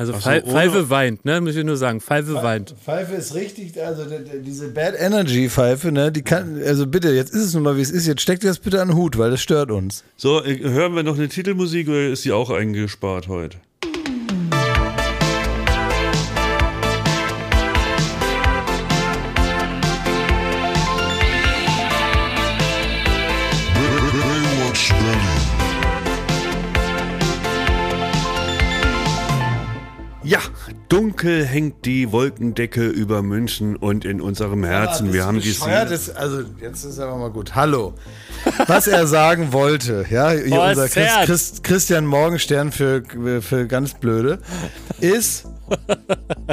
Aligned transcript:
Also 0.00 0.14
so, 0.14 0.18
Pfeife 0.18 0.88
weint, 0.88 1.26
ne? 1.26 1.42
Muss 1.42 1.56
ich 1.56 1.62
nur 1.62 1.76
sagen. 1.76 2.00
Pfeife 2.00 2.32
weint. 2.32 2.74
Pfeife 2.82 3.16
ist 3.16 3.34
richtig, 3.34 3.78
also 3.84 4.06
diese 4.42 4.70
Bad 4.70 4.94
Energy 4.98 5.50
Pfeife, 5.50 5.92
ne, 5.92 6.10
die 6.10 6.22
kann, 6.22 6.58
also 6.64 6.86
bitte, 6.86 7.10
jetzt 7.10 7.34
ist 7.34 7.44
es 7.44 7.52
nun 7.52 7.64
mal 7.64 7.76
wie 7.76 7.82
es 7.82 7.90
ist, 7.90 8.06
jetzt 8.06 8.22
steckt 8.22 8.42
ihr 8.42 8.48
das 8.48 8.60
bitte 8.60 8.80
an 8.80 8.88
den 8.88 8.96
Hut, 8.96 9.18
weil 9.18 9.30
das 9.30 9.42
stört 9.42 9.70
uns. 9.70 10.02
So, 10.16 10.42
äh, 10.42 10.58
hören 10.58 10.94
wir 10.94 11.02
noch 11.02 11.18
eine 11.18 11.28
Titelmusik 11.28 11.86
oder 11.88 12.08
ist 12.08 12.24
die 12.24 12.32
auch 12.32 12.48
eingespart 12.48 13.28
heute? 13.28 13.58
Dunkel 31.20 31.44
hängt 31.44 31.84
die 31.84 32.12
Wolkendecke 32.12 32.86
über 32.86 33.22
München 33.22 33.76
und 33.76 34.04
in 34.06 34.20
unserem 34.22 34.64
Herzen. 34.64 35.12
Wir 35.12 35.26
haben 35.26 35.40
die 35.40 35.50
ist, 35.50 36.16
also 36.16 36.42
jetzt 36.62 36.84
ist 36.84 36.98
aber 36.98 37.16
mal 37.18 37.30
gut. 37.30 37.54
Hallo. 37.54 37.92
Was 38.66 38.86
er 38.86 39.06
sagen 39.06 39.52
wollte, 39.52 40.06
ja, 40.08 40.30
Oh, 40.30 40.68
unser 40.68 40.88
Chris. 40.88 41.10
Chris, 41.26 41.62
Christian 41.62 42.06
Morgenstern 42.06 42.72
für, 42.72 43.02
für 43.42 43.66
ganz 43.66 43.94
blöde, 43.94 44.38
ist 45.00 45.46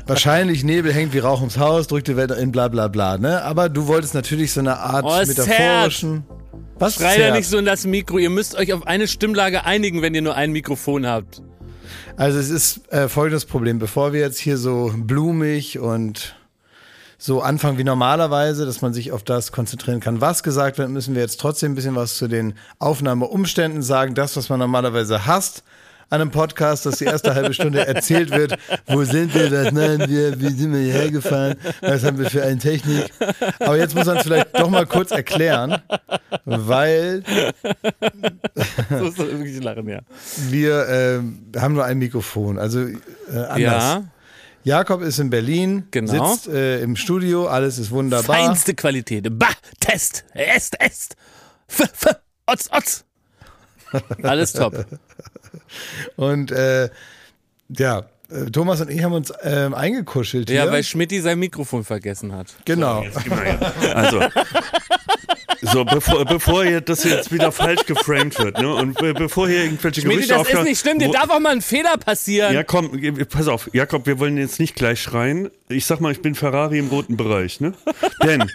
wahrscheinlich 0.06 0.66
Nebel 0.66 0.94
hängt 0.94 1.14
wie 1.14 1.20
Rauch 1.20 1.40
ums 1.40 1.58
Haus, 1.58 1.88
drückt 1.88 2.10
die 2.10 2.18
Welt 2.18 2.32
in 2.32 2.52
bla 2.52 2.68
bla 2.68 2.90
bla, 2.90 3.18
ne? 3.18 3.44
Aber 3.44 3.70
du 3.70 3.88
wolltest 3.88 4.14
natürlich 4.16 4.52
so 4.52 4.60
eine 4.60 4.80
Art 4.80 5.06
ist 5.22 5.38
metaphorischen. 5.38 6.26
Was 6.80 6.96
Schrei 6.96 7.20
ja 7.20 7.34
nicht 7.34 7.48
so 7.48 7.58
in 7.58 7.66
das 7.66 7.86
Mikro. 7.86 8.18
Ihr 8.18 8.30
müsst 8.30 8.56
euch 8.56 8.74
auf 8.74 8.86
eine 8.86 9.08
Stimmlage 9.08 9.64
einigen, 9.66 10.02
wenn 10.02 10.14
ihr 10.14 10.22
nur 10.22 10.36
ein 10.36 10.52
Mikrofon 10.52 11.08
habt. 11.08 11.42
Also 12.18 12.40
es 12.40 12.50
ist 12.50 12.92
äh, 12.92 13.08
folgendes 13.08 13.46
Problem, 13.46 13.78
bevor 13.78 14.12
wir 14.12 14.22
jetzt 14.22 14.40
hier 14.40 14.58
so 14.58 14.92
blumig 14.96 15.78
und 15.78 16.36
so 17.20 17.44
anfangen 17.44 17.78
wie 17.78 17.84
normalerweise, 17.84 18.66
dass 18.66 18.82
man 18.82 18.92
sich 18.92 19.12
auf 19.12 19.22
das 19.22 19.52
konzentrieren 19.52 20.00
kann, 20.00 20.20
was 20.20 20.42
gesagt 20.42 20.80
wird, 20.80 20.90
müssen 20.90 21.14
wir 21.14 21.22
jetzt 21.22 21.40
trotzdem 21.40 21.74
ein 21.74 21.76
bisschen 21.76 21.96
was 21.96 22.18
zu 22.18 22.28
den 22.28 22.56
Aufnahmeumständen 22.80 23.84
sagen. 23.84 24.16
Das, 24.16 24.36
was 24.36 24.50
man 24.50 24.58
normalerweise 24.60 25.28
hasst 25.28 25.64
an 26.10 26.22
einem 26.22 26.32
Podcast, 26.32 26.86
dass 26.86 26.98
die 27.00 27.06
erste 27.06 27.36
halbe 27.36 27.54
Stunde 27.54 27.86
erzählt 27.86 28.32
wird, 28.32 28.58
wo 28.88 29.04
sind 29.04 29.34
wir, 29.34 29.52
was 29.52 29.72
machen 29.74 30.10
wir, 30.10 30.40
wie 30.40 30.50
sind 30.50 30.72
wir 30.74 30.80
hierher 30.80 31.12
gefahren, 31.12 31.56
was 31.82 32.04
haben 32.04 32.18
wir 32.18 32.30
für 32.30 32.44
eine 32.44 32.58
Technik. 32.60 33.12
Aber 33.60 33.78
jetzt 33.78 33.94
muss 33.96 34.06
man 34.06 34.18
es 34.18 34.24
vielleicht 34.24 34.58
doch 34.58 34.70
mal 34.70 34.86
kurz 34.86 35.12
erklären, 35.12 35.78
weil 36.46 37.24
So 38.90 39.06
ist 39.08 39.20
das 39.20 39.28
wirklich 39.28 39.62
lachen, 39.64 39.88
ja. 39.90 40.00
wir 40.50 40.88
äh, 40.88 41.60
haben 41.60 41.74
nur 41.74 41.86
ein 41.86 41.98
Mikrofon. 41.98 42.58
Also 42.58 42.80
äh, 42.82 42.94
anders. 43.34 43.60
Ja, 43.60 44.04
Jakob 44.64 45.02
ist 45.02 45.20
in 45.20 45.30
Berlin, 45.30 45.88
Genau. 45.92 46.34
sitzt 46.34 46.48
äh, 46.48 46.82
im 46.82 46.96
Studio, 46.96 47.48
alles 47.48 47.78
ist 47.80 47.92
wunderbar. 47.92 48.36
feinste 48.36 48.74
Qualität. 48.74 49.28
Bah, 49.38 49.48
Test, 49.80 50.26
Est, 50.34 50.76
Est. 50.80 51.16
F, 51.70 51.82
F, 51.82 52.16
Otz, 52.48 52.70
Otz. 52.72 53.04
Alles 54.24 54.54
top. 54.54 54.86
Und 56.16 56.52
äh, 56.52 56.90
ja, 57.70 58.06
äh, 58.30 58.46
Thomas 58.52 58.82
und 58.82 58.90
ich 58.90 59.04
haben 59.04 59.14
uns 59.14 59.32
ähm, 59.44 59.74
eingekuschelt 59.74 60.50
Ja, 60.50 60.64
hier. 60.64 60.72
weil 60.72 60.84
Schmidti 60.84 61.22
sein 61.22 61.40
Mikrofon 61.40 61.84
vergessen 61.84 62.34
hat. 62.34 62.56
genau. 62.66 63.04
Also, 63.94 64.22
so, 65.62 65.86
bevor, 65.86 66.24
bevor 66.26 66.64
hier 66.66 66.82
das 66.82 67.04
jetzt 67.04 67.32
wieder 67.32 67.52
falsch 67.52 67.86
geframed 67.86 68.38
wird, 68.40 68.60
ne? 68.60 68.74
Und 68.74 68.98
be 68.98 69.14
bevor 69.14 69.48
hier 69.48 69.64
irgendwelche 69.64 70.02
Schmidti, 70.02 70.28
Gerüchte 70.28 70.52
das 70.52 70.60
ist 70.60 70.64
nicht 70.64 70.80
schlimm. 70.80 71.00
Dir 71.00 71.10
darf 71.12 71.30
auch 71.30 71.40
mal 71.40 71.52
ein 71.54 71.62
Fehler 71.62 71.98
passieren. 71.98 72.54
Ja, 72.54 72.64
komm, 72.64 72.92
pass 73.30 73.48
auf, 73.48 73.70
Jakob, 73.74 74.06
wir 74.06 74.20
wollen 74.20 74.38
jetzt 74.38 74.60
nicht 74.60 74.76
gleich 74.76 75.02
schreien. 75.02 75.50
Ich 75.70 75.86
sag 75.86 76.00
mal, 76.00 76.12
ich 76.12 76.22
bin 76.22 76.36
Ferrari 76.36 76.78
im 76.80 76.90
roten 76.90 77.18
Bereich, 77.18 77.60
ne? 77.60 77.74
Denn 78.24 78.50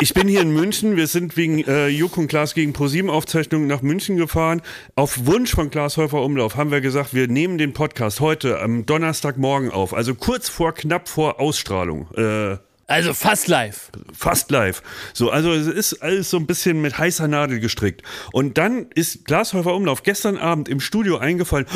ich 0.00 0.14
bin 0.14 0.28
hier 0.28 0.40
in 0.40 0.52
München. 0.52 0.96
Wir 0.96 1.06
sind 1.06 1.36
wegen 1.36 1.58
äh, 1.64 1.88
Juk 1.88 2.16
und 2.16 2.28
Klaas 2.28 2.54
gegen 2.54 2.72
ProSieben 2.72 3.10
Aufzeichnungen 3.10 3.66
nach 3.66 3.82
München 3.82 4.16
gefahren. 4.16 4.62
Auf 4.96 5.26
Wunsch 5.26 5.54
von 5.54 5.70
Klaas 5.70 5.96
Häufer 5.96 6.22
Umlauf 6.22 6.56
haben 6.56 6.70
wir 6.70 6.80
gesagt, 6.80 7.14
wir 7.14 7.28
nehmen 7.28 7.58
den 7.58 7.72
Podcast 7.72 8.20
heute 8.20 8.60
am 8.60 8.86
Donnerstagmorgen 8.86 9.70
auf. 9.70 9.94
Also 9.94 10.14
kurz 10.14 10.48
vor, 10.48 10.72
knapp 10.74 11.08
vor 11.08 11.40
Ausstrahlung. 11.40 12.08
Äh, 12.16 12.56
Also 12.86 13.14
fast 13.14 13.48
live. 13.48 13.90
fast 14.12 14.50
live. 14.50 14.82
So, 15.14 15.30
also 15.30 15.52
es 15.52 15.66
ist 15.66 16.02
alles 16.02 16.28
so 16.30 16.36
ein 16.36 16.46
bisschen 16.46 16.80
mit 16.82 16.98
heißer 16.98 17.28
Nadel 17.28 17.60
gestrickt. 17.60 18.02
Und 18.32 18.58
dann 18.58 18.86
ist 18.94 19.24
Glashäufer 19.24 19.74
Umlauf 19.74 20.02
gestern 20.02 20.36
Abend 20.36 20.68
im 20.68 20.80
Studio 20.80 21.18
eingefallen. 21.18 21.66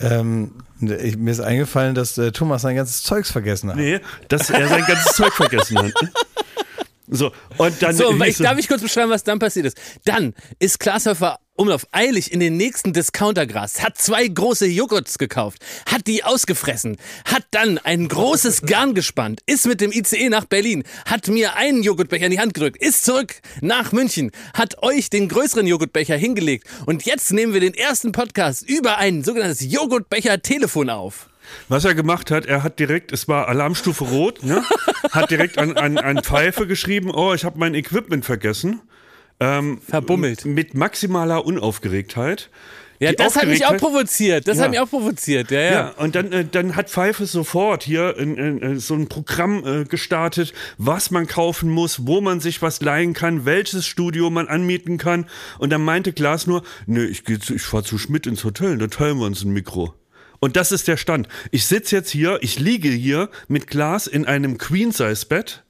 Ähm, 0.00 0.50
ich, 0.80 1.16
mir 1.16 1.30
ist 1.30 1.40
eingefallen, 1.40 1.94
dass 1.94 2.18
äh, 2.18 2.32
Thomas 2.32 2.62
sein 2.62 2.74
ganzes 2.76 3.02
Zeugs 3.04 3.30
vergessen 3.30 3.70
hat. 3.70 3.76
Nee, 3.76 4.00
dass 4.28 4.50
er 4.50 4.66
sein 4.68 4.84
ganzes 4.86 5.14
Zeug 5.14 5.32
vergessen 5.32 5.78
hat. 5.78 5.92
So, 7.06 7.32
und 7.58 7.82
dann. 7.82 7.94
So, 7.94 8.12
ich, 8.22 8.38
darf 8.38 8.58
ich 8.58 8.68
kurz 8.68 8.82
beschreiben, 8.82 9.10
was 9.10 9.24
dann 9.24 9.38
passiert 9.38 9.66
ist? 9.66 9.78
Dann 10.04 10.34
ist 10.58 10.80
Glashäufer 10.80 11.38
Umlauf 11.56 11.86
eilig 11.92 12.32
in 12.32 12.40
den 12.40 12.56
nächsten 12.56 12.92
Discountergras, 12.92 13.80
hat 13.80 13.96
zwei 13.96 14.26
große 14.26 14.66
Joghurts 14.66 15.18
gekauft, 15.18 15.64
hat 15.86 16.08
die 16.08 16.24
ausgefressen, 16.24 16.96
hat 17.26 17.44
dann 17.52 17.78
ein 17.78 18.08
großes 18.08 18.62
Garn 18.66 18.92
gespannt, 18.92 19.40
ist 19.46 19.64
mit 19.64 19.80
dem 19.80 19.92
ICE 19.92 20.30
nach 20.30 20.46
Berlin, 20.46 20.82
hat 21.06 21.28
mir 21.28 21.54
einen 21.54 21.84
Joghurtbecher 21.84 22.24
in 22.24 22.32
die 22.32 22.40
Hand 22.40 22.54
gedrückt, 22.54 22.82
ist 22.82 23.04
zurück 23.04 23.36
nach 23.60 23.92
München, 23.92 24.32
hat 24.52 24.82
euch 24.82 25.10
den 25.10 25.28
größeren 25.28 25.68
Joghurtbecher 25.68 26.16
hingelegt 26.16 26.66
und 26.86 27.04
jetzt 27.04 27.32
nehmen 27.32 27.52
wir 27.52 27.60
den 27.60 27.74
ersten 27.74 28.10
Podcast 28.10 28.68
über 28.68 28.98
ein 28.98 29.22
sogenanntes 29.22 29.60
Joghurtbecher-Telefon 29.60 30.90
auf. 30.90 31.28
Was 31.68 31.84
er 31.84 31.94
gemacht 31.94 32.30
hat, 32.30 32.46
er 32.46 32.62
hat 32.62 32.78
direkt, 32.78 33.12
es 33.12 33.28
war 33.28 33.48
Alarmstufe 33.48 34.04
Rot, 34.04 34.42
ne? 34.42 34.62
hat 35.12 35.30
direkt 35.30 35.58
an, 35.58 35.76
an, 35.76 35.98
an 35.98 36.22
Pfeife 36.22 36.66
geschrieben, 36.66 37.10
oh, 37.10 37.32
ich 37.34 37.44
habe 37.44 37.58
mein 37.58 37.74
Equipment 37.74 38.24
vergessen. 38.24 38.80
Ähm, 39.40 39.80
Verbummelt. 39.86 40.44
Mit 40.44 40.74
maximaler 40.74 41.44
Unaufgeregtheit. 41.44 42.50
Ja, 43.00 43.10
Die 43.10 43.16
das 43.16 43.34
hat 43.34 43.48
mich 43.48 43.66
auch 43.66 43.76
provoziert. 43.76 44.46
Das 44.46 44.56
Ja. 44.58 44.64
hat 44.64 44.70
mich 44.70 44.78
auch 44.78 44.88
provoziert. 44.88 45.50
Ja, 45.50 45.60
ja. 45.60 45.70
Ja, 45.72 45.88
und 45.96 46.14
dann, 46.14 46.32
äh, 46.32 46.44
dann 46.48 46.76
hat 46.76 46.88
Pfeife 46.88 47.26
sofort 47.26 47.82
hier 47.82 48.16
in, 48.16 48.36
in, 48.36 48.58
in 48.60 48.78
so 48.78 48.94
ein 48.94 49.08
Programm 49.08 49.64
äh, 49.66 49.84
gestartet, 49.84 50.54
was 50.78 51.10
man 51.10 51.26
kaufen 51.26 51.68
muss, 51.68 52.06
wo 52.06 52.20
man 52.20 52.38
sich 52.38 52.62
was 52.62 52.80
leihen 52.80 53.12
kann, 53.12 53.44
welches 53.44 53.84
Studio 53.86 54.30
man 54.30 54.46
anmieten 54.46 54.96
kann. 54.96 55.26
Und 55.58 55.70
dann 55.70 55.82
meinte 55.82 56.12
Klaas 56.12 56.46
nur, 56.46 56.62
nö, 56.86 57.04
ich, 57.04 57.24
geh 57.24 57.38
zu- 57.40 57.56
ich 57.56 57.62
fahr 57.62 57.82
zu 57.82 57.98
Schmidt 57.98 58.28
ins 58.28 58.44
Hotel, 58.44 58.78
da 58.78 58.86
teilen 58.86 59.18
wir 59.18 59.26
uns 59.26 59.42
ein 59.42 59.52
Mikro. 59.52 59.92
Und 60.44 60.56
das 60.56 60.72
ist 60.72 60.88
der 60.88 60.98
Stand. 60.98 61.26
Ich 61.52 61.64
sitze 61.64 61.96
jetzt 61.96 62.10
hier, 62.10 62.36
ich 62.42 62.58
liege 62.58 62.90
hier 62.90 63.30
mit 63.48 63.66
Klaas 63.66 64.06
in 64.06 64.26
einem 64.26 64.58
Queen-Size-Bett. 64.58 65.62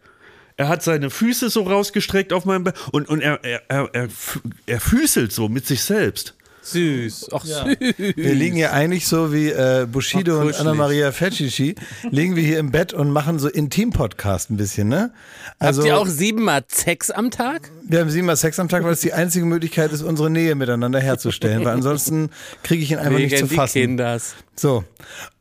Er 0.57 0.67
hat 0.67 0.83
seine 0.83 1.11
Füße 1.11 1.49
so 1.49 1.62
rausgestreckt 1.62 2.33
auf 2.33 2.45
meinem 2.45 2.65
Bett 2.65 2.75
und, 2.91 3.09
und 3.09 3.21
er, 3.21 3.39
er, 3.45 3.62
er, 3.69 4.09
er 4.67 4.81
füßelt 4.81 5.33
so 5.33 5.49
mit 5.49 5.65
sich 5.65 5.85
selbst. 5.85 6.35
Süß. 6.65 7.29
Ach, 7.33 7.45
süß. 7.45 7.77
Wir 8.17 8.35
liegen 8.35 8.57
hier 8.57 8.73
eigentlich 8.73 9.07
so 9.07 9.33
wie 9.33 9.51
äh, 9.51 9.87
Bushido 9.91 10.41
Ach, 10.41 10.47
und. 10.47 10.61
Anna-Maria 10.61 11.13
Fetschici, 11.13 11.75
liegen 12.11 12.37
wir 12.37 12.43
hier 12.43 12.59
im 12.59 12.71
Bett 12.71 12.93
und 12.93 13.11
machen 13.11 13.39
so 13.39 13.49
Intim-Podcast 13.49 14.51
ein 14.51 14.57
bisschen, 14.57 14.89
ne? 14.89 15.13
Also, 15.59 15.83
Habt 15.83 15.89
ihr 15.89 15.99
auch 15.99 16.07
siebenmal 16.07 16.65
Sex 16.69 17.11
am 17.11 17.31
Tag? 17.31 17.71
wir 17.87 18.01
haben 18.01 18.11
siebenmal 18.11 18.37
Sex 18.37 18.59
am 18.59 18.69
Tag, 18.69 18.85
weil 18.85 18.93
es 18.93 19.01
die 19.01 19.13
einzige 19.13 19.45
Möglichkeit 19.45 19.93
ist, 19.93 20.03
unsere 20.03 20.31
Nähe 20.31 20.55
miteinander 20.55 21.01
herzustellen, 21.01 21.65
weil 21.65 21.75
ansonsten 21.75 22.31
kriege 22.63 22.83
ich 22.83 22.91
ihn 22.91 22.99
einfach 22.99 23.19
nicht 23.19 23.37
zu 23.37 23.47
die 23.47 23.55
fassen. 23.55 23.81
Kinders. 23.83 24.35
So, 24.57 24.85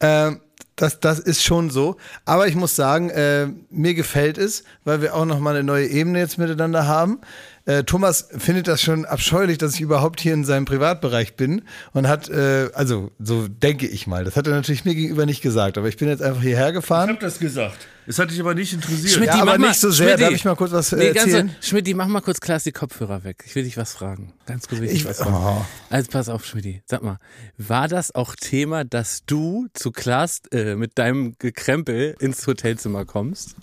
ähm, 0.01 0.41
das, 0.75 0.99
das 0.99 1.19
ist 1.19 1.43
schon 1.43 1.69
so. 1.69 1.97
Aber 2.25 2.47
ich 2.47 2.55
muss 2.55 2.75
sagen, 2.75 3.09
äh, 3.09 3.47
mir 3.69 3.93
gefällt 3.93 4.37
es, 4.37 4.63
weil 4.83 5.01
wir 5.01 5.15
auch 5.15 5.25
nochmal 5.25 5.55
eine 5.55 5.63
neue 5.63 5.87
Ebene 5.87 6.19
jetzt 6.19 6.37
miteinander 6.37 6.87
haben. 6.87 7.19
Äh, 7.65 7.83
Thomas 7.85 8.27
findet 8.37 8.67
das 8.67 8.81
schon 8.81 9.05
abscheulich, 9.05 9.57
dass 9.57 9.75
ich 9.75 9.81
überhaupt 9.81 10.19
hier 10.19 10.33
in 10.33 10.43
seinem 10.43 10.65
Privatbereich 10.65 11.35
bin 11.37 11.61
und 11.93 12.09
hat, 12.09 12.27
äh, 12.29 12.69
also 12.73 13.11
so 13.19 13.47
denke 13.47 13.87
ich 13.87 14.05
mal, 14.05 14.25
das 14.25 14.35
hat 14.35 14.47
er 14.47 14.53
natürlich 14.53 14.83
mir 14.83 14.95
gegenüber 14.95 15.25
nicht 15.25 15.41
gesagt, 15.41 15.77
aber 15.77 15.87
ich 15.87 15.95
bin 15.95 16.09
jetzt 16.09 16.21
einfach 16.21 16.41
hierher 16.41 16.73
gefahren. 16.73 17.09
hab 17.09 17.21
das 17.21 17.39
gesagt. 17.39 17.77
Es 18.05 18.19
hat 18.19 18.31
dich 18.31 18.39
aber 18.41 18.53
nicht 18.53 18.73
interessiert. 18.73 19.11
Schmidti, 19.13 19.27
Ja, 19.37 19.41
aber 19.43 19.53
mach 19.53 19.57
mal- 19.59 19.67
nicht 19.69 19.79
so 19.79 19.89
sehr. 19.91 20.07
Schmidti. 20.09 20.23
Darf 20.23 20.33
ich 20.33 20.43
mal 20.43 20.55
kurz 20.57 20.71
was, 20.73 20.91
äh, 20.91 20.97
nee, 20.97 21.07
erzählen? 21.17 21.55
so, 21.61 21.69
Schmidti, 21.69 21.93
mach 21.93 22.07
mal 22.07 22.19
kurz 22.19 22.41
Klaas 22.41 22.65
die 22.65 22.73
Kopfhörer 22.73 23.23
weg. 23.23 23.43
Ich 23.47 23.55
will 23.55 23.63
dich 23.63 23.77
was 23.77 23.93
fragen. 23.93 24.33
Ganz 24.45 24.67
kurz 24.67 24.81
will 24.81 24.89
ich, 24.89 24.95
Ich- 24.95 25.05
was 25.05 25.19
fragen. 25.19 25.33
oh. 25.33 25.65
Also 25.89 26.11
pass 26.11 26.27
auf, 26.27 26.45
Schmidti. 26.45 26.81
Sag 26.85 27.01
mal, 27.01 27.17
war 27.57 27.87
das 27.87 28.13
auch 28.13 28.35
Thema, 28.35 28.83
dass 28.83 29.23
du 29.25 29.67
zu 29.73 29.91
Klaas 29.93 30.41
äh, 30.51 30.75
mit 30.75 30.97
deinem 30.99 31.35
Gekrempel 31.39 32.15
ins 32.19 32.45
Hotelzimmer 32.45 33.05
kommst? 33.05 33.55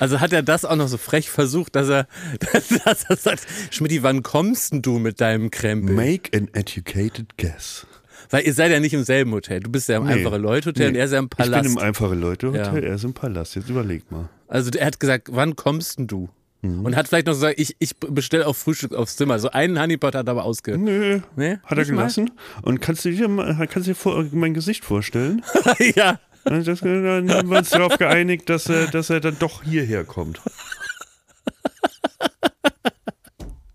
Also 0.00 0.20
hat 0.20 0.32
er 0.32 0.42
das 0.42 0.64
auch 0.64 0.76
noch 0.76 0.88
so 0.88 0.96
frech 0.96 1.30
versucht, 1.30 1.74
dass 1.76 1.88
er, 1.88 2.06
dass 2.84 3.04
er 3.08 3.16
sagt, 3.16 3.46
Schmidti, 3.70 4.02
wann 4.02 4.22
kommst 4.22 4.72
denn 4.72 4.82
du 4.82 4.98
mit 4.98 5.20
deinem 5.20 5.50
Krempel? 5.50 5.94
Make 5.94 6.36
an 6.36 6.48
educated 6.52 7.36
guess. 7.36 7.86
Weil 8.30 8.44
ihr 8.46 8.52
seid 8.52 8.70
ja 8.70 8.80
nicht 8.80 8.92
im 8.94 9.04
selben 9.04 9.32
Hotel. 9.32 9.60
Du 9.60 9.70
bist 9.70 9.88
ja 9.88 9.96
im 9.96 10.04
Nee. 10.06 10.12
einfache 10.14 10.36
Leute 10.36 10.68
Hotel 10.70 10.88
und 10.88 10.94
er 10.96 11.04
ist 11.06 11.12
ja 11.12 11.18
im 11.18 11.28
Palast. 11.30 11.66
Ich 11.66 11.72
bin 11.72 11.72
im 11.72 11.78
einfache 11.86 12.14
Leute 12.14 12.48
Hotel, 12.48 12.82
Ja. 12.84 12.88
er 12.90 12.94
ist 12.96 13.04
im 13.04 13.14
Palast. 13.14 13.54
Jetzt 13.56 13.70
überleg 13.70 14.10
mal. 14.10 14.28
Also 14.48 14.70
er 14.70 14.86
hat 14.86 15.00
gesagt, 15.00 15.28
wann 15.32 15.56
kommst 15.56 15.98
denn 15.98 16.06
du? 16.08 16.28
Mhm. 16.60 16.84
Und 16.84 16.96
hat 16.96 17.06
vielleicht 17.08 17.26
noch 17.28 17.34
gesagt, 17.34 17.58
ich, 17.58 17.76
ich 17.78 17.96
bestelle 17.96 18.46
auch 18.46 18.56
Frühstück 18.56 18.92
aufs 18.92 19.16
Zimmer. 19.16 19.38
So 19.38 19.50
einen 19.50 19.80
Honeypot 19.80 20.14
hat 20.16 20.26
er 20.26 20.32
aber 20.32 20.44
ausge. 20.44 20.76
Nö. 20.76 21.20
Nee? 21.36 21.58
Hat 21.62 21.70
er 21.72 21.76
Nicht 21.78 21.90
mal? 21.90 21.96
gelassen? 21.98 22.32
Und 22.62 22.80
kannst 22.80 23.04
du 23.04 23.10
dir, 23.12 23.28
kannst 23.70 23.88
du 23.88 23.94
dir 23.94 24.28
mein 24.32 24.54
Gesicht 24.54 24.84
vorstellen? 24.84 25.42
ja. 25.94 26.18
Das, 26.48 26.80
dann 26.80 27.30
haben 27.30 27.50
wir 27.50 27.58
uns 27.58 27.70
darauf 27.70 27.98
geeinigt, 27.98 28.48
dass 28.48 28.68
er, 28.68 28.86
dass 28.86 29.10
er 29.10 29.20
dann 29.20 29.38
doch 29.38 29.62
hierher 29.62 30.04
kommt. 30.04 30.40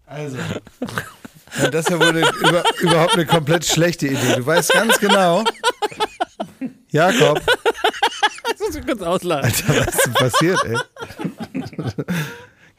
Also. 0.06 0.38
Ja, 1.62 1.70
das 1.70 1.86
ist 1.86 1.92
ja 1.92 2.00
wohl 2.00 2.08
eine, 2.10 2.22
über, 2.40 2.64
überhaupt 2.81 3.14
eine 3.14 3.25
komplett 3.25 3.66
schlechte 3.66 4.08
Idee. 4.08 4.36
Du 4.38 4.46
weißt 4.46 4.74
ganz 4.74 5.00
genau. 5.00 5.44
Jakob, 6.90 7.42
Das 8.50 8.60
muss 8.60 8.75
ich 8.75 8.86
kurz 8.86 9.02
ausladen. 9.02 9.46
Alter, 9.46 9.86
was 9.86 9.96
ist 9.96 10.06
denn 10.06 10.14
passiert, 10.14 10.60
ey? 10.66 10.78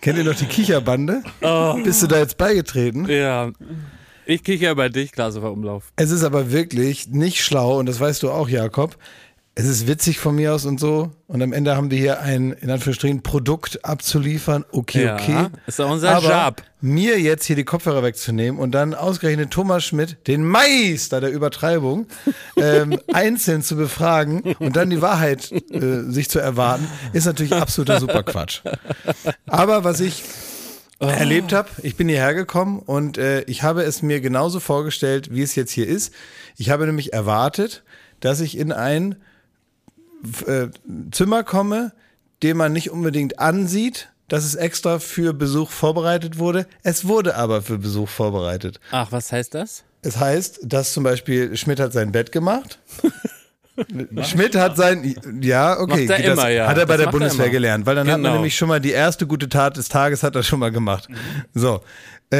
Kennt 0.01 0.19
ihr 0.19 0.25
noch 0.25 0.37
die 0.37 0.47
Kicherbande? 0.47 1.23
Bist 1.83 2.03
du 2.03 2.07
da 2.07 2.19
jetzt 2.19 2.37
beigetreten? 2.37 3.09
Ja. 3.09 3.51
Ich 4.27 4.43
kichere 4.43 4.75
bei 4.75 4.89
dich, 4.89 5.13
Glasufer 5.13 5.53
Umlauf. 5.53 5.93
Es 5.97 6.11
ist 6.11 6.25
aber 6.25 6.51
wirklich 6.51 7.09
nicht 7.09 7.45
schlau, 7.45 7.79
und 7.79 7.87
das 7.87 8.01
weißt 8.01 8.23
du 8.23 8.31
auch, 8.31 8.49
Jakob. 8.49 8.97
Es 9.57 9.67
ist 9.67 9.87
witzig 9.87 10.19
von 10.19 10.35
mir 10.35 10.53
aus 10.53 10.65
und 10.65 10.81
so. 10.81 11.13
Und 11.29 11.41
am 11.41 11.53
Ende 11.53 11.77
haben 11.77 11.91
wir 11.93 11.99
hier 11.99 12.21
ein, 12.21 12.53
in 12.53 12.71
Anführungsstrichen, 12.71 13.23
Produkt 13.23 13.85
abzuliefern. 13.85 14.65
Okay, 14.73 15.05
Ja, 15.05 15.15
okay. 15.15 15.47
ist 15.69 15.79
doch 15.79 15.89
unser 15.89 16.17
aber 16.17 16.47
Job. 16.47 16.63
Mir 16.81 17.21
jetzt 17.21 17.45
hier 17.45 17.55
die 17.55 17.65
Kopfhörer 17.65 18.03
wegzunehmen 18.03 18.61
und 18.61 18.73
dann 18.73 18.95
ausgerechnet 18.95 19.53
Thomas 19.53 19.85
Schmidt, 19.85 20.17
den 20.27 20.45
Meister 20.45 21.21
der 21.21 21.31
Übertreibung, 21.31 22.07
ähm, 22.57 22.99
einzeln 23.13 23.63
zu 23.63 23.77
befragen 23.77 24.43
und 24.59 24.75
dann 24.75 24.91
die 24.91 25.01
Wahrheit 25.01 25.53
äh, 25.71 26.03
sich 26.11 26.29
zu 26.29 26.41
erwarten, 26.41 26.89
ist 27.13 27.27
natürlich 27.27 27.53
absoluter 27.53 28.01
Superquatsch. 28.01 28.63
Aber 29.47 29.85
was 29.85 30.01
ich 30.01 30.25
erlebt 30.99 31.53
habe. 31.53 31.69
Ich 31.83 31.97
bin 31.97 32.09
hierher 32.09 32.35
gekommen 32.35 32.79
und 32.79 33.19
äh, 33.19 33.43
ich 33.43 33.63
habe 33.63 33.83
es 33.83 34.03
mir 34.03 34.21
genauso 34.21 34.61
vorgestellt, 34.61 35.29
wie 35.33 35.43
es 35.43 35.55
jetzt 35.55 35.71
hier 35.73 35.87
ist. 35.87 36.15
Ich 36.57 36.71
habe 36.71 36.87
nämlich 36.87 37.13
erwartet, 37.13 37.83
dass 38.21 38.41
ich 38.41 38.57
in 38.57 38.73
ein 38.73 39.17
äh, 40.47 40.69
Zimmer 41.13 41.43
komme, 41.45 41.93
den 42.43 42.57
man 42.57 42.73
nicht 42.73 42.91
unbedingt 42.91 43.39
ansieht, 43.39 44.11
dass 44.29 44.45
es 44.45 44.55
extra 44.55 44.99
für 44.99 45.33
Besuch 45.35 45.71
vorbereitet 45.71 46.39
wurde. 46.39 46.67
Es 46.83 47.07
wurde 47.07 47.37
aber 47.37 47.63
für 47.63 47.79
Besuch 47.79 48.09
vorbereitet. 48.09 48.81
Ach, 48.91 49.13
was 49.13 49.33
heißt 49.33 49.55
das? 49.55 49.85
Es 50.03 50.19
heißt, 50.19 50.61
dass 50.65 50.93
zum 50.93 51.05
Beispiel 51.05 51.57
Schmidt 51.57 51.81
hat 51.81 51.93
sein 51.93 52.13
Bett 52.13 52.33
gemacht. 52.33 52.79
Schmidt 54.23 54.55
hat 54.55 54.77
sein, 54.77 55.17
ja, 55.41 55.79
okay, 55.81 56.07
Macht 56.07 56.21
er 56.21 56.23
das 56.31 56.39
immer, 56.39 56.49
ja. 56.49 56.69
hat 56.69 56.79
er 56.79 56.87
bei 56.87 56.93
Das 56.97 56.99
der 56.99 57.07
er 57.07 57.11
Bundeswehr 57.13 57.51
gelernt, 57.51 57.87
weil 57.87 57.97
dann 57.97 58.07
hat 58.07 58.15
man 58.15 58.23
Genau. 58.23 58.35
nämlich 58.35 58.55
schon 58.57 58.69
mal 58.69 58.81
die 58.81 58.93
erste 58.93 59.27
gute 59.27 59.49
Tat 59.49 59.77
des 59.77 59.89
Tages 59.89 60.23
hat 60.23 60.37
er 60.37 60.45
schon 60.45 60.61
mal 60.61 60.71
gemacht. 60.71 61.09
So, 61.55 61.77
äh, 61.77 61.81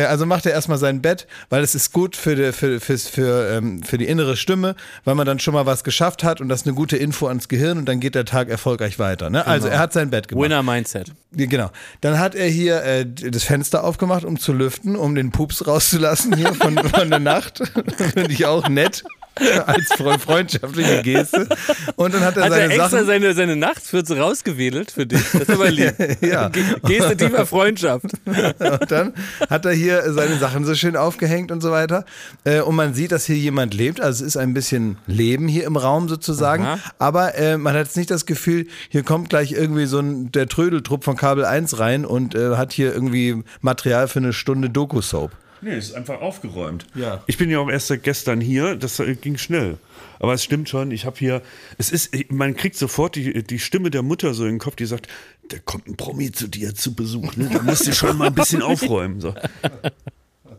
also 0.03 0.27
macht 0.27 0.47
er 0.47 0.53
erstmal 0.53 0.79
sein 0.79 1.03
Bett, 1.03 1.27
weil 1.51 1.63
es 1.63 1.75
ist 1.75 1.93
gut 1.93 2.17
für 2.17 2.35
die, 2.37 2.53
für, 2.53 2.81
für, 2.81 2.99
für, 2.99 3.51
ähm, 3.51 3.83
für 3.83 3.99
die 3.99 4.07
innere 4.07 4.37
Stimme, 4.37 4.75
weil 5.05 5.15
man 5.15 5.27
dann 5.27 5.39
schon 5.39 5.55
mal 5.55 5.67
was 5.67 5.85
geschafft 5.85 6.25
hat 6.25 6.41
und 6.41 6.49
das 6.49 6.63
ist 6.63 6.67
eine 6.67 6.75
gute 6.75 6.97
Info 6.97 7.27
ans 7.29 7.49
Gehirn 7.49 7.79
und 7.79 7.87
dann 7.87 8.01
geht 8.01 8.15
der 8.15 8.25
Tag 8.25 8.49
erfolgreich 8.49 8.99
weiter. 8.99 9.31
Ne? 9.31 9.47
Also 9.47 9.69
er 9.69 9.79
hat 9.79 9.93
sein 9.93 10.11
Bett 10.11 10.29
gemacht. 10.29 10.45
Winner 10.45 10.63
Mindset. 10.63 11.13
Genau. 11.33 11.71
Dann 12.01 12.19
hat 12.19 12.35
er 12.35 12.49
hier 12.49 12.83
äh, 12.83 13.07
das 13.07 13.45
Fenster 13.45 13.85
aufgemacht, 13.85 14.25
um 14.25 14.39
zu 14.39 14.53
lüften, 14.53 14.97
um 14.97 15.15
den 15.15 15.31
Pups 15.31 15.67
rauszulassen 15.67 16.37
hier 16.37 16.55
von, 16.55 16.77
von 16.89 17.11
der 17.11 17.19
Nacht. 17.21 17.59
Finde 18.15 18.33
ich 18.33 18.47
auch 18.47 18.69
nett. 18.69 19.05
Als 19.67 19.91
fre- 19.93 20.19
freundschaftliche 20.19 21.03
Geste. 21.03 21.49
Und 21.97 22.15
dann 22.15 22.23
hat 22.23 22.37
er 22.37 22.45
Hat 22.45 22.53
er 22.53 22.57
seine 22.59 22.73
extra 22.75 22.89
Sachen. 22.91 23.07
seine, 23.07 23.35
seine 23.35 23.57
Nachtfürze 23.57 24.19
rausgewedelt 24.19 24.91
für 24.93 25.07
dich? 25.07 25.21
Das 25.33 25.43
ist 25.43 25.51
aber 25.51 25.71
lieb. 25.71 25.93
Ja. 26.21 26.49
Ge- 26.49 26.63
Geste 26.85 27.17
tiefer 27.17 27.45
Freundschaft. 27.47 28.05
Und 28.27 28.91
dann 28.91 29.13
hat 29.51 29.65
er 29.65 29.73
hier 29.73 30.13
seine 30.13 30.39
Sachen 30.39 30.65
so 30.65 30.75
schön 30.75 30.97
aufgehängt 30.97 31.51
und 31.51 31.61
so 31.63 31.71
weiter. 31.71 32.05
Äh, 32.45 32.61
und 32.61 32.75
man 32.77 32.95
sieht, 32.95 33.13
dass 33.13 33.25
hier 33.25 33.37
jemand 33.37 33.75
lebt. 33.75 34.01
Also 34.01 34.25
es 34.25 34.29
ist 34.29 34.37
ein 34.37 34.55
bisschen 34.55 34.97
Leben 35.07 35.49
hier 35.49 35.65
im 35.65 35.77
Raum 35.77 36.09
sozusagen. 36.09 36.65
Aha. 36.65 36.79
Aber 36.99 37.35
äh, 37.37 37.57
man 37.59 37.75
hat 37.75 37.87
jetzt 37.87 37.97
nicht 37.97 38.11
das 38.11 38.27
Gefühl, 38.27 38.67
hier 38.89 39.03
kommt 39.03 39.29
gleich 39.31 39.53
irgendwie 39.53 39.87
so 39.87 39.99
ein 39.99 40.31
der 40.33 40.49
Trödeltrupp 40.49 41.05
von 41.05 41.17
Kabel 41.17 41.45
1 41.45 41.79
rein 41.79 42.05
und 42.05 42.35
äh, 42.35 42.57
hat 42.57 42.73
hier 42.73 42.93
irgendwie 42.95 43.43
Material 43.61 44.09
für 44.09 44.19
eine 44.21 44.33
Stunde 44.33 44.71
Doku-Soap. 44.71 45.33
Nee, 45.65 45.77
es 45.77 45.87
ist 45.89 45.95
einfach 45.95 46.21
aufgeräumt. 46.21 46.87
Ja. 46.95 47.25
Ich 47.27 47.39
bin 47.39 47.49
ja 47.49 47.59
auch 47.59 47.71
erst 47.71 47.87
seit 47.87 48.03
gestern 48.03 48.39
hier, 48.43 48.77
das 48.77 49.01
äh, 49.01 49.15
ging 49.15 49.39
schnell. 49.39 49.79
Aber 50.21 50.35
es 50.35 50.45
stimmt 50.45 50.69
schon, 50.69 50.91
ich 50.91 51.07
habe 51.07 51.17
hier, 51.19 51.41
es 51.79 51.91
ist, 51.91 52.11
man 52.31 52.55
kriegt 52.55 52.77
sofort 52.77 53.17
die, 53.17 53.43
die 53.43 53.59
Stimme 53.59 53.91
der 53.91 54.03
Mutter 54.03 54.35
so 54.35 54.45
in 54.45 54.51
den 54.51 54.59
Kopf, 54.59 54.77
die 54.77 54.85
sagt, 54.85 55.09
da 55.49 55.57
kommt 55.65 55.87
ein 55.89 55.97
Promi 55.97 56.33
zu 56.33 56.49
dir 56.49 56.75
zu 56.75 56.95
Besuch, 56.95 57.37
ne? 57.37 57.49
da 57.51 57.63
musst 57.63 57.87
du 57.87 57.95
schon 57.95 58.19
mal 58.19 58.27
ein 58.27 58.35
bisschen 58.35 58.61
aufräumen. 58.63 59.21
So. 59.21 59.35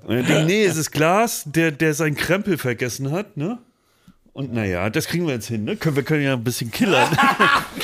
Und 0.08 0.28
denke, 0.28 0.44
nee, 0.46 0.66
es 0.66 0.76
ist 0.76 0.92
Glas, 0.92 1.44
der, 1.46 1.72
der 1.72 1.94
seinen 1.94 2.16
Krempel 2.16 2.58
vergessen 2.58 3.12
hat, 3.12 3.38
ne? 3.38 3.60
Und 4.34 4.54
naja, 4.54 4.90
das 4.90 5.08
kriegen 5.08 5.28
wir 5.28 5.36
jetzt 5.36 5.48
hin, 5.48 5.64
ne? 5.64 5.78
Können, 5.78 5.96
wir 5.96 6.04
können 6.04 6.24
ja 6.24 6.34
ein 6.34 6.44
bisschen 6.44 6.72
killern. 6.72 7.08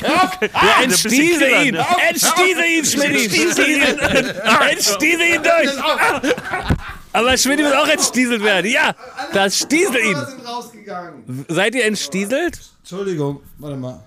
Ja, 0.02 0.82
entstiese 0.82 1.38
killern, 1.38 1.66
ihn! 1.66 1.74
ne? 1.74 1.86
Entstiese 2.08 2.66
ihn, 2.66 2.84
Schmidt! 2.84 3.14
Entstiese 3.14 3.64
ihn! 3.64 3.98
Entstiese 4.70 5.22
ihn 5.22 5.42
durch! 5.42 5.70
Aber 7.12 7.36
Schmidt 7.36 7.60
muss 7.60 7.72
auch 7.72 7.88
entstieselt 7.88 8.42
werden. 8.42 8.70
Ja, 8.70 8.94
das 9.32 9.58
stiesel 9.58 10.00
ihn. 10.00 10.16
sind 10.16 10.46
rausgegangen. 10.46 11.44
Seid 11.48 11.74
ihr 11.74 11.84
entstieselt? 11.84 12.58
Entschuldigung, 12.80 13.40
warte 13.58 13.76
mal. 13.76 14.02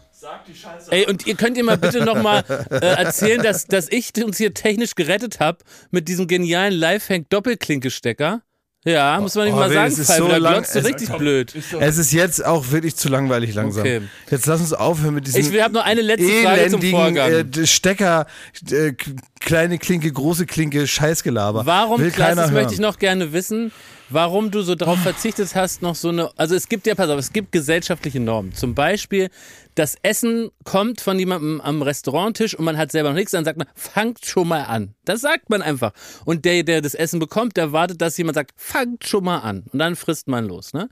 Ey, 0.89 1.05
und 1.07 1.27
ihr 1.27 1.35
könnt 1.35 1.55
ihr 1.55 1.63
mal 1.63 1.77
bitte 1.77 2.03
nochmal 2.03 2.43
äh, 2.71 2.77
erzählen, 2.77 3.43
dass, 3.43 3.67
dass 3.67 3.89
ich 3.89 4.11
uns 4.23 4.37
hier 4.37 4.55
technisch 4.55 4.95
gerettet 4.95 5.39
habe 5.39 5.59
mit 5.91 6.07
diesem 6.07 6.25
genialen 6.27 6.73
Lifehack-Doppelklinke-Stecker. 6.73 8.41
Ja, 8.87 9.19
muss 9.19 9.33
man 9.33 9.45
nicht 9.45 9.55
Oh, 9.55 9.57
mal 9.57 9.71
sagen, 9.71 9.91
ist 9.91 10.05
Pfeife, 10.05 10.19
so 10.21 10.27
da 10.27 10.37
glotzt 10.37 10.75
du 10.75 10.79
es- 10.79 10.85
richtig 10.85 11.09
blöd. 11.17 11.55
Es 11.79 11.97
ist 11.97 12.11
jetzt 12.13 12.45
auch 12.45 12.69
wirklich 12.69 12.95
zu 12.95 13.09
langweilig 13.09 13.55
langsam. 13.55 13.81
Okay. 13.81 14.01
Jetzt 14.29 14.45
lass 14.45 14.61
uns 14.61 14.73
aufhören 14.73 15.15
mit 15.15 15.25
diesem 15.25 15.41
Ich 15.53 15.61
habe 15.61 15.73
noch 15.73 15.83
eine 15.83 16.01
letzte 16.01 16.29
Frage 16.43 16.67
zum 16.69 16.81
Vorgang. 16.83 17.31
äh, 17.31 17.65
Stecker, 17.65 18.27
äh, 18.69 18.93
kleine 19.39 19.79
Klinke, 19.79 20.11
große 20.11 20.45
Klinke, 20.45 20.85
Scheißgelaber. 20.85 21.65
Warum, 21.65 21.99
Will 21.99 22.11
das 22.15 22.51
möchte 22.51 22.73
ich 22.75 22.79
noch 22.79 22.99
gerne 22.99 23.33
wissen, 23.33 23.71
warum 24.09 24.51
du 24.51 24.61
so 24.61 24.75
darauf 24.75 24.99
verzichtet 24.99 25.55
hast, 25.55 25.81
noch 25.81 25.95
so 25.95 26.09
eine, 26.09 26.29
also 26.37 26.55
es 26.55 26.69
gibt 26.69 26.87
ja, 26.87 26.95
pass 26.95 27.09
auf, 27.09 27.19
es 27.19 27.33
gibt 27.33 27.51
gesellschaftliche 27.51 28.19
Normen. 28.19 28.53
Zum 28.53 28.75
Beispiel, 28.75 29.29
das 29.75 29.97
Essen 30.03 30.49
kommt 30.63 31.01
von 31.01 31.19
jemandem 31.19 31.59
am 31.61 31.81
Restauranttisch 31.81 32.55
und 32.55 32.65
man 32.65 32.77
hat 32.77 32.91
selber 32.91 33.09
noch 33.09 33.15
nichts, 33.15 33.31
dann 33.31 33.45
sagt 33.45 33.57
man, 33.57 33.67
fangt 33.75 34.25
schon 34.25 34.47
mal 34.47 34.63
an. 34.63 34.95
Das 35.03 35.21
sagt 35.21 35.49
man 35.49 35.61
einfach. 35.61 35.91
Und 36.23 36.45
der, 36.45 36.63
der 36.63 36.81
das 36.81 36.95
Essen 36.95 37.19
bekommt, 37.19 37.57
der 37.57 37.71
wartet, 37.71 38.01
dass 38.01 38.17
jemand 38.17 38.35
sagt, 38.35 38.51
fangt 38.55 39.05
schon 39.07 39.23
mal 39.23 39.39
an. 39.39 39.63
Und 39.71 39.79
dann 39.79 39.95
frisst 39.95 40.27
man 40.27 40.45
los, 40.45 40.73
ne? 40.73 40.89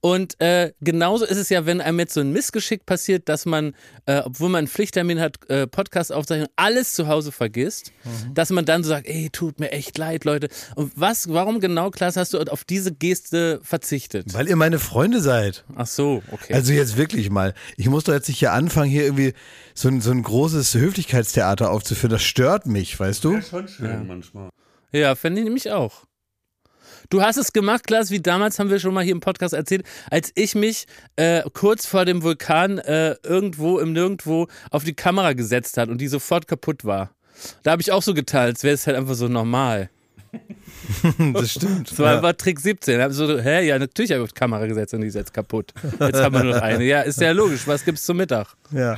Und 0.00 0.40
äh, 0.40 0.72
genauso 0.80 1.26
ist 1.26 1.36
es 1.36 1.50
ja, 1.50 1.66
wenn 1.66 1.80
einem 1.80 1.98
jetzt 1.98 2.14
so 2.14 2.20
ein 2.20 2.32
Missgeschick 2.32 2.86
passiert, 2.86 3.28
dass 3.28 3.44
man, 3.44 3.74
äh, 4.06 4.20
obwohl 4.24 4.48
man 4.48 4.60
einen 4.60 4.68
Pflichttermin 4.68 5.20
hat, 5.20 5.38
äh, 5.50 5.66
Podcast 5.66 6.12
aufzeichnen, 6.12 6.48
alles 6.56 6.94
zu 6.94 7.06
Hause 7.06 7.32
vergisst, 7.32 7.92
dass 8.32 8.50
man 8.50 8.64
dann 8.64 8.82
so 8.82 8.88
sagt, 8.88 9.06
ey, 9.06 9.28
tut 9.30 9.60
mir 9.60 9.72
echt 9.72 9.98
leid, 9.98 10.24
Leute. 10.24 10.48
Und 10.74 10.92
was, 10.96 11.28
warum 11.28 11.60
genau, 11.60 11.90
Klaas, 11.90 12.16
hast 12.16 12.32
du 12.32 12.40
auf 12.40 12.64
diese 12.64 12.92
Geste 12.92 13.60
verzichtet? 13.62 14.32
Weil 14.32 14.48
ihr 14.48 14.56
meine 14.56 14.78
Freunde 14.78 15.20
seid. 15.20 15.64
Ach 15.76 15.86
so, 15.86 16.22
okay. 16.30 16.54
Also 16.54 16.72
jetzt 16.72 16.96
wirklich 16.96 17.28
mal. 17.28 17.54
Ich 17.76 17.88
muss 17.88 18.04
doch 18.04 18.14
jetzt 18.14 18.28
nicht 18.28 18.38
hier 18.38 18.52
anfangen, 18.52 18.90
hier 18.90 19.04
irgendwie 19.04 19.34
so 19.74 19.88
ein, 19.88 20.00
so 20.00 20.10
ein 20.12 20.22
großes 20.22 20.74
Höflichkeitstheater 20.74 21.70
aufzuführen. 21.70 22.10
Das 22.10 22.22
stört 22.22 22.66
mich, 22.66 22.98
weißt 22.98 23.22
du? 23.24 23.40
schon 23.42 23.68
schön 23.68 24.06
manchmal. 24.06 24.50
Ja, 24.92 25.14
fände 25.14 25.40
ich 25.40 25.44
nämlich 25.44 25.70
auch. 25.70 26.04
Du 27.08 27.22
hast 27.22 27.36
es 27.36 27.52
gemacht, 27.52 27.86
Klaas, 27.86 28.10
wie 28.10 28.20
damals 28.20 28.58
haben 28.58 28.70
wir 28.70 28.78
schon 28.78 28.94
mal 28.94 29.02
hier 29.04 29.12
im 29.12 29.20
Podcast 29.20 29.54
erzählt, 29.54 29.84
als 30.10 30.32
ich 30.34 30.54
mich 30.54 30.86
äh, 31.16 31.42
kurz 31.52 31.86
vor 31.86 32.04
dem 32.04 32.22
Vulkan 32.22 32.78
äh, 32.78 33.16
irgendwo 33.22 33.78
im 33.78 33.92
Nirgendwo 33.92 34.48
auf 34.70 34.84
die 34.84 34.94
Kamera 34.94 35.32
gesetzt 35.32 35.76
hat 35.78 35.88
und 35.88 35.98
die 36.00 36.08
sofort 36.08 36.46
kaputt 36.46 36.84
war. 36.84 37.10
Da 37.62 37.72
habe 37.72 37.82
ich 37.82 37.92
auch 37.92 38.02
so 38.02 38.12
getan, 38.14 38.46
als 38.46 38.62
wäre 38.62 38.74
es 38.74 38.86
halt 38.86 38.96
einfach 38.96 39.14
so 39.14 39.28
normal. 39.28 39.90
Das 41.34 41.52
stimmt. 41.52 41.90
Das 41.90 41.98
war 41.98 42.10
Ja. 42.12 42.16
einfach 42.16 42.32
Trick 42.34 42.58
17. 42.60 42.98
Da 42.98 43.04
hab 43.04 43.10
ich 43.10 43.16
so, 43.16 43.38
hä, 43.38 43.66
ja, 43.66 43.78
natürlich 43.78 44.10
habe 44.10 44.20
ich 44.20 44.24
auf 44.24 44.32
die 44.32 44.38
Kamera 44.38 44.66
gesetzt 44.66 44.92
und 44.94 45.02
die 45.02 45.06
ist 45.08 45.14
jetzt 45.14 45.32
kaputt. 45.32 45.72
Jetzt 46.00 46.20
haben 46.20 46.34
wir 46.34 46.44
nur 46.44 46.54
noch 46.54 46.62
eine. 46.62 46.84
Ja, 46.84 47.02
ist 47.02 47.20
ja 47.20 47.32
logisch. 47.32 47.66
Was 47.66 47.84
gibt's 47.84 48.04
zum 48.04 48.16
Mittag? 48.16 48.48
Ja. 48.72 48.96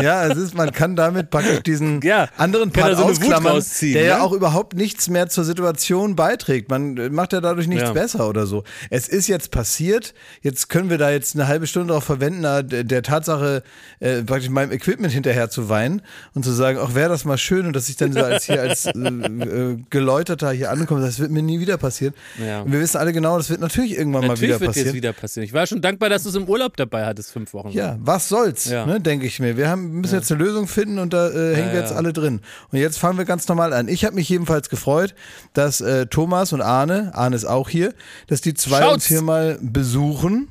ja. 0.00 0.26
es 0.26 0.36
ist, 0.36 0.54
man 0.54 0.72
kann 0.72 0.96
damit 0.96 1.30
praktisch 1.30 1.60
diesen 1.60 2.00
Ja, 2.02 2.28
anderen 2.36 2.70
Part 2.72 2.96
so 2.96 3.04
ausklammern, 3.04 3.64
der 3.80 4.02
ja 4.02 4.16
ne? 4.18 4.22
auch 4.22 4.32
überhaupt 4.32 4.74
nichts 4.74 5.08
mehr 5.08 5.28
zur 5.28 5.44
Situation 5.44 6.16
beiträgt. 6.16 6.68
Man 6.70 6.96
äh, 6.96 7.10
macht 7.10 7.32
ja 7.32 7.40
dadurch 7.40 7.68
nichts 7.68 7.84
Ja. 7.84 7.92
besser 7.92 8.28
oder 8.28 8.46
so. 8.46 8.64
Es 8.90 9.08
ist 9.08 9.28
jetzt 9.28 9.50
passiert, 9.50 10.14
jetzt 10.42 10.68
können 10.68 10.90
wir 10.90 10.98
da 10.98 11.10
jetzt 11.10 11.34
eine 11.34 11.46
halbe 11.48 11.66
Stunde 11.66 11.88
darauf 11.88 12.04
verwenden, 12.04 12.42
der, 12.42 13.02
Tatsache 13.02 13.62
äh, 14.00 14.22
praktisch 14.22 14.50
meinem 14.50 14.72
Equipment 14.72 15.12
hinterher 15.12 15.48
zu 15.50 15.68
weinen 15.68 16.02
und 16.34 16.44
zu 16.44 16.50
sagen, 16.52 16.78
ach, 16.80 16.94
wäre 16.94 17.08
das 17.08 17.24
mal 17.24 17.38
schön 17.38 17.66
und 17.66 17.74
dass 17.74 17.88
ich 17.88 17.96
dann 17.96 18.12
so 18.12 18.20
als 18.20 18.44
hier 18.44 18.60
als 18.62 18.86
äh, 18.86 18.90
äh, 18.90 19.76
erläuterter 20.16 20.50
hier 20.52 20.70
ankommt, 20.70 21.02
das 21.02 21.18
wird 21.18 21.30
mir 21.30 21.42
nie 21.42 21.60
wieder 21.60 21.76
passieren. 21.76 22.14
Ja. 22.44 22.62
Und 22.62 22.72
wir 22.72 22.80
wissen 22.80 22.96
alle 22.96 23.12
genau, 23.12 23.36
das 23.36 23.50
wird 23.50 23.60
natürlich 23.60 23.92
irgendwann 23.96 24.22
mal 24.22 24.28
Natürlich 24.28 24.48
wieder 24.50 24.60
wird 24.60 24.68
passieren. 24.70 24.86
jetzt 24.86 24.94
wieder 24.94 25.12
passieren. 25.12 25.44
Ich 25.44 25.52
war 25.52 25.66
schon 25.66 25.80
dankbar, 25.82 26.08
dass 26.08 26.22
du 26.22 26.30
es 26.30 26.34
im 26.34 26.48
Urlaub 26.48 26.76
dabei 26.76 27.04
hattest, 27.04 27.32
fünf 27.32 27.52
Wochen. 27.54 27.68
Ja, 27.70 27.96
was 28.00 28.28
soll's, 28.28 28.64
Ja. 28.66 28.86
ne, 28.86 29.00
denke 29.00 29.26
ich 29.26 29.38
mir. 29.40 29.56
Wir 29.56 29.68
haben, 29.68 30.00
müssen 30.00 30.14
jetzt 30.14 30.30
eine 30.32 30.42
Lösung 30.42 30.66
finden 30.68 30.98
und 30.98 31.12
da 31.12 31.28
äh, 31.28 31.54
hängen 31.54 31.72
wir 31.72 31.80
jetzt 31.80 31.92
alle 31.92 32.12
drin. 32.12 32.40
Und 32.72 32.78
jetzt 32.78 32.98
fangen 32.98 33.18
wir 33.18 33.24
ganz 33.24 33.46
normal 33.48 33.72
an. 33.72 33.88
Ich 33.88 34.04
habe 34.04 34.14
mich 34.14 34.28
jedenfalls 34.28 34.68
gefreut, 34.68 35.14
dass 35.52 35.80
äh, 35.80 36.06
Thomas 36.06 36.52
und 36.52 36.62
Arne, 36.62 37.12
Arne 37.14 37.36
ist 37.36 37.44
auch 37.44 37.68
hier, 37.68 37.92
dass 38.26 38.40
die 38.40 38.54
zwei 38.54 38.80
Schaut's. 38.80 38.94
uns 38.94 39.06
hier 39.06 39.22
mal 39.22 39.58
besuchen 39.60 40.48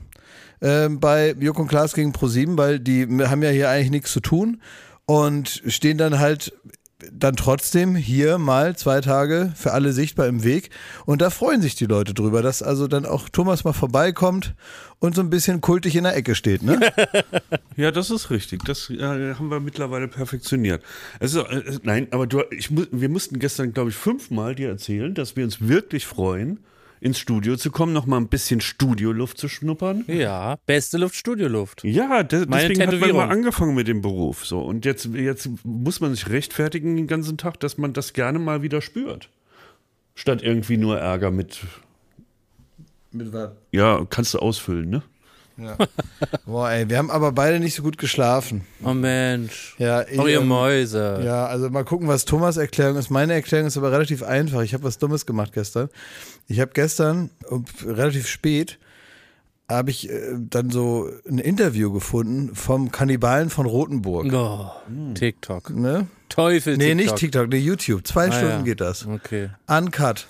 äh, 0.61 0.89
bei 0.89 1.35
Joko 1.39 1.63
und 1.63 1.67
Klaas 1.67 1.93
gegen 1.93 2.11
ProSieben, 2.11 2.57
weil 2.57 2.79
die 2.79 3.03
haben 3.27 3.41
ja 3.43 3.49
hier 3.49 3.69
eigentlich 3.69 3.91
nichts 3.91 4.11
zu 4.11 4.19
tun 4.19 4.61
und 5.05 5.63
stehen 5.67 5.97
dann 5.97 6.19
halt 6.19 6.53
dann 7.11 7.35
trotzdem 7.35 7.95
hier 7.95 8.37
mal 8.37 8.75
zwei 8.75 9.01
Tage 9.01 9.53
für 9.55 9.71
alle 9.71 9.93
sichtbar 9.93 10.27
im 10.27 10.43
Weg. 10.43 10.69
Und 11.05 11.21
da 11.21 11.29
freuen 11.29 11.61
sich 11.61 11.75
die 11.75 11.85
Leute 11.85 12.13
drüber, 12.13 12.41
dass 12.41 12.61
also 12.61 12.87
dann 12.87 13.05
auch 13.05 13.29
Thomas 13.29 13.63
mal 13.63 13.73
vorbeikommt 13.73 14.55
und 14.99 15.15
so 15.15 15.21
ein 15.21 15.29
bisschen 15.29 15.61
kultig 15.61 15.95
in 15.95 16.03
der 16.03 16.15
Ecke 16.15 16.35
steht. 16.35 16.63
Ne? 16.63 16.79
Ja, 17.77 17.91
das 17.91 18.09
ist 18.09 18.29
richtig. 18.29 18.63
Das 18.63 18.89
äh, 18.89 19.33
haben 19.33 19.49
wir 19.49 19.59
mittlerweile 19.59 20.07
perfektioniert. 20.07 20.81
Also, 21.19 21.45
äh, 21.45 21.77
nein, 21.83 22.07
aber 22.11 22.25
du, 22.25 22.41
ich, 22.51 22.69
wir 22.71 23.09
mussten 23.09 23.37
gestern, 23.37 23.73
glaube 23.73 23.89
ich, 23.89 23.97
fünfmal 23.97 24.55
dir 24.55 24.69
erzählen, 24.69 25.13
dass 25.13 25.35
wir 25.35 25.43
uns 25.43 25.67
wirklich 25.67 26.05
freuen, 26.05 26.59
ins 27.05 27.19
Studio 27.19 27.55
zu 27.55 27.69
kommen, 27.69 27.93
noch 27.93 28.07
mal 28.07 28.17
ein 28.17 28.29
bisschen 28.29 28.61
Studioluft 28.61 29.37
zu 29.37 29.47
schnuppern. 29.47 30.03
Ja, 30.07 30.57
beste 30.65 30.97
Luft, 30.97 31.13
Studioluft. 31.15 31.83
Ja, 31.83 32.23
de 32.23 32.47
Meine 32.47 32.67
deswegen 32.67 32.91
hat 32.91 32.99
man 32.99 33.09
immer 33.11 33.29
angefangen 33.29 33.75
mit 33.75 33.87
dem 33.87 34.01
Beruf. 34.01 34.43
So. 34.43 34.59
Und 34.59 34.85
jetzt, 34.85 35.05
jetzt 35.13 35.49
muss 35.63 35.99
man 35.99 36.15
sich 36.15 36.27
rechtfertigen 36.29 36.95
den 36.95 37.05
ganzen 37.05 37.37
Tag, 37.37 37.59
dass 37.59 37.77
man 37.77 37.93
das 37.93 38.13
gerne 38.13 38.39
mal 38.39 38.63
wieder 38.63 38.81
spürt. 38.81 39.29
Statt 40.15 40.41
irgendwie 40.41 40.77
nur 40.77 40.97
Ärger 40.97 41.29
mit, 41.29 41.59
Mit 43.11 43.31
was? 43.31 43.51
ja, 43.71 44.03
kannst 44.09 44.33
du 44.33 44.39
ausfüllen, 44.39 44.89
ne? 44.89 45.03
Boah, 46.45 46.69
ey, 46.71 46.89
wir 46.89 46.97
haben 46.97 47.09
aber 47.11 47.31
beide 47.31 47.59
nicht 47.59 47.75
so 47.75 47.83
gut 47.83 47.97
geschlafen. 47.97 48.65
Oh 48.83 48.93
Mensch. 48.93 49.75
Ja, 49.77 50.03
ich, 50.07 50.19
Oh, 50.19 50.27
ihr 50.27 50.39
ähm, 50.41 50.47
Mäuse. 50.47 51.21
Ja, 51.23 51.45
also 51.47 51.69
mal 51.69 51.83
gucken, 51.85 52.07
was 52.07 52.25
Thomas' 52.25 52.57
Erklärung 52.57 52.97
ist. 52.97 53.09
Meine 53.09 53.33
Erklärung 53.33 53.67
ist 53.67 53.77
aber 53.77 53.91
relativ 53.91 54.23
einfach. 54.23 54.61
Ich 54.61 54.73
habe 54.73 54.83
was 54.83 54.97
Dummes 54.97 55.25
gemacht 55.25 55.53
gestern. 55.53 55.89
Ich 56.47 56.59
habe 56.59 56.71
gestern 56.73 57.29
relativ 57.85 58.27
spät 58.27 58.77
habe 59.67 59.89
ich 59.89 60.09
äh, 60.11 60.35
dann 60.37 60.69
so 60.69 61.09
ein 61.27 61.39
Interview 61.39 61.91
gefunden 61.91 62.53
vom 62.53 62.91
Kannibalen 62.91 63.49
von 63.49 63.65
Rothenburg. 63.65 64.31
Oh, 64.31 64.69
TikTok. 65.15 65.71
Ne? 65.71 66.05
Teufel 66.29 66.77
Nee, 66.77 66.89
TikTok. 66.89 66.97
nicht 66.97 67.15
TikTok, 67.15 67.47
nee, 67.49 67.57
YouTube. 67.57 68.05
Zwei 68.05 68.27
Ah, 68.27 68.31
Stunden 68.31 68.57
ja. 68.57 68.61
geht 68.61 68.79
das. 68.81 69.07
Okay. 69.07 69.49
Uncut. 69.67 70.27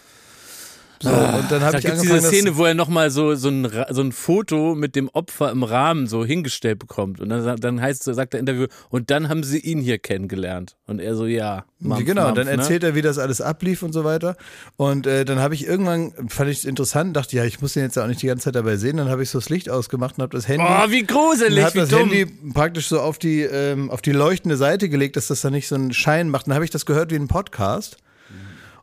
So, 1.01 1.09
und 1.09 1.51
dann 1.51 1.61
habe 1.61 1.73
Da 1.73 1.77
ich 1.79 1.91
angefangen, 1.91 2.01
diese 2.01 2.27
Szene, 2.27 2.57
wo 2.57 2.65
er 2.65 2.73
nochmal 2.73 3.11
so, 3.11 3.35
so, 3.35 3.49
ein, 3.49 3.67
so 3.89 4.01
ein 4.01 4.11
Foto 4.11 4.75
mit 4.75 4.95
dem 4.95 5.09
Opfer 5.09 5.51
im 5.51 5.63
Rahmen 5.63 6.07
so 6.07 6.25
hingestellt 6.25 6.79
bekommt. 6.79 7.19
Und 7.19 7.29
dann, 7.29 7.57
dann 7.57 7.81
heißt, 7.81 8.03
sagt 8.03 8.33
der 8.33 8.39
Interview, 8.39 8.67
und 8.89 9.11
dann 9.11 9.29
haben 9.29 9.43
sie 9.43 9.59
ihn 9.59 9.79
hier 9.79 9.97
kennengelernt. 9.97 10.75
Und 10.87 10.99
er 10.99 11.15
so, 11.15 11.25
ja. 11.25 11.65
Mampf, 11.79 12.05
genau, 12.05 12.23
Mampf, 12.23 12.35
dann 12.35 12.45
ne? 12.47 12.53
erzählt 12.53 12.83
er, 12.83 12.95
wie 12.95 13.01
das 13.01 13.17
alles 13.17 13.41
ablief 13.41 13.83
und 13.83 13.93
so 13.93 14.03
weiter. 14.03 14.37
Und 14.77 15.05
äh, 15.05 15.25
dann 15.25 15.39
habe 15.39 15.53
ich 15.53 15.65
irgendwann, 15.65 16.13
fand 16.29 16.49
ich 16.49 16.59
es 16.59 16.65
interessant, 16.65 17.15
dachte, 17.15 17.35
ja, 17.35 17.43
ich 17.43 17.61
muss 17.61 17.73
den 17.73 17.83
jetzt 17.83 17.95
ja 17.95 18.03
auch 18.03 18.07
nicht 18.07 18.21
die 18.21 18.27
ganze 18.27 18.45
Zeit 18.45 18.55
dabei 18.55 18.77
sehen. 18.77 18.97
Dann 18.97 19.09
habe 19.09 19.23
ich 19.23 19.29
so 19.29 19.39
das 19.39 19.49
Licht 19.49 19.69
ausgemacht 19.69 20.17
und 20.17 20.23
habe 20.23 20.35
das 20.35 20.47
Handy. 20.47 20.65
Oh, 20.65 20.89
wie 20.89 21.03
gruselig, 21.03 21.57
und 21.57 21.63
habe 21.63 21.75
wie 21.75 21.79
das 21.79 21.89
dumm. 21.89 22.09
Handy 22.09 22.25
praktisch 22.53 22.87
so 22.87 23.01
auf 23.01 23.19
die, 23.19 23.41
ähm, 23.41 23.89
auf 23.91 24.01
die 24.01 24.11
leuchtende 24.11 24.57
Seite 24.57 24.89
gelegt, 24.89 25.17
dass 25.17 25.27
das 25.27 25.41
dann 25.41 25.53
nicht 25.53 25.67
so 25.67 25.75
einen 25.75 25.93
Schein 25.93 26.29
macht. 26.29 26.47
Dann 26.47 26.53
habe 26.53 26.65
ich 26.65 26.71
das 26.71 26.85
gehört 26.85 27.11
wie 27.11 27.15
ein 27.15 27.27
Podcast. 27.27 27.97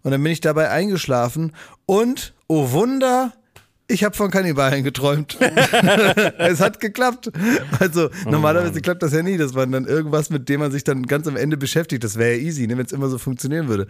Und 0.02 0.10
dann 0.10 0.22
bin 0.22 0.32
ich 0.32 0.40
dabei 0.40 0.70
eingeschlafen 0.70 1.52
und, 1.86 2.34
oh 2.48 2.72
Wunder, 2.72 3.32
ich 3.88 4.04
habe 4.04 4.16
von 4.16 4.30
Kannibalen 4.30 4.84
geträumt. 4.84 5.36
es 6.38 6.60
hat 6.60 6.80
geklappt. 6.80 7.30
Also 7.78 8.08
normalerweise 8.24 8.80
klappt 8.80 9.02
das 9.02 9.12
ja 9.12 9.22
nie, 9.22 9.36
dass 9.36 9.52
man 9.52 9.70
dann 9.70 9.84
irgendwas, 9.84 10.30
mit 10.30 10.48
dem 10.48 10.60
man 10.60 10.72
sich 10.72 10.82
dann 10.82 11.06
ganz 11.06 11.28
am 11.28 11.36
Ende 11.36 11.56
beschäftigt. 11.56 12.02
Das 12.02 12.16
wäre 12.16 12.36
ja 12.36 12.38
easy, 12.38 12.66
ne, 12.66 12.78
wenn 12.78 12.86
es 12.86 12.92
immer 12.92 13.08
so 13.08 13.18
funktionieren 13.18 13.68
würde. 13.68 13.86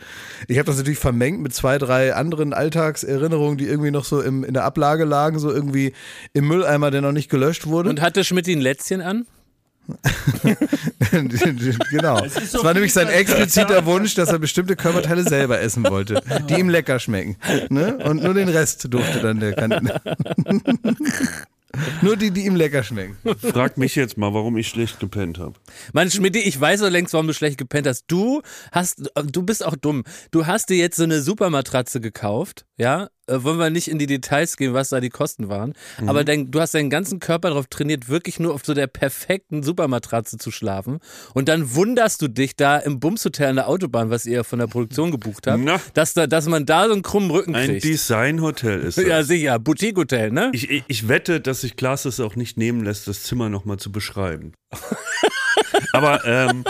Ich 0.49 0.59
habe 0.59 0.67
das 0.67 0.77
natürlich 0.77 0.99
vermengt 0.99 1.41
mit 1.41 1.55
zwei, 1.55 1.79
drei 1.79 2.15
anderen 2.15 2.53
Alltagserinnerungen, 2.53 3.59
die 3.59 3.67
irgendwie 3.67 3.91
noch 3.91 4.05
so 4.05 4.21
im, 4.21 4.45
in 4.45 4.55
der 4.55 4.65
Ablage 4.65 5.05
lagen, 5.05 5.39
so 5.39 5.53
irgendwie 5.53 5.93
im 6.33 6.49
Mülleimer, 6.49 6.91
der 6.91 7.03
noch 7.03 7.13
nicht 7.13 7.31
gelöscht 7.31 7.67
wurde. 7.67 7.89
Und 7.91 8.01
hatte 8.01 8.25
Schmidt 8.25 8.49
ein 8.49 8.61
Lätzchen 8.61 9.03
an? 9.03 9.27
genau. 11.91 12.25
Es 12.25 12.55
war 12.55 12.73
nämlich 12.73 12.93
sein 12.93 13.09
expliziter 13.09 13.85
Wunsch, 13.85 14.15
dass 14.15 14.29
er 14.29 14.39
bestimmte 14.39 14.77
Körperteile 14.77 15.25
selber 15.25 15.61
essen 15.61 15.85
wollte, 15.89 16.23
die 16.49 16.55
ihm 16.55 16.69
lecker 16.69 16.99
schmecken. 16.99 17.37
Ne? 17.69 17.99
Und 17.99 18.23
nur 18.23 18.35
den 18.35 18.49
Rest 18.49 18.87
durfte 18.93 19.21
dann 19.21 19.41
der 19.41 19.55
Kandidat. 19.55 20.03
nur 22.03 22.17
die, 22.17 22.31
die 22.31 22.47
ihm 22.47 22.57
lecker 22.57 22.83
schmecken. 22.83 23.17
Frag 23.39 23.79
mich 23.79 23.95
jetzt 23.97 24.17
mal, 24.17 24.33
warum 24.35 24.57
ich 24.57 24.69
schlecht 24.69 25.01
gepennt 25.01 25.39
habe. 25.39 25.55
Mann, 25.93 26.11
Schmidt, 26.11 26.37
ich 26.37 26.61
weiß 26.61 26.81
doch 26.81 26.91
längst, 26.91 27.13
warum 27.15 27.27
du 27.27 27.35
schlecht 27.35 27.59
gepennt 27.59 27.87
hast. 27.87 28.05
Du 28.07 28.43
hast, 28.71 29.11
du 29.25 29.43
bist 29.43 29.65
auch 29.65 29.77
dumm. 29.77 30.05
Du 30.31 30.47
hast 30.47 30.69
dir 30.71 30.77
jetzt 30.77 30.97
so 30.97 31.05
eine 31.05 31.23
Supermatratze 31.23 32.01
gekauft, 32.01 32.67
ja? 32.77 33.09
Äh, 33.33 33.45
wollen 33.45 33.59
wir 33.59 33.71
nicht 33.71 33.89
in 33.89 33.99
die 33.99 34.07
Details 34.07 34.57
gehen, 34.57 34.75
was 34.75 34.91
da 34.91 35.01
die 35.01 35.09
Kosten 35.09 35.49
waren. 35.49 35.73
Mhm. 36.01 36.09
Aber 36.09 36.25
dein, 36.25 36.51
du 36.51 36.61
hast 36.61 36.75
deinen 36.75 36.91
ganzen 36.91 37.21
Körper 37.21 37.49
darauf 37.49 37.67
trainiert, 37.67 38.09
wirklich 38.09 38.39
nur 38.39 38.55
auf 38.55 38.63
so 38.65 38.75
der 38.75 38.87
perfekten 38.87 39.63
Supermatratze 39.63 40.39
zu 40.39 40.51
schlafen. 40.51 40.99
Und 41.35 41.49
dann 41.49 41.75
wunderst 41.75 42.21
du 42.23 42.29
dich 42.29 42.57
da 42.57 42.79
im 42.79 43.01
Bumshotel 43.01 43.49
an 43.49 43.57
der 43.57 43.69
Autobahn, 43.69 44.11
was 44.11 44.27
ihr 44.27 44.45
von 44.45 44.59
der 44.59 44.67
Produktion 44.67 45.11
gebucht 45.11 45.47
habt, 45.47 45.63
Na. 45.63 45.81
dass, 45.95 46.15
da, 46.15 46.27
dass 46.27 46.47
man 46.47 46.67
da 46.67 46.87
so 46.87 46.93
einen 46.93 47.03
krummen 47.03 47.31
Rücken 47.31 47.55
Ein 47.55 47.69
kriegt. 47.71 47.85
Designhotel 47.85 48.81
ist 48.81 48.97
das. 48.99 49.05
ja, 49.07 49.23
sicher. 49.23 49.59
Boutique-Hotel, 49.59 50.31
ne? 50.31 50.51
Ich, 50.53 50.71
ich, 50.71 50.85
ich 50.87 51.09
wette, 51.09 51.41
dass 51.41 51.63
sich 51.63 51.77
Klaas 51.77 52.05
es 52.05 52.21
auch 52.21 52.37
nicht 52.37 52.57
nehmen 52.57 52.85
lässt, 52.85 53.09
das 53.09 53.23
Zimmer 53.23 53.49
nochmal 53.49 53.79
zu 53.79 53.91
beschreiben. 53.93 54.53
Aber 55.93 56.25
ähm, 56.25 56.65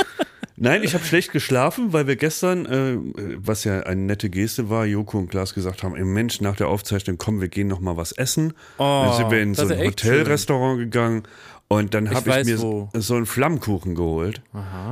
nein, 0.62 0.82
ich 0.82 0.94
habe 0.94 1.04
schlecht 1.04 1.32
geschlafen, 1.32 1.92
weil 1.92 2.06
wir 2.06 2.16
gestern, 2.16 2.66
äh, 2.66 2.96
was 3.36 3.64
ja 3.64 3.80
eine 3.80 4.00
nette 4.00 4.30
Geste 4.30 4.70
war, 4.70 4.86
Joko 4.86 5.18
und 5.18 5.28
Klaas 5.28 5.54
gesagt 5.54 5.82
haben, 5.82 5.94
ey 5.96 6.04
Mensch, 6.04 6.40
nach 6.40 6.56
der 6.56 6.68
Aufzeichnung, 6.68 7.18
komm, 7.18 7.40
wir 7.40 7.48
gehen 7.48 7.68
nochmal 7.68 7.96
was 7.96 8.12
essen. 8.12 8.54
Oh, 8.78 9.04
dann 9.06 9.16
sind 9.16 9.30
wir 9.30 9.42
in 9.42 9.54
so 9.54 9.66
ein 9.66 9.78
Hotelrestaurant 9.78 10.78
gegangen 10.78 11.24
und 11.68 11.94
dann 11.94 12.08
habe 12.10 12.20
ich, 12.20 12.26
weiß 12.26 12.46
mir 12.46 12.60
wo. 12.60 12.90
so, 12.94 13.16
einen 13.16 13.26
Flammkuchen 13.26 13.94
geholt. 13.94 14.42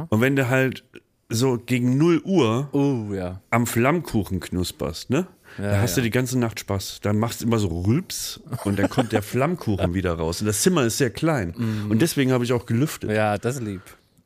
Und 0.09 0.21
wenn 0.21 0.37
du 0.37 0.49
halt 0.49 0.85
so 1.29 1.59
gegen 1.59 1.97
0 1.97 2.23
Uhr 2.25 2.69
Oh, 2.73 3.15
ja. 3.15 3.41
am 3.51 3.67
Flammkuchen 3.67 4.41
knusperst, 4.41 5.11
ne? 5.11 5.27
da 5.59 5.81
hast 5.81 5.97
du 5.97 6.01
ja. 6.01 6.05
die 6.05 6.11
ganze 6.11 6.39
Nacht 6.39 6.61
Spaß. 6.61 7.01
Dann 7.03 7.19
machst 7.19 7.41
du 7.41 7.47
immer 7.47 7.59
so 7.59 7.69
Rülps 7.69 8.41
und 8.65 8.79
dann 8.79 8.89
kommt 8.89 9.13
der 9.13 9.23
Flammkuchen 9.23 9.95
wieder 9.95 10.15
raus. 10.15 10.41
Und 10.41 10.47
das 10.47 10.63
Zimmer 10.63 10.85
ist 10.85 10.99
sehr 10.99 11.11
klein. 11.11 11.55
Und 11.89 12.01
deswegen 12.03 12.33
habe 12.33 12.45
ich 12.45 12.53
auch 12.53 12.67
gelüftet. 12.67 13.11
Ja, 13.11 13.37
das 13.39 13.57
ist 13.57 13.63
lieb. 13.63 13.83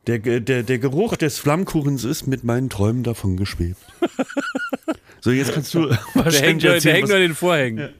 Der, 0.07 0.19
der, 0.19 0.63
der 0.63 0.79
Geruch 0.79 1.17
des 1.17 1.39
Flammkuchens 1.39 2.05
ist 2.05 2.27
mit 2.27 2.45
meinen 2.45 2.69
Träumen 2.69 3.03
davon 3.03 3.37
geschwebt. 3.37 3.81
So, 5.21 5.31
jetzt 5.31 5.55
kannst 5.55 5.73
du 5.73 5.87
Der 5.87 5.97
hängt, 5.97 6.15
wahrscheinlich 6.17 6.65
nur, 6.65 6.79
der 6.79 6.93
hängt 6.93 7.09
nur 7.09 7.19
den 7.19 7.35
Vorhängen. 7.35 7.95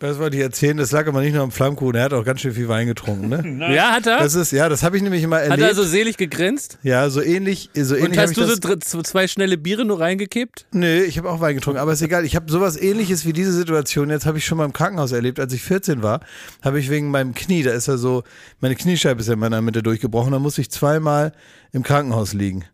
Das 0.00 0.18
wollte 0.18 0.38
ich 0.38 0.42
erzählen. 0.42 0.78
Das 0.78 0.92
lag 0.92 1.06
aber 1.06 1.20
nicht 1.20 1.34
nur 1.34 1.42
am 1.42 1.50
Flammkuchen. 1.50 1.94
Er 1.94 2.04
hat 2.04 2.14
auch 2.14 2.24
ganz 2.24 2.40
schön 2.40 2.54
viel 2.54 2.68
Wein 2.68 2.86
getrunken. 2.86 3.28
Ne? 3.28 3.68
Ja, 3.74 3.92
hat 3.92 4.06
er? 4.06 4.18
Das 4.18 4.34
ist, 4.34 4.50
ja, 4.50 4.70
das 4.70 4.82
habe 4.82 4.96
ich 4.96 5.02
nämlich 5.02 5.22
immer 5.22 5.36
hat 5.36 5.44
erlebt. 5.50 5.68
er 5.68 5.74
so 5.74 5.84
selig 5.84 6.16
gegrinst? 6.16 6.78
ja, 6.82 7.08
so 7.10 7.20
ähnlich. 7.20 7.68
So 7.74 7.94
Und 7.94 8.00
ähnlich 8.04 8.18
hab 8.18 8.28
hast 8.28 8.64
du 8.64 8.78
so 8.86 9.02
zwei 9.02 9.28
schnelle 9.28 9.58
Biere 9.58 9.84
nur 9.84 10.00
reingekippt? 10.00 10.66
Nö, 10.72 11.02
ich 11.02 11.18
habe 11.18 11.28
auch 11.30 11.40
Wein 11.40 11.54
getrunken, 11.54 11.78
aber 11.78 11.92
ist 11.92 12.00
egal. 12.00 12.24
Ich 12.24 12.34
habe 12.34 12.50
sowas 12.50 12.80
ähnliches 12.80 13.26
wie 13.26 13.34
diese 13.34 13.52
Situation. 13.52 14.08
Jetzt 14.08 14.24
habe 14.24 14.38
ich 14.38 14.46
schon 14.46 14.56
mal 14.56 14.64
im 14.64 14.72
Krankenhaus 14.72 15.12
erlebt, 15.12 15.38
als 15.38 15.52
ich 15.52 15.62
14 15.62 16.02
war, 16.02 16.20
habe 16.62 16.80
ich 16.80 16.88
wegen 16.88 17.10
meinem 17.10 17.34
Knie, 17.34 17.62
da 17.62 17.72
ist 17.72 17.86
ja 17.86 17.98
so, 17.98 18.22
meine 18.60 18.76
Kniescheibe 18.76 19.20
ist 19.20 19.26
ja 19.26 19.34
in 19.34 19.38
meiner 19.38 19.60
Mitte 19.60 19.82
durchgebrochen, 19.82 20.32
da 20.32 20.38
musste 20.38 20.62
ich 20.62 20.70
zweimal 20.70 21.32
im 21.72 21.82
Krankenhaus 21.82 22.32
liegen. 22.32 22.64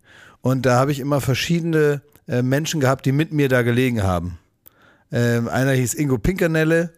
Und 0.43 0.65
da 0.65 0.77
habe 0.77 0.93
ich 0.93 1.01
immer 1.01 1.21
verschiedene 1.21 2.03
äh, 2.29 2.43
Menschen 2.43 2.81
gehabt, 2.81 3.05
die 3.05 3.13
mit 3.13 3.33
mir 3.33 3.49
da 3.49 3.63
gelegen 3.63 4.05
haben. 4.05 4.39
Ähm, 5.13 5.49
einer 5.49 5.73
hieß 5.73 5.95
Ingo 5.95 6.19
Pinkernelle. 6.19 6.93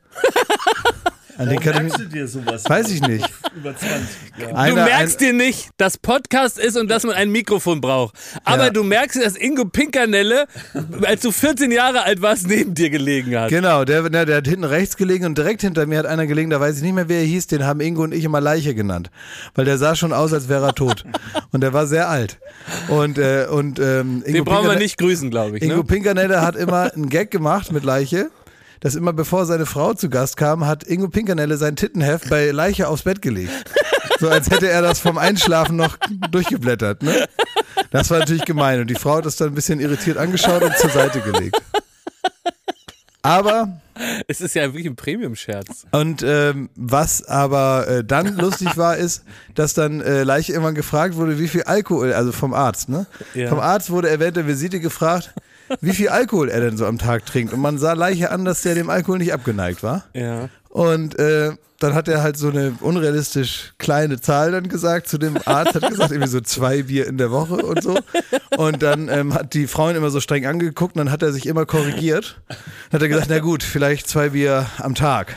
An 1.38 1.48
den 1.48 1.60
kann 1.60 1.86
ich 1.86 1.96
mich, 1.98 2.08
dir 2.08 2.26
sowas? 2.28 2.64
weiß 2.68 2.90
ich 2.90 3.00
nicht. 3.00 3.24
Über 3.56 3.74
20 3.76 4.08
Jahre. 4.38 4.56
Einer, 4.56 4.74
du 4.74 4.82
merkst 4.90 5.20
ein, 5.20 5.26
dir 5.26 5.32
nicht, 5.32 5.70
dass 5.76 5.96
Podcast 5.96 6.58
ist 6.58 6.76
und 6.76 6.88
dass 6.90 7.04
man 7.04 7.14
ein 7.14 7.30
Mikrofon 7.30 7.80
braucht. 7.80 8.14
Aber 8.44 8.64
Ja. 8.66 8.70
du 8.70 8.82
merkst 8.82 9.16
dir, 9.16 9.22
dass 9.24 9.36
Ingo 9.36 9.64
Pinkernelle, 9.64 10.46
als 11.04 11.22
du 11.22 11.30
14 11.30 11.70
Jahre 11.70 12.02
alt 12.02 12.20
warst, 12.22 12.48
neben 12.48 12.74
dir 12.74 12.90
gelegen 12.90 13.38
hat. 13.38 13.50
Genau, 13.50 13.84
der, 13.84 14.10
der, 14.10 14.26
der 14.26 14.36
hat 14.38 14.48
hinten 14.48 14.64
rechts 14.64 14.96
gelegen 14.96 15.24
und 15.26 15.38
direkt 15.38 15.60
hinter 15.62 15.86
mir 15.86 15.98
hat 16.00 16.06
einer 16.06 16.26
gelegen, 16.26 16.50
da 16.50 16.60
weiß 16.60 16.76
ich 16.76 16.82
nicht 16.82 16.94
mehr, 16.94 17.08
wer 17.08 17.20
er 17.20 17.24
hieß, 17.26 17.46
den 17.46 17.64
haben 17.64 17.80
Ingo 17.80 18.02
und 18.02 18.12
ich 18.12 18.24
immer 18.24 18.40
Leiche 18.40 18.74
genannt. 18.74 19.10
Weil 19.54 19.64
der 19.64 19.78
sah 19.78 19.94
schon 19.94 20.12
aus, 20.12 20.32
als 20.32 20.48
wäre 20.48 20.66
er 20.66 20.74
tot. 20.74 21.04
Und 21.52 21.62
der 21.62 21.72
war 21.72 21.86
sehr 21.86 22.08
alt. 22.10 22.38
Und, 22.88 23.16
äh, 23.16 23.46
und 23.50 23.78
ähm, 23.78 24.22
Ingo 24.26 24.32
Den 24.38 24.44
brauchen 24.44 24.68
wir 24.68 24.76
nicht 24.76 24.98
grüßen, 24.98 25.30
glaube 25.30 25.56
ich. 25.56 25.62
Ingo 25.62 25.76
Ne? 25.76 25.84
Pinkernelle 25.84 26.42
hat 26.42 26.56
immer 26.56 26.92
einen 26.92 27.08
Gag 27.08 27.30
gemacht 27.30 27.72
mit 27.72 27.84
Leiche. 27.84 28.30
Dass 28.80 28.94
immer 28.94 29.12
bevor 29.12 29.46
seine 29.46 29.66
Frau 29.66 29.94
zu 29.94 30.08
Gast 30.08 30.36
kam, 30.36 30.66
hat 30.66 30.84
Ingo 30.84 31.08
Pinkernelle 31.08 31.56
sein 31.56 31.76
Tittenheft 31.76 32.28
bei 32.30 32.50
Leiche 32.50 32.88
aufs 32.88 33.02
Bett 33.02 33.22
gelegt. 33.22 33.52
So 34.20 34.28
als 34.28 34.50
hätte 34.50 34.68
er 34.68 34.82
das 34.82 34.98
vom 35.00 35.18
Einschlafen 35.18 35.76
noch 35.76 35.96
durchgeblättert. 36.30 37.02
Ne? 37.02 37.28
Das 37.90 38.10
war 38.10 38.18
natürlich 38.18 38.44
gemein. 38.44 38.80
Und 38.80 38.88
die 38.88 38.94
Frau 38.94 39.16
hat 39.16 39.26
das 39.26 39.36
dann 39.36 39.48
ein 39.48 39.54
bisschen 39.54 39.80
irritiert 39.80 40.16
angeschaut 40.16 40.62
und 40.62 40.76
zur 40.76 40.90
Seite 40.90 41.20
gelegt. 41.20 41.60
Aber 43.22 43.80
Es 44.26 44.40
ist 44.40 44.54
ja 44.54 44.62
wirklich 44.64 44.86
ein 44.86 44.96
Premium-Scherz. 44.96 45.86
Und 45.90 46.22
ähm, 46.24 46.70
was 46.76 47.26
aber 47.26 47.88
äh, 47.88 48.04
dann 48.04 48.36
lustig 48.36 48.76
war, 48.76 48.96
ist, 48.96 49.24
dass 49.54 49.74
dann 49.74 50.00
äh, 50.00 50.22
Leiche 50.22 50.52
irgendwann 50.52 50.74
gefragt 50.74 51.16
wurde, 51.16 51.38
wie 51.38 51.48
viel 51.48 51.64
Alkohol, 51.64 52.12
also 52.12 52.32
vom 52.32 52.54
Arzt, 52.54 52.88
ne? 52.88 53.06
Ja. 53.34 53.48
Vom 53.48 53.58
Arzt 53.58 53.90
wurde 53.90 54.08
er 54.08 54.20
während 54.20 54.36
der 54.36 54.46
Visite 54.46 54.80
gefragt, 54.80 55.34
wie 55.80 55.92
viel 55.92 56.08
Alkohol 56.08 56.48
er 56.48 56.60
denn 56.60 56.76
so 56.76 56.86
am 56.86 56.98
Tag 56.98 57.26
trinkt. 57.26 57.52
Und 57.52 57.60
man 57.60 57.78
sah 57.78 57.92
Leiche 57.92 58.30
an, 58.30 58.44
dass 58.44 58.62
der 58.62 58.74
dem 58.74 58.90
Alkohol 58.90 59.18
nicht 59.18 59.32
abgeneigt 59.32 59.82
war. 59.82 60.04
Ja. 60.14 60.48
Und 60.68 61.18
äh, 61.18 61.52
dann 61.80 61.94
hat 61.94 62.08
er 62.08 62.22
halt 62.22 62.36
so 62.36 62.48
eine 62.48 62.74
unrealistisch 62.80 63.72
kleine 63.78 64.20
Zahl 64.20 64.50
dann 64.50 64.68
gesagt 64.68 65.08
zu 65.08 65.16
dem 65.16 65.38
Arzt, 65.44 65.74
hat 65.74 65.88
gesagt, 65.88 66.10
irgendwie 66.10 66.30
so 66.30 66.40
zwei 66.40 66.82
Bier 66.82 67.06
in 67.06 67.18
der 67.18 67.30
Woche 67.30 67.54
und 67.54 67.82
so. 67.82 67.98
Und 68.56 68.82
dann 68.82 69.08
ähm, 69.08 69.32
hat 69.32 69.54
die 69.54 69.68
Frauen 69.68 69.94
immer 69.94 70.10
so 70.10 70.20
streng 70.20 70.44
angeguckt 70.44 70.96
und 70.96 70.98
dann 70.98 71.12
hat 71.12 71.22
er 71.22 71.32
sich 71.32 71.46
immer 71.46 71.66
korrigiert. 71.66 72.40
Dann 72.48 72.58
hat 72.94 73.02
er 73.02 73.08
gesagt, 73.08 73.28
na 73.30 73.38
gut, 73.38 73.62
vielleicht 73.62 74.08
zwei 74.08 74.30
Bier 74.30 74.66
am 74.78 74.96
Tag. 74.96 75.36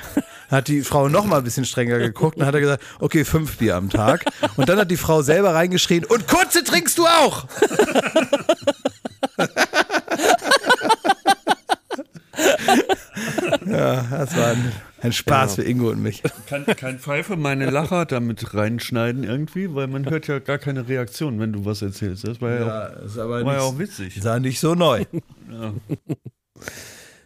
Dann 0.49 0.57
hat 0.57 0.67
die 0.67 0.81
Frau 0.81 1.09
noch 1.09 1.25
mal 1.25 1.37
ein 1.37 1.43
bisschen 1.43 1.65
strenger 1.65 1.99
geguckt 1.99 2.37
und 2.37 2.45
hat 2.45 2.55
er 2.55 2.61
gesagt, 2.61 2.83
okay, 2.99 3.23
fünf 3.23 3.57
Bier 3.57 3.75
am 3.75 3.89
Tag. 3.89 4.25
Und 4.57 4.67
dann 4.67 4.79
hat 4.79 4.89
die 4.89 4.97
Frau 4.97 5.21
selber 5.21 5.53
reingeschrien, 5.53 6.05
und 6.05 6.27
kurze 6.27 6.63
trinkst 6.63 6.97
du 6.97 7.05
auch! 7.05 7.45
Ja, 13.71 14.05
das 14.09 14.35
war 14.35 14.47
ein, 14.47 14.71
ein 15.01 15.11
Spaß 15.11 15.55
für 15.55 15.63
Ingo 15.63 15.89
und 15.89 16.01
mich. 16.01 16.21
Kann, 16.47 16.65
kann 16.65 16.99
Pfeife 16.99 17.37
meine 17.37 17.69
Lacher 17.69 18.05
damit 18.05 18.53
reinschneiden 18.53 19.23
irgendwie? 19.23 19.73
Weil 19.73 19.87
man 19.87 20.09
hört 20.09 20.27
ja 20.27 20.39
gar 20.39 20.57
keine 20.57 20.87
Reaktion, 20.87 21.39
wenn 21.39 21.53
du 21.53 21.65
was 21.65 21.81
erzählst. 21.81 22.27
Das 22.27 22.41
war 22.41 22.51
ja, 22.51 22.87
auch, 22.87 23.03
ist 23.03 23.17
aber 23.17 23.45
war 23.45 23.55
ja 23.55 23.61
auch 23.61 23.79
witzig. 23.79 24.17
Ist 24.17 24.25
ja 24.25 24.39
nicht 24.39 24.59
so 24.59 24.75
neu. 24.75 25.05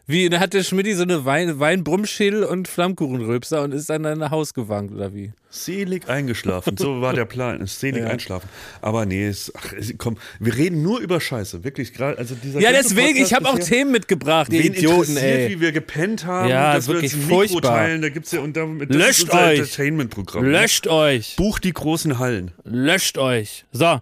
Wie, 0.07 0.29
da 0.29 0.39
hatte 0.39 0.63
Schmidti 0.63 0.93
so 0.93 1.01
eine 1.01 1.25
Wein, 1.25 1.59
Weinbrummschädel 1.59 2.43
und 2.43 2.67
Flammkuchenröpser 2.67 3.63
und 3.63 3.73
ist 3.73 3.89
dann 3.89 4.05
in 4.05 4.21
ein 4.21 4.29
Haus 4.29 4.53
gewankt, 4.53 4.93
oder 4.93 5.15
wie? 5.15 5.33
Selig 5.49 6.07
eingeschlafen, 6.07 6.77
so 6.77 7.01
war 7.01 7.13
der 7.13 7.25
Plan. 7.25 7.59
Ist 7.61 7.79
Selig 7.79 8.03
einschlafen. 8.03 8.47
Aber 8.81 9.05
nee, 9.07 9.25
es, 9.25 9.51
ach, 9.55 9.73
komm, 9.97 10.17
wir 10.39 10.55
reden 10.55 10.83
nur 10.83 10.99
über 10.99 11.19
Scheiße, 11.19 11.63
wirklich 11.63 11.91
gerade. 11.93 12.19
Also 12.19 12.35
dieser 12.35 12.59
Ja, 12.59 12.71
deswegen, 12.71 13.13
Podcast 13.17 13.31
ich 13.31 13.33
habe 13.33 13.49
auch 13.49 13.57
Themen 13.57 13.91
mitgebracht, 13.91 14.53
ihr 14.53 14.63
Idioten, 14.65 15.17
ey. 15.17 15.49
wie 15.49 15.59
wir 15.61 15.71
gepennt 15.71 16.25
haben, 16.25 16.49
Ja, 16.49 16.73
dass 16.73 16.83
ist 16.83 16.87
wir 16.89 16.93
wirklich 16.95 17.13
uns 17.15 17.23
ein 17.23 17.27
Mikro 17.27 17.37
furchtbar. 17.47 17.77
teilen, 17.77 18.01
da 18.03 18.09
gibt's 18.09 18.31
ja 18.31 18.41
und 18.41 18.55
damit 18.55 18.89
das 18.91 18.97
Löscht 18.97 19.19
ist 19.23 19.23
unser 19.31 19.45
euch. 19.47 19.59
Entertainment-Programm. 19.59 20.43
Löscht 20.45 20.87
euch. 20.87 21.35
Buch 21.37 21.57
die 21.57 21.73
großen 21.73 22.19
Hallen. 22.19 22.51
Löscht 22.63 23.17
euch. 23.17 23.65
So. 23.71 23.99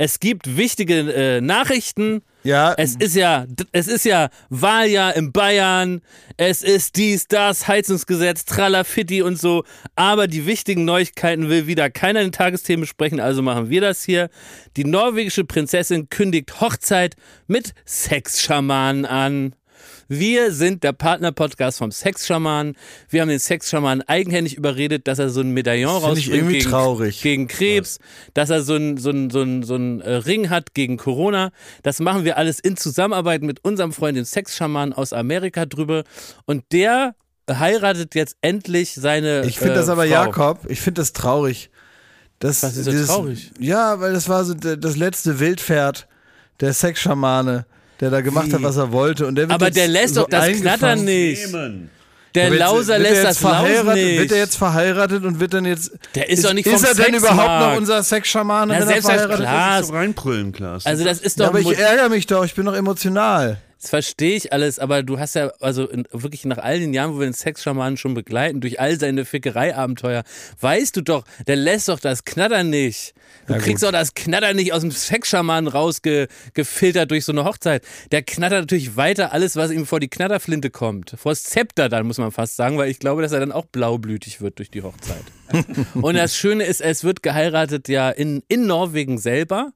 Es 0.00 0.20
gibt 0.20 0.56
wichtige 0.56 1.12
äh, 1.12 1.40
Nachrichten. 1.40 2.22
Ja, 2.44 2.72
Es 2.78 2.94
ist 2.94 3.16
ja, 3.16 3.46
es 3.72 3.88
ist 3.88 4.04
ja 4.04 4.30
Wahljahr 4.48 5.16
in 5.16 5.32
Bayern. 5.32 6.02
Es 6.36 6.62
ist 6.62 6.94
dies, 6.96 7.26
das, 7.26 7.66
Heizungsgesetz, 7.66 8.44
Tralafitti 8.44 9.22
und 9.22 9.40
so. 9.40 9.64
Aber 9.96 10.28
die 10.28 10.46
wichtigen 10.46 10.84
Neuigkeiten 10.84 11.48
will 11.50 11.66
wieder 11.66 11.90
keiner 11.90 12.20
in 12.20 12.28
den 12.28 12.32
Tagesthemen 12.32 12.82
besprechen, 12.82 13.18
also 13.18 13.42
machen 13.42 13.70
wir 13.70 13.80
das 13.80 14.04
hier. 14.04 14.30
Die 14.76 14.84
norwegische 14.84 15.44
Prinzessin 15.44 16.08
kündigt 16.08 16.60
Hochzeit 16.60 17.16
mit 17.48 17.74
Sexschamanen 17.84 19.04
an. 19.04 19.56
Wir 20.08 20.52
sind 20.52 20.84
der 20.84 20.94
Partner-Podcast 20.94 21.78
vom 21.78 21.90
Sexschamanen. 21.90 22.76
Wir 23.10 23.20
haben 23.20 23.28
den 23.28 23.38
Sexschamanen 23.38 24.02
eigenhändig 24.08 24.56
überredet, 24.56 25.06
dass 25.06 25.18
er 25.18 25.28
so 25.28 25.40
ein 25.40 25.50
Medaillon 25.50 26.00
Finde 26.00 26.18
ich 26.18 26.26
rausbringt 26.26 26.34
irgendwie 26.34 26.58
gegen, 26.58 26.70
traurig. 26.70 27.22
gegen 27.22 27.46
Krebs, 27.46 27.98
dass 28.32 28.48
er 28.48 28.62
so 28.62 28.74
ein, 28.76 28.96
so 28.96 29.10
ein, 29.10 29.28
so 29.28 29.42
ein, 29.42 29.62
so 29.62 29.76
ein 29.76 30.00
äh, 30.00 30.14
Ring 30.14 30.48
hat 30.48 30.72
gegen 30.72 30.96
Corona. 30.96 31.50
Das 31.82 32.00
machen 32.00 32.24
wir 32.24 32.38
alles 32.38 32.58
in 32.58 32.78
Zusammenarbeit 32.78 33.42
mit 33.42 33.62
unserem 33.64 33.92
Freund, 33.92 34.16
dem 34.16 34.24
Sexschamanen 34.24 34.94
aus 34.94 35.12
Amerika 35.12 35.66
drüber. 35.66 36.04
Und 36.46 36.64
der 36.72 37.14
heiratet 37.50 38.14
jetzt 38.14 38.36
endlich 38.40 38.94
seine 38.94 39.44
Ich 39.44 39.58
finde 39.58 39.74
äh, 39.74 39.76
das 39.76 39.90
aber, 39.90 40.04
Frau. 40.04 40.10
Jakob, 40.10 40.60
ich 40.68 40.80
finde 40.80 41.02
das 41.02 41.12
traurig. 41.12 41.70
Das, 42.38 42.62
Was 42.62 42.76
ist 42.76 42.86
so 42.86 43.14
traurig? 43.14 43.50
Ja, 43.58 44.00
weil 44.00 44.14
das 44.14 44.28
war 44.30 44.44
so 44.44 44.54
das 44.54 44.96
letzte 44.96 45.38
Wildpferd 45.38 46.08
der 46.60 46.72
Sexschamane, 46.72 47.66
der 48.00 48.10
da 48.10 48.20
gemacht 48.20 48.52
hat, 48.52 48.62
was 48.62 48.76
er 48.76 48.92
wollte. 48.92 49.26
Und 49.26 49.34
der 49.34 49.48
wird 49.48 49.54
Aber 49.54 49.70
der 49.70 49.88
lässt 49.88 50.14
so 50.14 50.22
doch 50.22 50.28
das. 50.28 50.48
Knattern 50.48 51.04
nicht. 51.04 51.46
Nehmen. 51.46 51.90
Der 52.34 52.50
Lauser 52.50 52.98
wird 52.98 53.06
er 53.08 53.12
lässt 53.14 53.24
das 53.24 53.42
Lausen 53.42 53.56
verheiratet, 53.58 53.94
nicht. 54.04 54.18
Wird 54.20 54.32
er 54.32 54.38
jetzt 54.38 54.56
verheiratet 54.56 55.24
und 55.24 55.40
wird 55.40 55.54
dann 55.54 55.64
jetzt. 55.64 55.92
Der 56.14 56.28
ist 56.28 56.44
doch 56.44 56.52
nicht 56.52 56.66
Ist 56.66 56.84
vom 56.86 56.96
er 56.98 57.04
denn 57.04 57.14
überhaupt 57.14 57.60
noch 57.72 57.76
unser 57.76 58.02
Sexschamane, 58.02 58.72
wenn 58.78 58.88
er 58.88 59.02
verheiratet 59.02 59.36
Klaas. 59.36 59.80
ist? 59.80 59.86
So 59.88 59.94
reinbrüllen, 59.94 60.52
Klaas. 60.52 60.86
also 60.86 61.04
das 61.04 61.20
ist 61.20 61.38
Ja, 61.38 61.44
doch 61.46 61.50
aber 61.50 61.60
ich 61.60 61.78
ärgere 61.78 62.08
mich 62.10 62.26
doch, 62.26 62.44
ich 62.44 62.54
bin 62.54 62.66
doch 62.66 62.74
emotional. 62.74 63.58
Das 63.80 63.90
verstehe 63.90 64.36
ich 64.36 64.52
alles, 64.52 64.78
aber 64.80 65.04
du 65.04 65.18
hast 65.20 65.36
ja, 65.36 65.52
also 65.60 65.88
in, 65.88 66.04
wirklich 66.10 66.44
nach 66.44 66.58
all 66.58 66.80
den 66.80 66.92
Jahren, 66.92 67.14
wo 67.14 67.20
wir 67.20 67.26
den 67.26 67.32
Sexschamanen 67.32 67.96
schon 67.96 68.12
begleiten, 68.12 68.60
durch 68.60 68.80
all 68.80 68.98
seine 68.98 69.24
Fickerei-Abenteuer, 69.24 70.24
weißt 70.60 70.96
du 70.96 71.00
doch, 71.00 71.24
der 71.46 71.56
lässt 71.56 71.88
doch 71.88 72.00
das 72.00 72.24
Knattern 72.24 72.70
nicht. 72.70 73.14
Du 73.48 73.58
kriegst 73.58 73.82
doch 73.82 73.92
das 73.92 74.14
Knattern 74.14 74.56
nicht 74.56 74.72
aus 74.72 74.82
dem 74.82 74.90
Sexschamanen 74.90 75.68
rausgefiltert 75.68 77.10
durch 77.10 77.24
so 77.24 77.32
eine 77.32 77.44
Hochzeit. 77.44 77.82
Der 78.12 78.22
knattert 78.22 78.60
natürlich 78.60 78.96
weiter 78.96 79.32
alles, 79.32 79.56
was 79.56 79.70
ihm 79.70 79.86
vor 79.86 80.00
die 80.00 80.08
Knatterflinte 80.08 80.70
kommt. 80.70 81.14
Vor 81.16 81.32
das 81.32 81.44
Zepter 81.44 81.88
dann, 81.88 82.06
muss 82.06 82.18
man 82.18 82.30
fast 82.30 82.56
sagen, 82.56 82.76
weil 82.78 82.90
ich 82.90 82.98
glaube, 82.98 83.22
dass 83.22 83.32
er 83.32 83.40
dann 83.40 83.52
auch 83.52 83.64
blaublütig 83.64 84.40
wird 84.40 84.58
durch 84.58 84.70
die 84.70 84.82
Hochzeit. 84.82 85.24
Und 85.94 86.14
das 86.14 86.36
Schöne 86.36 86.64
ist, 86.64 86.80
es 86.80 87.04
wird 87.04 87.22
geheiratet 87.22 87.88
ja 87.88 88.10
in, 88.10 88.42
in 88.48 88.66
Norwegen 88.66 89.18
selber. 89.18 89.72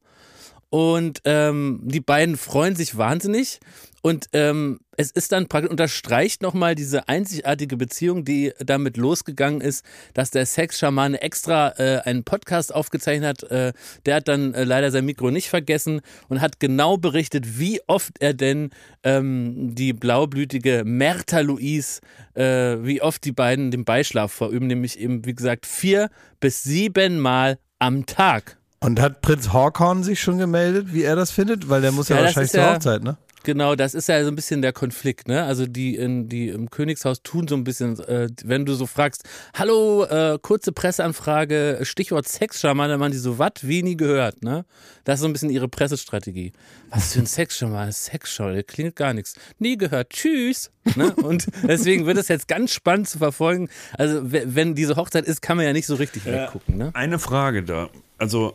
Und 0.72 1.20
ähm, 1.26 1.80
die 1.82 2.00
beiden 2.00 2.38
freuen 2.38 2.76
sich 2.76 2.96
wahnsinnig. 2.96 3.60
Und 4.00 4.30
ähm, 4.32 4.80
es 4.96 5.10
ist 5.10 5.30
dann 5.32 5.46
praktisch, 5.46 5.70
unterstreicht 5.70 6.40
nochmal 6.40 6.74
diese 6.74 7.08
einzigartige 7.08 7.76
Beziehung, 7.76 8.24
die 8.24 8.54
damit 8.58 8.96
losgegangen 8.96 9.60
ist, 9.60 9.84
dass 10.14 10.30
der 10.30 10.46
Sexschamane 10.46 11.20
extra 11.20 11.74
äh, 11.78 12.00
einen 12.04 12.24
Podcast 12.24 12.74
aufgezeichnet 12.74 13.42
hat. 13.42 13.50
Äh, 13.50 13.72
der 14.06 14.16
hat 14.16 14.28
dann 14.28 14.54
äh, 14.54 14.64
leider 14.64 14.90
sein 14.90 15.04
Mikro 15.04 15.30
nicht 15.30 15.50
vergessen 15.50 16.00
und 16.30 16.40
hat 16.40 16.58
genau 16.58 16.96
berichtet, 16.96 17.58
wie 17.58 17.82
oft 17.86 18.22
er 18.22 18.32
denn 18.32 18.70
ähm, 19.02 19.74
die 19.74 19.92
blaublütige 19.92 20.84
Merta 20.86 21.40
Louise, 21.40 22.00
äh, 22.32 22.78
wie 22.82 23.02
oft 23.02 23.26
die 23.26 23.32
beiden 23.32 23.70
den 23.70 23.84
Beischlaf 23.84 24.32
verüben, 24.32 24.68
nämlich 24.68 24.98
eben, 24.98 25.26
wie 25.26 25.34
gesagt, 25.34 25.66
vier 25.66 26.08
bis 26.40 26.62
sieben 26.62 27.20
Mal 27.20 27.58
am 27.78 28.06
Tag. 28.06 28.56
Und 28.82 29.00
hat 29.00 29.20
Prinz 29.22 29.52
Hawkhorn 29.52 30.02
sich 30.02 30.20
schon 30.20 30.38
gemeldet, 30.38 30.88
wie 30.92 31.02
er 31.02 31.16
das 31.16 31.30
findet? 31.30 31.68
Weil 31.68 31.80
der 31.82 31.92
muss 31.92 32.08
ja, 32.08 32.16
Ja, 32.16 32.22
wahrscheinlich 32.24 32.52
zur 32.52 32.60
ja- 32.60 32.74
Hochzeit, 32.74 33.02
ne? 33.02 33.16
Genau, 33.44 33.74
das 33.74 33.94
ist 33.94 34.08
ja 34.08 34.22
so 34.22 34.28
ein 34.28 34.36
bisschen 34.36 34.62
der 34.62 34.72
Konflikt, 34.72 35.26
ne? 35.26 35.42
Also 35.42 35.66
die 35.66 35.96
in 35.96 36.28
die 36.28 36.48
im 36.48 36.70
Königshaus 36.70 37.22
tun 37.24 37.48
so 37.48 37.56
ein 37.56 37.64
bisschen, 37.64 37.98
äh, 37.98 38.28
wenn 38.44 38.64
du 38.64 38.74
so 38.74 38.86
fragst, 38.86 39.24
hallo, 39.54 40.04
äh, 40.04 40.38
kurze 40.40 40.70
Presseanfrage, 40.70 41.80
Stichwort 41.82 42.28
Sexschaman, 42.28 42.88
dann 42.88 43.00
machen 43.00 43.10
die 43.10 43.18
so, 43.18 43.40
was, 43.40 43.50
wie 43.62 43.82
nie 43.82 43.96
gehört, 43.96 44.44
ne? 44.44 44.64
Das 45.02 45.14
ist 45.16 45.22
so 45.22 45.26
ein 45.26 45.32
bisschen 45.32 45.50
ihre 45.50 45.66
Pressestrategie. 45.68 46.52
Was 46.90 47.14
für 47.14 47.18
ein 47.20 47.26
Sexschaman, 47.26 47.90
Sexschaman, 47.90 48.62
klingt 48.64 48.94
gar 48.94 49.12
nichts. 49.12 49.34
Nie 49.58 49.76
gehört, 49.76 50.10
tschüss. 50.10 50.70
Ne? 50.94 51.12
Und 51.16 51.46
deswegen 51.66 52.06
wird 52.06 52.18
es 52.18 52.28
jetzt 52.28 52.46
ganz 52.46 52.72
spannend 52.72 53.08
zu 53.08 53.18
verfolgen. 53.18 53.68
Also 53.98 54.30
we- 54.30 54.44
wenn 54.46 54.76
diese 54.76 54.94
Hochzeit 54.94 55.24
ist, 55.24 55.42
kann 55.42 55.56
man 55.56 55.66
ja 55.66 55.72
nicht 55.72 55.86
so 55.86 55.96
richtig 55.96 56.24
weggucken, 56.26 56.76
ne? 56.78 56.90
Eine 56.94 57.18
Frage 57.18 57.64
da. 57.64 57.88
Also 58.18 58.54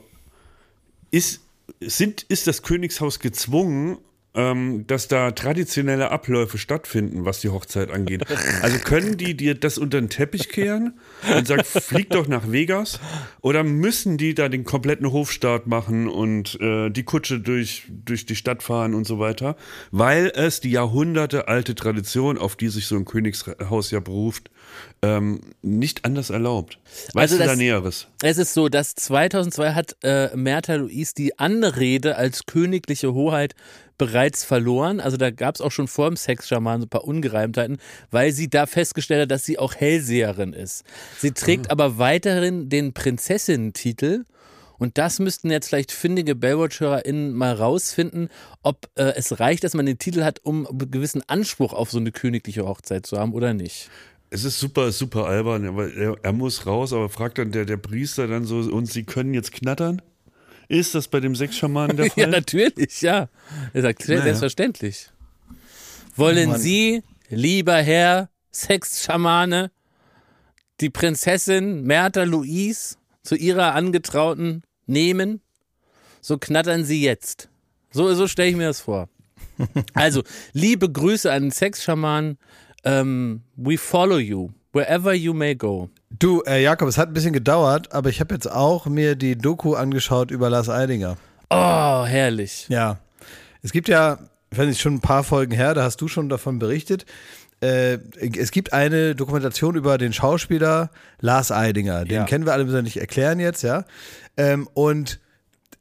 ist, 1.12 1.42
sind, 1.80 2.24
ist 2.24 2.48
das 2.48 2.64
Königshaus 2.64 3.20
gezwungen, 3.20 3.98
ähm, 4.38 4.86
dass 4.86 5.08
da 5.08 5.32
traditionelle 5.32 6.12
Abläufe 6.12 6.60
stattfinden, 6.60 7.26
was 7.26 7.42
die 7.42 7.50
Hochzeit 7.50 7.90
angeht? 7.90 8.24
Also 8.62 8.78
können 8.78 9.18
die 9.18 9.36
dir 9.36 9.56
das 9.56 9.80
unter 9.80 10.00
den 10.00 10.10
Teppich 10.10 10.50
kehren 10.50 11.00
und 11.36 11.48
sagen, 11.48 11.64
flieg 11.64 12.12
doch 12.12 12.28
nach 12.28 12.52
Vegas? 12.52 13.00
Oder 13.42 13.64
müssen 13.64 14.18
die 14.18 14.36
da 14.36 14.48
den 14.48 14.64
kompletten 14.64 15.12
Hofstaat 15.12 15.66
machen 15.66 16.08
und 16.08 16.60
äh, 16.62 16.92
die 16.92 17.04
Kutsche 17.04 17.40
durch, 17.40 17.88
durch 17.90 18.28
die 18.28 18.36
Stadt 18.36 18.62
fahren 18.62 18.94
und 18.94 19.08
so 19.08 19.18
weiter? 19.18 19.56
Weil 19.90 20.32
es 20.36 20.62
die 20.62 20.72
Jahrhunderte 20.72 21.48
alte 21.48 21.74
Tradition, 21.74 22.38
auf 22.38 22.56
die 22.56 22.70
sich 22.70 22.86
so 22.86 22.96
ein 22.96 23.06
Königshaus 23.06 23.90
ja 23.90 24.00
beruft, 24.00 24.52
ähm, 25.02 25.42
nicht 25.62 26.06
anders 26.06 26.30
erlaubt. 26.30 26.80
Weißt 27.14 27.18
Also 27.34 27.36
du 27.38 27.40
da 27.44 27.50
das- 27.50 27.58
Näheres? 27.58 28.08
Es 28.24 28.38
ist 28.38 28.54
so, 28.54 28.70
dass 28.70 28.96
2002 28.96 29.74
hat 29.74 29.96
äh, 30.04 30.36
Märtha 30.36 30.76
Louise 30.76 31.14
die 31.16 31.38
Anrede 31.40 32.16
als 32.18 32.46
königliche 32.46 33.14
Hoheit 33.14 33.56
bereits 33.98 34.44
verloren. 34.44 35.00
Also 35.00 35.18
da 35.18 35.32
gab 35.32 35.56
es 35.56 35.62
auch 35.62 35.72
schon 35.72 35.88
vor 35.88 36.10
dem 36.10 36.18
Sexschaman 36.18 36.82
so 36.82 36.86
ein 36.86 36.90
paar 36.90 37.04
Ungereimtheiten, 37.06 37.78
weil 38.12 38.32
sie 38.32 38.48
da 38.50 38.66
festgestellt 38.68 39.24
hat, 39.24 39.32
dass 39.32 39.44
sie 39.46 39.58
auch 39.58 39.74
Hellseherin 39.76 40.54
ist. 40.54 40.84
Sie 41.20 41.32
trägt 41.32 41.72
aber 41.72 41.98
weiterhin 41.98 42.70
den 42.70 42.94
Prinzessinnentitel. 42.94 44.24
Und 44.80 45.00
das 45.00 45.18
müssten 45.18 45.50
jetzt 45.50 45.70
vielleicht 45.70 45.92
findige 45.92 46.36
Baywatch-HörerInnen 46.36 47.34
mal 47.34 47.54
rausfinden, 47.54 48.30
ob 48.62 48.88
äh, 48.94 49.14
es 49.16 49.40
reicht, 49.40 49.64
dass 49.64 49.74
man 49.74 49.88
den 49.88 49.98
Titel 49.98 50.24
hat, 50.24 50.42
um 50.44 50.68
einen 50.68 50.92
gewissen 50.92 51.24
Anspruch 51.28 51.74
auf 51.74 51.90
so 51.90 51.98
eine 51.98 52.12
königliche 52.12 52.64
Hochzeit 52.68 53.08
zu 53.08 53.18
haben 53.18 53.34
oder 53.34 53.56
nicht. 53.56 53.90
Es 54.30 54.44
ist 54.44 54.60
super, 54.60 54.92
super 54.92 55.26
albern, 55.26 55.66
aber 55.66 55.94
er, 55.94 56.16
er 56.22 56.34
muss 56.34 56.66
raus, 56.66 56.92
aber 56.92 57.10
fragt 57.10 57.38
dann 57.38 57.52
der, 57.52 57.66
der 57.66 57.78
Priester 57.78 58.28
dann 58.28 58.46
so, 58.46 58.58
und 58.58 58.86
sie 58.88 59.04
können 59.04 59.34
jetzt 59.34 59.54
knattern? 59.54 60.02
Ist 60.68 60.96
das 60.96 61.08
bei 61.08 61.20
dem 61.20 61.36
Sexschamanen 61.36 61.96
der 61.96 62.06
Fall? 62.12 62.24
Ja, 62.24 62.28
natürlich, 62.28 63.02
ja. 63.02 63.30
Er 63.74 63.82
sagt, 63.82 64.04
selbstverständlich. 64.04 65.10
Wollen 66.16 66.50
Mann. 66.50 66.60
Sie 66.60 67.04
lieber 67.30 67.76
Herr 67.76 68.30
Sexschamane, 68.52 69.72
die 70.82 70.90
Prinzessin 70.90 71.84
Märtha 71.84 72.24
Louise 72.24 72.96
zu 73.24 73.36
ihrer 73.36 73.76
Angetrauten 73.76 74.64
nehmen, 74.86 75.42
so 76.22 76.38
knattern 76.38 76.84
sie 76.86 77.02
jetzt. 77.02 77.50
So, 77.92 78.14
so 78.14 78.28
stelle 78.28 78.50
ich 78.50 78.56
mir 78.56 78.68
das 78.68 78.82
vor. 78.82 79.10
Also, 79.94 80.24
liebe 80.54 80.92
Grüße 80.92 81.32
an 81.32 81.44
den 81.44 81.52
Sexschamanen. 81.52 82.38
Ähm, 82.84 83.42
we 83.56 83.78
follow 83.78 84.18
you, 84.18 84.50
wherever 84.74 85.14
you 85.14 85.34
may 85.34 85.56
go. 85.56 85.90
Du, 86.10 86.42
äh, 86.44 86.62
Jakob, 86.64 86.88
es 86.88 86.98
hat 86.98 87.10
ein 87.10 87.14
bisschen 87.14 87.34
gedauert, 87.34 87.92
aber 87.94 88.10
ich 88.10 88.20
habe 88.20 88.34
jetzt 88.34 88.50
auch 88.50 88.86
mir 88.86 89.16
die 89.16 89.38
Doku 89.38 89.74
angeschaut 89.76 90.32
über 90.32 90.50
Lars 90.50 90.70
Eidinger. 90.70 91.18
Oh, 91.50 92.06
herrlich. 92.06 92.66
Ja. 92.70 93.00
Es 93.62 93.72
gibt 93.72 93.90
ja, 93.90 94.20
ich 94.52 94.58
weiß 94.58 94.68
nicht, 94.68 94.82
schon 94.82 94.96
ein 94.96 95.02
paar 95.02 95.24
Folgen 95.24 95.52
her, 95.54 95.74
da 95.74 95.84
hast 95.84 96.00
du 96.02 96.08
schon 96.08 96.30
davon 96.30 96.60
berichtet. 96.60 97.06
Äh, 97.60 97.98
es 98.38 98.52
gibt 98.52 98.72
eine 98.72 99.16
Dokumentation 99.16 99.76
über 99.76 99.98
den 99.98 100.14
Schauspieler 100.14 100.92
Lars 101.20 101.52
Eidinger. 101.52 102.06
Den 102.06 102.16
Ja. 102.18 102.24
kennen 102.26 102.46
wir 102.46 102.54
alle, 102.54 102.64
müssen 102.64 102.76
wir 102.76 102.84
nicht 102.84 102.98
erklären 102.98 103.40
jetzt, 103.40 103.64
ja. 103.64 103.84
Ähm, 104.38 104.70
und 104.76 105.20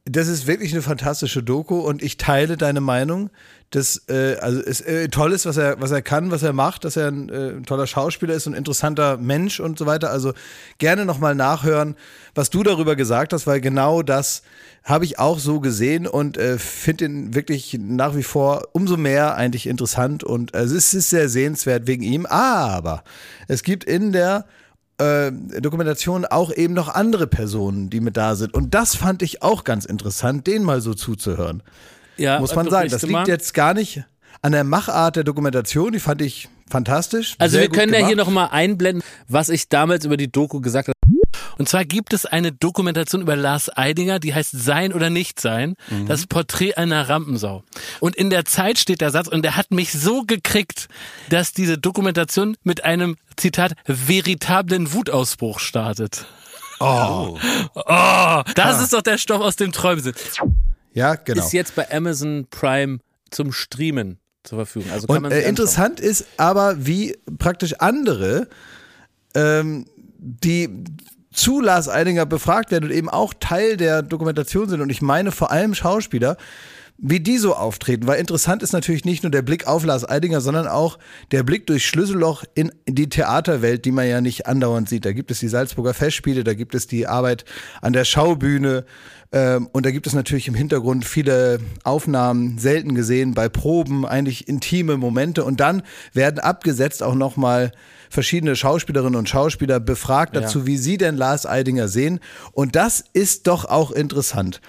das 0.09 0.29
ist 0.29 0.47
wirklich 0.47 0.73
eine 0.73 0.83
fantastische 0.83 1.43
Doku 1.43 1.81
und 1.81 2.01
ich 2.01 2.17
teile 2.17 2.57
deine 2.57 2.81
Meinung, 2.81 3.29
dass 3.71 4.03
äh, 4.09 4.37
also 4.41 4.61
es 4.61 4.81
äh, 4.81 5.09
toll 5.09 5.33
ist, 5.33 5.47
was 5.47 5.57
er 5.57 5.81
was 5.81 5.91
er 5.91 6.01
kann, 6.01 6.31
was 6.31 6.45
er 6.45 6.53
macht, 6.53 6.85
dass 6.85 6.97
er 6.97 7.09
ein, 7.09 7.29
äh, 7.29 7.51
ein 7.51 7.65
toller 7.65 7.89
Schauspieler 7.89 8.35
ist 8.35 8.47
und 8.47 8.55
interessanter 8.55 9.17
Mensch 9.17 9.59
und 9.59 9.77
so 9.77 9.85
weiter. 9.85 10.13
Also 10.13 10.33
gerne 10.79 11.05
nochmal 11.05 11.35
nachhören, 11.35 11.97
was 12.37 12.51
du 12.51 12.63
darüber 12.63 12.95
gesagt 12.95 13.33
hast, 13.33 13.49
weil 13.49 13.61
genau 13.61 14.03
das 14.03 14.43
habe 14.85 15.05
ich 15.05 15.19
auch 15.19 15.41
so 15.41 15.59
gesehen 15.59 16.07
und 16.07 16.39
äh, 16.39 16.59
finde 16.59 17.07
ihn 17.07 17.35
wirklich 17.35 17.77
nach 17.81 18.15
wie 18.15 18.23
vor 18.23 18.69
umso 18.71 18.97
mehr 18.97 19.35
eigentlich 19.35 19.67
interessant 19.67 20.23
und 20.23 20.55
äh, 20.55 20.61
es 20.61 20.95
ist 20.95 21.11
sehr 21.11 21.29
sehenswert 21.29 21.89
wegen 21.89 22.05
ihm. 22.05 22.27
Aber 22.27 23.03
es 23.49 23.65
gibt 23.65 23.83
in 23.83 24.13
der 24.13 24.45
äh, 24.99 25.31
Dokumentation 25.61 26.25
auch 26.25 26.53
eben 26.53 26.75
noch 26.75 26.89
andere 26.89 27.27
Personen, 27.27 27.91
die 27.91 28.01
mit 28.01 28.17
da 28.17 28.35
sind. 28.35 28.55
Und 28.55 28.75
das 28.75 28.97
fand 28.97 29.23
ich 29.23 29.43
auch 29.43 29.65
ganz 29.65 29.85
interessant, 29.85 30.47
denen 30.47 30.65
mal 30.65 30.81
so 30.81 30.95
zuzuhören. 30.95 31.63
Ja, 32.17 32.41
Muss 32.41 32.55
man 32.55 32.71
sagen. 32.71 32.91
Das 32.91 33.03
liegt 33.03 33.13
mal. 33.13 33.29
jetzt 33.29 33.53
gar 33.53 33.75
nicht 33.75 34.05
an 34.43 34.53
der 34.53 34.65
Machart 34.65 35.17
der 35.17 35.25
Dokumentation, 35.25 35.93
die 35.93 36.01
fand 36.01 36.23
ich 36.23 36.49
fantastisch. 36.71 37.35
Also 37.39 37.59
wir 37.59 37.69
können 37.69 37.93
ja 37.93 37.99
hier 37.99 38.11
gemacht. 38.11 38.27
nochmal 38.27 38.49
einblenden, 38.53 39.03
was 39.29 39.49
ich 39.49 39.69
damals 39.69 40.05
über 40.05 40.17
die 40.17 40.31
Doku 40.31 40.61
gesagt 40.61 40.89
habe. 40.89 40.96
Und 41.59 41.69
zwar 41.69 41.85
gibt 41.85 42.13
es 42.13 42.27
eine 42.27 42.53
Dokumentation 42.53 43.23
über 43.23 43.37
Lars 43.37 43.75
Eidinger, 43.75 44.19
die 44.19 44.35
heißt 44.35 44.51
Sein 44.53 44.93
oder 44.93 45.11
Nicht 45.11 45.41
Sein, 45.41 45.75
Mhm. 45.91 46.07
das 46.07 46.27
Porträt 46.27 46.75
einer 46.75 47.09
Rampensau. 47.09 47.65
Und 48.01 48.17
in 48.17 48.31
der 48.31 48.45
Zeit 48.45 48.79
steht 48.79 49.01
der 49.01 49.11
Satz, 49.11 49.29
und 49.29 49.43
der 49.43 49.57
hat 49.57 49.71
mich 49.71 49.93
so 49.93 50.23
gekriegt, 50.23 50.89
dass 51.31 51.53
diese 51.53 51.79
Dokumentation 51.79 52.57
mit 52.63 52.85
einem, 52.85 53.17
Zitat, 53.37 53.73
veritablen 53.87 54.93
Wutausbruch 54.93 55.59
startet. 55.61 56.27
Oh, 56.81 57.39
oh 57.75 58.43
das 58.55 58.83
ist 58.83 58.93
doch 58.93 59.03
der 59.03 59.19
Stoff 59.19 59.41
aus 59.41 59.57
dem 59.57 59.73
Träumen. 59.73 60.13
Ja, 60.93 61.15
genau. 61.15 61.43
Ist 61.45 61.53
jetzt 61.53 61.75
bei 61.75 61.91
Amazon 61.91 62.47
Prime 62.51 62.99
zum 63.31 63.53
Streamen 63.53 64.19
zur 64.45 64.59
Verfügung. 64.59 64.91
Also 64.91 65.07
kann 65.07 65.17
Und 65.17 65.23
man 65.23 65.33
äh, 65.33 65.43
interessant 65.49 66.01
ist 66.01 66.27
aber, 66.37 66.87
wie 66.87 67.17
praktisch 67.39 67.75
andere, 67.75 68.49
ähm, 69.35 69.87
die 70.19 70.69
zu 71.37 71.61
Lars 71.61 71.89
Eidinger 71.89 72.27
befragt 72.27 72.71
werden 72.71 72.87
und 72.87 72.91
eben 72.91 73.09
auch 73.09 73.35
Teil 73.39 73.77
der 73.77 74.03
Dokumentation 74.03 74.69
sind, 74.69 74.81
und 74.81 74.91
ich 74.91 75.03
meine 75.03 75.31
vor 75.31 75.51
allem 75.51 75.75
Schauspieler, 75.75 76.37
wie 76.99 77.21
die 77.21 77.37
so 77.37 77.55
auftreten. 77.55 78.07
Weil 78.07 78.19
interessant 78.19 78.63
ist 78.63 78.73
natürlich 78.73 79.05
nicht 79.05 79.23
nur 79.23 79.31
der 79.31 79.43
Blick 79.43 79.67
auf 79.67 79.85
Lars 79.85 80.09
Eidinger, 80.09 80.41
sondern 80.41 80.67
auch 80.67 80.99
der 81.31 81.43
Blick 81.43 81.67
durch 81.67 81.87
Schlüsselloch 81.87 82.45
in 82.55 82.73
die 82.89 83.09
Theaterwelt, 83.09 83.85
die 83.85 83.91
man 83.91 84.09
ja 84.09 84.21
nicht 84.21 84.47
andauernd 84.47 84.89
sieht. 84.89 85.05
Da 85.05 85.13
gibt 85.13 85.31
es 85.31 85.41
die 85.41 85.49
Salzburger 85.49 85.93
Festspiele, 85.93 86.43
da 86.43 86.55
gibt 86.55 86.75
es 86.75 86.87
die 86.87 87.07
Arbeit 87.07 87.45
an 87.83 87.93
der 87.93 88.05
Schaubühne. 88.05 88.87
Ähm, 89.31 89.69
und 89.73 89.85
da 89.85 89.91
gibt 89.91 90.07
es 90.07 90.15
natürlich 90.15 90.49
im 90.49 90.55
Hintergrund 90.55 91.05
viele 91.05 91.61
Aufnahmen, 91.85 92.59
selten 92.59 92.95
gesehen, 92.95 93.35
bei 93.35 93.49
Proben, 93.51 94.07
eigentlich 94.07 94.49
intime 94.49 94.97
Momente. 94.97 95.45
Und 95.45 95.61
dann 95.61 95.83
werden 96.15 96.39
abgesetzt 96.39 97.03
auch 97.03 97.15
nochmal 97.15 97.73
verschiedene 98.11 98.57
Schauspielerinnen 98.57 99.17
und 99.17 99.29
Schauspieler 99.29 99.81
befragt 99.81 100.37
dazu, 100.37 100.67
wie 100.67 100.77
sie 100.77 100.99
denn 100.99 101.17
Lars 101.17 101.47
Eidinger 101.47 101.89
sehen. 101.89 102.21
Und 102.53 102.77
das 102.77 103.05
ist 103.13 103.47
doch 103.47 103.65
auch 103.65 103.91
interessant. 103.91 104.61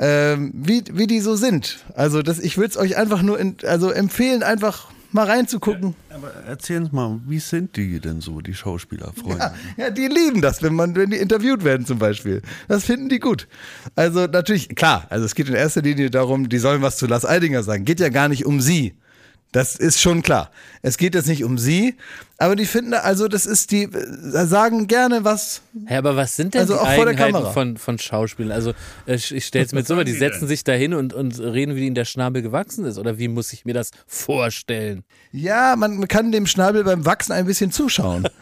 Ähm, 0.00 0.52
wie, 0.54 0.84
wie 0.92 1.08
die 1.08 1.20
so 1.20 1.34
sind. 1.34 1.84
Also 1.94 2.22
das, 2.22 2.38
ich 2.38 2.56
würde 2.56 2.70
es 2.70 2.76
euch 2.76 2.96
einfach 2.96 3.22
nur 3.22 3.38
in, 3.38 3.56
also 3.64 3.90
empfehlen, 3.90 4.44
einfach 4.44 4.88
mal 5.10 5.26
reinzugucken. 5.26 5.94
Aber 6.10 6.32
erzähl 6.46 6.78
uns 6.78 6.92
mal, 6.92 7.20
wie 7.26 7.38
sind 7.38 7.76
die 7.76 7.98
denn 7.98 8.20
so, 8.20 8.40
die 8.40 8.54
Schauspielerfreunde? 8.54 9.52
Ja, 9.76 9.90
die 9.90 10.06
lieben 10.06 10.40
das, 10.40 10.62
wenn 10.62 10.74
man, 10.74 10.94
wenn 10.94 11.10
die 11.10 11.16
interviewt 11.16 11.64
werden 11.64 11.86
zum 11.86 11.98
Beispiel. 11.98 12.42
Das 12.68 12.84
finden 12.84 13.08
die 13.08 13.18
gut. 13.18 13.48
Also 13.96 14.26
natürlich, 14.26 14.68
klar, 14.76 15.06
also 15.10 15.24
es 15.24 15.34
geht 15.34 15.48
in 15.48 15.54
erster 15.54 15.82
Linie 15.82 16.10
darum, 16.10 16.48
die 16.48 16.58
sollen 16.58 16.82
was 16.82 16.96
zu 16.96 17.06
Lars 17.06 17.24
Eidinger 17.24 17.62
sagen. 17.62 17.84
Geht 17.84 18.00
ja 18.00 18.08
gar 18.08 18.28
nicht 18.28 18.46
um 18.46 18.60
sie. 18.60 18.94
Das 19.52 19.76
ist 19.76 20.00
schon 20.00 20.22
klar. 20.22 20.50
Es 20.82 20.98
geht 20.98 21.14
jetzt 21.14 21.26
nicht 21.26 21.42
um 21.42 21.56
sie, 21.56 21.96
aber 22.36 22.54
die 22.54 22.66
finden, 22.66 22.92
also 22.92 23.28
das 23.28 23.46
ist 23.46 23.70
die, 23.70 23.84
äh, 23.84 24.46
sagen 24.46 24.86
gerne 24.86 25.24
was. 25.24 25.62
Ja, 25.88 25.98
aber 25.98 26.16
was 26.16 26.36
sind 26.36 26.52
denn 26.52 26.60
Also 26.60 26.74
die 26.74 26.80
auch 26.80 26.94
vor 26.94 27.04
der 27.06 27.14
Eigenheiten 27.14 27.32
Kamera. 27.32 27.52
von, 27.52 27.76
von 27.78 27.98
Schauspielern? 27.98 28.52
Also 28.52 28.72
äh, 29.06 29.14
ich, 29.14 29.34
ich 29.34 29.46
stelle 29.46 29.64
es 29.64 29.72
mir 29.72 29.78
jetzt 29.80 29.88
so 29.88 29.94
vor, 29.94 30.04
die 30.04 30.12
setzen 30.12 30.46
sich 30.46 30.64
da 30.64 30.72
hin 30.72 30.92
und, 30.92 31.14
und 31.14 31.38
reden, 31.40 31.76
wie 31.76 31.86
ihnen 31.86 31.94
der 31.94 32.04
Schnabel 32.04 32.42
gewachsen 32.42 32.84
ist. 32.84 32.98
Oder 32.98 33.18
wie 33.18 33.28
muss 33.28 33.52
ich 33.54 33.64
mir 33.64 33.74
das 33.74 33.90
vorstellen? 34.06 35.04
Ja, 35.32 35.76
man 35.76 36.06
kann 36.08 36.30
dem 36.30 36.46
Schnabel 36.46 36.84
beim 36.84 37.06
Wachsen 37.06 37.32
ein 37.32 37.46
bisschen 37.46 37.72
zuschauen. 37.72 38.28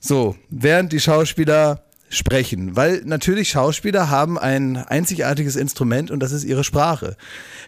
So, 0.00 0.36
während 0.48 0.92
die 0.92 1.00
Schauspieler 1.00 1.82
sprechen, 2.10 2.76
weil 2.76 3.02
natürlich 3.04 3.50
Schauspieler 3.50 4.10
haben 4.10 4.38
ein 4.38 4.76
einzigartiges 4.76 5.56
Instrument 5.56 6.10
und 6.10 6.20
das 6.20 6.32
ist 6.32 6.44
ihre 6.44 6.64
Sprache. 6.64 7.16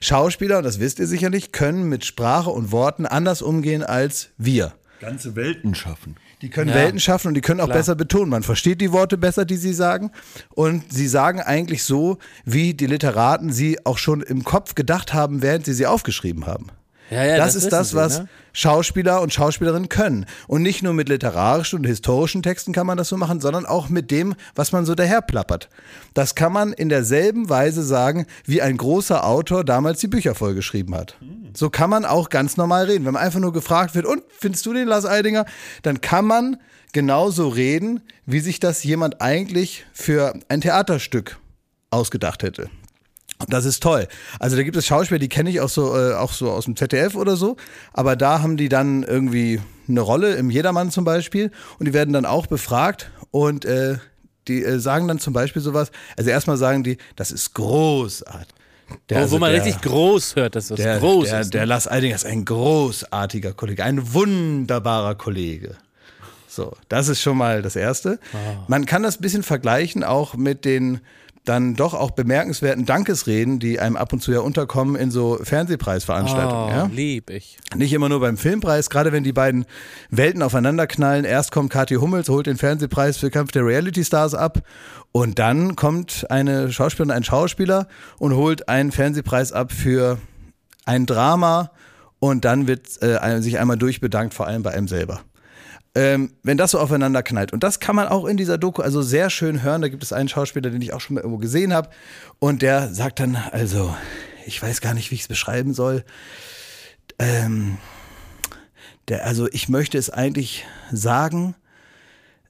Schauspieler, 0.01 0.59
und 0.59 0.65
das 0.65 0.81
wisst 0.81 0.99
ihr 0.99 1.07
sicherlich, 1.07 1.53
können 1.53 1.89
mit 1.89 2.05
Sprache 2.05 2.51
und 2.51 2.73
Worten 2.73 3.07
anders 3.07 3.43
umgehen 3.43 3.83
als 3.83 4.31
wir. 4.39 4.73
Ganze 5.01 5.35
Welten 5.37 5.75
schaffen. 5.75 6.17
Die 6.43 6.51
können 6.51 6.71
Ja. 6.71 6.77
Welten 6.77 7.01
schaffen 7.01 7.29
und 7.29 7.35
die 7.35 7.41
können 7.41 7.61
auch 7.61 7.67
Klar. 7.67 7.79
besser 7.79 7.95
betonen. 7.95 8.31
Man 8.31 8.43
versteht 8.43 8.81
die 8.81 8.93
Worte 8.93 9.19
besser, 9.19 9.45
die 9.45 9.57
sie 9.57 9.73
sagen. 9.75 10.11
Und 10.51 10.93
sie 10.93 11.09
sagen 11.09 11.41
eigentlich 11.41 11.85
so, 11.85 12.19
wie 12.45 12.75
die 12.75 12.87
Literaten 12.87 13.53
sie 13.53 13.85
auch 13.85 13.99
schon 13.99 14.23
im 14.23 14.45
Kopf 14.45 14.75
gedacht 14.75 15.13
haben, 15.15 15.43
während 15.43 15.65
sie 15.67 15.75
sie 15.75 15.87
aufgeschrieben 15.87 16.47
haben. 16.47 16.67
Ja, 17.11 17.25
ja, 17.25 17.37
das, 17.37 17.55
das 17.55 17.65
ist 17.65 17.73
das, 17.73 17.91
sie, 17.91 17.97
was 17.97 18.19
ne? 18.21 18.29
Schauspieler 18.53 19.21
und 19.21 19.33
Schauspielerinnen 19.33 19.89
können. 19.89 20.27
Und 20.47 20.63
nicht 20.63 20.83
nur 20.83 20.95
mit 20.95 21.09
literarischen 21.09 21.81
und 21.81 21.85
historischen 21.85 22.43
Texten 22.43 22.73
kann 22.73 22.87
man 22.87 22.97
das 22.97 23.09
so 23.09 23.17
machen, 23.17 23.41
sondern 23.41 23.67
auch 23.67 23.89
mit 23.89 24.11
dem, 24.11 24.35
was 24.55 24.73
man 24.73 24.87
so 24.87 24.95
daherplappert. 24.95 25.69
Das 26.15 26.35
kann 26.35 26.53
man 26.53 26.73
in 26.73 26.89
derselben 26.89 27.49
Weise 27.49 27.83
sagen, 27.83 28.27
wie 28.45 28.63
ein 28.63 28.77
großer 28.77 29.25
Autor 29.25 29.65
damals 29.65 30.01
die 30.01 30.09
Bücher 30.09 30.35
vollgeschrieben 30.35 30.95
hat. 30.95 31.17
So 31.55 31.69
kann 31.69 31.91
man 31.91 32.05
auch 32.05 32.29
ganz 32.29 32.57
normal 32.57 32.87
reden. 32.87 33.05
Wenn 33.05 33.15
man 33.15 33.23
einfach 33.23 33.41
nur 33.41 33.53
gefragt 33.53 33.95
wird, 33.95 34.07
und 34.07 34.23
findest 34.39 34.65
du 34.67 34.73
den 34.73 34.89
Lars 34.89 35.07
Eidinger? 35.07 35.47
Dann 35.83 36.01
kann 36.01 36.25
man 36.25 36.57
genauso 36.93 37.49
reden, 37.49 38.01
wie 38.27 38.41
sich 38.41 38.61
das 38.61 38.85
jemand 38.85 39.21
eigentlich 39.21 39.85
für 39.93 40.35
ein 40.49 40.61
Theaterstück 40.61 41.39
ausgedacht 41.91 42.43
hätte. 42.43 42.71
Das 43.49 43.65
ist 43.65 43.83
toll. 43.83 44.07
Also 44.39 44.57
da 44.57 44.63
gibt 44.63 44.77
es 44.77 44.87
Schauspieler, 44.87 45.19
die 45.19 45.29
kenne 45.29 45.51
ich 45.51 45.61
auch 45.61 45.69
so, 45.69 45.97
äh, 45.97 46.15
auch 46.15 46.33
so 46.33 46.51
aus 46.51 46.67
dem 46.67 46.77
ZDF 46.77 47.15
oder 47.15 47.37
so. 47.37 47.57
Aber 47.93 48.17
da 48.17 48.43
haben 48.43 48.57
die 48.57 48.69
dann 48.69 49.03
irgendwie 49.03 49.61
eine 49.89 50.01
Rolle 50.01 50.35
im 50.35 50.51
Jedermann 50.51 50.91
zum 50.91 51.05
Beispiel 51.05 51.51
und 51.79 51.87
die 51.87 51.93
werden 51.95 52.13
dann 52.13 52.27
auch 52.27 52.47
befragt 52.47 53.11
und 53.31 53.65
äh, 53.65 53.97
die 54.49 54.63
äh, 54.63 54.79
sagen 54.79 55.09
dann 55.09 55.19
zum 55.19 55.33
Beispiel 55.33 55.63
sowas. 55.63 55.91
Also 56.17 56.31
erstmal 56.31 56.57
sagen 56.57 56.83
die, 56.85 56.99
das 57.17 57.31
ist 57.33 57.55
großartig. 57.55 58.55
Der, 59.09 59.19
wo, 59.19 59.23
also 59.23 59.37
wo 59.37 59.39
man 59.41 59.53
der- 59.53 59.65
richtig 59.65 59.83
groß 59.83 60.37
hört, 60.37 60.57
dass 60.57 60.69
das 60.69 60.77
der, 60.77 60.99
groß 60.99 61.29
der, 61.29 61.41
ist. 61.41 61.55
der 61.55 61.61
ne? 61.63 61.67
Lars 61.67 61.89
Eidinger 61.89 62.15
ist 62.17 62.27
ein 62.27 62.45
großartiger 62.45 63.53
Kollege, 63.53 63.85
ein 63.85 64.13
wunderbarer 64.15 65.15
Kollege. 65.15 65.77
So, 66.49 66.73
das 66.89 67.07
ist 67.09 67.21
schon 67.21 67.37
mal 67.37 67.63
das 67.63 67.77
Erste. 67.77 68.19
Ah. 68.33 68.65
Man 68.67 68.85
kann 68.87 69.05
das 69.05 69.19
ein 69.19 69.23
bisschen 69.23 69.45
vergleichen 69.45 70.03
auch 70.03 70.35
mit 70.35 70.65
den 70.65 71.01
dann 71.45 71.75
doch 71.75 71.95
auch 71.95 72.11
bemerkenswerten 72.11 72.85
Dankesreden, 72.85 73.59
die 73.59 73.81
einem 73.81 73.97
ab 73.97 74.13
und 74.13 74.23
zu 74.23 74.31
ja 74.31 74.41
unterkommen 74.41 74.95
in 74.97 75.11
so 75.11 75.39
Fernsehpreisveranstaltungen. 75.43 76.65
oh, 76.67 76.71
ja? 76.71 76.91
lieb 76.93 77.31
ich. 77.31 77.59
Nicht 77.75 77.93
immer 77.93 78.09
nur 78.09 78.21
beim 78.21 78.37
Filmpreis, 78.37 78.91
gerade 78.91 79.11
wenn 79.13 79.25
die 79.25 79.33
beiden 79.33 79.65
Welten 80.11 80.43
aufeinanderknallen. 80.43 81.25
Erst 81.25 81.51
kommt 81.51 81.71
Kathi 81.71 81.95
Hummels, 81.95 82.29
holt 82.29 82.47
den 82.47 82.57
Fernsehpreis 82.57 83.17
für 83.17 83.31
Kampf 83.31 83.53
der 83.53 83.65
Reality 83.65 84.05
Stars 84.05 84.35
ab 84.35 84.61
und 85.13 85.39
dann 85.39 85.77
kommt 85.77 86.27
eine 86.31 86.71
Schauspielerin, 86.71 87.11
ein 87.11 87.25
Schauspieler 87.25 87.89
und 88.19 88.35
holt 88.35 88.69
einen 88.69 88.93
Fernsehpreis 88.93 89.53
ab 89.53 89.73
für 89.73 90.19
ein 90.85 91.07
Drama 91.07 91.71
und 92.19 92.45
dann 92.45 92.69
wird 92.69 93.03
äh, 93.03 93.41
sich 93.41 93.59
einmal 93.59 93.79
durchbedankt, 93.79 94.35
vor 94.35 94.47
allem 94.47 94.63
bei 94.63 94.73
einem 94.73 94.89
selber. 94.89 95.23
Ähm, 95.95 96.33
wenn 96.45 96.57
das 96.57 96.71
so 96.71 96.79
aufeinander 96.79 97.23
knallt. 97.23 97.53
Und 97.53 97.65
das 97.65 97.81
kann 97.81 97.97
man 97.97 98.07
auch 98.07 98.25
in 98.25 98.37
dieser 98.37 98.59
Doku 98.59 98.81
also 98.81 99.03
sehr 99.03 99.29
schön 99.29 99.63
hören. 99.63 99.83
Da 99.83 99.89
gibt 99.89 100.05
es 100.05 100.13
einen 100.13 100.29
Schauspieler, 100.29 100.71
den 100.71 100.81
ich 100.83 100.93
auch 100.93 101.01
schon 101.01 101.15
mal 101.15 101.21
irgendwo 101.21 101.39
gesehen 101.39 101.73
habe. 101.73 101.91
Und 102.39 102.63
der 102.63 102.95
sagt 102.95 103.19
dann, 103.19 103.35
also, 103.35 103.95
ich 104.47 104.63
weiß 104.63 104.81
gar 104.81 104.95
nicht, 104.95 105.11
wie 105.11 105.17
ich 105.17 105.23
es 105.23 105.29
beschreiben 105.29 105.75
soll. 105.75 106.05
Ähm, 107.19 107.79
der, 109.09 109.27
also 109.27 109.49
ich 109.51 109.69
möchte 109.69 109.99
es 109.99 110.11
eigentlich 110.11 110.65
sagen 110.93 111.57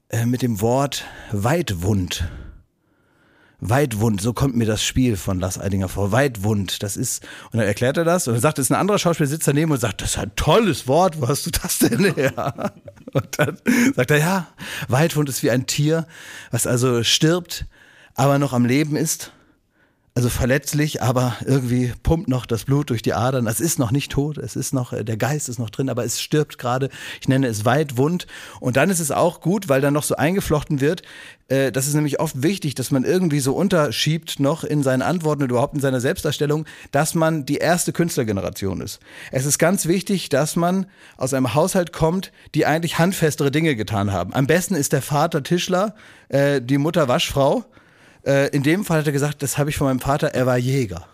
äh, 0.09 0.25
mit 0.25 0.43
dem 0.43 0.61
Wort 0.61 1.05
Weitwund. 1.31 2.29
Weitwund, 3.61 4.21
so 4.21 4.33
kommt 4.33 4.55
mir 4.55 4.65
das 4.65 4.83
Spiel 4.83 5.15
von 5.15 5.39
Lars 5.39 5.59
Eidinger 5.59 5.87
vor. 5.87 6.11
Weitwund, 6.11 6.81
das 6.81 6.97
ist, 6.97 7.23
und 7.51 7.59
dann 7.59 7.67
erklärt 7.67 7.95
er 7.95 8.03
das 8.03 8.27
und 8.27 8.33
dann 8.33 8.41
sagt, 8.41 8.57
es 8.57 8.65
ist 8.65 8.71
ein 8.71 8.79
anderer 8.79 8.97
Schauspieler, 8.97 9.29
sitzt 9.29 9.47
daneben 9.47 9.71
und 9.71 9.79
sagt, 9.79 10.01
das 10.01 10.11
ist 10.11 10.17
ein 10.17 10.35
tolles 10.35 10.87
Wort, 10.87 11.21
wo 11.21 11.27
hast 11.27 11.45
du 11.45 11.51
das 11.51 11.77
denn 11.77 12.13
her? 12.15 12.73
Und 13.13 13.27
dann 13.37 13.57
sagt 13.93 14.11
er, 14.11 14.17
ja, 14.17 14.47
Weitwund 14.87 15.27
ist 15.27 15.43
wie 15.43 15.51
ein 15.51 15.67
Tier, 15.67 16.07
was 16.49 16.65
also 16.65 17.03
stirbt, 17.03 17.65
aber 18.15 18.39
noch 18.39 18.53
am 18.53 18.63
Leben 18.65 18.95
ist. 18.95 19.33
Also 20.13 20.27
verletzlich, 20.27 21.01
aber 21.01 21.37
irgendwie 21.45 21.93
pumpt 22.03 22.27
noch 22.27 22.45
das 22.45 22.65
Blut 22.65 22.89
durch 22.89 23.01
die 23.01 23.13
Adern. 23.13 23.47
Es 23.47 23.61
ist 23.61 23.79
noch 23.79 23.91
nicht 23.91 24.11
tot, 24.11 24.37
es 24.37 24.57
ist 24.57 24.73
noch, 24.73 24.91
äh, 24.91 25.05
der 25.05 25.15
Geist 25.15 25.47
ist 25.47 25.57
noch 25.57 25.69
drin, 25.69 25.89
aber 25.89 26.03
es 26.03 26.19
stirbt 26.19 26.57
gerade. 26.57 26.89
Ich 27.21 27.29
nenne 27.29 27.47
es 27.47 27.63
Weitwund. 27.63 28.27
Und 28.59 28.75
dann 28.75 28.89
ist 28.89 28.99
es 28.99 29.11
auch 29.11 29.39
gut, 29.39 29.69
weil 29.69 29.79
dann 29.79 29.93
noch 29.93 30.03
so 30.03 30.17
eingeflochten 30.17 30.81
wird. 30.81 31.03
Äh, 31.47 31.71
das 31.71 31.87
ist 31.87 31.93
nämlich 31.93 32.19
oft 32.19 32.43
wichtig, 32.43 32.75
dass 32.75 32.91
man 32.91 33.05
irgendwie 33.05 33.39
so 33.39 33.55
unterschiebt 33.55 34.41
noch 34.41 34.65
in 34.65 34.83
seinen 34.83 35.01
Antworten 35.01 35.43
und 35.43 35.49
überhaupt 35.49 35.75
in 35.75 35.79
seiner 35.79 36.01
Selbstdarstellung, 36.01 36.65
dass 36.91 37.15
man 37.15 37.45
die 37.45 37.57
erste 37.57 37.93
Künstlergeneration 37.93 38.81
ist. 38.81 38.99
Es 39.31 39.45
ist 39.45 39.59
ganz 39.59 39.85
wichtig, 39.85 40.27
dass 40.27 40.57
man 40.57 40.87
aus 41.15 41.33
einem 41.33 41.53
Haushalt 41.53 41.93
kommt, 41.93 42.33
die 42.53 42.65
eigentlich 42.65 42.99
handfestere 42.99 43.49
Dinge 43.49 43.77
getan 43.77 44.11
haben. 44.11 44.33
Am 44.33 44.45
besten 44.45 44.75
ist 44.75 44.91
der 44.91 45.01
Vater 45.01 45.41
Tischler, 45.41 45.95
äh, 46.27 46.61
die 46.61 46.79
Mutter 46.79 47.07
Waschfrau. 47.07 47.63
Äh, 48.25 48.49
in 48.49 48.63
dem 48.63 48.85
Fall 48.85 48.99
hat 48.99 49.05
er 49.07 49.13
gesagt, 49.13 49.41
das 49.43 49.57
habe 49.57 49.69
ich 49.69 49.77
von 49.77 49.87
meinem 49.87 49.99
Vater, 49.99 50.27
er 50.33 50.45
war 50.45 50.57
Jäger. 50.57 51.07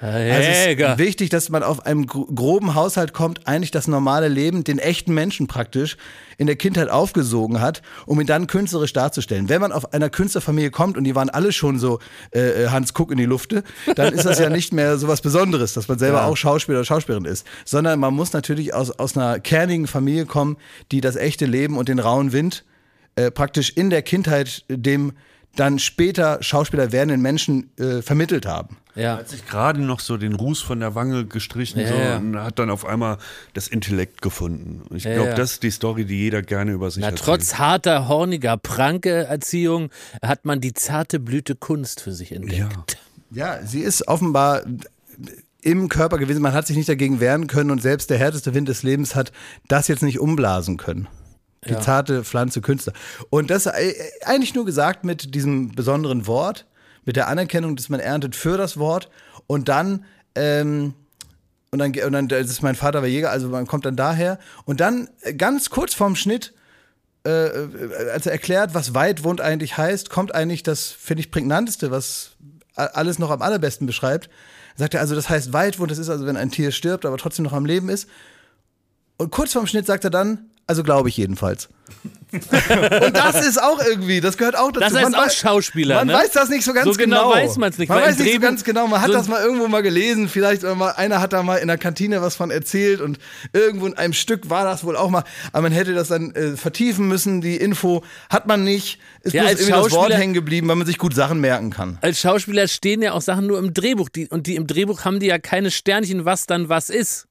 Also 0.00 0.16
es 0.16 0.66
Jäger. 0.66 0.92
ist 0.92 0.98
wichtig, 0.98 1.28
dass 1.28 1.48
man 1.48 1.64
auf 1.64 1.84
einem 1.84 2.06
gro- 2.06 2.26
groben 2.32 2.76
Haushalt 2.76 3.12
kommt, 3.12 3.48
eigentlich 3.48 3.72
das 3.72 3.88
normale 3.88 4.28
Leben, 4.28 4.62
den 4.62 4.78
echten 4.78 5.12
Menschen 5.12 5.48
praktisch 5.48 5.96
in 6.36 6.46
der 6.46 6.54
Kindheit 6.54 6.88
aufgesogen 6.88 7.60
hat, 7.60 7.82
um 8.06 8.20
ihn 8.20 8.26
dann 8.28 8.46
künstlerisch 8.46 8.92
darzustellen. 8.92 9.48
Wenn 9.48 9.60
man 9.60 9.72
auf 9.72 9.92
einer 9.92 10.08
Künstlerfamilie 10.08 10.70
kommt 10.70 10.96
und 10.96 11.02
die 11.02 11.16
waren 11.16 11.30
alle 11.30 11.50
schon 11.50 11.80
so 11.80 11.98
äh, 12.32 12.66
äh, 12.66 12.68
Hans 12.68 12.94
Kuck 12.94 13.10
in 13.10 13.18
die 13.18 13.24
Lufte, 13.24 13.64
dann 13.96 14.14
ist 14.14 14.24
das 14.24 14.38
ja 14.38 14.50
nicht 14.50 14.72
mehr 14.72 14.98
so 14.98 15.08
was 15.08 15.20
Besonderes, 15.20 15.72
dass 15.72 15.88
man 15.88 15.98
selber 15.98 16.26
auch 16.26 16.36
Schauspieler 16.36 16.78
oder 16.78 16.84
Schauspielerin 16.84 17.24
ist, 17.24 17.44
sondern 17.64 17.98
man 17.98 18.14
muss 18.14 18.32
natürlich 18.32 18.74
aus, 18.74 18.92
aus 18.92 19.16
einer 19.16 19.40
kernigen 19.40 19.88
Familie 19.88 20.26
kommen, 20.26 20.58
die 20.92 21.00
das 21.00 21.16
echte 21.16 21.44
Leben 21.44 21.76
und 21.76 21.88
den 21.88 21.98
rauen 21.98 22.30
Wind 22.30 22.64
äh, 23.16 23.32
praktisch 23.32 23.70
in 23.70 23.90
der 23.90 24.02
Kindheit 24.02 24.62
dem 24.68 25.14
dann 25.56 25.78
später 25.78 26.38
Schauspieler 26.42 26.92
werdenden 26.92 27.20
Menschen 27.20 27.70
äh, 27.78 28.00
vermittelt 28.02 28.46
haben. 28.46 28.76
Ja. 28.94 29.18
hat 29.18 29.28
sich 29.28 29.46
gerade 29.46 29.80
noch 29.80 30.00
so 30.00 30.16
den 30.16 30.34
Ruß 30.34 30.60
von 30.60 30.80
der 30.80 30.96
Wange 30.96 31.24
gestrichen 31.24 31.78
Ja, 31.80 31.88
so, 31.88 31.94
ja. 31.94 32.16
und 32.16 32.36
hat 32.38 32.58
dann 32.58 32.68
auf 32.68 32.84
einmal 32.84 33.18
das 33.54 33.68
Intellekt 33.68 34.22
gefunden. 34.22 34.82
Und 34.88 34.96
ich 34.96 35.04
Ja, 35.04 35.14
glaube, 35.14 35.28
ja. 35.30 35.34
das 35.36 35.52
ist 35.52 35.62
die 35.62 35.70
Story, 35.70 36.04
die 36.04 36.16
jeder 36.18 36.42
gerne 36.42 36.72
über 36.72 36.90
sich 36.90 37.00
Na, 37.02 37.10
erzählt. 37.10 37.24
trotz 37.24 37.54
harter, 37.58 38.08
horniger 38.08 38.56
Pranke-Erziehung 38.56 39.90
hat 40.22 40.44
man 40.44 40.60
die 40.60 40.74
zarte 40.74 41.20
Blüte 41.20 41.54
Kunst 41.54 42.00
für 42.00 42.12
sich 42.12 42.32
entdeckt. 42.32 42.98
Ja, 43.30 43.64
sie 43.64 43.80
ist 43.80 44.08
offenbar 44.08 44.62
im 45.62 45.88
Körper 45.88 46.18
gewesen. 46.18 46.42
Man 46.42 46.52
hat 46.52 46.66
sich 46.66 46.76
nicht 46.76 46.88
dagegen 46.88 47.20
wehren 47.20 47.46
können 47.46 47.70
und 47.70 47.82
selbst 47.82 48.10
der 48.10 48.18
härteste 48.18 48.54
Wind 48.54 48.68
des 48.68 48.82
Lebens 48.82 49.14
hat 49.14 49.32
das 49.68 49.88
jetzt 49.88 50.02
nicht 50.02 50.18
umblasen 50.20 50.76
können. 50.76 51.08
Die 51.66 51.72
Ja. 51.72 51.80
zarte 51.80 52.24
Pflanze 52.24 52.60
Künstler. 52.60 52.92
Und 53.30 53.50
das 53.50 53.66
äh, 53.66 53.94
eigentlich 54.24 54.54
nur 54.54 54.64
gesagt 54.64 55.04
mit 55.04 55.34
diesem 55.34 55.74
besonderen 55.74 56.26
Wort, 56.26 56.66
mit 57.04 57.16
der 57.16 57.28
Anerkennung, 57.28 57.74
dass 57.74 57.88
man 57.88 58.00
erntet 58.00 58.36
für 58.36 58.56
das 58.56 58.78
Wort 58.78 59.08
und 59.46 59.68
dann, 59.68 60.04
ähm, 60.34 60.94
und 61.70 61.78
dann, 61.80 61.92
und 61.92 62.12
dann, 62.12 62.28
das 62.28 62.48
ist 62.48 62.62
mein 62.62 62.76
Vater 62.76 63.00
war 63.00 63.08
Jäger, 63.08 63.30
also 63.30 63.48
man 63.48 63.66
kommt 63.66 63.84
dann 63.86 63.96
daher 63.96 64.38
und 64.66 64.80
dann 64.80 65.08
äh, 65.22 65.34
ganz 65.34 65.70
kurz 65.70 65.94
vorm 65.94 66.16
Schnitt 66.16 66.52
äh, 67.26 67.46
äh, 67.48 68.10
als 68.12 68.26
er 68.26 68.32
erklärt, 68.32 68.74
was 68.74 68.94
Weitwund 68.94 69.40
eigentlich 69.40 69.76
heißt, 69.76 70.08
kommt 70.08 70.34
eigentlich 70.34 70.62
das, 70.62 70.86
finde 70.86 71.20
ich, 71.20 71.30
prägnanteste, 71.30 71.90
was 71.90 72.36
alles 72.74 73.18
noch 73.18 73.30
am 73.30 73.42
allerbesten 73.42 73.86
beschreibt. 73.86 74.30
Sagt 74.76 74.94
er 74.94 75.00
also, 75.00 75.16
das 75.16 75.28
heißt 75.28 75.52
Weitwund, 75.52 75.90
das 75.90 75.98
ist 75.98 76.08
also, 76.08 76.26
wenn 76.26 76.36
ein 76.36 76.50
Tier 76.50 76.70
stirbt, 76.70 77.04
aber 77.04 77.18
trotzdem 77.18 77.44
noch 77.44 77.52
am 77.52 77.66
Leben 77.66 77.88
ist. 77.88 78.08
Und 79.16 79.32
kurz 79.32 79.52
vorm 79.52 79.66
Schnitt 79.66 79.84
sagt 79.84 80.04
er 80.04 80.10
dann, 80.10 80.48
also 80.68 80.82
glaube 80.84 81.08
ich 81.08 81.16
jedenfalls. 81.16 81.68
und 82.32 83.16
das 83.16 83.46
ist 83.46 83.60
auch 83.60 83.82
irgendwie, 83.82 84.20
das 84.20 84.36
gehört 84.36 84.54
auch 84.56 84.70
dazu. 84.70 84.80
Das 84.80 84.92
heißt 84.92 85.12
Man 85.12 85.14
auch 85.14 85.30
Schauspieler, 85.30 85.94
Man 85.96 86.08
ne? 86.08 86.12
weiß 86.12 86.32
das 86.32 86.50
nicht 86.50 86.62
so 86.62 86.74
ganz 86.74 86.84
So 86.84 86.92
genau 86.92 87.30
genau. 87.30 87.34
weiß 87.34 87.56
man's 87.56 87.78
nicht, 87.78 87.88
Man 87.88 88.02
weiß 88.02 88.18
nicht 88.18 88.34
so 88.34 88.40
ganz 88.40 88.62
genau. 88.64 88.86
Man 88.86 89.00
hat 89.00 89.06
so- 89.08 89.14
das 89.14 89.28
mal 89.28 89.42
irgendwo 89.42 89.66
mal 89.68 89.82
gelesen. 89.82 90.28
Vielleicht 90.28 90.62
mal, 90.62 90.90
einer 90.90 91.22
hat 91.22 91.32
da 91.32 91.42
mal 91.42 91.56
in 91.56 91.68
der 91.68 91.78
Kantine 91.78 92.20
was 92.20 92.36
von 92.36 92.50
erzählt 92.50 93.00
und 93.00 93.18
irgendwo 93.54 93.86
in 93.86 93.94
einem 93.94 94.12
Stück 94.12 94.50
war 94.50 94.64
das 94.64 94.84
wohl 94.84 94.96
auch 94.96 95.08
mal. 95.08 95.24
Aber 95.52 95.62
man 95.62 95.72
hätte 95.72 95.94
das 95.94 96.08
dann 96.08 96.34
äh, 96.34 96.56
vertiefen 96.56 97.08
müssen. 97.08 97.40
Die 97.40 97.56
Info 97.56 98.04
hat 98.28 98.46
man 98.46 98.62
nicht. 98.62 98.98
Ist 99.22 99.32
Ja, 99.32 99.42
bloß 99.42 99.50
als 99.52 99.60
irgendwie 99.62 99.82
das 99.84 99.92
Wort 99.92 100.12
hängen 100.12 100.34
geblieben, 100.34 100.68
weil 100.68 100.76
man 100.76 100.86
sich 100.86 100.98
gut 100.98 101.14
Sachen 101.14 101.40
merken 101.40 101.70
kann. 101.70 101.96
Als 102.02 102.20
Schauspieler 102.20 102.68
stehen 102.68 103.00
ja 103.00 103.12
auch 103.12 103.22
Sachen 103.22 103.46
nur 103.46 103.58
im 103.58 103.72
Drehbuch. 103.72 104.10
Die, 104.10 104.28
und 104.28 104.46
die 104.46 104.56
im 104.56 104.66
Drehbuch 104.66 105.06
haben 105.06 105.18
die 105.18 105.26
ja 105.26 105.38
keine 105.38 105.70
Sternchen, 105.70 106.26
was 106.26 106.44
dann 106.46 106.68
was 106.68 106.90
ist. 106.90 107.27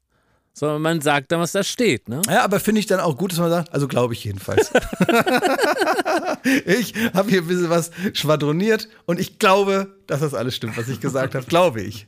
Sondern 0.58 0.82
man 0.82 1.02
sagt 1.02 1.32
dann, 1.32 1.40
was 1.40 1.52
da 1.52 1.64
steht. 1.64 2.10
Ne? 2.10 2.20
Ja, 2.28 2.44
aber 2.44 2.60
finde 2.60 2.80
ich 2.80 2.88
dann 2.88 3.00
auch 3.00 3.16
gut, 3.16 3.32
dass 3.32 3.38
man 3.38 3.52
sagt, 3.52 3.72
also 3.72 3.88
glaube 3.88 4.16
ich 4.16 4.24
jedenfalls. 4.24 4.72
ich 6.66 6.96
habe 7.14 7.30
hier 7.30 7.42
ein 7.42 7.48
bisschen 7.48 7.70
was 7.70 7.92
schwadroniert 8.14 8.90
und 9.06 9.20
ich 9.20 9.38
glaube, 9.38 9.96
dass 10.08 10.22
das 10.22 10.34
alles 10.34 10.56
stimmt, 10.56 10.76
was 10.76 10.90
ich 10.90 11.00
gesagt 11.00 11.36
habe. 11.36 11.46
Glaube 11.46 11.82
ich. 11.82 12.08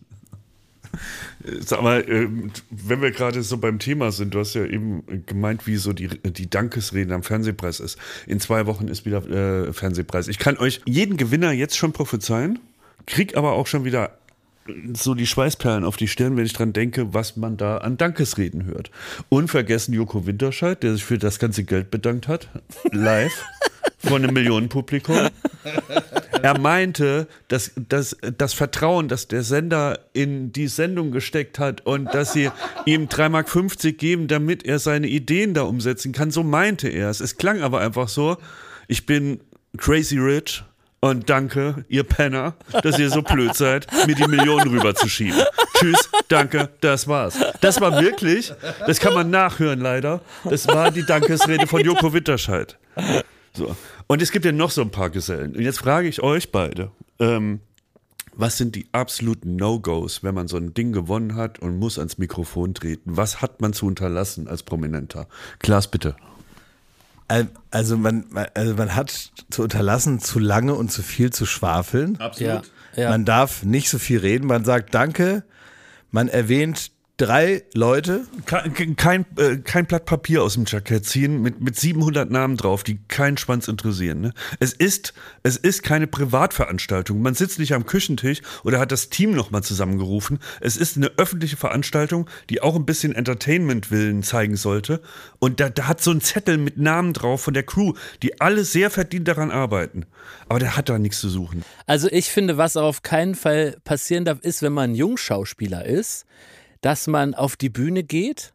Sag 1.59 1.83
mal, 1.83 2.03
ähm, 2.07 2.51
wenn 2.71 3.03
wir 3.03 3.11
gerade 3.11 3.43
so 3.43 3.59
beim 3.59 3.77
Thema 3.77 4.11
sind, 4.11 4.33
du 4.33 4.39
hast 4.39 4.55
ja 4.55 4.65
eben 4.65 5.03
gemeint, 5.27 5.67
wie 5.67 5.75
so 5.75 5.93
die, 5.93 6.07
die 6.07 6.49
Dankesreden 6.49 7.13
am 7.13 7.21
Fernsehpreis 7.21 7.79
ist. 7.79 7.99
In 8.25 8.39
zwei 8.39 8.65
Wochen 8.65 8.87
ist 8.87 9.05
wieder 9.05 9.29
äh, 9.29 9.73
Fernsehpreis. 9.73 10.27
Ich 10.27 10.39
kann 10.39 10.57
euch 10.57 10.81
jeden 10.87 11.17
Gewinner 11.17 11.51
jetzt 11.51 11.77
schon 11.77 11.93
prophezeien, 11.93 12.57
krieg 13.05 13.37
aber 13.37 13.51
auch 13.51 13.67
schon 13.67 13.85
wieder 13.85 14.17
so 14.93 15.13
die 15.13 15.27
Schweißperlen 15.27 15.83
auf 15.83 15.97
die 15.97 16.07
Stirn, 16.07 16.37
wenn 16.37 16.45
ich 16.45 16.53
dran 16.53 16.73
denke, 16.73 17.13
was 17.13 17.37
man 17.37 17.57
da 17.57 17.77
an 17.77 17.97
Dankesreden 17.97 18.65
hört. 18.65 18.91
Unvergessen 19.29 19.93
Joko 19.93 20.25
Winterscheid, 20.25 20.81
der 20.83 20.93
sich 20.93 21.03
für 21.03 21.17
das 21.17 21.39
ganze 21.39 21.63
Geld 21.63 21.91
bedankt 21.91 22.27
hat, 22.27 22.49
live 22.91 23.45
vor 23.97 24.17
einem 24.17 24.33
Millionenpublikum. 24.33 25.29
Er 26.41 26.59
meinte, 26.59 27.27
dass, 27.47 27.71
dass 27.75 28.17
das 28.37 28.53
Vertrauen, 28.53 29.07
das 29.07 29.27
der 29.27 29.43
Sender 29.43 29.99
in 30.13 30.51
die 30.51 30.67
Sendung 30.67 31.11
gesteckt 31.11 31.59
hat 31.59 31.85
und 31.85 32.05
dass 32.13 32.33
sie 32.33 32.49
ihm 32.85 33.05
3,50 33.05 33.29
Mark 33.29 33.97
geben, 33.97 34.27
damit 34.27 34.65
er 34.65 34.79
seine 34.79 35.07
Ideen 35.07 35.53
da 35.53 35.63
umsetzen 35.63 36.13
kann, 36.13 36.31
so 36.31 36.43
meinte 36.43 36.87
er 36.87 37.09
es. 37.09 37.19
Es 37.19 37.37
klang 37.37 37.61
aber 37.61 37.81
einfach 37.81 38.07
so, 38.07 38.37
ich 38.87 39.05
bin 39.05 39.41
crazy 39.77 40.17
rich 40.17 40.63
und 41.01 41.29
danke, 41.29 41.85
ihr 41.87 42.03
Penner, 42.03 42.55
dass 42.83 42.99
ihr 42.99 43.09
so 43.09 43.21
blöd 43.21 43.55
seid, 43.55 43.87
mir 44.05 44.15
die 44.15 44.27
Millionen 44.27 44.69
rüberzuschieben. 44.69 45.41
Tschüss, 45.75 46.09
danke, 46.27 46.69
das 46.81 47.07
war's. 47.07 47.37
Das 47.61 47.79
war 47.79 48.01
wirklich, 48.01 48.53
das 48.85 48.99
kann 48.99 49.13
man 49.13 49.29
nachhören 49.29 49.79
leider, 49.79 50.21
das 50.43 50.67
war 50.67 50.91
die 50.91 51.05
Dankesrede 51.05 51.67
von 51.67 51.83
Joko 51.83 52.11
Winterscheid. 52.13 52.77
So. 53.53 53.75
Und 54.07 54.21
es 54.21 54.31
gibt 54.31 54.45
ja 54.45 54.51
noch 54.51 54.71
so 54.71 54.81
ein 54.81 54.91
paar 54.91 55.09
Gesellen. 55.09 55.55
Und 55.55 55.61
jetzt 55.61 55.79
frage 55.79 56.07
ich 56.07 56.21
euch 56.21 56.51
beide, 56.51 56.91
ähm, 57.19 57.61
was 58.35 58.57
sind 58.57 58.75
die 58.75 58.87
absoluten 58.91 59.55
No-Gos, 59.55 60.23
wenn 60.23 60.33
man 60.33 60.47
so 60.47 60.57
ein 60.57 60.73
Ding 60.73 60.93
gewonnen 60.93 61.35
hat 61.35 61.59
und 61.59 61.77
muss 61.77 61.97
ans 61.97 62.17
Mikrofon 62.17 62.73
treten? 62.73 63.17
Was 63.17 63.41
hat 63.41 63.59
man 63.61 63.73
zu 63.73 63.85
unterlassen 63.85 64.47
als 64.47 64.63
Prominenter? 64.63 65.27
Klaas, 65.59 65.89
bitte. 65.89 66.15
Al- 67.29 67.47
Also 67.71 67.95
man, 67.97 68.25
man- 68.29 68.47
also 68.53 68.73
man 68.75 68.95
hat 68.95 69.31
zu 69.49 69.63
unterlassen, 69.63 70.19
zu 70.19 70.39
lange 70.39 70.73
und 70.75 70.91
zu 70.91 71.01
viel 71.03 71.31
zu 71.31 71.45
schwafeln. 71.45 72.17
Ja, 72.95 73.03
ja. 73.03 73.09
Man 73.11 73.23
darf 73.23 73.63
nicht 73.63 73.89
so 73.89 73.97
viel 73.99 74.19
reden. 74.19 74.47
Man 74.47 74.65
sagt 74.65 74.93
Danke. 74.93 75.43
Man 76.11 76.27
erwähnt 76.27 76.91
drei 77.19 77.63
Leute. 77.73 78.25
Kein, 78.45 78.95
kein, 78.95 79.25
äh, 79.37 79.57
kein 79.57 79.85
Blatt 79.85 80.05
Papier 80.05 80.41
aus 80.41 80.53
dem 80.53 80.63
Jackett 80.65 81.05
ziehen 81.05 81.41
mit, 81.41 81.61
mit 81.61 81.75
700 81.75 82.31
Namen 82.31 82.57
drauf, 82.57 82.83
die 82.83 82.97
keinen 83.07 83.37
Schwanz 83.37 83.67
interessieren. 83.67 84.21
Ne? 84.21 84.33
Es, 84.59 84.73
ist, 84.73 85.13
es 85.43 85.57
ist 85.57 85.83
keine 85.83 86.07
Privatveranstaltung. 86.07 87.21
Man 87.21 87.35
sitzt 87.35 87.59
nicht 87.59 87.73
am 87.73 87.85
Küchentisch 87.85 88.41
oder 88.63 88.79
hat 88.79 88.91
das 88.91 89.09
Team 89.09 89.31
nochmal 89.31 89.63
zusammengerufen. 89.63 90.39
Es 90.61 90.77
ist 90.77 90.95
eine 90.95 91.11
öffentliche 91.17 91.57
Veranstaltung, 91.57 92.29
die 92.49 92.61
auch 92.61 92.75
ein 92.75 92.85
bisschen 92.85 93.13
Entertainment-Willen 93.13 94.23
zeigen 94.23 94.55
sollte. 94.55 95.01
Und 95.39 95.59
da, 95.59 95.69
da 95.69 95.87
hat 95.87 96.01
so 96.01 96.11
ein 96.11 96.21
Zettel 96.21 96.57
mit 96.57 96.77
Namen 96.77 97.13
drauf 97.13 97.41
von 97.41 97.53
der 97.53 97.63
Crew, 97.63 97.93
die 98.23 98.39
alle 98.39 98.63
sehr 98.63 98.89
verdient 98.89 99.27
daran 99.27 99.51
arbeiten. 99.51 100.05
Aber 100.47 100.59
der 100.59 100.77
hat 100.77 100.87
da 100.87 100.97
nichts 100.97 101.19
zu 101.19 101.29
suchen. 101.29 101.65
Also 101.85 102.07
ich 102.09 102.29
finde, 102.31 102.57
was 102.57 102.77
auf 102.77 103.03
keinen 103.03 103.35
Fall 103.35 103.75
passieren 103.83 104.23
darf, 104.23 104.39
ist, 104.39 104.61
wenn 104.61 104.73
man 104.73 104.95
Jungschauspieler 104.95 105.85
ist, 105.85 106.25
dass 106.81 107.07
man 107.07 107.33
auf 107.33 107.55
die 107.55 107.69
Bühne 107.69 108.03
geht, 108.03 108.53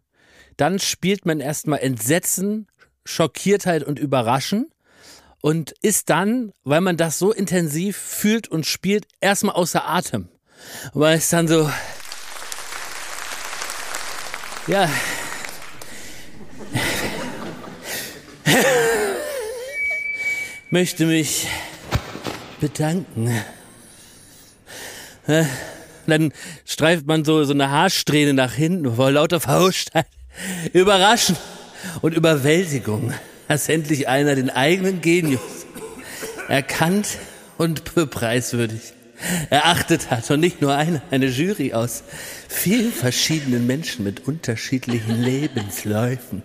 dann 0.56 0.78
spielt 0.78 1.26
man 1.26 1.40
erstmal 1.40 1.80
Entsetzen, 1.80 2.68
Schockiertheit 3.04 3.82
und 3.84 3.98
Überraschen 3.98 4.70
und 5.40 5.74
ist 5.82 6.10
dann, 6.10 6.52
weil 6.62 6.80
man 6.80 6.96
das 6.96 7.18
so 7.18 7.32
intensiv 7.32 7.96
fühlt 7.96 8.46
und 8.48 8.66
spielt, 8.66 9.06
erstmal 9.20 9.56
außer 9.56 9.84
Atem. 9.86 10.28
Man 10.94 11.18
ist 11.18 11.32
dann 11.32 11.48
so, 11.48 11.68
ja, 14.66 14.88
möchte 20.70 21.06
mich 21.06 21.48
bedanken. 22.60 23.44
Dann 26.06 26.32
streift 26.64 27.06
man 27.06 27.24
so, 27.24 27.44
so 27.44 27.52
eine 27.52 27.70
Haarsträhne 27.70 28.34
nach 28.34 28.52
hinten 28.52 28.96
vor 28.96 29.10
lauter 29.10 29.40
Fauststein. 29.40 30.04
Überraschend 30.72 31.38
und 32.02 32.14
Überwältigung, 32.14 33.12
dass 33.48 33.68
endlich 33.68 34.08
einer 34.08 34.34
den 34.34 34.50
eigenen 34.50 35.00
Genius 35.00 35.40
erkannt 36.48 37.18
und 37.58 37.84
preiswürdig 38.10 38.94
erachtet 39.50 40.10
hat. 40.10 40.30
Und 40.30 40.40
nicht 40.40 40.60
nur 40.60 40.74
einer, 40.74 41.02
eine 41.10 41.26
Jury 41.26 41.72
aus 41.72 42.04
vielen 42.48 42.92
verschiedenen 42.92 43.66
Menschen 43.66 44.04
mit 44.04 44.26
unterschiedlichen 44.26 45.22
Lebensläufen, 45.22 46.42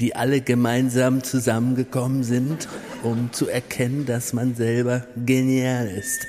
die 0.00 0.14
alle 0.14 0.40
gemeinsam 0.40 1.22
zusammengekommen 1.22 2.22
sind, 2.24 2.68
um 3.02 3.32
zu 3.32 3.48
erkennen, 3.48 4.06
dass 4.06 4.32
man 4.32 4.54
selber 4.54 5.06
genial 5.24 5.88
ist. 5.88 6.26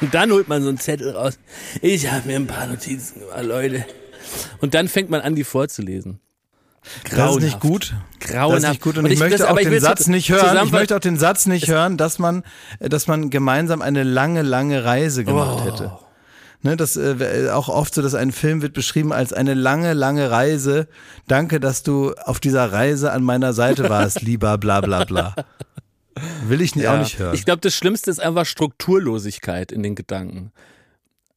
Und 0.00 0.14
dann 0.14 0.30
holt 0.30 0.48
man 0.48 0.62
so 0.62 0.68
einen 0.68 0.78
Zettel 0.78 1.10
raus. 1.10 1.38
Ich 1.82 2.10
habe 2.10 2.26
mir 2.28 2.36
ein 2.36 2.46
paar 2.46 2.66
Notizen 2.66 3.20
gemacht, 3.20 3.42
Leute. 3.44 3.84
Und 4.60 4.74
dann 4.74 4.88
fängt 4.88 5.10
man 5.10 5.20
an, 5.22 5.34
die 5.34 5.44
vorzulesen. 5.44 6.20
Das 7.10 7.34
ist 7.36 7.42
nicht 7.42 7.60
gut. 7.60 7.94
Grauenhaft. 8.20 8.52
Das 8.54 8.62
ist 8.64 8.68
nicht 8.70 8.82
gut 8.82 8.98
und, 8.98 9.04
Und 9.06 9.10
ich, 9.10 9.18
möchte 9.18 9.38
das- 9.38 9.46
auch 9.46 9.56
den 9.56 9.80
Satz 9.80 10.06
nicht 10.06 10.30
hören. 10.30 10.64
Ich 10.64 10.72
möchte 10.72 10.94
auch 10.96 11.00
den 11.00 11.16
Satz 11.18 11.46
nicht 11.46 11.68
hören, 11.68 11.96
dass 11.96 12.18
man, 12.18 12.44
dass 12.80 13.06
man 13.06 13.30
gemeinsam 13.30 13.82
eine 13.82 14.04
lange, 14.04 14.42
lange 14.42 14.84
Reise 14.84 15.24
gemacht 15.24 15.58
Oh. 15.62 15.64
hätte. 15.64 15.92
Ne, 16.62 16.76
das 16.76 16.96
äh, 16.96 17.50
auch 17.52 17.68
oft 17.68 17.94
so, 17.94 18.02
dass 18.02 18.14
ein 18.14 18.32
Film 18.32 18.62
wird 18.62 18.72
beschrieben 18.74 19.12
als 19.12 19.32
eine 19.32 19.54
lange, 19.54 19.92
lange 19.92 20.30
Reise. 20.30 20.88
Danke, 21.28 21.60
dass 21.60 21.84
du 21.84 22.14
auf 22.24 22.40
dieser 22.40 22.72
Reise 22.72 23.12
an 23.12 23.22
meiner 23.22 23.52
Seite 23.52 23.88
warst, 23.88 24.22
lieber 24.22 24.58
bla 24.58 24.80
bla 24.80 25.04
bla. 25.04 25.34
Will 26.46 26.60
ich 26.60 26.76
nicht, 26.76 26.86
auch 26.86 26.98
nicht 26.98 27.18
hören. 27.18 27.34
Ich 27.34 27.44
glaube, 27.44 27.60
das 27.60 27.74
Schlimmste 27.74 28.10
ist 28.10 28.20
einfach 28.20 28.46
Strukturlosigkeit 28.46 29.72
in 29.72 29.82
den 29.82 29.94
Gedanken. 29.94 30.52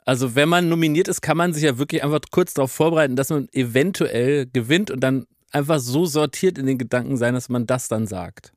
Also 0.05 0.35
wenn 0.35 0.49
man 0.49 0.67
nominiert 0.67 1.07
ist, 1.07 1.21
kann 1.21 1.37
man 1.37 1.53
sich 1.53 1.63
ja 1.63 1.77
wirklich 1.77 2.03
einfach 2.03 2.19
kurz 2.31 2.53
darauf 2.53 2.71
vorbereiten, 2.71 3.15
dass 3.15 3.29
man 3.29 3.47
eventuell 3.51 4.47
gewinnt 4.51 4.91
und 4.91 4.99
dann 4.99 5.25
einfach 5.51 5.79
so 5.79 6.05
sortiert 6.05 6.57
in 6.57 6.65
den 6.65 6.77
Gedanken 6.77 7.17
sein, 7.17 7.33
dass 7.33 7.49
man 7.49 7.67
das 7.67 7.87
dann 7.87 8.07
sagt. 8.07 8.51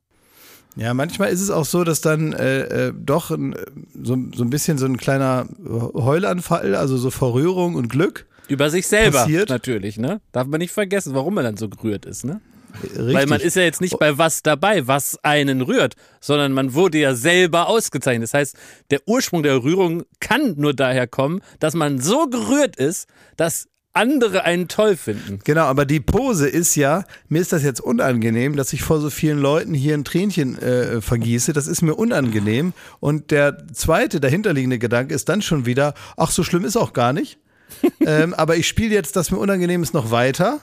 Ja, 0.75 0.93
manchmal 0.93 1.29
ist 1.29 1.41
es 1.41 1.49
auch 1.49 1.65
so, 1.65 1.83
dass 1.83 2.01
dann 2.01 2.33
äh, 2.33 2.87
äh, 2.87 2.93
doch 2.93 3.31
ein, 3.31 3.55
so, 3.93 4.17
so 4.35 4.43
ein 4.43 4.49
bisschen 4.49 4.77
so 4.77 4.85
ein 4.85 4.97
kleiner 4.97 5.47
Heulanfall, 5.65 6.75
also 6.75 6.97
so 6.97 7.11
vor 7.11 7.33
Rührung 7.33 7.75
und 7.75 7.87
Glück. 7.87 8.25
Über 8.47 8.69
sich 8.69 8.85
selber 8.87 9.19
Passiert. 9.19 9.49
natürlich, 9.49 9.97
ne? 9.97 10.19
Darf 10.31 10.47
man 10.47 10.59
nicht 10.59 10.73
vergessen, 10.73 11.13
warum 11.13 11.35
man 11.35 11.45
dann 11.45 11.57
so 11.57 11.69
gerührt 11.69 12.05
ist, 12.05 12.25
ne? 12.25 12.41
Richtig. 12.83 13.13
Weil 13.13 13.27
man 13.27 13.41
ist 13.41 13.55
ja 13.55 13.63
jetzt 13.63 13.81
nicht 13.81 13.97
bei 13.99 14.17
was 14.17 14.43
dabei, 14.43 14.87
was 14.87 15.17
einen 15.23 15.61
rührt, 15.61 15.95
sondern 16.19 16.51
man 16.53 16.73
wurde 16.73 16.97
ja 16.97 17.15
selber 17.15 17.67
ausgezeichnet. 17.67 18.23
Das 18.23 18.33
heißt, 18.33 18.57
der 18.91 19.01
Ursprung 19.05 19.43
der 19.43 19.63
Rührung 19.63 20.03
kann 20.19 20.55
nur 20.57 20.73
daher 20.73 21.07
kommen, 21.07 21.41
dass 21.59 21.73
man 21.73 21.99
so 21.99 22.27
gerührt 22.27 22.75
ist, 22.75 23.07
dass 23.37 23.67
andere 23.95 24.43
einen 24.43 24.67
toll 24.67 24.97
finden. 24.97 25.39
Genau, 25.45 25.63
aber 25.63 25.85
die 25.85 26.01
Pose 26.01 26.49
ist 26.49 26.75
ja, 26.75 27.05
mir 27.29 27.41
ist 27.41 27.53
das 27.53 27.63
jetzt 27.63 27.79
unangenehm, 27.79 28.55
dass 28.55 28.73
ich 28.73 28.83
vor 28.83 28.99
so 28.99 29.09
vielen 29.09 29.39
Leuten 29.39 29.73
hier 29.73 29.93
ein 29.93 30.03
Tränchen 30.03 30.57
äh, 30.59 31.01
vergieße. 31.01 31.53
Das 31.53 31.67
ist 31.67 31.81
mir 31.81 31.95
unangenehm. 31.95 32.73
Und 32.99 33.31
der 33.31 33.65
zweite 33.73 34.19
dahinterliegende 34.19 34.79
Gedanke 34.79 35.15
ist 35.15 35.29
dann 35.29 35.41
schon 35.41 35.65
wieder, 35.65 35.93
ach, 36.17 36.31
so 36.31 36.43
schlimm 36.43 36.65
ist 36.65 36.75
auch 36.75 36.91
gar 36.91 37.13
nicht. 37.13 37.39
ähm, 38.05 38.33
aber 38.33 38.57
ich 38.57 38.67
spiele 38.67 38.93
jetzt, 38.93 39.15
dass 39.15 39.31
mir 39.31 39.37
unangenehm 39.37 39.81
ist, 39.81 39.93
noch 39.93 40.11
weiter, 40.11 40.59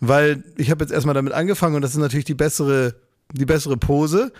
weil 0.00 0.44
ich 0.56 0.70
habe 0.70 0.84
jetzt 0.84 0.92
erstmal 0.92 1.14
damit 1.14 1.32
angefangen 1.32 1.76
und 1.76 1.82
das 1.82 1.92
ist 1.92 1.98
natürlich 1.98 2.24
die 2.24 2.34
bessere, 2.34 2.94
die 3.32 3.46
bessere 3.46 3.76
Pose. 3.76 4.32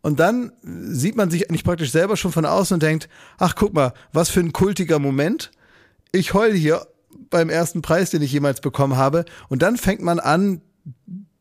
Und 0.00 0.18
dann 0.18 0.52
sieht 0.62 1.16
man 1.16 1.30
sich 1.30 1.48
eigentlich 1.48 1.64
praktisch 1.64 1.92
selber 1.92 2.16
schon 2.16 2.32
von 2.32 2.44
außen 2.44 2.74
und 2.74 2.82
denkt, 2.82 3.08
ach 3.38 3.54
guck 3.54 3.72
mal, 3.72 3.92
was 4.12 4.30
für 4.30 4.40
ein 4.40 4.52
kultiger 4.52 4.98
Moment. 4.98 5.52
Ich 6.10 6.34
heul 6.34 6.52
hier 6.52 6.86
beim 7.30 7.50
ersten 7.50 7.82
Preis, 7.82 8.10
den 8.10 8.22
ich 8.22 8.32
jemals 8.32 8.60
bekommen 8.60 8.96
habe. 8.96 9.24
Und 9.48 9.62
dann 9.62 9.76
fängt 9.76 10.02
man 10.02 10.18
an, 10.18 10.60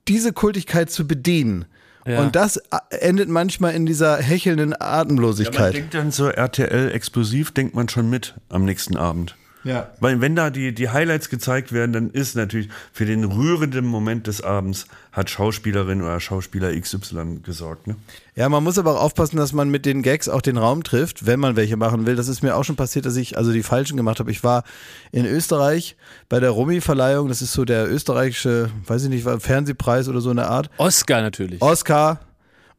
diese 0.07 0.31
Kultigkeit 0.33 0.91
zu 0.91 1.07
bedienen. 1.07 1.65
Ja. 2.05 2.21
Und 2.21 2.35
das 2.35 2.57
endet 2.89 3.29
manchmal 3.29 3.73
in 3.73 3.85
dieser 3.85 4.17
hechelnden 4.17 4.71
Ja, 4.71 4.77
man 4.79 4.87
Atemlosigkeit. 4.89 5.73
denkt 5.73 5.93
dann 5.93 6.11
so 6.11 6.27
RTL 6.27 6.91
explosiv, 6.91 7.51
denkt 7.51 7.75
man 7.75 7.89
schon 7.89 8.09
mit 8.09 8.35
am 8.49 8.65
nächsten 8.65 8.97
Abend. 8.97 9.35
Ja. 9.63 9.89
Weil 9.99 10.21
wenn 10.21 10.35
da 10.35 10.49
die, 10.49 10.73
die 10.73 10.89
Highlights 10.89 11.29
gezeigt 11.29 11.71
werden, 11.71 11.93
dann 11.93 12.09
ist 12.11 12.35
natürlich 12.35 12.69
für 12.93 13.05
den 13.05 13.23
rührenden 13.23 13.85
Moment 13.85 14.27
des 14.27 14.41
Abends 14.41 14.85
hat 15.11 15.29
Schauspielerin 15.29 16.01
oder 16.01 16.19
Schauspieler 16.19 16.73
XY 16.79 17.41
gesorgt. 17.43 17.87
Ne? 17.87 17.95
Ja, 18.35 18.47
man 18.47 18.63
muss 18.63 18.77
aber 18.77 18.95
auch 18.95 19.01
aufpassen, 19.01 19.37
dass 19.37 19.51
man 19.51 19.69
mit 19.69 19.85
den 19.85 20.01
Gags 20.03 20.29
auch 20.29 20.41
den 20.41 20.57
Raum 20.57 20.83
trifft, 20.83 21.25
wenn 21.25 21.39
man 21.39 21.55
welche 21.55 21.75
machen 21.75 22.05
will. 22.05 22.15
Das 22.15 22.27
ist 22.27 22.41
mir 22.41 22.55
auch 22.55 22.63
schon 22.63 22.77
passiert, 22.77 23.05
dass 23.05 23.17
ich 23.17 23.37
also 23.37 23.51
die 23.51 23.63
falschen 23.63 23.97
gemacht 23.97 24.19
habe. 24.19 24.31
Ich 24.31 24.43
war 24.43 24.63
in 25.11 25.25
Österreich 25.25 25.97
bei 26.29 26.39
der 26.39 26.51
Rumi-Verleihung. 26.51 27.27
Das 27.27 27.41
ist 27.41 27.53
so 27.53 27.65
der 27.65 27.91
österreichische, 27.91 28.69
weiß 28.87 29.03
ich 29.03 29.09
nicht, 29.09 29.27
Fernsehpreis 29.41 30.07
oder 30.07 30.21
so 30.21 30.29
eine 30.29 30.47
Art. 30.47 30.69
Oscar 30.77 31.21
natürlich. 31.21 31.61
Oscar. 31.61 32.19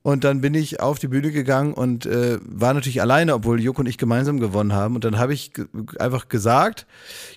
Und 0.02 0.24
dann 0.24 0.40
bin 0.40 0.54
ich 0.54 0.80
auf 0.80 0.98
die 0.98 1.08
Bühne 1.08 1.30
gegangen 1.30 1.74
und 1.74 2.06
äh, 2.06 2.38
war 2.42 2.74
natürlich 2.74 3.00
alleine, 3.00 3.34
obwohl 3.34 3.60
Joko 3.60 3.80
und 3.80 3.86
ich 3.86 3.98
gemeinsam 3.98 4.40
gewonnen 4.40 4.72
haben. 4.72 4.96
Und 4.96 5.04
dann 5.04 5.18
habe 5.18 5.32
ich 5.32 5.52
ge 5.52 5.66
einfach 5.98 6.28
gesagt, 6.28 6.86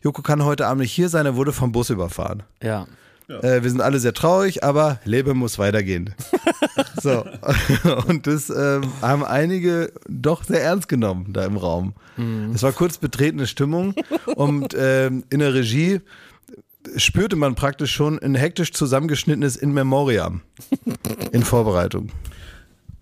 Joko 0.03 0.21
kann 0.21 0.43
heute 0.43 0.65
Abend 0.65 0.81
nicht 0.81 0.91
hier 0.91 1.09
sein, 1.09 1.25
er 1.25 1.35
wurde 1.35 1.53
vom 1.53 1.71
Bus 1.71 1.91
überfahren. 1.91 2.43
Ja. 2.61 2.87
Äh, 3.27 3.63
wir 3.63 3.69
sind 3.69 3.81
alle 3.81 3.99
sehr 3.99 4.13
traurig, 4.13 4.63
aber 4.63 4.99
Leben 5.03 5.37
muss 5.37 5.59
weitergehen. 5.59 6.15
so. 7.01 7.25
Und 8.07 8.27
das 8.27 8.49
ähm, 8.49 8.83
haben 9.01 9.23
einige 9.23 9.91
doch 10.07 10.43
sehr 10.43 10.63
ernst 10.63 10.87
genommen 10.87 11.33
da 11.33 11.45
im 11.45 11.57
Raum. 11.57 11.93
Es 12.53 12.63
war 12.63 12.71
kurz 12.71 12.97
betretene 12.97 13.45
Stimmung 13.45 13.93
und 14.35 14.73
ähm, 14.77 15.25
in 15.29 15.39
der 15.39 15.53
Regie 15.53 15.99
spürte 16.95 17.35
man 17.35 17.55
praktisch 17.55 17.91
schon 17.91 18.19
ein 18.19 18.35
hektisch 18.35 18.71
zusammengeschnittenes 18.71 19.57
In 19.57 19.73
Memoriam 19.73 20.41
in 21.33 21.43
Vorbereitung. 21.43 22.09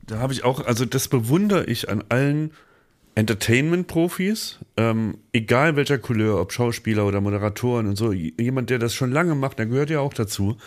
Da 0.05 0.19
habe 0.19 0.33
ich 0.33 0.43
auch, 0.43 0.65
also 0.65 0.85
das 0.85 1.07
bewundere 1.07 1.65
ich 1.65 1.89
an 1.89 2.03
allen 2.09 2.51
Entertainment-Profis, 3.15 4.59
ähm, 4.75 5.17
egal 5.33 5.75
welcher 5.75 5.97
Couleur, 5.97 6.41
ob 6.41 6.51
Schauspieler 6.51 7.05
oder 7.05 7.21
Moderatoren 7.21 7.87
und 7.87 7.95
so, 7.95 8.11
jemand, 8.11 8.69
der 8.69 8.79
das 8.79 8.93
schon 8.93 9.11
lange 9.11 9.35
macht, 9.35 9.59
da 9.59 9.65
gehört 9.65 9.89
ja 9.89 9.99
auch 9.99 10.13
dazu. 10.13 10.57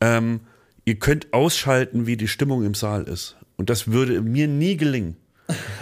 Ähm, 0.00 0.40
ihr 0.84 0.96
könnt 0.96 1.32
ausschalten, 1.32 2.06
wie 2.06 2.16
die 2.16 2.28
Stimmung 2.28 2.64
im 2.64 2.74
Saal 2.74 3.04
ist. 3.04 3.36
Und 3.56 3.70
das 3.70 3.88
würde 3.88 4.20
mir 4.22 4.48
nie 4.48 4.76
gelingen. 4.76 5.16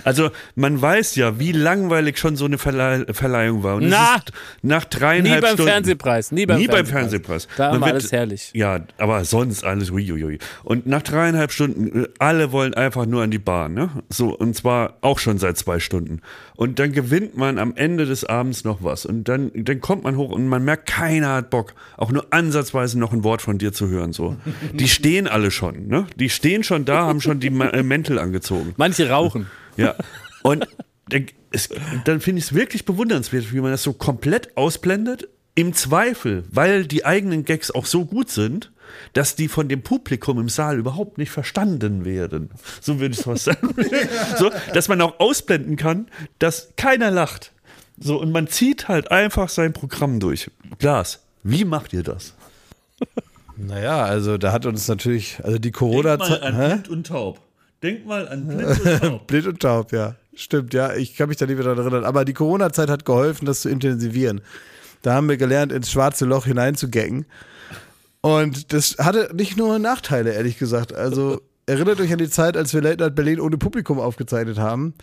Also 0.05 0.31
man 0.55 0.81
weiß 0.81 1.17
ja, 1.17 1.41
wie 1.41 1.51
langweilig 1.51 2.19
schon 2.19 2.37
so 2.37 2.45
eine 2.45 2.59
Verleih 2.59 3.05
Verleihung 3.13 3.65
war. 3.65 3.75
Und 3.77 3.85
es 3.85 3.91
Na! 3.91 4.15
ist 4.17 4.33
nach 4.63 4.85
dreieinhalb 4.85 5.41
Nie 5.41 5.41
beim 5.41 5.55
Stunden, 5.55 5.71
Fernsehpreis, 5.73 6.31
nie 6.33 6.47
beim 6.47 6.59
nie 6.59 6.69
beim 6.69 6.87
Fernsehpreis. 6.87 7.47
Fernsehpreis. 7.47 7.49
Da 7.57 7.73
Man 7.73 7.81
war 7.81 7.89
wird- 7.89 7.95
alles 7.97 8.13
herrlich. 8.13 8.51
Ja, 8.55 8.81
aber 8.99 9.25
sonst 9.25 9.65
alles 9.65 9.91
uiuiui. 9.91 10.39
Und 10.63 10.87
nach 10.87 11.03
dreieinhalb 11.03 11.51
Stunden, 11.51 12.07
alle 12.21 12.53
wollen 12.53 12.75
einfach 12.75 13.07
nur 13.07 13.23
an 13.25 13.33
die 13.33 13.41
Bahn, 13.41 13.75
ne? 13.75 13.91
So, 14.09 14.37
und 14.37 14.55
zwar 14.55 14.99
auch 15.01 15.19
schon 15.19 15.39
seit 15.39 15.57
zwei 15.59 15.81
Stunden. 15.81 16.21
Und 16.55 16.79
dann 16.79 16.93
gewinnt 16.93 17.37
man 17.37 17.59
am 17.59 17.75
Ende 17.75 18.07
des 18.07 18.25
Abends 18.25 18.63
noch 18.65 18.85
was. 18.85 19.05
Und 19.05 19.25
dann, 19.25 19.51
dann 19.55 19.81
kommt 19.81 20.05
man 20.05 20.17
hoch 20.17 20.31
und 20.31 20.47
man 20.47 20.65
merkt, 20.65 20.87
keiner 20.87 21.35
hat 21.35 21.51
Bock, 21.51 21.75
auch 21.97 22.13
nur 22.13 22.27
ansatzweise 22.31 22.99
noch 22.99 23.13
ein 23.13 23.25
Wort 23.25 23.43
von 23.43 23.59
dir 23.59 23.73
zu 23.73 23.89
hören, 23.89 24.13
so. 24.13 24.37
Die 24.73 24.89
stehen 24.89 25.27
alle 25.27 25.51
schon, 25.51 25.89
ne? 25.89 26.07
Die 26.15 26.31
stehen 26.31 26.63
schon 26.63 26.85
da, 26.85 27.07
haben 27.07 27.21
schon 27.21 27.41
die 27.41 27.49
äh, 27.49 27.83
Mäntel 27.83 28.19
angezogen. 28.21 28.73
Manche 28.77 29.11
rauchen. 29.11 29.47
Ja. 29.77 29.95
Und 30.43 30.67
dann, 31.09 31.27
es- 31.51 31.69
dann 32.05 32.21
finde 32.21 32.39
ich 32.41 32.47
es 32.47 32.55
wirklich 32.55 32.85
bewundernswert, 32.85 33.53
wie 33.53 33.61
man 33.61 33.71
das 33.71 33.83
so 33.83 33.93
komplett 33.93 34.57
ausblendet. 34.57 35.29
Im 35.59 35.73
Zweifel, 35.73 36.45
weil 36.51 36.87
die 36.87 37.07
eigenen 37.07 37.45
Gags 37.47 37.71
auch 37.71 37.87
so 37.87 38.05
gut 38.05 38.29
sind, 38.29 38.73
dass 39.15 39.37
die 39.37 39.49
von 39.49 39.69
dem 39.71 39.81
Publikum 39.83 40.39
im 40.39 40.51
Saal 40.51 40.79
überhaupt 40.79 41.17
nicht 41.17 41.31
verstanden 41.31 42.05
werden. 42.05 42.51
So 42.83 43.01
würde 43.01 43.13
ich 43.15 43.19
es 43.21 43.25
fast 43.25 43.45
sagen. 43.45 43.75
so, 44.39 44.51
dass 44.75 44.89
man 44.89 45.01
auch 45.01 45.19
ausblenden 45.19 45.77
kann, 45.77 46.09
dass 46.39 46.73
keiner 46.77 47.11
lacht. 47.11 47.53
So, 47.99 48.21
und 48.21 48.33
man 48.33 48.49
zieht 48.49 48.89
halt 48.89 49.11
einfach 49.11 49.49
sein 49.49 49.73
Programm 49.73 50.21
durch. 50.21 50.51
Glas, 50.79 51.25
wie 51.43 51.65
macht 51.65 51.95
ihr 51.95 52.03
das? 52.03 52.35
Naja, 53.57 54.05
also 54.05 54.37
da 54.37 54.53
hat 54.53 54.67
uns 54.67 54.87
natürlich, 54.89 55.39
also 55.43 55.59
die 55.59 55.73
Corona-Zeit. 55.73 56.89
Und 56.91 57.07
Taub. 57.07 57.41
Denk 57.83 58.07
mal 58.07 58.29
an 58.29 58.47
Blind 58.49 58.67
und 58.67 59.01
Taub. 59.01 59.27
Blind 59.27 59.47
und 59.47 59.61
taub, 59.61 59.93
ja. 59.93 60.15
Stimmt, 60.35 60.75
ja. 60.75 60.95
Ich 60.95 61.17
kann 61.17 61.29
mich 61.29 61.39
da 61.39 61.47
nicht 61.47 61.57
mehr 61.57 61.65
daran 61.65 61.79
erinnern. 61.79 62.05
Aber 62.05 62.25
die 62.25 62.35
Corona-Zeit 62.35 62.91
hat 62.91 63.05
geholfen, 63.05 63.47
das 63.47 63.61
zu 63.63 63.69
intensivieren. 63.69 64.41
Da 65.03 65.15
haben 65.15 65.29
wir 65.29 65.37
gelernt, 65.37 65.73
ins 65.73 65.91
schwarze 65.91 66.25
Loch 66.25 66.47
hineinzugaggen. 66.47 67.27
Und 68.21 68.73
das 68.73 68.97
hatte 68.99 69.31
nicht 69.35 69.57
nur 69.57 69.79
Nachteile, 69.79 70.33
ehrlich 70.33 70.59
gesagt. 70.59 70.93
Also 70.95 71.41
erinnert 71.67 72.01
euch 72.01 72.13
an 72.13 72.19
die 72.19 72.29
Zeit, 72.29 72.57
als 72.57 72.75
wir 72.75 72.83
Late 72.83 73.03
Night 73.05 73.15
Berlin 73.15 73.41
ohne 73.41 73.57
Publikum 73.57 74.01
aufgezeichnet 74.01 74.59
haben. 74.59 74.95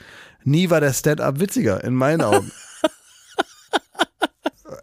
Nie 0.44 0.70
war 0.70 0.82
der 0.82 0.94
Stand-up 0.94 1.40
witziger, 1.40 1.84
in 1.84 1.94
meinen 1.94 2.22
Augen. 2.22 2.52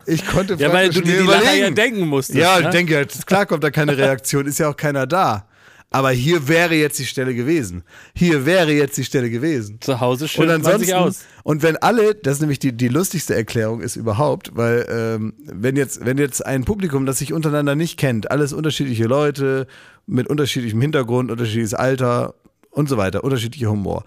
Ich 0.07 0.27
konnte 0.27 0.55
Ja, 0.55 0.73
weil 0.73 0.89
du 0.91 1.03
dir 1.03 1.21
die 1.21 1.27
Lacher 1.27 1.45
ja 1.45 1.53
überlegen. 1.57 1.75
denken 1.75 2.07
musstest. 2.09 2.39
Ja, 2.39 2.59
ich 2.59 2.65
ne? 2.65 2.71
denke, 2.71 2.95
jetzt, 2.95 3.27
klar 3.27 3.47
kommt 3.47 3.63
da 3.63 3.71
keine 3.71 3.97
Reaktion, 3.97 4.47
ist 4.47 4.59
ja 4.59 4.69
auch 4.69 4.77
keiner 4.77 5.07
da. 5.07 5.47
Aber 5.93 6.13
hier 6.13 6.47
wäre 6.47 6.77
jetzt 6.77 7.01
die 7.01 7.05
Stelle 7.05 7.35
gewesen. 7.35 7.83
Hier 8.15 8.47
wäre 8.47 8.71
jetzt 8.71 8.97
die 8.97 9.05
Stelle 9.05 9.29
gewesen. 9.29 9.81
Zu 9.81 10.01
Hause 10.01 10.25
Und 10.25 10.29
schön 10.31 10.47
man 10.47 10.57
ansonsten, 10.57 10.85
sich 10.85 10.95
aus. 10.95 11.25
und 11.43 11.63
wenn 11.65 11.77
alle, 11.79 12.15
das 12.15 12.35
ist 12.35 12.41
nämlich 12.41 12.61
die, 12.61 12.73
die 12.73 12.87
lustigste 12.87 13.35
Erklärung 13.35 13.81
ist 13.81 13.97
überhaupt, 13.97 14.53
weil 14.55 14.87
ähm, 14.89 15.35
wenn 15.45 15.75
jetzt, 15.75 16.05
wenn 16.05 16.17
jetzt 16.17 16.47
ein 16.47 16.65
Publikum, 16.65 17.07
das 17.07 17.19
sich 17.19 17.33
untereinander 17.33 17.75
nicht 17.75 17.99
kennt, 17.99 18.31
alles 18.31 18.53
unterschiedliche 18.53 19.07
Leute 19.07 19.67
mit 20.07 20.29
unterschiedlichem 20.29 20.81
Hintergrund, 20.81 21.31
unterschiedliches 21.33 21.75
Alter 21.75 22.35
und 22.71 22.89
so 22.89 22.97
weiter, 22.97 23.25
unterschiedlicher 23.25 23.71
Humor. 23.71 24.05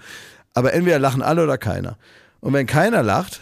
Aber 0.53 0.73
entweder 0.73 0.99
lachen 0.99 1.21
alle 1.21 1.43
oder 1.43 1.57
keiner. 1.57 1.97
Und 2.39 2.53
wenn 2.53 2.65
keiner 2.65 3.03
lacht, 3.03 3.41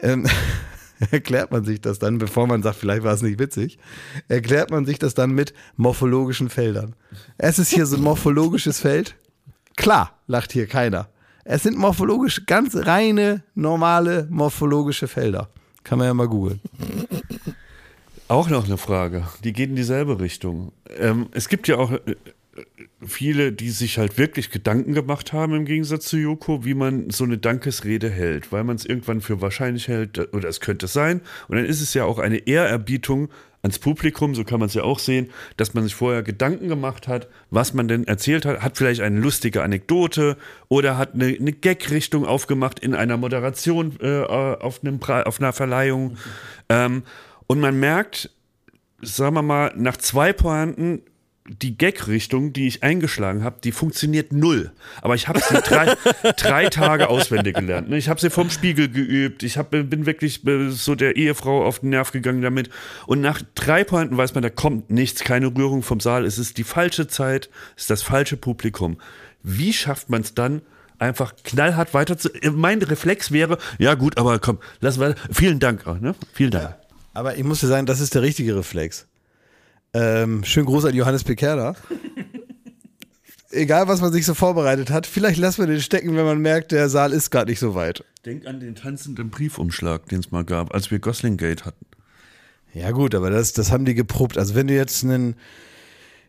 ähm, 0.00 0.26
erklärt 1.10 1.50
man 1.50 1.64
sich 1.64 1.80
das 1.80 1.98
dann, 1.98 2.18
bevor 2.18 2.46
man 2.46 2.62
sagt, 2.62 2.76
vielleicht 2.76 3.02
war 3.02 3.12
es 3.12 3.22
nicht 3.22 3.38
witzig, 3.38 3.78
erklärt 4.28 4.70
man 4.70 4.86
sich 4.86 4.98
das 4.98 5.14
dann 5.14 5.32
mit 5.32 5.54
morphologischen 5.76 6.48
Feldern. 6.48 6.94
Es 7.38 7.58
ist 7.58 7.70
hier 7.72 7.86
so 7.86 7.96
ein 7.96 8.02
morphologisches 8.02 8.80
Feld. 8.80 9.16
Klar, 9.76 10.18
lacht 10.26 10.52
hier 10.52 10.66
keiner. 10.66 11.08
Es 11.44 11.62
sind 11.62 11.76
morphologisch, 11.76 12.46
ganz 12.46 12.74
reine, 12.74 13.42
normale 13.54 14.26
morphologische 14.30 15.08
Felder. 15.08 15.50
Kann 15.82 15.98
man 15.98 16.06
ja 16.06 16.14
mal 16.14 16.28
googeln. 16.28 16.60
Auch 18.28 18.48
noch 18.48 18.64
eine 18.64 18.78
Frage, 18.78 19.26
die 19.44 19.52
geht 19.52 19.68
in 19.68 19.76
dieselbe 19.76 20.18
Richtung. 20.18 20.72
Ähm, 20.98 21.26
es 21.32 21.48
gibt 21.50 21.68
ja 21.68 21.76
auch 21.76 21.92
äh, 21.92 22.16
viele, 23.04 23.52
die 23.52 23.70
sich 23.70 23.98
halt 23.98 24.18
wirklich 24.18 24.50
Gedanken 24.50 24.94
gemacht 24.94 25.32
haben, 25.32 25.54
im 25.54 25.64
Gegensatz 25.64 26.06
zu 26.06 26.16
Joko, 26.16 26.64
wie 26.64 26.74
man 26.74 27.10
so 27.10 27.24
eine 27.24 27.38
Dankesrede 27.38 28.10
hält, 28.10 28.52
weil 28.52 28.64
man 28.64 28.76
es 28.76 28.84
irgendwann 28.84 29.20
für 29.20 29.40
wahrscheinlich 29.40 29.88
hält, 29.88 30.18
äh, 30.18 30.26
oder 30.32 30.48
es 30.48 30.60
könnte 30.60 30.86
sein. 30.86 31.20
Und 31.48 31.56
dann 31.56 31.64
ist 31.66 31.80
es 31.80 31.94
ja 31.94 32.04
auch 32.04 32.18
eine 32.18 32.38
Ehrerbietung 32.38 33.28
ans 33.62 33.78
Publikum, 33.78 34.34
so 34.34 34.44
kann 34.44 34.60
man 34.60 34.68
es 34.68 34.74
ja 34.74 34.82
auch 34.82 34.98
sehen, 34.98 35.30
dass 35.56 35.72
man 35.72 35.84
sich 35.84 35.94
vorher 35.94 36.22
Gedanken 36.22 36.68
gemacht 36.68 37.08
hat, 37.08 37.28
was 37.50 37.72
man 37.72 37.88
denn 37.88 38.06
erzählt 38.06 38.44
hat, 38.44 38.60
hat 38.60 38.76
vielleicht 38.76 39.00
eine 39.00 39.18
lustige 39.18 39.62
Anekdote 39.62 40.36
oder 40.68 40.98
hat 40.98 41.14
eine, 41.14 41.26
eine 41.26 41.52
Gag-Richtung 41.52 42.26
aufgemacht 42.26 42.78
in 42.78 42.94
einer 42.94 43.16
Moderation 43.16 43.96
äh, 44.00 44.22
auf, 44.22 44.84
einem 44.84 45.00
auf 45.02 45.40
einer 45.40 45.54
Verleihung. 45.54 46.18
Ähm, 46.68 47.04
und 47.46 47.60
man 47.60 47.80
merkt, 47.80 48.30
sagen 49.00 49.34
wir 49.34 49.42
mal, 49.42 49.72
nach 49.76 49.96
zwei 49.96 50.34
Pointen, 50.34 51.02
die 51.46 51.76
Gag-Richtung, 51.76 52.54
die 52.54 52.66
ich 52.66 52.82
eingeschlagen 52.82 53.44
habe, 53.44 53.56
die 53.62 53.70
funktioniert 53.72 54.32
null. 54.32 54.72
Aber 55.02 55.14
ich 55.14 55.28
habe 55.28 55.40
sie 55.40 55.60
drei, 55.60 55.94
drei 56.38 56.68
Tage 56.70 57.08
auswendig 57.10 57.56
gelernt. 57.56 57.90
ne? 57.90 57.98
Ich 57.98 58.08
habe 58.08 58.18
sie 58.18 58.30
vom 58.30 58.48
Spiegel 58.48 58.88
geübt. 58.88 59.42
Ich 59.42 59.58
hab, 59.58 59.70
bin 59.70 60.06
wirklich 60.06 60.46
äh, 60.46 60.70
so 60.70 60.94
der 60.94 61.16
Ehefrau 61.16 61.64
auf 61.66 61.80
den 61.80 61.90
Nerv 61.90 62.12
gegangen 62.12 62.40
damit. 62.40 62.70
Und 63.06 63.20
nach 63.20 63.42
drei 63.54 63.84
Pointen 63.84 64.16
weiß 64.16 64.32
man, 64.34 64.42
da 64.42 64.48
kommt 64.48 64.88
nichts, 64.90 65.22
keine 65.22 65.48
Rührung 65.48 65.82
vom 65.82 66.00
Saal. 66.00 66.24
Es 66.24 66.38
ist 66.38 66.56
die 66.56 66.64
falsche 66.64 67.08
Zeit, 67.08 67.50
es 67.76 67.82
ist 67.82 67.90
das 67.90 68.02
falsche 68.02 68.38
Publikum. 68.38 68.96
Wie 69.42 69.74
schafft 69.74 70.08
man 70.08 70.22
es 70.22 70.34
dann, 70.34 70.62
einfach 70.98 71.34
knallhart 71.44 71.92
weiter 71.92 72.16
zu. 72.16 72.30
äh, 72.32 72.50
Mein 72.50 72.80
Reflex 72.80 73.32
wäre, 73.32 73.58
ja 73.78 73.92
gut, 73.94 74.16
aber 74.16 74.38
komm, 74.38 74.58
lass 74.80 74.98
weiter. 74.98 75.20
Vielen 75.30 75.58
Dank. 75.58 75.86
auch, 75.86 75.98
Ne? 76.00 76.14
Vielen 76.32 76.52
Dank. 76.52 76.74
Aber 77.12 77.36
ich 77.36 77.44
muss 77.44 77.60
dir 77.60 77.66
sagen, 77.66 77.84
das 77.84 78.00
ist 78.00 78.14
der 78.14 78.22
richtige 78.22 78.56
Reflex. 78.56 79.06
Ähm, 79.94 80.42
schönen 80.42 80.66
Gruß 80.66 80.86
an 80.86 80.94
Johannes 80.94 81.22
Bekerda. 81.22 81.76
Egal, 83.50 83.86
was 83.86 84.00
man 84.00 84.12
sich 84.12 84.26
so 84.26 84.34
vorbereitet 84.34 84.90
hat, 84.90 85.06
vielleicht 85.06 85.38
lassen 85.38 85.62
wir 85.62 85.68
den 85.68 85.80
stecken, 85.80 86.16
wenn 86.16 86.24
man 86.24 86.40
merkt, 86.40 86.72
der 86.72 86.88
Saal 86.88 87.12
ist 87.12 87.30
gerade 87.30 87.48
nicht 87.48 87.60
so 87.60 87.76
weit. 87.76 88.04
Denk 88.26 88.44
an 88.46 88.58
den 88.58 88.74
tanzenden 88.74 89.30
Briefumschlag, 89.30 90.08
den 90.08 90.18
es 90.18 90.32
mal 90.32 90.44
gab, 90.44 90.74
als 90.74 90.90
wir 90.90 90.98
Gosling 90.98 91.36
Gate 91.36 91.64
hatten. 91.64 91.86
Ja 92.72 92.90
gut, 92.90 93.14
aber 93.14 93.30
das, 93.30 93.52
das 93.52 93.70
haben 93.70 93.84
die 93.84 93.94
geprobt. 93.94 94.36
Also 94.36 94.56
wenn 94.56 94.66
du 94.66 94.74
jetzt 94.74 95.04
einen, 95.04 95.36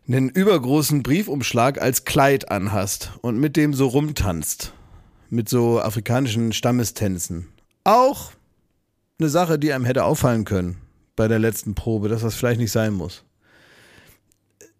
einen 0.07 0.29
übergroßen 0.29 1.01
Briefumschlag 1.01 1.81
als 1.81 2.05
Kleid 2.05 2.51
anhast 2.51 3.13
und 3.21 3.39
mit 3.39 3.57
dem 3.57 3.73
so 3.73 3.87
rumtanzt, 3.87 4.73
mit 5.31 5.49
so 5.49 5.81
afrikanischen 5.81 6.53
Stammestänzen, 6.53 7.47
auch 7.83 8.31
eine 9.19 9.29
Sache, 9.29 9.57
die 9.57 9.73
einem 9.73 9.85
hätte 9.85 10.03
auffallen 10.03 10.45
können 10.45 10.77
bei 11.15 11.27
der 11.27 11.39
letzten 11.39 11.73
Probe, 11.73 12.09
dass 12.09 12.21
das 12.21 12.35
vielleicht 12.35 12.59
nicht 12.59 12.71
sein 12.71 12.93
muss. 12.93 13.24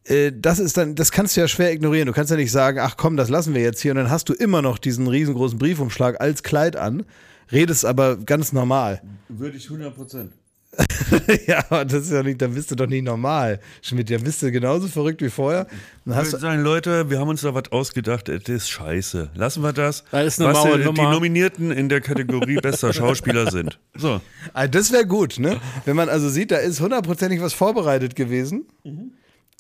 Äh, 0.05 0.31
Das 0.33 0.59
ist 0.59 0.77
dann, 0.77 0.95
das 0.95 1.11
kannst 1.11 1.35
du 1.35 1.41
ja 1.41 1.47
schwer 1.47 1.71
ignorieren. 1.73 2.07
Du 2.07 2.13
kannst 2.13 2.31
ja 2.31 2.37
nicht 2.37 2.51
sagen, 2.51 2.79
ach 2.79 2.95
komm, 2.97 3.17
das 3.17 3.29
lassen 3.29 3.53
wir 3.53 3.61
jetzt 3.61 3.81
hier 3.81 3.91
und 3.91 3.97
dann 3.97 4.09
hast 4.09 4.29
du 4.29 4.33
immer 4.33 4.61
noch 4.61 4.77
diesen 4.77 5.07
riesengroßen 5.07 5.57
Briefumschlag 5.59 6.19
als 6.21 6.43
Kleid 6.43 6.75
an, 6.75 7.03
redest 7.51 7.85
aber 7.85 8.17
ganz 8.17 8.53
normal. 8.53 9.01
Würde 9.29 9.57
ich 9.57 9.65
100 9.65 9.95
Prozent. 9.95 10.31
ja, 11.47 11.63
aber 11.69 11.85
das 11.85 12.03
ist 12.03 12.11
ja 12.11 12.21
nicht, 12.21 12.41
dann 12.41 12.53
bist 12.53 12.69
du 12.69 12.75
doch 12.75 12.87
nicht 12.87 13.03
normal. 13.05 13.61
Schmidt, 13.81 14.09
dann 14.11 14.23
bist 14.23 14.41
du 14.41 14.51
genauso 14.51 14.89
verrückt 14.89 15.21
wie 15.21 15.29
vorher. 15.29 15.67
Dann 16.03 16.13
Ich 16.13 16.15
hast 16.15 16.33
würde 16.33 16.41
sagen, 16.41 16.63
Leute, 16.63 17.09
wir 17.09 17.17
haben 17.19 17.29
uns 17.29 17.41
da 17.41 17.53
was 17.53 17.71
ausgedacht, 17.71 18.27
das 18.27 18.43
ist 18.49 18.69
scheiße. 18.69 19.29
Lassen 19.35 19.63
wir 19.63 19.71
das. 19.71 20.03
Das 20.11 20.25
ist 20.25 20.41
eine 20.41 20.53
was 20.53 20.63
maue 20.65 20.73
äh, 20.73 20.77
die 20.79 20.83
Nummer. 20.83 21.11
Nominierten 21.11 21.71
in 21.71 21.87
der 21.87 22.01
Kategorie 22.01 22.57
bester 22.57 22.91
Schauspieler 22.91 23.49
sind. 23.51 23.79
So. 23.95 24.19
Also 24.53 24.71
das 24.71 24.91
wäre 24.91 25.05
gut, 25.07 25.39
ne? 25.39 25.61
Wenn 25.85 25.95
man 25.95 26.09
also 26.09 26.27
sieht, 26.27 26.51
da 26.51 26.57
ist 26.57 26.81
hundertprozentig 26.81 27.41
was 27.41 27.53
vorbereitet 27.53 28.15
gewesen, 28.17 28.65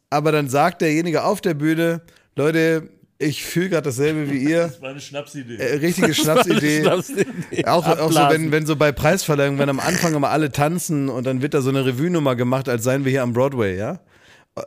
aber 0.09 0.31
dann 0.31 0.49
sagt 0.49 0.81
derjenige 0.81 1.23
auf 1.23 1.41
der 1.41 1.53
Bühne, 1.53 2.01
Leute, 2.35 2.89
ich 3.17 3.45
fühle 3.45 3.69
gerade 3.69 3.83
dasselbe 3.83 4.29
wie 4.29 4.37
ihr. 4.37 4.73
war 4.81 4.89
eine 4.89 4.99
Schnapsidee. 4.99 5.55
Äh, 5.55 5.75
richtige 5.75 6.13
Schnapsidee. 6.13 6.81
Schnapsidee. 6.81 7.65
Auch, 7.65 7.87
auch 7.87 8.11
so, 8.11 8.19
wenn, 8.29 8.51
wenn 8.51 8.65
so 8.65 8.75
bei 8.75 8.91
Preisverleihungen, 8.91 9.57
wenn 9.59 9.69
am 9.69 9.79
Anfang 9.79 10.13
immer 10.13 10.29
alle 10.29 10.51
tanzen 10.51 11.07
und 11.07 11.25
dann 11.25 11.41
wird 11.41 11.53
da 11.53 11.61
so 11.61 11.69
eine 11.69 11.85
Revue-Nummer 11.85 12.35
gemacht, 12.35 12.67
als 12.67 12.83
seien 12.83 13.05
wir 13.05 13.11
hier 13.11 13.23
am 13.23 13.33
Broadway, 13.33 13.77
ja? 13.77 14.01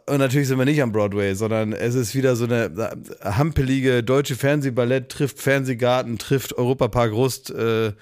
Und 0.06 0.18
natürlich 0.18 0.48
sind 0.48 0.58
wir 0.58 0.66
nicht 0.66 0.82
am 0.82 0.92
Broadway, 0.92 1.34
sondern 1.34 1.72
es 1.72 1.94
ist 1.94 2.14
wieder 2.14 2.36
so 2.36 2.44
eine 2.44 2.64
äh, 2.64 3.24
hampelige 3.24 4.02
deutsche 4.02 4.36
Fernsehballett 4.36 5.08
trifft 5.08 5.40
Fernsehgarten, 5.40 6.18
trifft 6.18 6.52
Europapark 6.58 7.12
Rust 7.12 7.50
äh, 7.50 7.92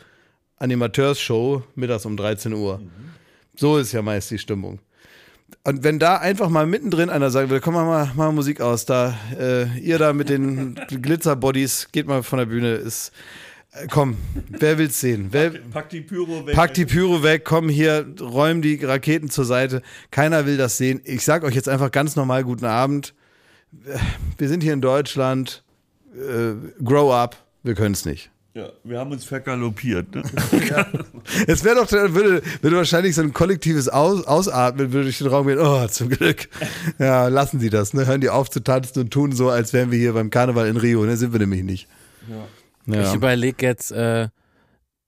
Animateursshow 0.58 1.62
mittags 1.74 2.04
um 2.06 2.16
13 2.16 2.54
Uhr. 2.54 2.80
So 3.54 3.78
ist 3.78 3.92
ja 3.92 4.02
meist 4.02 4.30
die 4.30 4.38
Stimmung. 4.38 4.80
Und 5.64 5.84
wenn 5.84 5.98
da 5.98 6.16
einfach 6.16 6.48
mal 6.48 6.66
mittendrin 6.66 7.10
einer 7.10 7.30
sagen 7.30 7.50
will, 7.50 7.60
komm 7.60 7.74
mal, 7.74 8.12
mal, 8.14 8.32
Musik 8.32 8.60
aus, 8.60 8.84
da, 8.84 9.16
äh, 9.38 9.78
ihr 9.78 9.98
da 9.98 10.12
mit 10.12 10.28
den 10.28 10.74
Glitzerbodies, 10.88 11.88
geht 11.92 12.06
mal 12.06 12.22
von 12.22 12.38
der 12.38 12.46
Bühne, 12.46 12.74
ist, 12.74 13.12
äh, 13.72 13.86
komm, 13.90 14.16
wer 14.48 14.78
will's 14.78 15.00
sehen? 15.00 15.28
Wer, 15.30 15.50
Pack 15.72 15.90
die 15.90 16.00
Pyro 16.00 16.46
weg. 16.46 16.54
Pack 16.54 16.74
die 16.74 16.84
Pyro 16.84 17.22
weg, 17.22 17.44
komm 17.44 17.68
hier, 17.68 18.06
räum 18.20 18.62
die 18.62 18.76
Raketen 18.84 19.28
zur 19.30 19.44
Seite. 19.44 19.82
Keiner 20.10 20.46
will 20.46 20.56
das 20.56 20.78
sehen. 20.78 21.00
Ich 21.04 21.24
sag 21.24 21.44
euch 21.44 21.54
jetzt 21.54 21.68
einfach 21.68 21.90
ganz 21.90 22.16
normal 22.16 22.44
guten 22.44 22.66
Abend. 22.66 23.14
Wir 24.38 24.48
sind 24.48 24.62
hier 24.62 24.72
in 24.72 24.80
Deutschland. 24.80 25.64
Äh, 26.14 26.54
grow 26.82 27.12
up. 27.12 27.36
Wir 27.62 27.74
können 27.74 27.92
es 27.92 28.04
nicht. 28.04 28.30
Ja, 28.56 28.70
wir 28.84 28.98
haben 28.98 29.12
uns 29.12 29.26
vergaloppiert. 29.26 30.14
Ne? 30.14 30.22
Es 31.46 31.62
wäre 31.62 31.76
doch, 31.76 31.92
würde, 31.92 32.40
würde 32.62 32.76
wahrscheinlich 32.76 33.14
so 33.14 33.20
ein 33.20 33.34
kollektives 33.34 33.90
Aus, 33.90 34.26
Ausatmen 34.26 34.94
würde 34.94 35.04
durch 35.04 35.18
den 35.18 35.26
Raum 35.26 35.46
gehen. 35.46 35.58
Oh, 35.58 35.86
zum 35.88 36.08
Glück. 36.08 36.48
Ja, 36.98 37.28
lassen 37.28 37.60
Sie 37.60 37.68
das. 37.68 37.92
Ne? 37.92 38.06
Hören 38.06 38.22
die 38.22 38.30
auf 38.30 38.48
zu 38.48 38.60
tanzen 38.60 39.00
und 39.00 39.10
tun 39.10 39.32
so, 39.32 39.50
als 39.50 39.74
wären 39.74 39.90
wir 39.90 39.98
hier 39.98 40.14
beim 40.14 40.30
Karneval 40.30 40.68
in 40.68 40.78
Rio. 40.78 41.04
Ne? 41.04 41.18
Sind 41.18 41.32
wir 41.32 41.40
nämlich 41.40 41.64
nicht. 41.64 41.86
Ja. 42.86 43.02
Ich 43.02 43.14
überlege 43.14 43.66
jetzt, 43.66 43.92
äh, 43.92 44.28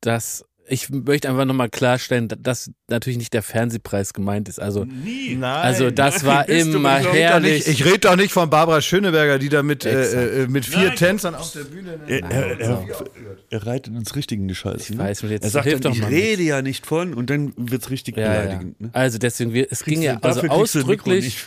dass 0.02 0.44
ich 0.68 0.90
möchte 0.90 1.28
einfach 1.28 1.44
nochmal 1.44 1.68
klarstellen, 1.68 2.28
dass 2.28 2.70
natürlich 2.88 3.18
nicht 3.18 3.32
der 3.32 3.42
Fernsehpreis 3.42 4.12
gemeint 4.12 4.48
ist. 4.48 4.60
Also, 4.60 4.84
Nie. 4.84 5.34
Nein. 5.36 5.64
also 5.64 5.90
das 5.90 6.24
war 6.24 6.44
bist 6.44 6.66
du 6.72 6.76
immer 6.76 6.98
herrlich. 6.98 7.66
ich 7.66 7.84
rede 7.84 8.00
doch 8.00 8.16
nicht 8.16 8.32
von 8.32 8.50
Barbara 8.50 8.80
Schöneberger, 8.80 9.38
die 9.38 9.48
da 9.48 9.62
mit, 9.62 9.84
äh, 9.84 10.42
äh, 10.42 10.46
mit 10.48 10.66
vier 10.66 10.88
Nein. 10.88 10.96
Tänzern 10.96 11.34
auf 11.34 11.52
der 11.52 11.64
Bühne. 11.64 11.98
Er, 12.06 12.30
er, 12.30 12.60
er, 12.60 12.86
er 13.50 13.66
reitet 13.66 13.94
uns 13.94 14.14
richtig 14.14 14.38
in 14.38 14.48
die 14.48 14.54
Scheiße. 14.54 14.76
Ich 14.78 14.90
ne? 14.90 14.98
weiß, 14.98 15.22
jetzt 15.22 15.44
er 15.44 15.50
sagt 15.50 15.66
hilf 15.66 15.80
dann, 15.80 15.92
doch 15.92 15.96
ich 15.96 16.02
mal 16.02 16.08
rede 16.10 16.42
ja 16.42 16.62
nicht 16.62 16.86
von 16.86 17.14
und 17.14 17.30
dann 17.30 17.52
wird's 17.56 17.90
richtig 17.90 18.16
ja, 18.16 18.22
ja. 18.22 18.40
beleidigend. 18.42 18.80
Ne? 18.80 18.90
Also 18.92 19.18
deswegen, 19.18 19.52
wir, 19.52 19.68
es 19.70 19.84
ging 19.84 20.00
Kriegst 20.00 20.04
ja 20.04 20.16
du- 20.16 20.28
also 20.28 20.42
ausdrücklich, 20.48 21.46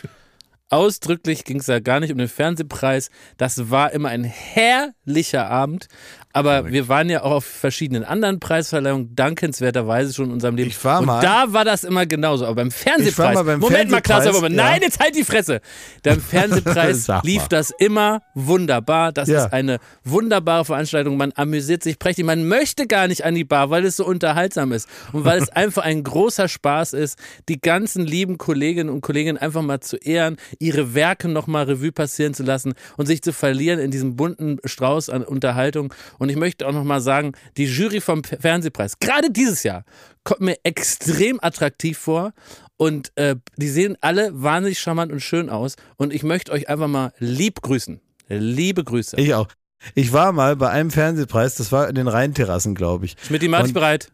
ausdrücklich 0.68 1.44
ging 1.44 1.60
es 1.60 1.66
ja 1.66 1.80
gar 1.80 2.00
nicht 2.00 2.12
um 2.12 2.18
den 2.18 2.28
Fernsehpreis. 2.28 3.10
Das 3.36 3.70
war 3.70 3.92
immer 3.92 4.08
ein 4.08 4.24
herrlicher 4.24 5.48
Abend. 5.48 5.88
Aber 6.32 6.70
wir 6.70 6.88
waren 6.88 7.10
ja 7.10 7.22
auch 7.22 7.32
auf 7.32 7.44
verschiedenen 7.44 8.04
anderen 8.04 8.40
Preisverleihungen, 8.40 9.14
dankenswerterweise 9.14 10.14
schon 10.14 10.26
in 10.26 10.32
unserem 10.32 10.56
Leben. 10.56 10.70
Ich 10.70 10.82
war 10.84 11.00
Und 11.00 11.06
mal- 11.06 11.20
da 11.20 11.52
war 11.52 11.64
das 11.64 11.84
immer 11.84 12.06
genauso. 12.06 12.46
Aber 12.46 12.54
beim 12.56 12.70
Fernsehpreis, 12.70 13.34
mal 13.34 13.42
beim 13.44 13.60
Moment 13.60 13.90
mal, 13.90 14.00
aber 14.02 14.42
ja. 14.42 14.48
nein, 14.48 14.80
jetzt 14.82 14.98
halt 15.00 15.14
die 15.14 15.24
Fresse. 15.24 15.60
Beim 16.02 16.20
Fernsehpreis 16.32 17.06
lief 17.22 17.48
das 17.48 17.70
immer 17.78 18.22
wunderbar. 18.34 19.12
Das 19.12 19.28
Ja. 19.28 19.44
ist 19.44 19.52
eine 19.52 19.78
wunderbare 20.04 20.64
Veranstaltung. 20.64 21.16
Man 21.16 21.32
amüsiert 21.34 21.82
sich 21.82 21.98
prächtig. 21.98 22.24
Man 22.24 22.48
möchte 22.48 22.86
gar 22.86 23.08
nicht 23.08 23.24
an 23.24 23.34
die 23.34 23.44
Bar, 23.44 23.70
weil 23.70 23.84
es 23.84 23.96
so 23.96 24.06
unterhaltsam 24.06 24.72
ist. 24.72 24.88
Und 25.12 25.24
weil 25.24 25.42
es 25.42 25.48
einfach 25.50 25.82
ein 25.84 26.02
großer 26.02 26.48
Spaß 26.48 26.94
ist, 26.94 27.18
die 27.48 27.60
ganzen 27.60 28.06
lieben 28.06 28.38
Kolleginnen 28.38 28.90
und 28.90 29.00
Kollegen 29.02 29.36
einfach 29.36 29.62
mal 29.62 29.80
zu 29.80 29.96
ehren, 29.96 30.36
ihre 30.58 30.94
Werke 30.94 31.28
nochmal 31.28 31.64
Revue 31.64 31.92
passieren 31.92 32.32
zu 32.34 32.42
lassen 32.42 32.72
und 32.96 33.06
sich 33.06 33.22
zu 33.22 33.32
verlieren 33.32 33.78
in 33.78 33.90
diesem 33.90 34.16
bunten 34.16 34.58
Strauß 34.64 35.10
an 35.10 35.22
Unterhaltung. 35.24 35.92
Und 36.22 36.28
ich 36.28 36.36
möchte 36.36 36.68
auch 36.68 36.72
nochmal 36.72 37.00
sagen, 37.00 37.32
die 37.56 37.64
Jury 37.64 38.00
vom 38.00 38.22
Fernsehpreis, 38.22 39.00
gerade 39.00 39.32
dieses 39.32 39.64
Jahr, 39.64 39.84
kommt 40.22 40.40
mir 40.40 40.56
extrem 40.62 41.40
attraktiv 41.42 41.98
vor. 41.98 42.32
Und 42.76 43.10
äh, 43.16 43.34
die 43.56 43.68
sehen 43.68 43.96
alle 44.02 44.30
wahnsinnig 44.32 44.78
charmant 44.78 45.10
und 45.10 45.18
schön 45.18 45.50
aus. 45.50 45.74
Und 45.96 46.12
ich 46.12 46.22
möchte 46.22 46.52
euch 46.52 46.68
einfach 46.68 46.86
mal 46.86 47.12
lieb 47.18 47.60
grüßen. 47.60 48.00
Liebe 48.28 48.84
Grüße. 48.84 49.16
Ich 49.16 49.34
auch. 49.34 49.48
Ich 49.96 50.12
war 50.12 50.30
mal 50.30 50.54
bei 50.54 50.70
einem 50.70 50.92
Fernsehpreis, 50.92 51.56
das 51.56 51.72
war 51.72 51.88
in 51.88 51.96
den 51.96 52.06
Rheinterrassen, 52.06 52.76
glaube 52.76 53.06
ich. 53.06 53.16
Schmidt, 53.26 53.42
mach 53.48 53.58
dich 53.62 53.70
Und- 53.70 53.74
bereit. 53.74 54.12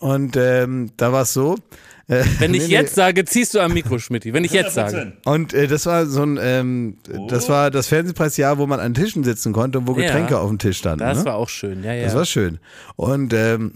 Und 0.00 0.36
ähm, 0.36 0.90
da 0.96 1.12
war 1.12 1.22
es 1.22 1.32
so. 1.34 1.54
Äh, 2.06 2.24
Wenn 2.38 2.52
ich 2.52 2.62
nee, 2.62 2.68
nee. 2.68 2.72
jetzt 2.74 2.94
sage, 2.94 3.24
ziehst 3.24 3.54
du 3.54 3.60
am 3.60 3.72
Mikro, 3.72 3.98
Schmidt. 3.98 4.30
Wenn 4.30 4.44
ich 4.44 4.52
jetzt 4.52 4.74
sage. 4.74 5.14
Und 5.24 5.54
äh, 5.54 5.66
das 5.66 5.86
war 5.86 6.06
so 6.06 6.22
ein, 6.22 6.38
ähm, 6.40 6.98
das 7.28 7.48
war 7.48 7.70
das 7.70 7.88
Fernsehpreisjahr, 7.88 8.58
wo 8.58 8.66
man 8.66 8.78
an 8.80 8.92
Tischen 8.92 9.24
sitzen 9.24 9.52
konnte 9.52 9.78
und 9.78 9.86
wo 9.86 9.94
Ja. 9.98 10.06
Getränke 10.06 10.38
auf 10.38 10.48
dem 10.48 10.58
Tisch 10.58 10.78
standen. 10.78 11.00
Das 11.00 11.20
ne? 11.20 11.24
war 11.24 11.36
auch 11.36 11.48
schön. 11.48 11.82
Ja, 11.82 11.94
ja. 11.94 12.04
Das 12.04 12.14
war 12.14 12.26
schön. 12.26 12.58
Und 12.96 13.32
ähm, 13.32 13.72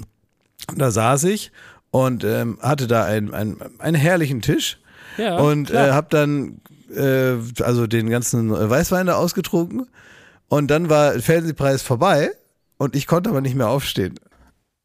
da 0.76 0.90
saß 0.90 1.24
ich 1.24 1.52
und 1.90 2.24
ähm, 2.24 2.58
hatte 2.60 2.86
da 2.86 3.04
einen, 3.04 3.32
einen, 3.32 3.56
einen 3.78 3.96
herrlichen 3.96 4.42
Tisch 4.42 4.78
ja, 5.16 5.38
und 5.38 5.70
äh, 5.70 5.92
habe 5.92 6.08
dann 6.10 6.60
äh, 6.94 7.36
also 7.62 7.86
den 7.86 8.10
ganzen 8.10 8.50
Weißwein 8.50 9.06
da 9.06 9.14
ausgetrunken 9.14 9.86
und 10.48 10.70
dann 10.70 10.90
war 10.90 11.12
der 11.12 11.22
Fernsehpreis 11.22 11.82
vorbei 11.82 12.30
und 12.76 12.94
ich 12.94 13.06
konnte 13.06 13.30
aber 13.30 13.40
nicht 13.40 13.54
mehr 13.54 13.68
aufstehen. 13.68 14.20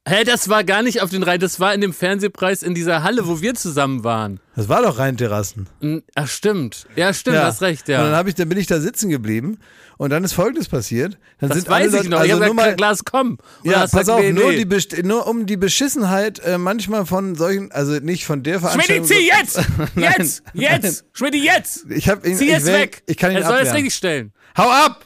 Hä, 0.06 0.26
das 0.26 0.50
war 0.50 0.66
gar 0.66 0.84
nicht 0.84 1.02
auf 1.02 1.12
den 1.12 1.24
Reihen, 1.24 1.40
das 1.40 1.62
war 1.62 1.74
in 1.74 1.80
dem 1.80 1.94
Fernsehpreis 1.94 2.62
in 2.62 2.76
dieser 2.76 3.04
Halle, 3.04 3.26
wo 3.26 3.40
wir 3.40 3.56
zusammen 3.56 4.04
waren. 4.04 4.42
Das 4.54 4.68
war 4.68 4.82
doch 4.82 5.00
Rheinterrassen. 5.00 5.70
Ach, 6.16 6.28
stimmt. 6.28 6.88
Ja, 6.98 7.14
stimmt, 7.14 7.38
hast 7.38 7.62
recht, 7.62 7.88
Und 7.88 7.96
dann, 7.96 8.12
ja. 8.12 8.26
ich, 8.28 8.36
dann 8.36 8.50
bin 8.50 8.58
ich 8.58 8.68
da 8.68 8.82
sitzen 8.82 9.10
geblieben 9.10 9.60
und 9.98 10.10
dann 10.10 10.26
ist 10.26 10.34
Folgendes 10.34 10.68
passiert. 10.68 11.18
Dann 11.40 11.50
Das 11.50 11.60
sind 11.60 11.70
alle 11.70 11.86
weiß 11.86 11.94
ich 11.94 11.98
Leute, 12.00 12.10
noch. 12.10 12.20
Also 12.20 12.34
ich 12.38 12.46
nur 12.46 12.54
mal, 12.54 12.76
Glas, 12.76 13.06
komm. 13.06 13.38
Und 13.64 13.72
ja, 13.72 13.88
pass 13.88 14.10
auf, 14.10 14.20
nee, 14.20 14.34
nur, 14.34 14.52
nee. 14.52 14.66
Die 14.66 15.04
nur 15.04 15.26
um 15.26 15.46
die 15.46 15.56
Beschissenheit 15.56 16.40
äh, 16.40 16.58
manchmal 16.58 17.06
von 17.06 17.36
solchen, 17.36 17.72
also 17.72 17.94
nicht 17.94 18.26
von 18.26 18.44
der 18.44 18.60
Veranstaltung. 18.60 19.08
Schmidti, 19.08 19.22
zieh 19.22 19.28
jetzt! 19.40 19.62
Nein, 19.96 20.14
Jetzt! 20.18 20.44
Jetzt! 20.54 21.06
Schmidti, 21.14 21.46
jetzt! 21.46 21.86
Ich 21.90 22.10
hab 22.10 22.26
ihn, 22.26 22.36
Zieh 22.36 22.44
ich 22.48 22.52
jetzt 22.52 22.66
will, 22.66 22.74
weg! 22.74 23.04
Ich 23.06 23.16
kann 23.16 23.32
ihn 23.32 23.38
er 23.38 23.44
soll 23.44 23.54
es 23.54 23.60
abwehren. 23.62 23.76
richtig 23.78 23.94
stellen. 23.96 24.34
Hau 24.58 24.70
ab! 24.70 25.06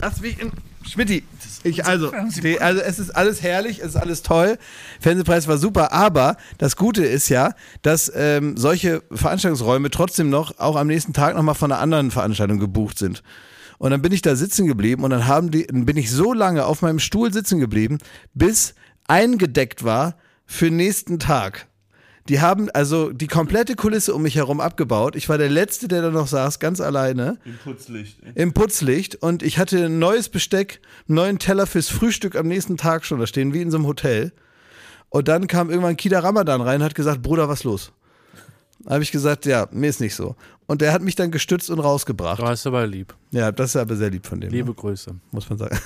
Lass 0.00 0.20
mich 0.20 0.40
in. 0.40 0.52
Schmidti, 0.88 1.22
ich, 1.64 1.84
also, 1.84 2.12
die, 2.42 2.60
also 2.60 2.80
es 2.80 2.98
ist 2.98 3.10
alles 3.10 3.42
herrlich, 3.42 3.80
es 3.80 3.88
ist 3.88 3.96
alles 3.96 4.22
toll. 4.22 4.58
Fernsehpreis 5.00 5.46
war 5.46 5.58
super, 5.58 5.92
aber 5.92 6.36
das 6.58 6.76
Gute 6.76 7.04
ist 7.04 7.28
ja, 7.28 7.54
dass 7.82 8.10
ähm, 8.14 8.56
solche 8.56 9.02
Veranstaltungsräume 9.12 9.90
trotzdem 9.90 10.30
noch 10.30 10.58
auch 10.58 10.76
am 10.76 10.86
nächsten 10.86 11.12
Tag 11.12 11.36
nochmal 11.36 11.54
von 11.54 11.70
einer 11.70 11.80
anderen 11.80 12.10
Veranstaltung 12.10 12.58
gebucht 12.58 12.98
sind. 12.98 13.22
Und 13.78 13.92
dann 13.92 14.02
bin 14.02 14.12
ich 14.12 14.22
da 14.22 14.34
sitzen 14.34 14.66
geblieben 14.66 15.04
und 15.04 15.10
dann 15.10 15.26
haben 15.26 15.50
die, 15.50 15.66
dann 15.66 15.86
bin 15.86 15.96
ich 15.96 16.10
so 16.10 16.32
lange 16.32 16.64
auf 16.64 16.82
meinem 16.82 16.98
Stuhl 16.98 17.32
sitzen 17.32 17.60
geblieben, 17.60 17.98
bis 18.34 18.74
eingedeckt 19.06 19.84
war 19.84 20.16
für 20.46 20.70
nächsten 20.70 21.18
Tag. 21.18 21.67
Die 22.28 22.40
haben 22.40 22.68
also 22.70 23.10
die 23.10 23.26
komplette 23.26 23.74
Kulisse 23.74 24.14
um 24.14 24.22
mich 24.22 24.36
herum 24.36 24.60
abgebaut. 24.60 25.16
Ich 25.16 25.28
war 25.28 25.38
der 25.38 25.48
Letzte, 25.48 25.88
der 25.88 26.02
da 26.02 26.10
noch 26.10 26.26
saß, 26.26 26.58
ganz 26.58 26.80
alleine 26.80 27.38
Im 27.44 27.56
Putzlicht. 27.64 28.18
im 28.34 28.52
Putzlicht 28.52 29.14
und 29.16 29.42
ich 29.42 29.58
hatte 29.58 29.86
ein 29.86 29.98
neues 29.98 30.28
Besteck, 30.28 30.80
einen 31.08 31.16
neuen 31.16 31.38
Teller 31.38 31.66
fürs 31.66 31.88
Frühstück 31.88 32.36
am 32.36 32.46
nächsten 32.46 32.76
Tag 32.76 33.06
schon 33.06 33.18
da 33.18 33.26
stehen, 33.26 33.54
wie 33.54 33.62
in 33.62 33.70
so 33.70 33.78
einem 33.78 33.86
Hotel. 33.86 34.32
Und 35.08 35.28
dann 35.28 35.46
kam 35.46 35.70
irgendwann 35.70 35.96
Kida 35.96 36.20
Ramadan 36.20 36.60
rein 36.60 36.80
und 36.80 36.84
hat 36.84 36.94
gesagt, 36.94 37.22
Bruder, 37.22 37.48
was 37.48 37.64
los? 37.64 37.92
Habe 38.88 39.02
ich 39.02 39.12
gesagt, 39.12 39.44
ja, 39.44 39.68
mir 39.70 39.90
ist 39.90 40.00
nicht 40.00 40.14
so. 40.14 40.34
Und 40.66 40.80
der 40.80 40.92
hat 40.92 41.02
mich 41.02 41.14
dann 41.14 41.30
gestützt 41.30 41.70
und 41.70 41.78
rausgebracht. 41.78 42.40
Du 42.40 42.46
hast 42.46 42.66
aber 42.66 42.86
lieb. 42.86 43.14
Ja, 43.30 43.52
das 43.52 43.70
ist 43.70 43.76
aber 43.76 43.96
sehr 43.96 44.10
lieb 44.10 44.26
von 44.26 44.40
dem, 44.40 44.50
Liebe 44.50 44.70
ne? 44.70 44.74
Grüße. 44.74 45.14
muss 45.30 45.48
man 45.48 45.58
sagen. 45.58 45.78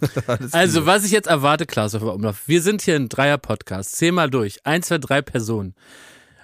Also, 0.52 0.86
was 0.86 1.04
ich 1.04 1.10
jetzt 1.12 1.28
erwarte, 1.28 1.66
Klaus 1.66 1.94
auf 1.94 2.02
Umlauf. 2.02 2.42
Wir 2.46 2.62
sind 2.62 2.82
hier 2.82 2.96
ein 2.96 3.08
Dreier-Podcast. 3.08 3.96
Zähl 3.96 4.12
mal 4.12 4.28
durch. 4.28 4.64
Eins, 4.64 4.88
zwei, 4.88 4.98
drei 4.98 5.22
Personen. 5.22 5.74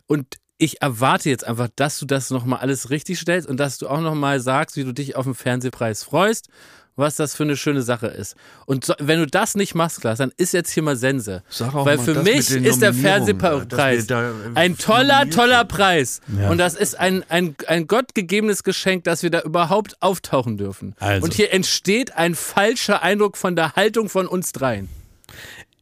Und 0.06 0.36
ich 0.58 0.80
erwarte 0.80 1.30
jetzt 1.30 1.46
einfach, 1.46 1.68
dass 1.74 1.98
du 1.98 2.06
das 2.06 2.30
nochmal 2.30 2.60
alles 2.60 2.90
richtig 2.90 3.18
stellst 3.18 3.48
und 3.48 3.58
dass 3.58 3.78
du 3.78 3.88
auch 3.88 4.00
nochmal 4.00 4.40
sagst, 4.40 4.76
wie 4.76 4.84
du 4.84 4.92
dich 4.92 5.16
auf 5.16 5.24
den 5.24 5.34
Fernsehpreis 5.34 6.04
freust, 6.04 6.48
was 6.96 7.16
das 7.16 7.34
für 7.34 7.42
eine 7.42 7.56
schöne 7.56 7.82
Sache 7.82 8.06
ist. 8.06 8.36
Und 8.66 8.84
so, 8.84 8.94
wenn 8.98 9.18
du 9.18 9.26
das 9.26 9.54
nicht 9.54 9.74
machst, 9.74 10.00
Klaus, 10.00 10.18
dann 10.18 10.32
ist 10.36 10.52
jetzt 10.52 10.70
hier 10.70 10.82
mal 10.82 10.96
Sense. 10.96 11.42
Sag 11.48 11.74
auch 11.74 11.84
Weil 11.86 11.96
mal 11.96 12.04
für 12.04 12.14
das 12.14 12.24
mich 12.24 12.50
ist 12.50 12.82
der 12.82 12.94
Fernsehpreis 12.94 14.06
äh, 14.08 14.14
ein 14.54 14.78
toller, 14.78 15.28
toller. 15.30 15.64
Preis. 15.64 16.20
Ja. 16.38 16.50
Und 16.50 16.58
das 16.58 16.74
ist 16.74 16.98
ein, 16.98 17.24
ein, 17.28 17.56
ein 17.66 17.86
gottgegebenes 17.86 18.62
Geschenk, 18.62 19.04
dass 19.04 19.22
wir 19.22 19.30
da 19.30 19.40
überhaupt 19.40 20.00
auftauchen 20.02 20.56
dürfen. 20.56 20.94
Also. 21.00 21.24
Und 21.24 21.34
hier 21.34 21.52
entsteht 21.52 22.16
ein 22.16 22.34
falscher 22.34 23.02
Eindruck 23.02 23.36
von 23.36 23.56
der 23.56 23.72
Haltung 23.74 24.08
von 24.08 24.26
uns 24.26 24.52
dreien. 24.52 24.88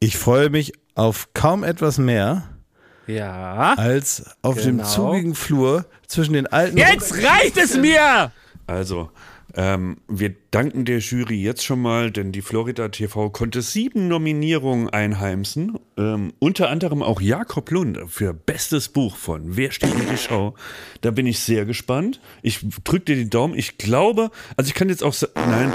Ich 0.01 0.17
freue 0.17 0.51
mich 0.51 0.73
auf 0.95 1.29
kaum 1.35 1.65
etwas 1.65 1.99
mehr 1.99 2.49
Ja. 3.07 3.75
als 3.77 4.25
auf 4.43 4.57
dem 4.61 4.79
Genau. 4.79 4.89
zugigen 4.89 5.35
Flur 5.35 5.85
zwischen 6.07 6.33
den 6.35 6.47
alten 6.47 6.77
Jetzt 6.77 7.15
reicht 7.23 7.57
es 7.57 7.77
mir! 7.77 8.31
Also, 8.67 9.11
ähm, 9.55 9.99
wir 10.09 10.35
danken 10.51 10.85
der 10.85 10.99
Jury 10.99 11.43
jetzt 11.43 11.65
schon 11.65 11.81
mal, 11.83 12.11
denn 12.11 12.33
die 12.33 12.43
Florida 12.43 12.89
TV 12.89 13.31
konnte 13.31 13.61
sieben 13.61 14.09
Nominierungen 14.09 14.89
einheimsen. 14.89 15.79
Ähm, 15.99 16.33
unter 16.39 16.71
anderem 16.71 17.03
auch 17.03 17.21
Jakob 17.21 17.71
Lund 17.71 17.99
für 18.09 18.33
bestes 18.33 18.89
Buch 18.89 19.17
von 19.17 19.57
Wer 19.57 19.71
steht 19.73 19.95
in 19.95 20.09
die 20.09 20.17
Schau. 20.17 20.55
Da 21.03 21.11
bin 21.11 21.27
ich 21.27 21.41
sehr 21.41 21.65
gespannt. 21.67 22.21
Ich 22.43 22.61
drück 22.85 23.05
dir 23.07 23.17
die 23.17 23.29
Daumen. 23.29 23.55
Ich 23.55 23.77
glaube, 23.79 24.31
also 24.57 24.69
ich 24.69 24.75
kann 24.75 24.89
jetzt 24.89 25.03
auch 25.03 25.13
sagen, 25.13 25.33
nein. 25.37 25.73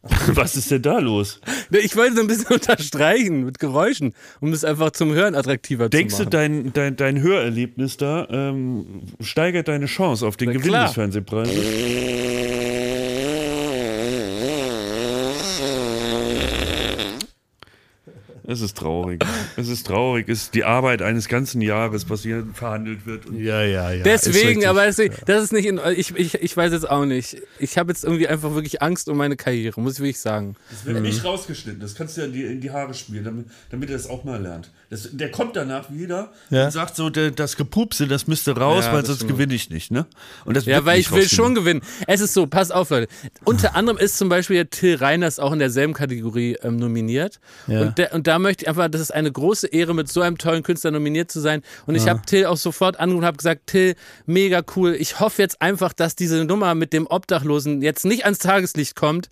Was 0.28 0.56
ist 0.56 0.70
denn 0.70 0.82
da 0.82 1.00
los? 1.00 1.40
Ich 1.70 1.96
wollte 1.96 2.14
so 2.14 2.20
ein 2.20 2.28
bisschen 2.28 2.46
unterstreichen 2.54 3.44
mit 3.44 3.58
Geräuschen, 3.58 4.14
um 4.40 4.52
es 4.52 4.64
einfach 4.64 4.92
zum 4.92 5.12
Hören 5.12 5.34
attraktiver 5.34 5.88
Denkst 5.88 6.14
zu 6.14 6.24
du, 6.24 6.36
machen. 6.36 6.72
dein, 6.72 6.72
dein, 6.72 6.96
dein 6.96 7.20
Hörerlebnis 7.20 7.96
da 7.96 8.26
ähm, 8.30 9.02
steigert 9.20 9.66
deine 9.66 9.86
Chance 9.86 10.24
auf 10.26 10.36
den 10.36 10.46
Na 10.46 10.52
Gewinn 10.52 10.68
klar. 10.68 10.86
des 10.86 10.94
Fernsehpreises? 10.94 12.47
Es 18.50 18.62
ist 18.62 18.78
traurig. 18.78 19.22
Es 19.56 19.68
ist 19.68 19.86
traurig. 19.86 20.26
Es 20.26 20.44
ist 20.44 20.54
die 20.54 20.64
Arbeit 20.64 21.02
eines 21.02 21.28
ganzen 21.28 21.60
Jahres, 21.60 22.08
was 22.08 22.22
hier 22.22 22.46
verhandelt 22.54 23.04
wird. 23.04 23.26
Und 23.26 23.38
Ja, 23.38 23.62
ja, 23.62 23.92
ja. 23.92 24.02
Deswegen, 24.02 24.36
ist 24.36 24.44
richtig. 24.46 24.68
aber 24.68 24.86
deswegen, 24.86 25.14
das 25.26 25.44
ist 25.44 25.52
nicht 25.52 25.66
in, 25.66 25.78
ich, 25.94 26.16
ich, 26.16 26.34
ich 26.34 26.56
weiß 26.56 26.72
jetzt 26.72 26.88
auch 26.88 27.04
nicht. 27.04 27.36
Ich 27.58 27.76
habe 27.76 27.92
jetzt 27.92 28.04
irgendwie 28.04 28.26
einfach 28.26 28.54
wirklich 28.54 28.80
Angst 28.80 29.10
um 29.10 29.18
meine 29.18 29.36
Karriere, 29.36 29.78
muss 29.78 29.94
ich 29.94 30.00
wirklich 30.00 30.20
sagen. 30.20 30.56
das 30.70 30.86
wird 30.86 31.02
nicht 31.02 31.22
rausgeschnitten. 31.24 31.78
Das 31.78 31.94
kannst 31.94 32.16
du 32.16 32.22
ja 32.22 32.26
in 32.26 32.32
die, 32.32 32.42
in 32.44 32.60
die 32.62 32.70
Haare 32.70 32.94
spielen, 32.94 33.22
damit, 33.24 33.48
damit 33.70 33.90
er 33.90 33.98
das 33.98 34.08
auch 34.08 34.24
mal 34.24 34.40
lernt. 34.40 34.70
Das, 34.90 35.10
der 35.12 35.30
kommt 35.30 35.54
danach 35.54 35.90
wieder 35.90 36.32
Ja. 36.48 36.64
und 36.64 36.70
sagt 36.70 36.96
so, 36.96 37.10
der, 37.10 37.30
das 37.30 37.56
Gepupse, 37.56 38.08
das 38.08 38.26
müsste 38.26 38.56
raus, 38.56 38.86
Ja, 38.86 38.92
weil 38.94 39.04
sonst 39.04 39.28
gewinne 39.28 39.52
ich 39.52 39.68
nicht. 39.68 39.90
Ne? 39.90 40.06
Und 40.46 40.56
das 40.56 40.64
Ja, 40.64 40.76
wird 40.76 40.86
weil 40.86 40.98
ich 40.98 41.12
will 41.12 41.28
schon 41.28 41.54
gewinnen. 41.54 41.82
Es 42.06 42.22
ist 42.22 42.32
so, 42.32 42.46
pass 42.46 42.70
auf, 42.70 42.88
Leute. 42.88 43.06
Unter 43.44 43.74
anderem 43.76 43.98
ist 43.98 44.16
zum 44.16 44.30
Beispiel 44.30 44.64
Till 44.64 44.94
Reiners 44.96 45.38
auch 45.38 45.52
in 45.52 45.58
derselben 45.58 45.92
Kategorie 45.92 46.56
ähm, 46.62 46.76
nominiert. 46.76 47.38
Ja. 47.66 47.82
Und, 47.82 47.98
der, 47.98 48.14
und 48.14 48.26
da 48.26 48.38
möchte 48.38 48.64
ich 48.64 48.68
einfach, 48.68 48.88
das 48.88 49.02
ist 49.02 49.10
eine 49.12 49.30
große 49.30 49.66
Ehre, 49.66 49.94
mit 49.94 50.10
so 50.10 50.22
einem 50.22 50.38
tollen 50.38 50.62
Künstler 50.62 50.90
nominiert 50.90 51.30
zu 51.30 51.40
sein. 51.40 51.62
Und 51.84 51.94
ich 51.94 52.08
habe 52.08 52.22
Till 52.24 52.46
auch 52.46 52.56
sofort 52.56 52.98
angerufen 52.98 53.24
und 53.24 53.26
habe 53.26 53.36
gesagt, 53.36 53.66
Till, 53.66 53.94
mega 54.24 54.62
cool. 54.74 54.94
Ich 54.98 55.20
hoffe 55.20 55.42
jetzt 55.42 55.60
einfach, 55.60 55.92
dass 55.92 56.16
diese 56.16 56.44
Nummer 56.46 56.74
mit 56.74 56.94
dem 56.94 57.06
Obdachlosen 57.06 57.82
jetzt 57.82 58.06
nicht 58.06 58.24
ans 58.24 58.38
Tageslicht 58.38 58.96
kommt, 58.96 59.28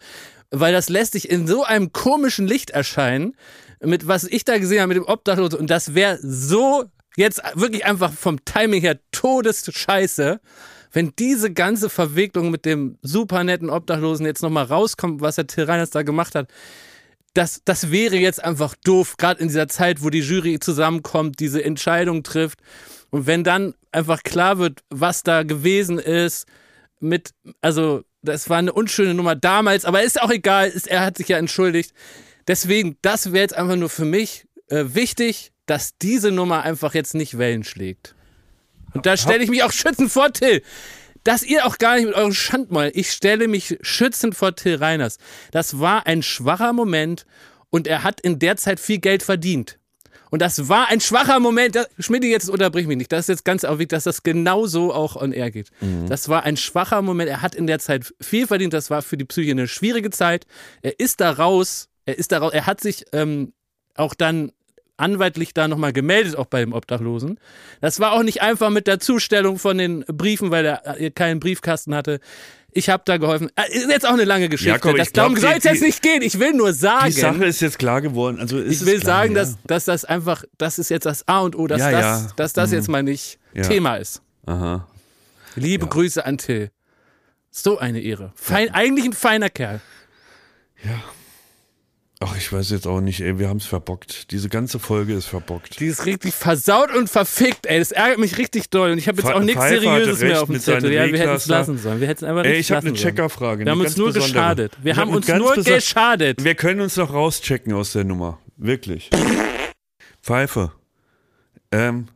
weil 0.51 0.73
das 0.73 0.89
lässt 0.91 1.13
sich 1.13 1.31
in 1.31 1.47
so 1.47 1.65
einem 1.65 1.93
komischen 1.93 2.47
Licht 2.47 2.71
erscheinen, 2.71 3.35
mit 3.81 4.07
was 4.07 4.25
ich 4.25 4.45
da 4.45 4.59
gesehen 4.59 4.81
habe 4.81 4.89
mit 4.89 4.97
dem 4.97 5.09
Obdachlosen. 5.09 5.59
Und 5.59 5.71
das 5.71 5.95
wäre 5.95 6.19
so 6.23 6.85
jetzt 7.17 7.43
wirklich 7.55 7.85
einfach 7.85 8.13
vom 8.13 8.45
Timing 8.45 8.81
her 8.81 8.99
todesscheiße 9.13 10.41
wenn 10.97 11.13
diese 11.19 11.53
ganze 11.53 11.91
Verwicklung 11.91 12.51
mit 12.51 12.65
dem 12.65 12.97
super 13.03 13.45
netten 13.45 13.69
Obdachlosen 13.69 14.25
jetzt 14.25 14.41
nochmal 14.41 14.65
rauskommt, 14.65 15.21
was 15.21 15.35
der 15.35 15.47
Till 15.47 15.65
Reiners 15.65 15.91
da 15.91 16.03
gemacht 16.03 16.35
hat, 16.35 16.49
das, 17.35 17.61
das 17.67 17.91
wäre 17.91 18.17
jetzt 18.17 18.43
einfach 18.43 18.75
doof, 18.83 19.19
gerade 19.19 19.43
in 19.43 19.49
dieser 19.49 19.69
Zeit, 19.69 20.03
wo 20.03 20.09
die 20.09 20.21
Jury 20.21 20.59
zusammenkommt, 20.59 21.39
diese 21.39 21.63
Entscheidung 21.63 22.23
trifft. 22.23 22.61
Und 23.11 23.27
wenn 23.27 23.45
dann 23.45 23.75
einfach 23.93 24.23
klar 24.23 24.57
wird, 24.57 24.81
was 24.89 25.23
da 25.23 25.43
gewesen 25.43 25.99
ist, 25.99 26.47
mit, 26.99 27.33
also, 27.61 28.03
das 28.23 28.49
war 28.49 28.57
eine 28.57 28.73
unschöne 28.73 29.13
Nummer 29.13 29.37
damals, 29.37 29.85
aber 29.85 30.03
ist 30.03 30.21
auch 30.21 30.31
egal, 30.31 30.69
ist, 30.69 30.89
er 30.89 31.05
hat 31.05 31.19
sich 31.19 31.29
ja 31.29 31.37
entschuldigt. 31.37 31.93
Deswegen, 32.47 32.97
das 33.03 33.33
wäre 33.33 33.43
jetzt 33.43 33.55
einfach 33.55 33.77
nur 33.77 33.89
für 33.89 34.05
mich 34.05 34.47
äh, 34.69 34.85
wichtig, 34.89 35.53
dass 35.67 35.99
diese 35.99 36.31
Nummer 36.31 36.63
einfach 36.63 36.95
jetzt 36.95 37.15
nicht 37.15 37.39
Wellen 37.39 37.65
schlägt. 37.65 38.15
Und 38.95 39.05
da 39.05 39.17
stelle 39.17 39.43
ich 39.43 39.51
mich 39.51 39.63
auch 39.63 39.73
schützend 39.73 40.11
vor, 40.11 40.33
Till. 40.33 40.63
Dass 41.25 41.43
ihr 41.43 41.67
auch 41.67 41.79
gar 41.79 41.97
nicht 41.97 42.07
mit 42.07 42.15
euren 42.15 42.33
Schandmäulen, 42.33 42.93
ich 42.95 43.11
stelle 43.11 43.49
mich 43.49 43.79
schützend 43.81 44.37
vor 44.37 44.55
Till 44.55 44.77
Reiners. 44.77 45.19
Das 45.51 45.81
war 45.81 46.07
ein 46.07 46.23
schwacher 46.23 46.73
Moment 46.73 47.27
und 47.69 47.89
er 47.89 48.05
hat 48.05 48.21
in 48.21 48.39
der 48.39 48.57
Zeit 48.57 48.79
viel 48.79 48.99
Geld 48.99 49.25
verdient. 49.25 49.79
Und 50.31 50.41
das 50.41 50.69
war 50.69 50.89
ein 50.89 51.01
schwacher 51.01 51.41
Moment. 51.41 51.77
Das, 51.77 51.89
Schmidti, 51.99 52.31
jetzt 52.31 52.49
unterbrich 52.49 52.87
mich 52.87 52.97
nicht. 52.97 53.13
Das 53.13 53.21
ist 53.21 53.29
jetzt 53.29 53.45
ganz 53.45 53.63
wichtig, 53.65 53.89
dass 53.89 54.05
das 54.05 54.23
genauso 54.23 54.93
auch 54.93 55.17
on 55.17 55.33
air 55.33 55.51
geht. 55.51 55.71
Das 56.09 56.29
war 56.29 56.45
ein 56.45 56.57
schwacher 56.57 57.03
Moment. 57.03 57.29
Er 57.31 57.43
hat 57.43 57.55
in 57.55 57.67
der 57.67 57.79
Zeit 57.79 58.13
viel 58.21 58.47
verdient. 58.47 58.73
Das 58.73 58.91
war 58.91 59.03
für 59.03 59.17
die 59.17 59.25
Psyche 59.25 59.53
eine 59.53 59.69
schwierige 59.69 60.11
Zeit. 60.11 60.47
Er 60.83 60.99
ist 60.99 61.21
da 61.21 61.31
raus 61.31 61.89
Er 62.07 62.19
ist 62.19 62.33
darauf, 62.33 62.53
er 62.55 62.67
hat 62.67 62.81
sich 62.81 63.05
ähm, 63.13 63.53
auch 63.95 64.15
dann 64.15 64.53
anwaltlich 64.97 65.53
da 65.53 65.69
nochmal 65.69 65.93
gemeldet, 65.93 66.37
auch 66.37 66.47
bei 66.47 66.61
dem 66.61 66.73
Obdachlosen. 66.73 67.39
Das 67.81 68.01
war 68.01 68.13
auch 68.13 68.23
nicht 68.23 68.41
einfach 68.41 68.71
mit 68.71 68.87
der 68.87 68.99
Zustellung 68.99 69.59
von 69.59 69.77
den 69.77 70.05
Briefen, 70.07 70.51
weil 70.51 70.65
er 70.65 71.01
äh, 71.01 71.11
keinen 71.11 71.41
Briefkasten 71.41 71.95
hatte. 71.95 72.21
Ich 72.73 72.89
habe 72.89 73.03
da 73.07 73.17
geholfen. 73.17 73.51
Äh, 73.57 73.75
Ist 73.75 73.89
jetzt 73.91 74.07
auch 74.07 74.13
eine 74.13 74.25
lange 74.25 74.49
Geschichte. 74.49 74.71
Jakob, 74.73 74.93
ich 74.93 74.99
das 74.99 75.13
darum 75.13 75.35
glaub, 75.35 75.53
soll 75.61 75.61
jetzt 75.73 75.83
nicht 75.83 76.03
gehen. 76.03 76.23
Ich 76.23 76.39
will 76.39 76.53
nur 76.53 76.73
sagen. 76.73 77.07
Die 77.07 77.13
Sache 77.13 77.45
ist 77.45 77.61
jetzt 77.61 77.79
klar 77.79 78.01
geworden. 78.01 78.39
Also 78.39 78.59
ist 78.59 78.81
ich 78.83 78.87
will 78.87 79.01
klar, 79.01 79.23
sagen, 79.23 79.35
ja. 79.35 79.43
dass, 79.43 79.57
dass 79.67 79.85
das 79.87 80.05
einfach, 80.05 80.45
das 80.59 80.79
ist 80.79 80.91
jetzt 80.91 81.07
das 81.07 81.27
A 81.29 81.41
und 81.41 81.57
O, 81.57 81.67
dass 81.67 81.81
Ja, 81.81 81.91
das, 81.91 82.01
ja. 82.01 82.19
Mhm. 82.21 82.33
dass 82.37 82.53
das 82.53 82.73
jetzt 82.73 82.89
mal 82.89 83.03
nicht 83.03 83.39
Ja. 83.55 83.63
Thema 83.63 83.97
ist. 83.97 84.23
Aha. 84.47 84.87
Liebe 85.57 85.87
Grüße 85.87 86.25
an 86.25 86.39
Till. 86.39 86.71
So 87.51 87.79
eine 87.79 88.01
Ehre. 88.01 88.33
Fein, 88.35 88.71
Eigentlich 88.73 89.07
ein 89.07 89.15
feiner 89.15 89.49
Kerl. 89.49 89.81
Ach, 92.19 92.35
ich 92.35 92.51
weiß 92.51 92.71
jetzt 92.71 92.87
auch 92.87 93.03
nicht, 93.03 93.21
ey, 93.21 93.39
wir 93.39 93.49
haben 93.51 93.59
es 93.59 93.67
verbockt. 93.67 94.31
Diese 94.31 94.49
ganze 94.49 94.79
Folge 94.79 95.13
ist 95.13 95.27
verbockt. 95.27 95.81
Die 95.81 95.87
ist 95.87 96.07
richtig 96.07 96.33
versaut 96.33 96.91
und 96.95 97.11
verfickt, 97.11 97.67
ey. 97.67 97.79
Das 97.79 97.93
ärgert 97.93 98.19
mich 98.19 98.39
richtig 98.39 98.71
doll. 98.71 98.93
Und 98.93 98.99
ich 98.99 99.07
habe 99.07 99.21
jetzt 99.21 99.31
auch 99.31 99.41
nichts 99.41 99.63
Seriöses 99.69 100.21
mehr 100.21 100.41
auf 100.41 100.49
dem 100.49 100.59
Zettel. 100.59 100.93
Ja, 100.93 101.07
wir 101.07 101.19
hätten 101.19 101.35
es 101.35 101.47
lassen 101.47 101.77
sollen. 101.77 102.01
Wir 102.01 102.09
hätten 102.09 102.25
es 102.25 102.29
einfach 102.31 102.43
nicht 102.43 102.53
Ey, 102.53 102.59
ich 102.59 102.73
habe 102.73 102.87
eine. 102.89 102.97
Checkerfrage. 102.97 103.65
Wir 103.67 103.71
haben 103.73 103.81
uns 103.83 103.97
nur 103.99 104.07
besondere. 104.07 104.33
geschadet. 104.33 104.73
Wir 104.83 104.93
Ich 104.93 104.99
haben 104.99 105.11
hab 105.11 105.17
uns 105.17 105.29
nur 105.29 105.55
geschadet. 105.57 106.43
Wir 106.43 106.55
können 106.55 106.81
uns 106.81 106.97
noch 106.97 107.13
rauschecken 107.13 107.75
aus 107.75 107.93
der 107.93 108.05
Nummer. 108.05 108.39
Wirklich. 108.57 109.11
Pfeife. 110.23 110.73
Ähm, 111.71 112.09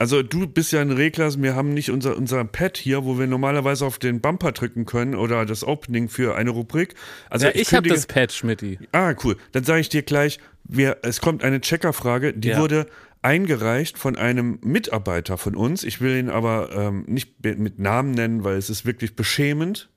also 0.00 0.22
du 0.22 0.46
bist 0.46 0.72
ja 0.72 0.80
ein 0.80 0.90
Regler, 0.90 1.30
wir 1.42 1.54
haben 1.54 1.74
nicht 1.74 1.90
unser, 1.90 2.16
unser 2.16 2.42
Pad 2.44 2.78
hier, 2.78 3.04
wo 3.04 3.18
wir 3.18 3.26
normalerweise 3.26 3.84
auf 3.84 3.98
den 3.98 4.20
Bumper 4.20 4.52
drücken 4.52 4.86
können 4.86 5.14
oder 5.14 5.44
das 5.44 5.62
Opening 5.62 6.08
für 6.08 6.34
eine 6.36 6.50
Rubrik. 6.50 6.94
Also 7.28 7.46
Ja, 7.46 7.52
ich 7.54 7.72
habe 7.74 7.86
kündige- 7.88 7.94
das 7.94 8.06
Patch, 8.06 8.34
Schmidti. 8.38 8.78
Ah, 8.92 9.14
cool. 9.22 9.36
Dann 9.52 9.64
sage 9.64 9.80
ich 9.80 9.90
dir 9.90 10.02
gleich, 10.02 10.40
wir, 10.64 10.96
es 11.02 11.20
kommt 11.20 11.44
eine 11.44 11.60
Checkerfrage, 11.60 12.32
die 12.32 12.48
Ja. 12.48 12.58
wurde 12.60 12.86
eingereicht 13.22 13.98
von 13.98 14.16
einem 14.16 14.58
Mitarbeiter 14.62 15.36
von 15.36 15.54
uns. 15.54 15.84
Ich 15.84 16.00
will 16.00 16.16
ihn 16.16 16.30
aber 16.30 16.70
ähm, 16.72 17.04
nicht 17.06 17.44
mit 17.44 17.78
Namen 17.78 18.12
nennen, 18.12 18.42
weil 18.44 18.56
es 18.56 18.70
ist 18.70 18.86
wirklich 18.86 19.14
beschämend, 19.14 19.90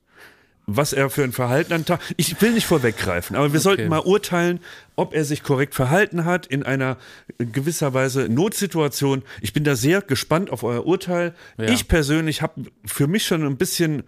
was 0.66 0.92
er 0.92 1.10
für 1.10 1.22
ein 1.24 1.32
Verhalten 1.32 1.72
an 1.72 1.84
Tag. 1.84 2.00
Ich 2.16 2.40
will 2.40 2.52
nicht 2.52 2.66
vorweggreifen, 2.66 3.36
aber 3.36 3.52
wir 3.52 3.60
sollten 3.60 3.88
mal 3.88 4.00
urteilen, 4.00 4.60
ob 4.96 5.14
er 5.14 5.24
sich 5.24 5.42
korrekt 5.42 5.74
verhalten 5.74 6.24
hat 6.24 6.46
in 6.46 6.62
einer 6.62 6.96
gewisser 7.38 7.92
Weise 7.94 8.28
Notsituation. 8.28 9.22
Ich 9.40 9.52
bin 9.52 9.64
da 9.64 9.76
sehr 9.76 10.00
gespannt 10.02 10.50
auf 10.50 10.62
euer 10.62 10.86
Urteil. 10.86 11.34
Ja. 11.58 11.68
Ich 11.68 11.88
persönlich 11.88 12.42
habe 12.42 12.62
für 12.84 13.06
mich 13.06 13.26
schon 13.26 13.44
ein 13.44 13.56
bisschen 13.56 14.04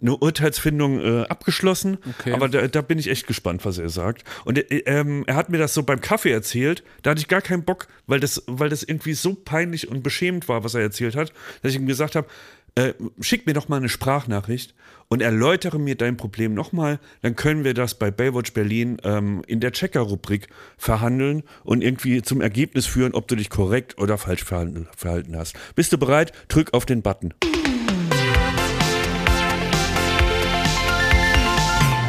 eine 0.00 0.16
Urteilsfindung 0.16 1.00
äh, 1.00 1.22
abgeschlossen, 1.26 1.98
Okay. 2.20 2.32
aber 2.32 2.48
da, 2.48 2.68
da 2.68 2.80
bin 2.80 2.98
ich 3.00 3.08
echt 3.08 3.26
gespannt, 3.26 3.64
was 3.64 3.76
er 3.76 3.88
sagt. 3.88 4.22
Und 4.44 4.56
äh, 4.58 4.78
ähm, 4.86 5.24
er 5.26 5.34
hat 5.34 5.48
mir 5.48 5.58
das 5.58 5.74
so 5.74 5.82
beim 5.82 6.00
Kaffee 6.00 6.30
erzählt, 6.30 6.84
da 7.02 7.10
hatte 7.10 7.20
ich 7.20 7.26
gar 7.26 7.42
keinen 7.42 7.64
Bock, 7.64 7.88
weil 8.06 8.20
das, 8.20 8.44
weil 8.46 8.68
das 8.68 8.84
irgendwie 8.84 9.14
so 9.14 9.34
peinlich 9.34 9.88
und 9.88 10.02
beschämend 10.04 10.48
war, 10.48 10.62
was 10.62 10.74
er 10.74 10.82
erzählt 10.82 11.16
hat, 11.16 11.32
dass 11.62 11.72
ich 11.72 11.78
ihm 11.78 11.86
gesagt 11.86 12.14
habe, 12.14 12.28
äh, 12.74 12.94
schick 13.20 13.46
mir 13.46 13.52
doch 13.52 13.68
mal 13.68 13.76
eine 13.76 13.88
Sprachnachricht 13.88 14.74
und 15.08 15.22
erläutere 15.22 15.78
mir 15.78 15.96
dein 15.96 16.16
Problem 16.16 16.54
nochmal, 16.54 17.00
dann 17.22 17.34
können 17.36 17.64
wir 17.64 17.74
das 17.74 17.94
bei 17.94 18.10
Baywatch 18.10 18.52
Berlin 18.52 18.98
ähm, 19.02 19.42
in 19.46 19.60
der 19.60 19.72
Checker-Rubrik 19.72 20.48
verhandeln 20.78 21.42
und 21.64 21.82
irgendwie 21.82 22.22
zum 22.22 22.40
Ergebnis 22.40 22.86
führen, 22.86 23.14
ob 23.14 23.26
du 23.28 23.34
dich 23.34 23.50
korrekt 23.50 23.98
oder 23.98 24.18
falsch 24.18 24.44
verhalten, 24.44 24.88
verhalten 24.96 25.36
hast. 25.36 25.56
Bist 25.74 25.92
du 25.92 25.98
bereit? 25.98 26.32
Drück 26.48 26.72
auf 26.72 26.86
den 26.86 27.02
Button. 27.02 27.34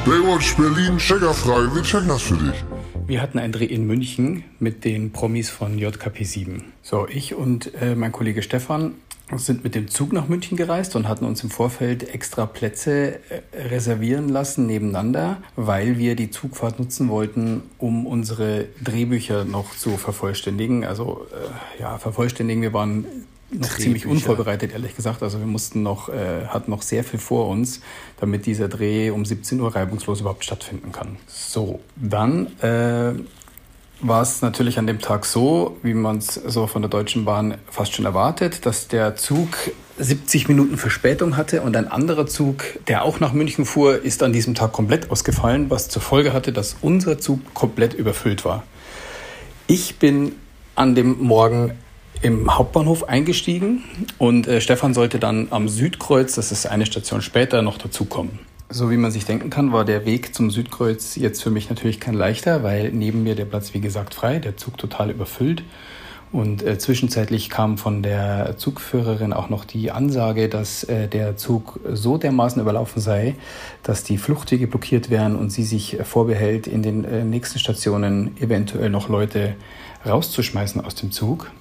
Baywatch 0.05 0.55
Berlin, 0.55 0.97
Checkerfrage, 0.97 1.75
wir 1.75 1.83
checken 1.83 2.07
das 2.07 2.23
für 2.23 2.35
dich. 2.35 2.63
Wir 3.05 3.21
hatten 3.21 3.39
einen 3.39 3.53
Dreh 3.53 3.65
in 3.65 3.85
München 3.85 4.43
mit 4.59 4.85
den 4.85 5.11
Promis 5.11 5.49
von 5.49 5.77
JKP7. 5.79 6.61
So, 6.81 7.07
ich 7.07 7.35
und 7.35 7.73
äh, 7.81 7.95
mein 7.95 8.11
Kollege 8.11 8.41
Stefan 8.41 8.93
sind 9.37 9.63
mit 9.63 9.75
dem 9.75 9.87
Zug 9.89 10.13
nach 10.13 10.27
München 10.27 10.57
gereist 10.57 10.95
und 10.95 11.07
hatten 11.07 11.25
uns 11.25 11.43
im 11.43 11.49
Vorfeld 11.49 12.13
extra 12.13 12.45
Plätze 12.45 13.19
äh, 13.29 13.67
reservieren 13.69 14.29
lassen 14.29 14.65
nebeneinander, 14.65 15.37
weil 15.55 15.97
wir 15.97 16.15
die 16.15 16.31
Zugfahrt 16.31 16.79
nutzen 16.79 17.09
wollten, 17.09 17.63
um 17.77 18.05
unsere 18.05 18.65
Drehbücher 18.83 19.45
noch 19.45 19.75
zu 19.75 19.97
vervollständigen. 19.97 20.83
Also 20.83 21.25
äh, 21.31 21.81
ja, 21.81 21.97
vervollständigen. 21.97 22.61
Wir 22.61 22.73
waren 22.73 23.05
noch 23.51 23.77
ziemlich 23.77 24.05
unvorbereitet, 24.05 24.71
ehrlich 24.73 24.95
gesagt. 24.95 25.23
Also 25.23 25.39
wir 25.39 25.45
mussten 25.45 25.83
noch, 25.83 26.09
äh, 26.09 26.45
hatten 26.47 26.71
noch 26.71 26.81
sehr 26.81 27.03
viel 27.03 27.19
vor 27.19 27.47
uns, 27.47 27.81
damit 28.19 28.45
dieser 28.45 28.67
Dreh 28.67 29.09
um 29.11 29.25
17 29.25 29.59
Uhr 29.59 29.75
reibungslos 29.75 30.21
überhaupt 30.21 30.43
stattfinden 30.43 30.91
kann. 30.91 31.17
So, 31.27 31.81
dann 31.95 32.47
äh, 32.61 33.13
war 34.01 34.21
es 34.21 34.41
natürlich 34.41 34.79
an 34.79 34.87
dem 34.87 34.99
Tag 34.99 35.25
so, 35.25 35.77
wie 35.83 35.93
man 35.93 36.17
es 36.17 36.33
so 36.33 36.67
von 36.67 36.81
der 36.81 36.89
Deutschen 36.89 37.25
Bahn 37.25 37.55
fast 37.69 37.93
schon 37.93 38.05
erwartet, 38.05 38.65
dass 38.65 38.87
der 38.87 39.15
Zug 39.15 39.49
70 39.97 40.47
Minuten 40.47 40.77
Verspätung 40.77 41.37
hatte 41.37 41.61
und 41.61 41.75
ein 41.75 41.87
anderer 41.87 42.25
Zug, 42.25 42.63
der 42.87 43.03
auch 43.03 43.19
nach 43.19 43.33
München 43.33 43.65
fuhr, 43.65 44.01
ist 44.01 44.23
an 44.23 44.33
diesem 44.33 44.55
Tag 44.55 44.71
komplett 44.71 45.11
ausgefallen, 45.11 45.69
was 45.69 45.89
zur 45.89 46.01
Folge 46.01 46.33
hatte, 46.33 46.51
dass 46.51 46.77
unser 46.81 47.19
Zug 47.19 47.53
komplett 47.53 47.93
überfüllt 47.93 48.43
war. 48.43 48.63
Ich 49.67 49.97
bin 49.97 50.33
an 50.75 50.95
dem 50.95 51.19
Morgen 51.19 51.73
im 52.21 52.55
Hauptbahnhof 52.55 53.07
eingestiegen 53.07 53.83
und 54.17 54.47
äh, 54.47 54.61
Stefan 54.61 54.93
sollte 54.93 55.19
dann 55.19 55.47
am 55.51 55.69
Südkreuz, 55.69 56.35
das 56.35 56.51
ist 56.51 56.65
eine 56.65 56.85
Station 56.85 57.21
später, 57.21 57.61
noch 57.61 57.77
dazukommen. 57.77 58.39
So 58.73 58.89
wie 58.89 58.95
man 58.95 59.11
sich 59.11 59.25
denken 59.25 59.49
kann, 59.49 59.73
war 59.73 59.83
der 59.83 60.05
Weg 60.05 60.33
zum 60.33 60.49
Südkreuz 60.49 61.17
jetzt 61.17 61.43
für 61.43 61.49
mich 61.49 61.69
natürlich 61.69 61.99
kein 61.99 62.13
leichter, 62.13 62.63
weil 62.63 62.93
neben 62.93 63.21
mir 63.21 63.35
der 63.35 63.43
Platz, 63.43 63.73
wie 63.73 63.81
gesagt, 63.81 64.13
frei, 64.13 64.39
der 64.39 64.55
Zug 64.55 64.77
total 64.77 65.11
überfüllt. 65.11 65.63
Und 66.31 66.63
äh, 66.63 66.79
zwischenzeitlich 66.79 67.49
kam 67.49 67.77
von 67.77 68.01
der 68.01 68.55
Zugführerin 68.55 69.33
auch 69.33 69.49
noch 69.49 69.65
die 69.65 69.91
Ansage, 69.91 70.47
dass 70.47 70.85
äh, 70.85 71.09
der 71.09 71.35
Zug 71.35 71.81
so 71.91 72.17
dermaßen 72.17 72.61
überlaufen 72.61 73.01
sei, 73.01 73.35
dass 73.83 74.05
die 74.05 74.17
Fluchtwege 74.17 74.67
blockiert 74.67 75.09
wären 75.09 75.35
und 75.35 75.49
sie 75.49 75.63
sich 75.63 75.97
vorbehält, 76.03 76.65
in 76.65 76.81
den 76.81 77.03
äh, 77.03 77.25
nächsten 77.25 77.59
Stationen 77.59 78.37
eventuell 78.39 78.89
noch 78.89 79.09
Leute 79.09 79.55
rauszuschmeißen 80.05 80.79
aus 80.79 80.95
dem 80.95 81.11
Zug. 81.11 81.51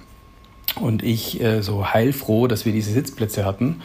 Und 0.79 1.03
ich 1.03 1.41
äh, 1.41 1.61
so 1.61 1.87
heilfroh, 1.87 2.47
dass 2.47 2.63
wir 2.63 2.71
diese 2.71 2.93
Sitzplätze 2.93 3.43
hatten. 3.43 3.81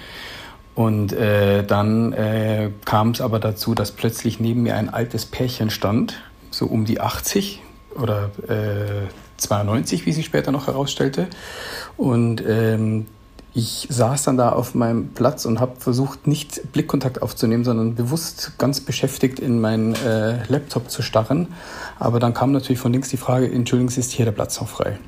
Und 0.76 1.14
äh, 1.14 1.64
dann 1.64 2.12
äh, 2.12 2.70
kam 2.84 3.10
es 3.10 3.22
aber 3.22 3.40
dazu, 3.40 3.74
dass 3.74 3.92
plötzlich 3.92 4.40
neben 4.40 4.62
mir 4.62 4.76
ein 4.76 4.90
altes 4.90 5.24
Pärchen 5.24 5.70
stand, 5.70 6.20
so 6.50 6.66
um 6.66 6.84
die 6.84 7.00
80 7.00 7.62
oder 7.98 8.30
äh, 8.46 9.08
92, 9.38 10.04
wie 10.04 10.12
sich 10.12 10.26
später 10.26 10.52
noch 10.52 10.66
herausstellte. 10.66 11.28
Und 11.96 12.44
ähm, 12.46 13.06
ich 13.54 13.86
saß 13.88 14.24
dann 14.24 14.36
da 14.36 14.50
auf 14.50 14.74
meinem 14.74 15.14
Platz 15.14 15.46
und 15.46 15.60
habe 15.60 15.80
versucht, 15.80 16.26
nicht 16.26 16.72
Blickkontakt 16.72 17.22
aufzunehmen, 17.22 17.64
sondern 17.64 17.94
bewusst 17.94 18.52
ganz 18.58 18.82
beschäftigt 18.82 19.40
in 19.40 19.62
meinen 19.62 19.94
äh, 19.94 20.44
Laptop 20.48 20.90
zu 20.90 21.00
starren. 21.00 21.48
Aber 21.98 22.20
dann 22.20 22.34
kam 22.34 22.52
natürlich 22.52 22.80
von 22.80 22.92
links 22.92 23.08
die 23.08 23.16
Frage, 23.16 23.50
Entschuldigung, 23.50 23.96
ist 23.96 24.12
hier 24.12 24.26
der 24.26 24.32
Platz 24.32 24.60
noch 24.60 24.68
frei? 24.68 24.98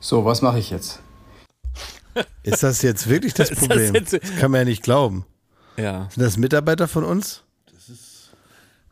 So, 0.00 0.24
was 0.24 0.40
mache 0.40 0.58
ich 0.58 0.70
jetzt? 0.70 1.03
Ist 2.42 2.62
das 2.62 2.82
jetzt 2.82 3.08
wirklich 3.08 3.34
das 3.34 3.50
Ist 3.52 3.62
das 3.62 3.68
Problem? 3.68 3.92
Das 3.92 4.20
kann 4.40 4.50
man 4.50 4.60
ja 4.60 4.64
nicht 4.64 4.82
glauben. 4.82 5.26
Ja. 5.76 6.08
Sind 6.10 6.22
das 6.22 6.36
Mitarbeiter 6.36 6.88
von 6.88 7.04
uns? 7.04 7.42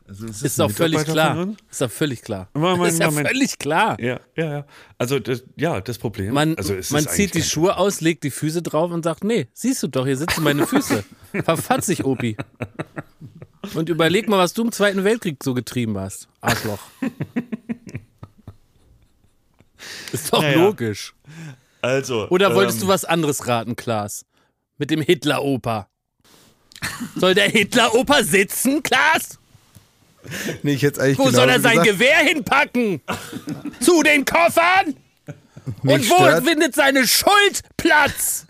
Also, 0.05 0.25
es 0.27 0.41
Ist 0.43 0.59
ein 0.59 0.67
doch 0.67 0.75
völlig 0.75 1.05
klar. 1.05 1.47
Ist 1.71 1.79
doch 1.81 1.89
völlig 1.89 2.21
klar. 2.21 2.49
Moment, 2.53 2.91
ist 2.91 2.99
ja 2.99 3.05
Moment. 3.09 3.29
völlig 3.29 3.57
klar. 3.57 3.97
Ja, 4.01 4.19
ja, 4.35 4.51
ja. 4.51 4.65
Also 4.97 5.17
das, 5.19 5.43
ja, 5.55 5.79
das 5.79 5.97
Problem. 5.97 6.33
Man, 6.33 6.57
also 6.57 6.75
es 6.75 6.91
man 6.91 7.05
ist 7.05 7.13
zieht 7.13 7.33
die 7.35 7.41
Schuhe 7.41 7.77
aus, 7.77 8.01
legt 8.01 8.25
die 8.25 8.29
Füße 8.31 8.61
drauf 8.61 8.91
und 8.91 9.03
sagt, 9.03 9.23
nee, 9.23 9.47
siehst 9.53 9.81
du 9.81 9.87
doch, 9.87 10.05
hier 10.05 10.17
sitzen 10.17 10.43
meine 10.43 10.67
Füße. 10.67 11.05
Verfatz 11.45 11.85
dich, 11.85 12.03
Opi. 12.03 12.35
Und 13.75 13.87
überleg 13.87 14.27
mal, 14.27 14.37
was 14.39 14.53
du 14.53 14.63
im 14.63 14.73
Zweiten 14.73 15.05
Weltkrieg 15.05 15.37
so 15.41 15.53
getrieben 15.53 15.97
hast. 15.97 16.27
Arschloch. 16.41 16.79
Ist 20.11 20.31
doch 20.33 20.41
Naja. 20.41 20.57
logisch. 20.65 21.13
Also. 21.83 22.29
Oder 22.29 22.55
wolltest 22.55 22.77
ähm, 22.77 22.83
du 22.83 22.87
was 22.87 23.03
anderes 23.03 23.45
raten, 23.45 23.75
Klaas? 23.75 24.25
Mit 24.77 24.89
dem 24.89 25.01
Hitler-Opa. 25.01 25.89
Soll 27.17 27.35
der 27.35 27.49
Hitler-Opa 27.49 28.23
sitzen, 28.23 28.81
Klaas? 28.81 29.37
Nee, 30.63 30.73
ich 30.73 30.81
jetzt 30.81 30.97
eigentlich 30.99 31.17
Wo 31.19 31.25
genau 31.25 31.39
soll 31.39 31.49
er 31.49 31.59
sein 31.59 31.79
gesagt, 31.79 31.89
Gewehr 31.89 32.17
hinpacken? 32.19 33.01
Zu 33.81 34.01
den 34.01 34.23
Koffern? 34.23 34.95
mich 35.81 35.93
Und 35.93 36.09
wo 36.09 36.15
stört, 36.15 36.45
findet 36.45 36.73
seine 36.73 37.05
Schuld 37.05 37.63
Platz? 37.75 38.45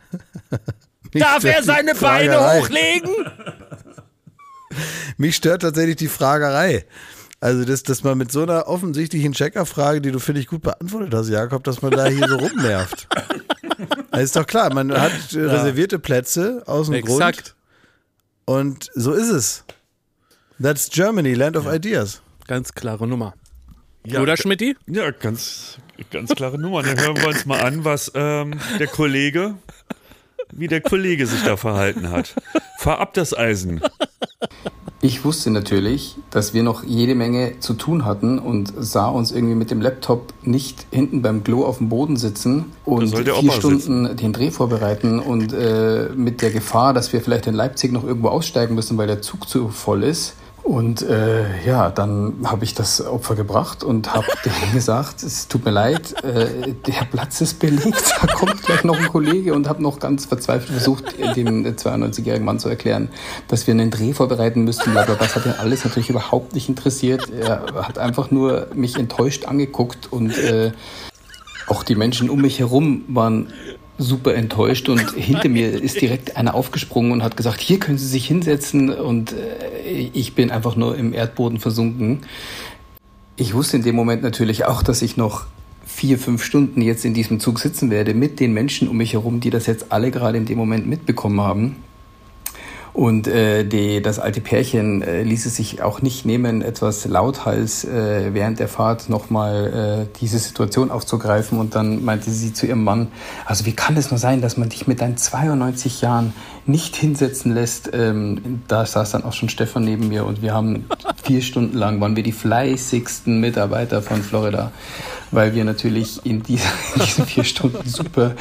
mich 1.12 1.24
Darf 1.24 1.44
er 1.44 1.64
seine 1.64 1.96
Beine 1.96 2.40
hochlegen? 2.40 3.10
Mich 5.18 5.36
stört 5.36 5.64
tatsächlich 5.64 5.96
die 5.96 6.08
Fragerei. 6.08 6.86
Also, 7.44 7.66
dass, 7.66 7.84
dass 7.84 8.06
man 8.06 8.18
mit 8.18 8.32
so 8.32 8.44
einer 8.44 8.70
offensichtlichen 8.70 9.34
Checkerfrage, 9.34 10.00
die 10.00 10.12
du, 10.12 10.20
finde 10.20 10.40
ich, 10.40 10.48
gut 10.48 10.62
beantwortet 10.62 11.14
hast, 11.14 11.28
Jakob, 11.28 11.62
dass 11.66 11.82
man 11.82 11.92
da 11.92 12.06
hier 12.06 12.26
so 12.26 12.38
rumnervt. 12.38 13.10
Das 14.12 14.22
ist 14.24 14.38
doch 14.38 14.48
klar, 14.48 14.74
man 14.74 14.94
hat 14.94 15.34
äh, 15.34 15.42
reservierte 15.42 16.00
Plätze 16.00 16.64
aus 16.68 16.90
dem 16.90 17.04
Grund 17.04 17.20
Exakt. 17.20 17.56
und 18.46 18.90
so 18.96 19.12
ist 19.12 19.28
es. 19.28 19.66
That's 20.58 20.90
Germany, 20.90 21.34
Land 21.34 21.58
of 21.58 21.68
Ideas. 21.68 22.22
Ganz 22.48 22.72
klare 22.72 23.06
Nummer. 23.08 23.34
Oder 24.08 24.38
Schmidti? 24.38 24.78
Ja, 24.88 25.12
ganz, 25.12 25.80
ganz 26.12 26.34
klare 26.34 26.58
Nummer. 26.58 26.82
Dann 26.82 26.98
hören 26.98 27.18
wir 27.18 27.28
uns 27.28 27.46
mal 27.46 27.60
an, 27.60 27.84
was 27.84 28.10
ähm, 28.16 28.58
der 28.80 28.88
Kollege, 28.88 29.56
wie 30.58 30.68
der 30.68 30.82
Kollege 30.82 31.28
sich 31.28 31.44
da 31.44 31.58
verhalten 31.58 32.10
hat. 32.10 32.36
Fahr 32.78 33.00
ab 33.00 33.14
das 33.14 33.36
Eisen. 33.36 33.82
Ich 35.02 35.26
wusste 35.26 35.52
natürlich, 35.52 36.16
dass 36.30 36.54
wir 36.54 36.64
noch 36.64 36.86
jede 36.86 37.14
Menge 37.14 37.60
zu 37.60 37.74
tun 37.74 38.06
hatten 38.06 38.40
und 38.40 38.72
sah 38.78 39.10
uns 39.10 39.34
irgendwie 39.34 39.56
mit 39.56 39.70
dem 39.70 39.82
Laptop 39.82 40.34
nicht 40.44 40.86
hinten 40.92 41.22
beim 41.22 41.44
Klo 41.44 41.66
auf 41.66 41.80
dem 41.80 41.90
Boden 41.90 42.16
sitzen 42.16 42.72
und 42.86 43.14
vier 43.14 43.52
Stunden 43.52 44.16
den 44.16 44.32
Dreh 44.32 44.50
vorbereiten 44.50 45.20
und 45.20 45.52
äh, 45.52 46.08
mit 46.16 46.42
der 46.42 46.52
Gefahr, 46.52 46.94
dass 46.94 47.12
wir 47.12 47.20
vielleicht 47.20 47.48
in 47.48 47.54
Leipzig 47.54 47.92
noch 47.92 48.06
irgendwo 48.06 48.30
aussteigen 48.30 48.76
müssen, 48.76 48.98
weil 48.98 49.08
der 49.08 49.22
Zug 49.22 49.50
zu 49.50 49.68
voll 49.68 50.04
ist. 50.04 50.36
Und 50.64 51.02
äh, 51.02 51.44
ja, 51.66 51.92
dann 51.92 52.36
habe 52.46 52.64
ich 52.64 52.74
das 52.74 53.06
Opfer 53.06 53.36
gebracht 53.36 53.84
und 53.84 54.14
habe 54.14 54.28
denen 54.46 54.74
gesagt, 54.74 55.22
es 55.22 55.50
tut 55.50 55.66
mir 55.66 55.72
leid, 55.72 56.24
äh, 56.24 56.74
der 56.88 57.06
Platz 57.12 57.42
ist 57.42 57.60
belegt, 57.60 58.16
da 58.22 58.28
kommt 58.28 58.64
gleich 58.64 58.84
noch 58.86 58.98
ein 58.98 59.10
Kollege 59.10 59.54
und 59.54 59.68
habe 59.68 59.84
noch 59.84 60.00
ganz 60.00 60.26
verzweifelt 60.26 60.72
versucht, 60.72 61.16
dem 61.36 61.66
92-jährigen 61.66 62.46
Mann 62.46 62.60
zu 62.60 62.70
erklären, 62.70 63.10
dass 63.50 63.68
wir 63.68 63.74
einen 63.74 63.92
Dreh 63.92 64.14
vorbereiten 64.14 64.64
müssten. 64.64 64.96
Aber 64.96 65.16
das 65.16 65.36
hat 65.36 65.46
ihn 65.46 65.52
alles 65.52 65.84
natürlich 65.84 66.10
überhaupt 66.10 66.54
nicht 66.54 66.70
interessiert. 66.70 67.30
Er 67.30 67.66
hat 67.76 67.98
einfach 67.98 68.32
nur 68.32 68.68
mich 68.74 68.98
enttäuscht 68.98 69.46
angeguckt 69.46 70.14
und 70.14 70.38
äh, 70.38 70.72
auch 71.68 71.84
die 71.84 71.96
Menschen 71.96 72.30
um 72.30 72.42
mich 72.42 72.60
herum 72.60 73.04
waren 73.10 73.52
super 73.98 74.36
enttäuscht 74.36 74.90
und 74.90 75.00
hinter 75.16 75.50
mir 75.50 75.72
ist 75.72 76.02
direkt 76.02 76.38
einer 76.38 76.56
aufgesprungen 76.56 77.12
und 77.12 77.24
hat 77.24 77.38
gesagt, 77.38 77.62
hier 77.62 77.80
können 77.80 77.98
Sie 77.98 78.08
sich 78.08 78.26
hinsetzen 78.28 78.90
und 78.90 79.34
äh, 79.34 80.10
ich 80.14 80.36
bin 80.36 80.52
einfach 80.52 80.76
nur 80.76 80.98
im 80.98 81.14
Erdboden 81.14 81.60
versunken. 81.60 82.22
Ich 83.36 83.54
wusste 83.54 83.78
in 83.78 83.84
dem 83.84 83.96
Moment 83.96 84.22
natürlich 84.22 84.66
auch, 84.66 84.84
dass 84.84 85.02
ich 85.02 85.18
noch 85.18 85.46
vier, 85.86 86.18
fünf 86.18 86.44
Stunden 86.44 86.82
jetzt 86.82 87.06
in 87.06 87.14
diesem 87.14 87.40
Zug 87.40 87.60
sitzen 87.60 87.90
werde 87.92 88.14
mit 88.14 88.40
den 88.40 88.54
Menschen 88.54 88.88
um 88.88 88.98
mich 88.98 89.14
herum, 89.14 89.40
die 89.40 89.50
das 89.50 89.68
jetzt 89.68 89.92
alle 89.92 90.12
gerade 90.12 90.38
in 90.38 90.46
dem 90.46 90.58
Moment 90.58 90.88
mitbekommen 90.88 91.42
haben. 91.42 91.76
Und 92.94 93.28
äh, 93.28 93.64
die, 93.64 94.04
das 94.04 94.20
alte 94.20 94.40
Pärchen 94.40 95.02
äh, 95.02 95.24
ließ 95.24 95.48
es 95.48 95.56
sich 95.56 95.82
auch 95.82 96.04
nicht 96.04 96.28
nehmen, 96.28 96.62
etwas 96.62 97.06
lauthals 97.06 97.86
äh, 97.86 98.36
während 98.36 98.60
der 98.60 98.68
Fahrt 98.68 99.10
nochmal 99.10 100.08
äh, 100.12 100.20
diese 100.22 100.38
Situation 100.38 100.92
aufzugreifen. 100.92 101.58
Und 101.60 101.74
dann 101.74 102.06
meinte 102.06 102.30
sie 102.30 102.54
zu 102.54 102.68
ihrem 102.68 102.84
Mann, 102.84 103.08
also 103.46 103.66
wie 103.66 103.74
kann 103.74 103.98
es 103.98 104.12
nur 104.12 104.20
sein, 104.20 104.42
dass 104.42 104.58
man 104.58 104.70
dich 104.70 104.86
mit 104.86 105.02
deinen 105.02 105.18
92 105.18 106.02
Jahren 106.02 106.34
nicht 106.66 106.96
hinsetzen 106.96 107.54
lässt? 107.54 107.90
Ähm, 107.94 108.62
da 108.68 108.86
saß 108.86 109.12
dann 109.12 109.24
auch 109.24 109.34
schon 109.34 109.50
Stefan 109.50 109.84
neben 109.84 110.08
mir 110.08 110.26
und 110.26 110.42
wir 110.42 110.54
haben 110.54 110.86
vier 111.24 111.42
Stunden 111.42 111.78
lang, 111.78 112.00
waren 112.02 112.16
wir 112.16 112.24
die 112.24 112.32
fleißigsten 112.32 113.40
Mitarbeiter 113.40 114.02
von 114.02 114.22
Florida 114.22 114.72
weil 115.34 115.56
wir 115.56 115.64
natürlich 115.64 116.26
in, 116.26 116.44
dieser, 116.44 116.70
in 116.96 117.02
diesen 117.02 117.26
vier 117.26 117.44
Stunden 117.44 117.88
super 117.88 118.36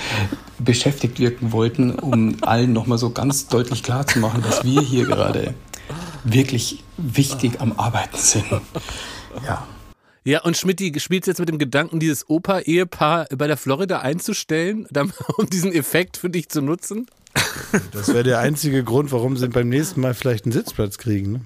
beschäftigt 0.59 1.19
wirken 1.19 1.53
wollten, 1.53 1.95
um 1.95 2.37
allen 2.43 2.73
nochmal 2.73 2.99
so 2.99 3.11
ganz 3.11 3.49
deutlich 3.49 3.83
klar 3.83 4.07
zu 4.07 4.19
machen, 4.19 4.43
dass 4.43 4.65
wir 4.65 4.81
hier 4.81 5.07
gerade 5.07 5.55
wirklich 6.25 6.85
wichtig 6.97 7.61
am 7.61 7.73
Arbeiten 7.73 8.17
sind. 8.17 8.45
Ja. 9.45 9.67
Ja, 10.25 10.43
und 10.43 10.57
Schmidti 10.57 11.01
spielt 11.01 11.27
jetzt 11.27 11.41
mit 11.41 11.49
dem 11.49 11.59
Gedanken, 11.59 11.99
dieses 11.99 12.31
Opa-Ehepaar 12.31 13.27
bei 13.37 13.49
der 13.49 13.57
Florida 13.57 14.01
einzustellen, 14.01 14.87
um 15.37 15.51
diesen 15.51 15.73
Effekt 15.73 16.17
für 16.17 16.31
dich 16.31 16.49
zu 16.49 16.63
nutzen? 16.63 17.07
Das 17.93 18.09
wäre 18.09 18.23
der 18.23 18.39
einzige 18.39 18.85
Grund, 18.85 19.13
warum 19.13 19.37
sie 19.37 19.49
beim 19.49 19.69
nächsten 19.69 20.01
Mal 20.01 20.15
vielleicht 20.15 20.45
einen 20.45 20.53
Sitzplatz 20.53 20.99
kriegen. 20.99 21.33
Ne? 21.33 21.41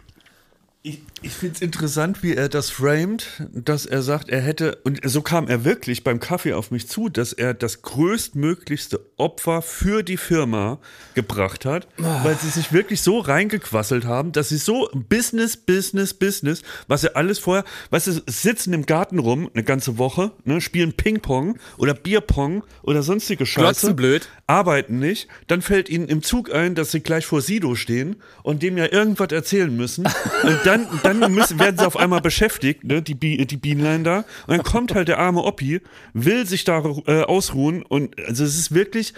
Ich, 1.26 1.34
finde 1.34 1.56
es 1.56 1.60
interessant, 1.60 2.22
wie 2.22 2.34
er 2.34 2.48
das 2.48 2.70
framed, 2.70 3.26
dass 3.52 3.84
er 3.84 4.02
sagt, 4.02 4.28
er 4.28 4.40
hätte, 4.40 4.76
und 4.84 5.00
so 5.04 5.22
kam 5.22 5.48
er 5.48 5.64
wirklich 5.64 6.04
beim 6.04 6.20
Kaffee 6.20 6.52
auf 6.52 6.70
mich 6.70 6.88
zu, 6.88 7.08
dass 7.08 7.32
er 7.32 7.52
das 7.52 7.82
größtmöglichste 7.82 9.00
Opfer 9.16 9.60
für 9.60 10.04
die 10.04 10.16
Firma 10.16 10.78
gebracht 11.14 11.64
hat, 11.64 11.88
weil 11.96 12.36
sie 12.36 12.48
sich 12.48 12.72
wirklich 12.72 13.00
so 13.00 13.18
reingequasselt 13.18 14.04
haben, 14.04 14.30
dass 14.32 14.50
sie 14.50 14.56
so 14.56 14.88
Business, 14.94 15.56
Business, 15.56 16.14
Business, 16.14 16.62
was 16.86 17.02
er 17.02 17.16
alles 17.16 17.40
vorher, 17.40 17.64
weißt 17.90 18.06
du, 18.06 18.22
sitzen 18.26 18.72
im 18.72 18.86
Garten 18.86 19.18
rum 19.18 19.50
eine 19.52 19.64
ganze 19.64 19.98
Woche, 19.98 20.30
ne, 20.44 20.60
spielen 20.60 20.92
Ping-Pong 20.92 21.58
oder 21.76 21.94
Bierpong 21.94 22.62
oder 22.82 23.02
sonstige 23.02 23.46
Scheiße. 23.46 23.62
Glotzenblöd. 23.64 24.28
Arbeiten 24.46 25.00
nicht, 25.00 25.28
dann 25.48 25.60
fällt 25.60 25.88
ihnen 25.88 26.06
im 26.06 26.22
Zug 26.22 26.54
ein, 26.54 26.76
dass 26.76 26.92
sie 26.92 27.00
gleich 27.00 27.26
vor 27.26 27.42
Sido 27.42 27.74
stehen 27.74 28.16
und 28.44 28.62
dem 28.62 28.78
ja 28.78 28.92
irgendwas 28.92 29.32
erzählen 29.32 29.74
müssen. 29.74 30.06
Und 30.42 30.60
dann, 30.64 30.86
dann 31.02 31.15
müssen, 31.18 31.58
werden 31.58 31.78
sie 31.78 31.86
auf 31.86 31.96
einmal 31.96 32.20
beschäftigt, 32.20 32.84
ne, 32.84 33.02
die, 33.02 33.14
Bi 33.14 33.44
die 33.46 33.56
Bienlein 33.56 34.04
da. 34.04 34.24
Und 34.46 34.56
dann 34.56 34.62
kommt 34.62 34.94
halt 34.94 35.08
der 35.08 35.18
arme 35.18 35.42
Oppi, 35.44 35.80
will 36.12 36.46
sich 36.46 36.64
da 36.64 36.82
äh, 37.06 37.22
ausruhen 37.22 37.82
und 37.82 38.18
also 38.26 38.44
es 38.44 38.58
ist 38.58 38.72
wirklich, 38.72 39.14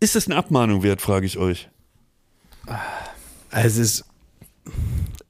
ist 0.00 0.14
das 0.14 0.26
eine 0.26 0.36
Abmahnung 0.36 0.82
wert, 0.82 1.00
frage 1.00 1.26
ich 1.26 1.38
euch. 1.38 1.68
Also 3.50 3.66
es 3.66 3.76
ist, 3.78 4.04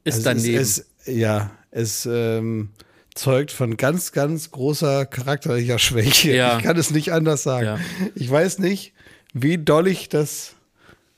Ist 0.04 0.26
also 0.26 0.30
daneben. 0.30 0.60
Es, 0.60 0.86
es, 1.04 1.16
ja, 1.16 1.50
es 1.70 2.06
ähm, 2.10 2.70
zeugt 3.14 3.52
von 3.52 3.76
ganz, 3.76 4.12
ganz 4.12 4.50
großer 4.50 5.06
charakterlicher 5.06 5.78
Schwäche. 5.78 6.34
Ja. 6.34 6.58
Ich 6.58 6.64
kann 6.64 6.76
es 6.76 6.90
nicht 6.90 7.12
anders 7.12 7.42
sagen. 7.42 7.66
Ja. 7.66 7.78
Ich 8.14 8.30
weiß 8.30 8.58
nicht, 8.58 8.92
wie 9.32 9.58
doll 9.58 9.88
ich 9.88 10.08
das 10.08 10.54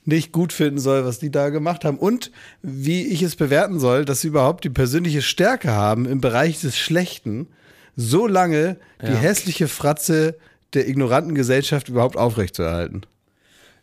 nicht 0.07 0.31
gut 0.31 0.53
finden 0.53 0.79
soll, 0.79 1.05
was 1.05 1.19
die 1.19 1.31
da 1.31 1.49
gemacht 1.49 1.83
haben 1.83 1.99
und 1.99 2.31
wie 2.61 3.05
ich 3.05 3.21
es 3.21 3.35
bewerten 3.35 3.79
soll, 3.79 4.05
dass 4.05 4.21
sie 4.21 4.29
überhaupt 4.29 4.63
die 4.63 4.69
persönliche 4.69 5.21
Stärke 5.21 5.71
haben, 5.71 6.05
im 6.05 6.21
Bereich 6.21 6.61
des 6.61 6.77
Schlechten 6.77 7.47
so 7.95 8.25
lange 8.25 8.77
die 9.01 9.15
hässliche 9.15 9.67
Fratze 9.67 10.37
der 10.73 10.87
ignoranten 10.87 11.35
Gesellschaft 11.35 11.89
überhaupt 11.89 12.15
aufrechtzuerhalten. 12.15 13.01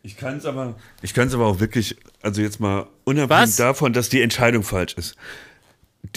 Ich 0.01 0.17
kann 0.17 0.37
es 0.37 0.45
aber, 0.45 0.75
ich 1.01 1.13
kann 1.13 1.27
es 1.27 1.33
aber 1.33 1.45
auch 1.45 1.59
wirklich, 1.59 1.95
also 2.21 2.41
jetzt 2.41 2.59
mal 2.59 2.87
unabhängig 3.05 3.49
Was? 3.49 3.55
davon, 3.55 3.93
dass 3.93 4.09
die 4.09 4.21
Entscheidung 4.21 4.63
falsch 4.63 4.93
ist. 4.97 5.15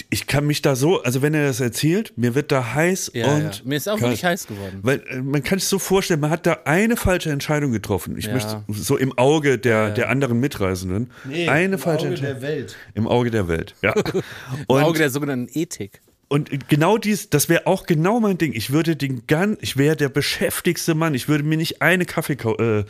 Ich 0.09 0.27
kann 0.27 0.45
mich 0.47 0.61
da 0.61 0.75
so, 0.75 1.01
also 1.03 1.21
wenn 1.21 1.33
er 1.33 1.47
das 1.47 1.59
erzählt, 1.59 2.13
mir 2.17 2.35
wird 2.35 2.51
da 2.51 2.73
heiß 2.73 3.11
Ja, 3.13 3.27
und 3.33 3.41
ja. 3.43 3.51
Mir 3.63 3.75
ist 3.77 3.87
auch 3.89 3.99
wirklich 3.99 4.23
heiß 4.25 4.47
geworden. 4.47 4.79
Weil 4.81 5.03
äh, 5.09 5.21
man 5.21 5.43
kann 5.43 5.57
es 5.59 5.69
so 5.69 5.79
vorstellen, 5.79 6.19
man 6.19 6.29
hat 6.31 6.45
da 6.45 6.59
eine 6.65 6.97
falsche 6.97 7.31
Entscheidung 7.31 7.71
getroffen. 7.71 8.17
Ich 8.17 8.25
Ja. 8.25 8.33
möchte 8.33 8.63
so 8.69 8.97
im 8.97 9.17
Auge 9.17 9.57
der, 9.57 9.91
der 9.91 10.09
anderen 10.09 10.39
Mitreisenden. 10.39 11.11
eine 11.47 11.77
falsche 11.77 12.07
Entscheidung. 12.07 12.41
Welt. 12.41 12.75
Im 12.93 13.07
Auge 13.07 13.31
der 13.31 13.47
Welt, 13.47 13.75
ja. 13.81 13.93
Im 14.13 14.21
Und, 14.67 14.83
Auge 14.83 14.99
der 14.99 15.09
sogenannten 15.09 15.49
Ethik. 15.57 16.01
Und 16.31 16.69
genau 16.69 16.99
dies, 16.99 17.31
das 17.31 17.49
wäre 17.49 17.65
auch 17.65 17.87
genau 17.87 18.19
mein 18.19 18.37
Ding. 18.37 18.53
Ich 18.53 18.71
würde 18.71 18.95
den 18.95 19.25
gan, 19.25 19.57
ich 19.61 19.77
wäre 19.77 19.95
der 19.95 20.09
beschäftigste 20.09 20.93
Mann. 20.93 21.15
Ich 21.15 21.27
würde 21.27 21.43
mir 21.43 21.57
nicht 21.57 21.81
eine 21.81 22.05
Kaffeepause 22.05 22.85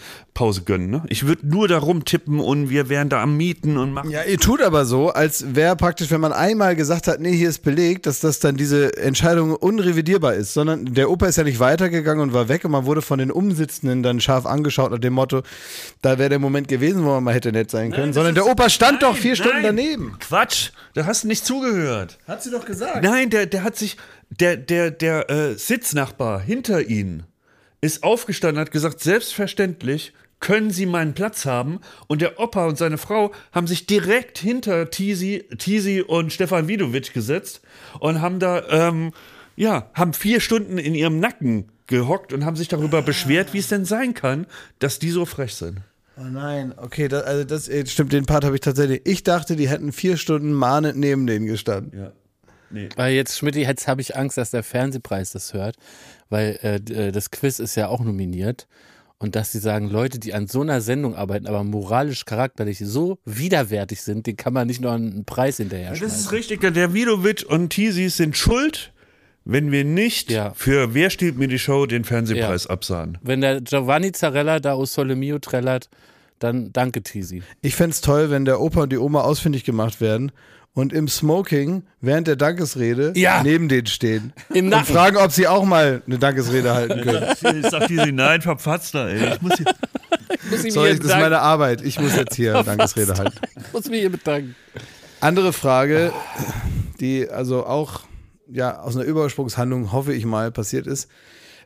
äh, 0.60 0.64
gönnen. 0.66 0.90
Ne? 0.90 1.04
Ich 1.08 1.26
würde 1.26 1.48
nur 1.48 1.70
da 1.70 1.78
rumtippen 1.78 2.42
und 2.42 2.70
wir 2.70 2.90
wären 2.90 3.08
da 3.08 3.24
am 3.24 3.38
Mieten 3.38 3.78
und 3.78 3.94
machen. 3.94 4.10
Ja, 4.10 4.24
ihr 4.24 4.40
tut 4.40 4.62
aber 4.62 4.84
so, 4.84 5.12
als 5.12 5.56
wäre 5.56 5.78
praktisch, 5.78 6.12
wenn 6.12 6.20
man 6.20 6.34
einmal 6.34 6.76
gesagt 6.76 7.08
hat, 7.08 7.22
nee, 7.22 7.32
hier 7.32 7.48
ist 7.48 7.60
belegt, 7.60 8.08
dass 8.08 8.20
das 8.20 8.40
dann 8.40 8.58
diese 8.58 8.98
Entscheidung 8.98 9.56
unrevidierbar 9.56 10.34
ist, 10.34 10.54
sondern 10.54 10.94
der 10.94 11.10
Opa 11.10 11.28
ist 11.28 11.38
ja 11.38 11.46
nicht 11.46 11.62
weitergegangen 11.62 12.22
und 12.22 12.34
war 12.34 12.50
weg 12.50 12.66
und 12.66 12.72
man 12.72 12.86
wurde 12.86 13.02
von 13.02 13.20
den 13.20 13.32
Umsitzenden 13.32 14.04
dann 14.04 14.20
scharf 14.20 14.46
angeschaut 14.46 14.92
nach 14.92 15.00
dem 15.00 15.14
Motto, 15.14 15.44
da 16.02 16.18
wäre 16.20 16.28
der 16.28 16.40
Moment 16.40 16.68
gewesen, 16.68 17.06
wo 17.06 17.12
man 17.12 17.24
mal 17.24 17.34
hätte 17.34 17.54
nett 17.54 17.72
sein 17.72 17.92
können, 17.92 18.08
das 18.08 18.16
sondern 18.16 18.36
der 18.36 18.48
Opa 18.48 18.70
stand 18.70 19.02
doch 19.02 19.14
Nein, 19.14 19.22
vier 19.22 19.36
Stunden 19.38 19.62
nein. 19.62 19.78
daneben. 19.78 20.18
Quatsch, 20.20 20.72
da 20.94 21.06
hast 21.06 21.24
du 21.24 21.30
nicht 21.30 21.46
zugehört. 21.46 22.18
Hat 22.28 22.44
sie 22.44 22.52
doch 22.52 22.66
gesagt. 22.66 23.02
Nein, 23.02 23.29
der, 23.30 23.46
der 23.46 23.64
hat 23.64 23.76
sich, 23.76 23.98
der, 24.30 24.58
der, 24.58 24.92
der 24.92 25.30
äh, 25.30 25.56
Sitznachbar 25.56 26.40
hinter 26.40 26.88
ihnen 26.88 27.24
ist 27.82 28.04
aufgestanden, 28.04 28.60
hat 28.60 28.72
gesagt, 28.72 29.00
selbstverständlich 29.00 30.14
können 30.40 30.72
Sie 30.72 30.86
meinen 30.86 31.14
Platz 31.14 31.46
haben. 31.46 31.80
Und 32.08 32.22
der 32.22 32.40
Opa 32.40 32.66
und 32.68 32.78
seine 32.78 32.98
Frau 32.98 33.32
haben 33.52 33.68
sich 33.68 33.86
direkt 33.86 34.38
hinter 34.38 34.90
Tisi, 34.90 35.46
Tisi 35.58 36.02
und 36.02 36.32
Stefan 36.34 36.68
Widovic 36.68 37.14
gesetzt 37.14 37.62
und 38.00 38.22
haben 38.22 38.40
da, 38.40 38.64
ähm, 38.70 39.12
ja, 39.56 39.90
haben 39.94 40.14
vier 40.14 40.40
Stunden 40.40 40.78
in 40.78 40.96
ihrem 40.96 41.20
Nacken 41.20 41.70
gehockt 41.88 42.34
und 42.34 42.46
haben 42.46 42.56
sich 42.56 42.68
darüber 42.68 43.02
beschwert, 43.02 43.54
wie 43.54 43.60
es 43.60 43.68
denn 43.68 43.86
sein 43.86 44.14
kann, 44.14 44.46
dass 44.80 45.00
die 45.00 45.10
so 45.10 45.26
frech 45.26 45.56
sind. 45.56 45.80
Oh 46.18 46.24
nein, 46.24 46.74
okay, 46.78 47.08
das, 47.08 47.24
also 47.24 47.44
das 47.46 47.70
äh, 47.70 47.86
stimmt, 47.86 48.12
den 48.12 48.26
Part 48.26 48.44
habe 48.44 48.56
ich 48.56 48.62
tatsächlich. 48.62 49.02
Ich 49.06 49.24
dachte, 49.24 49.56
die 49.56 49.70
hätten 49.70 49.92
vier 49.92 50.18
Stunden 50.18 50.52
mahnend 50.52 50.98
neben 50.98 51.26
denen 51.26 51.46
gestanden. 51.46 51.98
Ja. 51.98 52.12
Nee. 52.72 52.90
Weil 52.96 53.14
jetzt, 53.14 53.38
Schmidt, 53.38 53.56
jetzt 53.56 53.88
habe 53.88 54.02
ich 54.02 54.16
Angst, 54.16 54.38
dass 54.38 54.52
der 54.52 54.64
Fernsehpreis 54.64 55.32
das 55.32 55.54
hört, 55.54 55.76
weil 56.30 56.60
äh, 56.62 56.76
äh, 57.08 57.12
das 57.12 57.32
Quiz 57.32 57.60
ist 57.60 57.76
ja 57.76 57.88
auch 57.88 58.02
nominiert. 58.02 58.68
Und 59.22 59.36
dass 59.36 59.52
sie 59.52 59.60
sagen, 59.60 59.90
Leute, 59.90 60.18
die 60.18 60.34
an 60.34 60.48
so 60.48 60.62
einer 60.62 60.80
Sendung 60.80 61.14
arbeiten, 61.14 61.46
aber 61.46 61.66
moralisch, 61.66 62.24
charakterlich 62.24 62.80
so 62.80 63.18
widerwärtig 63.26 64.02
sind, 64.02 64.26
den 64.28 64.38
kann 64.38 64.54
man 64.54 64.66
nicht 64.68 64.80
nur 64.80 64.94
einen 64.94 65.26
Preis 65.26 65.58
hinterher 65.58 65.90
Das 65.90 66.00
ist 66.00 66.08
schmeißen. 66.30 66.30
richtig, 66.30 66.62
der 66.74 66.94
Vidovic 66.94 67.44
und 67.50 67.70
Tisi 67.72 68.08
sind 68.10 68.38
schuld, 68.38 68.94
wenn 69.44 69.74
wir 69.74 69.84
nicht 69.84 70.32
Ja. 70.32 70.54
für 70.56 70.94
Wer 70.94 71.10
stiehlt 71.10 71.38
mir 71.38 71.50
die 71.50 71.60
Show 71.60 71.86
den 71.86 72.06
Fernsehpreis 72.06 72.66
Ja. 72.66 72.70
absahen. 72.70 73.18
Wenn 73.22 73.42
der 73.42 73.60
Giovanni 73.60 74.14
Zarella 74.14 74.62
da 74.62 74.72
aus 74.74 74.94
Sole 74.94 75.18
Mio 75.18 75.40
trällert, 75.40 75.90
dann 76.40 76.72
danke, 76.74 77.04
Tisi. 77.04 77.44
Ich 77.62 77.76
fänd's 77.76 78.02
toll, 78.02 78.30
wenn 78.30 78.46
der 78.46 78.60
Opa 78.62 78.84
und 78.84 78.92
die 78.92 78.98
Oma 78.98 79.22
ausfindig 79.22 79.64
gemacht 79.64 80.02
werden 80.02 80.32
und 80.74 80.94
im 80.94 81.08
Smoking 81.08 81.84
während 82.02 82.28
der 82.28 82.36
Dankesrede 82.36 83.14
Ja. 83.16 83.44
neben 83.44 83.68
denen 83.70 83.88
stehen 83.88 84.34
Im 84.54 84.72
und 84.72 84.86
fragen, 84.86 85.18
ob 85.18 85.32
sie 85.32 85.48
auch 85.48 85.66
mal 85.66 86.02
eine 86.06 86.18
Dankesrede 86.20 86.74
halten 86.74 87.02
können. 87.02 87.26
Ich 87.64 87.70
sag 87.70 87.88
sie, 87.88 88.12
nein, 88.12 88.42
verpatzt 88.42 88.96
ey. 88.96 89.34
Ich 89.34 89.42
muss 89.42 89.58
hier 89.58 89.66
Muss 90.50 90.60
ich 90.60 90.64
mich 90.64 90.74
Sorry, 90.74 90.96
das 90.96 91.06
ist 91.06 91.12
meine 91.18 91.40
Arbeit. 91.40 91.82
Ich 91.82 92.00
muss 92.00 92.16
jetzt 92.16 92.36
hier 92.36 92.56
eine 92.56 92.64
Dankesrede 92.66 93.14
halten. 93.18 93.38
Muss 93.74 93.90
mich 93.90 94.00
hier 94.02 94.12
bedanken. 94.12 94.56
Andere 95.22 95.52
Frage, 95.54 96.14
die 97.00 97.28
also 97.30 97.66
auch 97.66 98.02
ja 98.48 98.80
aus 98.80 98.96
einer 98.96 99.06
Übersprungshandlung, 99.06 99.92
hoffe 99.92 100.14
ich 100.14 100.26
mal, 100.26 100.52
passiert 100.52 100.88
ist. 100.88 101.10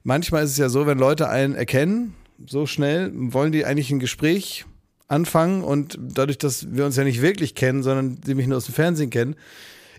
Manchmal 0.03 0.43
ist 0.43 0.51
es 0.51 0.57
ja 0.57 0.69
so, 0.69 0.87
wenn 0.87 0.97
Leute 0.97 1.29
einen 1.29 1.55
erkennen, 1.55 2.13
so 2.47 2.65
schnell, 2.65 3.11
wollen 3.13 3.51
die 3.51 3.65
eigentlich 3.65 3.91
ein 3.91 3.99
Gespräch 3.99 4.65
anfangen 5.07 5.63
und 5.63 5.97
dadurch, 5.99 6.37
dass 6.37 6.73
wir 6.73 6.85
uns 6.85 6.95
ja 6.95 7.03
nicht 7.03 7.21
wirklich 7.21 7.55
kennen, 7.55 7.83
sondern 7.83 8.19
sie 8.25 8.35
mich 8.35 8.47
nur 8.47 8.57
aus 8.57 8.65
dem 8.65 8.73
Fernsehen 8.73 9.09
kennen, 9.09 9.35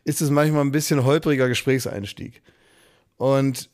ist 0.04 0.20
es 0.20 0.30
manchmal 0.30 0.62
ein 0.62 0.72
bisschen 0.72 1.04
holpriger 1.04 1.48
Gesprächseinstieg. 1.48 2.42
Und 3.16 3.70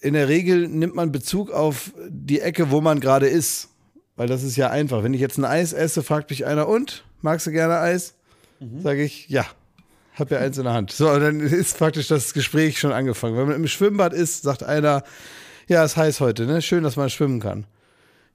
in 0.00 0.14
der 0.14 0.28
Regel 0.28 0.68
nimmt 0.68 0.94
man 0.94 1.12
Bezug 1.12 1.50
auf 1.50 1.92
die 2.08 2.40
Ecke, 2.40 2.70
wo 2.70 2.80
man 2.80 3.00
gerade 3.00 3.28
ist. 3.28 3.68
Weil 4.16 4.26
das 4.26 4.42
ist 4.42 4.56
ja 4.56 4.70
einfach. 4.70 5.02
Wenn 5.02 5.14
ich 5.14 5.20
jetzt 5.20 5.38
ein 5.38 5.44
Eis 5.44 5.72
esse, 5.72 6.02
fragt 6.02 6.30
mich 6.30 6.46
einer, 6.46 6.68
und? 6.68 7.04
Magst 7.20 7.46
du 7.46 7.52
gerne 7.52 7.78
Eis? 7.78 8.14
Sage 8.82 9.02
ich, 9.02 9.28
ja. 9.28 9.46
Hab 10.14 10.30
ja 10.30 10.38
eins 10.38 10.58
in 10.58 10.64
der 10.64 10.74
Hand. 10.74 10.90
So, 10.92 11.10
und 11.10 11.20
dann 11.20 11.40
ist 11.40 11.78
praktisch 11.78 12.08
das 12.08 12.34
Gespräch 12.34 12.78
schon 12.78 12.92
angefangen. 12.92 13.36
Wenn 13.36 13.46
man 13.46 13.56
im 13.56 13.66
Schwimmbad 13.66 14.12
ist, 14.12 14.42
sagt 14.42 14.62
einer, 14.62 15.04
ja, 15.68 15.84
ist 15.84 15.96
heiß 15.96 16.20
heute, 16.20 16.46
ne? 16.46 16.60
Schön, 16.60 16.82
dass 16.82 16.96
man 16.96 17.08
schwimmen 17.08 17.40
kann. 17.40 17.64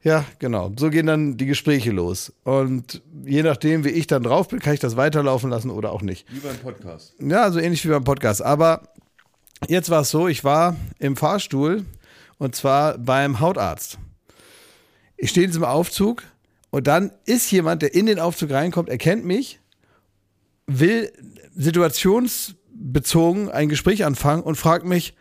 Ja, 0.05 0.23
genau. 0.37 0.71
So 0.77 0.91
gehen 0.91 1.07
dann 1.07 1.35
die 1.35 1.47
Gespräche 1.47 1.89
los. 1.89 2.31
Und 2.43 3.01
je 3.25 3.41
nachdem, 3.41 3.83
wie 3.83 3.89
ich 3.89 4.05
dann 4.05 4.21
drauf 4.21 4.49
bin, 4.49 4.59
kann 4.59 4.75
ich 4.75 4.79
das 4.79 4.95
weiterlaufen 4.95 5.49
lassen 5.49 5.71
oder 5.71 5.91
auch 5.91 6.03
nicht. 6.03 6.31
Wie 6.31 6.41
beim 6.41 6.57
Podcast. 6.57 7.15
Ja, 7.19 7.51
so 7.51 7.57
ähnlich 7.57 7.83
wie 7.83 7.89
beim 7.89 8.03
Podcast. 8.03 8.43
Aber 8.43 8.93
jetzt 9.67 9.89
war 9.89 10.01
es 10.01 10.11
so, 10.11 10.27
ich 10.27 10.43
war 10.43 10.75
im 10.99 11.15
Fahrstuhl 11.15 11.85
und 12.37 12.55
zwar 12.55 12.99
beim 12.99 13.39
Hautarzt. 13.39 13.97
Ich 15.17 15.31
stehe 15.31 15.45
in 15.45 15.49
diesem 15.49 15.63
Aufzug 15.63 16.21
und 16.69 16.85
dann 16.85 17.11
ist 17.25 17.49
jemand, 17.51 17.81
der 17.81 17.95
in 17.95 18.05
den 18.05 18.19
Aufzug 18.19 18.51
reinkommt, 18.51 18.89
erkennt 18.89 19.25
mich, 19.25 19.59
will 20.67 21.11
situationsbezogen 21.55 23.49
ein 23.49 23.69
Gespräch 23.69 24.05
anfangen 24.05 24.43
und 24.43 24.53
fragt 24.53 24.85
mich, 24.85 25.15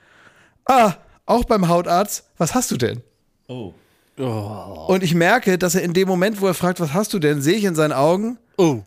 ah, 0.67 0.93
auch 1.25 1.45
beim 1.45 1.69
Hautarzt, 1.69 2.29
was 2.37 2.55
hast 2.55 2.71
du 2.71 2.77
denn? 2.77 3.01
Oh. 3.49 3.73
Und 4.17 5.03
ich 5.03 5.15
merke, 5.15 5.59
dass 5.59 5.75
er 5.75 5.83
in 5.83 5.93
dem 5.93 6.07
Moment, 6.09 6.41
wo 6.41 6.47
er 6.47 6.55
fragt, 6.55 6.81
was 6.81 6.93
hast 6.95 7.13
du 7.13 7.19
denn, 7.19 7.43
sehe 7.43 7.55
ich 7.57 7.65
in 7.65 7.75
seinen 7.75 7.93
Augen, 7.93 8.39
Oh. 8.57 8.83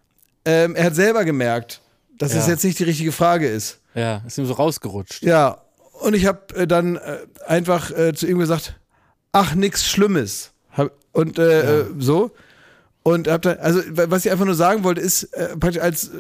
ähm, 0.46 0.76
er 0.76 0.86
hat 0.86 0.96
selber 0.96 1.26
gemerkt, 1.26 1.82
dass 2.18 2.34
Ja. 2.34 2.40
es 2.40 2.48
jetzt 2.48 2.64
nicht 2.64 2.80
die 2.80 2.84
richtige 2.86 3.12
Frage 3.12 3.48
ist. 3.48 3.80
Ja, 3.94 4.22
ist 4.26 4.38
ihm 4.38 4.46
so 4.46 4.54
rausgerutscht. 4.54 5.24
Ja, 5.24 5.58
und 6.02 6.14
ich 6.14 6.26
habe 6.26 6.56
äh, 6.56 6.68
dann 6.68 6.96
äh, 6.98 7.18
einfach 7.46 7.92
äh, 7.92 8.14
zu 8.14 8.28
ihm 8.28 8.40
gesagt, 8.40 8.76
ach, 9.32 9.56
nix 9.56 9.86
Schlimmes. 9.90 10.52
Hab, 10.72 10.92
und 11.12 11.40
äh, 11.40 11.82
äh, 11.82 11.86
so. 12.00 12.32
Und 13.04 13.28
hab 13.28 13.42
dann, 13.42 13.58
also 13.60 13.82
was 13.92 14.26
ich 14.26 14.32
einfach 14.32 14.46
nur 14.46 14.56
sagen 14.56 14.84
wollte, 14.84 15.02
ist 15.02 15.24
äh, 15.34 15.58
praktisch 15.58 15.82
als 15.82 16.12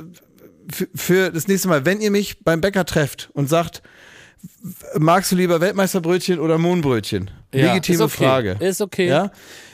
für, 0.71 0.87
für 0.95 1.31
das 1.31 1.47
nächste 1.47 1.67
Mal, 1.67 1.85
wenn 1.85 2.01
ihr 2.01 2.11
mich 2.11 2.43
beim 2.43 2.59
Bäcker 2.61 2.83
trefft 2.85 3.29
und 3.33 3.47
sagt, 3.47 3.81
magst 4.97 5.31
du 5.31 5.35
lieber 5.35 5.61
Weltmeisterbrötchen 5.61 6.39
oder 6.39 6.57
Mohnbrötchen? 6.57 7.31
Ja, 7.53 7.67
Legitime 7.67 7.95
ist 7.95 8.01
okay. 8.01 8.25
Frage. 8.25 8.57
Ist 8.59 8.81
okay. 8.81 9.07
Ja? 9.07 9.31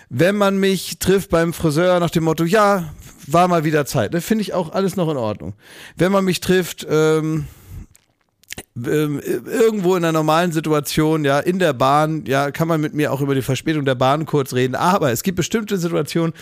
Wenn 0.10 0.36
man 0.36 0.58
mich 0.58 1.00
trifft 1.00 1.30
beim 1.30 1.54
Friseur 1.54 2.00
nach 2.00 2.12
dem 2.12 2.24
Motto, 2.24 2.44
ja, 2.44 2.94
war 3.28 3.48
mal 3.48 3.64
wieder 3.64 3.86
Zeit, 3.86 4.14
ne, 4.14 4.22
finde 4.22 4.42
ich 4.42 4.54
auch 4.54 4.74
alles 4.74 4.96
noch 4.96 5.10
in 5.10 5.18
Ordnung. 5.18 5.54
Wenn 5.96 6.12
man 6.12 6.26
mich 6.26 6.40
trifft, 6.40 6.86
ähm, 6.90 7.48
ähm, 8.76 9.20
irgendwo 9.20 9.96
in 9.96 10.04
einer 10.04 10.12
normalen 10.12 10.52
Situation, 10.52 11.26
ja, 11.26 11.40
in 11.40 11.60
der 11.60 11.74
Bahn, 11.74 12.26
ja, 12.26 12.52
kann 12.52 12.68
man 12.68 12.82
mit 12.82 12.94
mir 12.94 13.12
auch 13.12 13.22
über 13.22 13.36
die 13.36 13.42
Verspätung 13.42 13.86
der 13.86 13.96
Bahn 13.96 14.26
kurz 14.26 14.54
reden. 14.54 14.76
Aber 14.76 15.12
es 15.12 15.24
gibt 15.24 15.38
bestimmte 15.38 15.78
Situationen, 15.78 16.34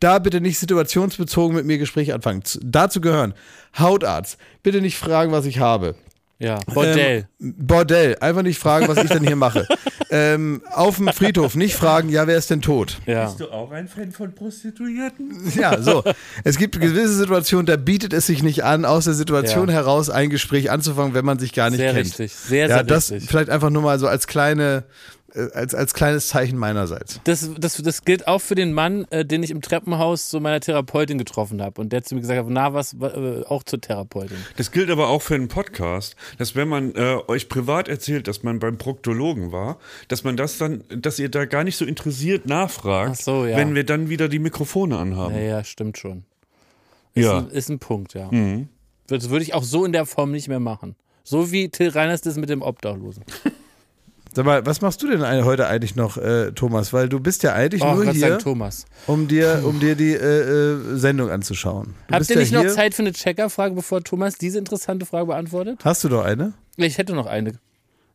da 0.00 0.18
bitte 0.18 0.40
nicht 0.40 0.58
situationsbezogen 0.58 1.56
mit 1.56 1.66
mir 1.66 1.78
Gespräche 1.78 2.14
anfangen. 2.14 2.42
Dazu 2.62 3.00
gehören 3.00 3.34
Hautarzt, 3.78 4.38
bitte 4.62 4.80
nicht 4.80 4.98
fragen, 4.98 5.32
was 5.32 5.46
ich 5.46 5.58
habe. 5.58 5.94
Ja. 6.40 6.60
Bordell. 6.72 7.26
Ähm, 7.40 7.54
Bordell, 7.58 8.16
einfach 8.20 8.42
nicht 8.42 8.58
fragen, 8.60 8.86
was 8.88 8.98
ich 8.98 9.10
denn 9.10 9.26
hier 9.26 9.34
mache. 9.36 9.66
ähm, 10.10 10.62
auf 10.72 10.96
dem 10.96 11.08
Friedhof 11.08 11.56
nicht 11.56 11.74
fragen, 11.74 12.08
ja, 12.10 12.26
wer 12.28 12.38
ist 12.38 12.48
denn 12.50 12.62
tot? 12.62 12.98
ja. 13.06 13.24
Bist 13.24 13.40
du 13.40 13.50
auch 13.50 13.72
ein 13.72 13.88
Fan 13.88 14.12
von 14.12 14.34
Prostituierten? 14.34 15.52
Ja, 15.56 15.80
so. 15.82 16.04
Es 16.44 16.56
gibt 16.58 16.80
gewisse 16.80 17.14
Situationen, 17.14 17.66
da 17.66 17.76
bietet 17.76 18.12
es 18.12 18.26
sich 18.26 18.42
nicht 18.42 18.62
an, 18.64 18.84
aus 18.84 19.04
der 19.06 19.14
Situation 19.14 19.68
Ja. 19.68 19.74
heraus 19.74 20.10
ein 20.10 20.30
Gespräch 20.30 20.70
anzufangen, 20.70 21.14
wenn 21.14 21.24
man 21.24 21.38
sich 21.40 21.52
gar 21.52 21.70
nicht 21.70 21.80
Sehr 21.80 21.92
kennt. 21.92 22.06
richtig. 22.06 22.32
Sehr, 22.34 22.68
ja, 22.68 22.74
sehr 22.76 22.84
das 22.84 23.10
richtig. 23.10 23.28
vielleicht 23.28 23.50
einfach 23.50 23.70
nur 23.70 23.82
mal 23.82 23.98
so 23.98 24.06
als 24.06 24.26
kleine, 24.28 24.84
als, 25.34 25.74
als 25.74 25.94
kleines 25.94 26.28
Zeichen 26.28 26.56
meinerseits. 26.58 27.20
Das, 27.24 27.50
das, 27.58 27.76
das 27.76 28.04
gilt 28.04 28.26
auch 28.26 28.40
für 28.40 28.54
den 28.54 28.72
Mann, 28.72 29.04
äh, 29.10 29.24
den 29.24 29.42
ich 29.42 29.50
im 29.50 29.60
Treppenhaus 29.60 30.30
so 30.30 30.40
meiner 30.40 30.60
Therapeutin 30.60 31.18
getroffen 31.18 31.62
habe 31.62 31.80
und 31.80 31.92
der 31.92 32.02
zu 32.02 32.14
mir 32.14 32.22
gesagt 32.22 32.38
hat, 32.38 32.46
na 32.48 32.72
was, 32.72 32.94
äh, 32.94 33.42
auch 33.46 33.62
zur 33.62 33.80
Therapeutin. 33.80 34.38
Das 34.56 34.72
gilt 34.72 34.90
aber 34.90 35.08
auch 35.08 35.20
für 35.22 35.34
einen 35.34 35.48
Podcast, 35.48 36.16
dass 36.38 36.56
wenn 36.56 36.68
man 36.68 36.94
äh, 36.94 37.18
euch 37.28 37.48
privat 37.48 37.88
erzählt, 37.88 38.26
dass 38.28 38.42
man 38.42 38.58
beim 38.58 38.78
Proktologen 38.78 39.52
war, 39.52 39.78
dass 40.08 40.24
man 40.24 40.36
das 40.36 40.58
dann, 40.58 40.82
dass 40.88 41.18
ihr 41.18 41.28
da 41.28 41.44
gar 41.44 41.64
nicht 41.64 41.76
so 41.76 41.84
interessiert 41.84 42.46
nachfragt, 42.46 43.10
Ach 43.12 43.22
so, 43.22 43.44
ja. 43.46 43.56
wenn 43.56 43.74
wir 43.74 43.84
dann 43.84 44.08
wieder 44.08 44.28
die 44.28 44.38
Mikrofone 44.38 44.96
anhaben. 44.98 45.34
Ja, 45.34 45.40
ja, 45.42 45.64
stimmt 45.64 45.98
schon. 45.98 46.24
Ist, 47.14 47.24
Ja. 47.24 47.38
ein, 47.38 47.50
ist 47.50 47.68
ein 47.68 47.78
Punkt, 47.78 48.14
ja. 48.14 48.30
Das 49.08 49.28
würde 49.30 49.42
ich 49.42 49.54
auch 49.54 49.62
so 49.62 49.84
in 49.84 49.92
der 49.92 50.06
Form 50.06 50.30
nicht 50.30 50.48
mehr 50.48 50.60
machen. 50.60 50.96
So 51.24 51.52
wie 51.52 51.68
Till 51.68 51.90
Reiners 51.90 52.22
das 52.22 52.36
mit 52.36 52.48
dem 52.48 52.62
Obdachlosen. 52.62 53.24
Sag 54.34 54.44
mal, 54.44 54.64
was 54.66 54.80
machst 54.80 55.02
du 55.02 55.08
denn 55.08 55.22
heute 55.44 55.66
eigentlich 55.66 55.96
noch, 55.96 56.16
äh, 56.16 56.52
Thomas? 56.52 56.92
Weil 56.92 57.08
du 57.08 57.18
bist 57.20 57.42
ja 57.42 57.54
eigentlich 57.54 57.82
Oh, 57.82 57.94
nur 57.94 58.04
Gott 58.04 58.14
hier, 58.14 58.38
Thomas. 58.38 58.84
um 59.06 59.26
dir, 59.28 59.62
um 59.64 59.80
dir 59.80 59.94
die 59.96 60.12
äh, 60.12 60.16
äh, 60.16 60.96
Sendung 60.96 61.30
anzuschauen. 61.30 61.94
Du 62.08 62.14
Habt 62.14 62.28
ihr 62.30 62.36
ja 62.36 62.40
nicht 62.42 62.52
noch 62.52 62.66
Zeit 62.68 62.94
für 62.94 63.02
eine 63.02 63.12
Checkerfrage, 63.12 63.74
bevor 63.74 64.02
Thomas 64.02 64.36
diese 64.36 64.58
interessante 64.58 65.06
Frage 65.06 65.26
beantwortet? 65.26 65.80
Hast 65.84 66.04
du 66.04 66.08
noch 66.08 66.24
eine? 66.24 66.52
Ich 66.76 66.98
hätte 66.98 67.14
noch 67.14 67.26
eine. 67.26 67.52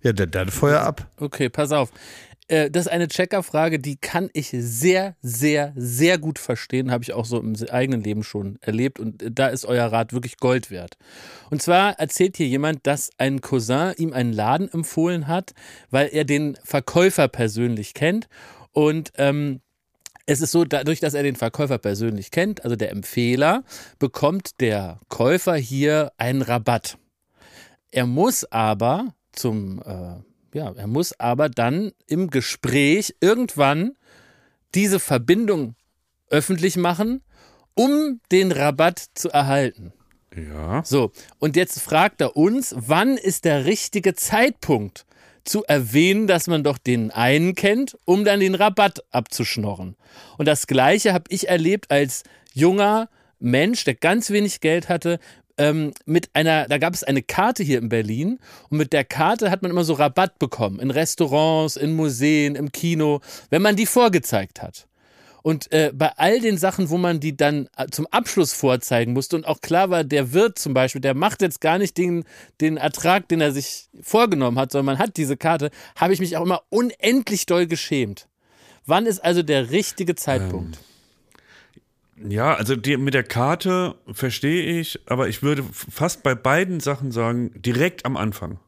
Ja, 0.01 0.13
dann, 0.13 0.31
dann 0.31 0.49
Feuer 0.49 0.81
ab. 0.81 1.07
Okay, 1.17 1.49
pass 1.49 1.71
auf. 1.71 1.89
Äh, 2.53 2.69
Das 2.69 2.85
ist 2.85 2.91
eine 2.91 3.07
Checkerfrage, 3.07 3.79
die 3.79 3.95
kann 3.97 4.29
ich 4.33 4.49
sehr, 4.51 5.15
sehr, 5.21 5.73
sehr 5.75 6.17
gut 6.19 6.37
verstehen. 6.37 6.91
Habe 6.91 7.03
ich 7.03 7.13
auch 7.13 7.25
so 7.25 7.39
im 7.39 7.55
eigenen 7.71 8.01
Leben 8.01 8.23
schon 8.23 8.59
erlebt. 8.61 8.99
Und 8.99 9.23
äh, 9.23 9.31
da 9.31 9.47
ist 9.47 9.65
euer 9.65 9.87
Rat 9.87 10.13
wirklich 10.13 10.37
Gold 10.37 10.69
wert. 10.69 10.97
Und 11.49 11.61
zwar 11.61 11.99
erzählt 11.99 12.37
hier 12.37 12.47
jemand, 12.47 12.85
dass 12.85 13.09
ein 13.17 13.41
Cousin 13.41 13.93
ihm 13.97 14.13
einen 14.13 14.33
Laden 14.33 14.71
empfohlen 14.71 15.27
hat, 15.27 15.53
weil 15.89 16.09
er 16.11 16.25
den 16.25 16.57
Verkäufer 16.63 17.27
persönlich 17.27 17.93
kennt. 17.95 18.27
Und 18.71 19.11
ähm, 19.17 19.61
es 20.25 20.39
ist 20.39 20.51
so, 20.51 20.63
dadurch, 20.63 20.99
dass 20.99 21.15
er 21.15 21.23
den 21.23 21.35
Verkäufer 21.35 21.79
persönlich 21.79 22.31
kennt, 22.31 22.63
also 22.63 22.75
der 22.75 22.91
Empfehler, 22.91 23.63
bekommt 23.99 24.61
der 24.61 24.99
Käufer 25.09 25.55
hier 25.55 26.11
einen 26.17 26.41
Rabatt. 26.41 26.97
Er 27.91 28.05
muss 28.05 28.45
aber 28.45 29.13
zum, 29.33 29.81
äh, 29.85 30.32
ja, 30.53 30.71
er 30.71 30.87
muss 30.87 31.19
aber 31.19 31.49
dann 31.49 31.91
im 32.07 32.29
Gespräch 32.29 33.15
irgendwann 33.19 33.95
diese 34.75 34.99
Verbindung 34.99 35.75
öffentlich 36.29 36.77
machen, 36.77 37.21
um 37.75 38.19
den 38.31 38.51
Rabatt 38.51 39.03
zu 39.13 39.29
erhalten. 39.29 39.93
Ja. 40.35 40.83
So, 40.83 41.11
und 41.39 41.55
jetzt 41.55 41.79
fragt 41.79 42.21
er 42.21 42.35
uns, 42.35 42.73
wann 42.77 43.17
ist 43.17 43.45
der 43.45 43.65
richtige 43.65 44.15
Zeitpunkt 44.15 45.05
zu 45.43 45.63
erwähnen, 45.65 46.27
dass 46.27 46.47
man 46.47 46.63
doch 46.63 46.77
den 46.77 47.11
einen 47.11 47.53
kennt, 47.55 47.97
um 48.05 48.23
dann 48.23 48.39
den 48.39 48.55
Rabatt 48.55 49.03
abzuschnorren. 49.11 49.95
Und 50.37 50.47
das 50.47 50.67
gleiche 50.67 51.13
habe 51.13 51.25
ich 51.29 51.49
erlebt 51.49 51.91
als 51.91 52.23
junger 52.53 53.09
Mensch, 53.39 53.83
der 53.83 53.95
ganz 53.95 54.29
wenig 54.29 54.61
Geld 54.61 54.87
hatte, 54.87 55.19
ähm, 55.57 55.93
mit 56.05 56.29
einer, 56.33 56.67
da 56.67 56.77
gab 56.77 56.93
es 56.93 57.03
eine 57.03 57.21
Karte 57.21 57.63
hier 57.63 57.77
in 57.79 57.89
Berlin 57.89 58.39
und 58.69 58.77
mit 58.77 58.93
der 58.93 59.03
Karte 59.03 59.51
hat 59.51 59.61
man 59.61 59.71
immer 59.71 59.83
so 59.83 59.93
Rabatt 59.93 60.39
bekommen 60.39 60.79
in 60.79 60.91
Restaurants, 60.91 61.75
in 61.75 61.95
Museen, 61.95 62.55
im 62.55 62.71
Kino, 62.71 63.21
wenn 63.49 63.61
man 63.61 63.75
die 63.75 63.85
vorgezeigt 63.85 64.61
hat. 64.61 64.87
Und 65.43 65.73
äh, 65.73 65.91
bei 65.93 66.09
all 66.15 66.39
den 66.39 66.57
Sachen, 66.57 66.89
wo 66.89 66.97
man 66.97 67.19
die 67.19 67.35
dann 67.35 67.67
äh, 67.75 67.87
zum 67.91 68.07
Abschluss 68.07 68.53
vorzeigen 68.53 69.11
musste 69.11 69.35
und 69.35 69.45
auch 69.45 69.59
klar 69.59 69.89
war, 69.89 70.05
der 70.05 70.31
Wirt 70.31 70.57
zum 70.57 70.73
Beispiel, 70.73 71.01
der 71.01 71.15
macht 71.15 71.41
jetzt 71.41 71.59
gar 71.59 71.77
nicht 71.77 71.97
den, 71.97 72.23
den 72.61 72.77
Ertrag, 72.77 73.27
den 73.27 73.41
er 73.41 73.51
sich 73.51 73.89
vorgenommen 74.01 74.57
hat, 74.57 74.71
sondern 74.71 74.95
man 74.95 74.99
hat 74.99 75.17
diese 75.17 75.35
Karte, 75.35 75.69
habe 75.97 76.13
ich 76.13 76.21
mich 76.21 76.37
auch 76.37 76.45
immer 76.45 76.61
unendlich 76.69 77.45
doll 77.45 77.67
geschämt. 77.67 78.29
Wann 78.85 79.05
ist 79.05 79.19
also 79.19 79.43
der 79.43 79.69
richtige 79.71 80.15
Zeitpunkt? 80.15 80.77
Ja, 82.17 82.53
also 82.53 82.75
die, 82.75 82.97
mit 82.97 83.13
der 83.13 83.23
Karte 83.23 83.95
verstehe 84.11 84.79
ich, 84.79 84.99
aber 85.07 85.27
ich 85.29 85.41
würde 85.43 85.63
fast 85.71 86.23
bei 86.23 86.35
beiden 86.35 86.79
Sachen 86.79 87.11
sagen, 87.11 87.51
direkt 87.55 88.05
am 88.05 88.17
Anfang. 88.17 88.59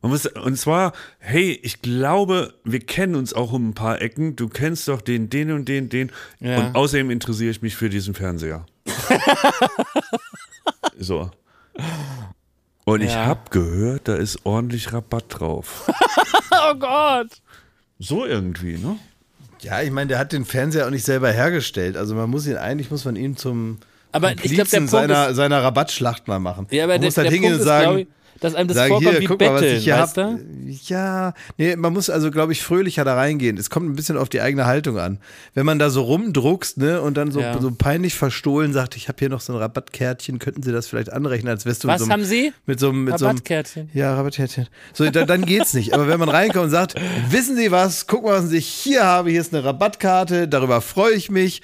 Man 0.00 0.10
muss, 0.12 0.26
und 0.26 0.56
zwar, 0.58 0.92
hey, 1.18 1.58
ich 1.62 1.80
glaube, 1.82 2.52
wir 2.62 2.80
kennen 2.80 3.14
uns 3.14 3.32
auch 3.32 3.52
um 3.52 3.70
ein 3.70 3.74
paar 3.74 4.02
Ecken. 4.02 4.36
Du 4.36 4.48
kennst 4.48 4.86
doch 4.88 5.00
den, 5.00 5.30
den 5.30 5.50
und 5.50 5.66
den, 5.66 5.88
den. 5.88 6.12
Ja. 6.40 6.58
Und 6.58 6.76
außerdem 6.76 7.10
interessiere 7.10 7.50
ich 7.50 7.62
mich 7.62 7.74
für 7.74 7.88
diesen 7.88 8.14
Fernseher. 8.14 8.66
So. 10.98 11.30
Und 12.84 13.00
ich 13.02 13.12
Ja. 13.12 13.26
hab 13.26 13.50
gehört, 13.50 14.08
da 14.08 14.14
ist 14.14 14.44
ordentlich 14.44 14.92
Rabatt 14.92 15.24
drauf. 15.28 15.90
Oh 16.70 16.74
Gott. 16.76 17.42
So 17.98 18.24
irgendwie, 18.24 18.78
ne? 18.78 18.96
Ja, 19.64 19.80
ich 19.82 19.90
meine, 19.90 20.08
der 20.08 20.18
hat 20.18 20.32
den 20.32 20.44
Fernseher 20.44 20.86
auch 20.86 20.90
nicht 20.90 21.04
selber 21.04 21.30
hergestellt. 21.30 21.96
Also 21.96 22.14
man 22.14 22.28
muss 22.30 22.46
ihn, 22.46 22.56
eigentlich 22.56 22.90
muss 22.90 23.04
man 23.04 23.16
ihn 23.16 23.36
zum 23.36 23.78
Aber 24.12 24.32
ich 24.32 24.54
glaub, 24.54 24.68
der 24.68 24.78
Punkt 24.78 24.90
seiner, 24.90 25.28
ist- 25.30 25.36
seiner 25.36 25.62
Rabattschlacht 25.62 26.28
mal 26.28 26.38
machen. 26.38 26.66
Ja, 26.70 26.84
aber 26.84 26.94
man 26.94 27.00
der, 27.00 27.08
muss 27.08 27.16
halt 27.16 27.30
hingehen 27.30 27.54
und 27.54 27.62
sagen, 27.62 28.06
dass 28.40 28.54
einem 28.54 28.68
das 28.68 28.76
sagen 28.76 28.88
vorkommt 28.90 29.10
hier, 29.10 29.20
wie 29.20 29.28
mal, 29.28 29.36
Betteln, 29.36 29.76
ich 29.76 29.84
hier 29.84 29.94
weißt 29.98 30.16
hab. 30.18 30.36
du? 30.36 30.44
Ja, 30.86 31.34
nee, 31.58 31.76
man 31.76 31.92
muss 31.92 32.10
also, 32.10 32.30
glaube 32.30 32.52
ich, 32.52 32.62
fröhlicher 32.62 33.04
da 33.04 33.14
reingehen. 33.14 33.56
Es 33.58 33.70
kommt 33.70 33.88
ein 33.88 33.96
bisschen 33.96 34.16
auf 34.16 34.28
die 34.28 34.40
eigene 34.40 34.66
Haltung 34.66 34.98
an. 34.98 35.18
Wenn 35.54 35.64
man 35.66 35.78
da 35.78 35.90
so 35.90 36.02
rumdruckst, 36.02 36.78
ne, 36.78 37.00
und 37.00 37.16
dann 37.16 37.30
so, 37.30 37.40
Ja. 37.40 37.60
so 37.60 37.70
peinlich 37.70 38.14
verstohlen 38.14 38.72
sagt, 38.72 38.96
ich 38.96 39.08
habe 39.08 39.16
hier 39.18 39.28
noch 39.28 39.40
so 39.40 39.52
ein 39.52 39.58
Rabattkärtchen, 39.58 40.38
könnten 40.38 40.62
Sie 40.62 40.72
das 40.72 40.86
vielleicht 40.86 41.12
anrechnen, 41.12 41.50
als 41.50 41.64
wärst 41.64 41.84
du 41.84 41.88
Was 41.88 41.94
mit 41.94 41.98
so 42.00 42.04
einem, 42.04 42.12
haben 42.22 42.24
Sie? 42.28 42.52
Mit 42.66 42.80
so 42.80 42.88
einem, 42.90 43.04
mit 43.04 43.18
so 43.18 43.26
einem, 43.26 43.36
Rabattkärtchen. 43.36 43.90
ja, 43.94 44.14
Rabattkärtchen. 44.14 44.66
So, 44.92 45.08
da, 45.10 45.24
dann 45.24 45.44
geht's 45.44 45.74
nicht. 45.74 45.94
Aber 45.94 46.08
wenn 46.08 46.18
man 46.18 46.28
reinkommt 46.28 46.64
und 46.64 46.70
sagt, 46.70 46.94
wissen 47.30 47.56
Sie 47.56 47.70
was, 47.70 48.06
guck 48.06 48.24
mal, 48.24 48.42
was 48.42 48.52
ich 48.52 48.66
hier 48.66 49.04
habe, 49.04 49.30
hier 49.30 49.40
ist 49.40 49.54
eine 49.54 49.64
Rabattkarte, 49.64 50.48
darüber 50.48 50.80
freue 50.80 51.14
ich 51.14 51.30
mich. 51.30 51.62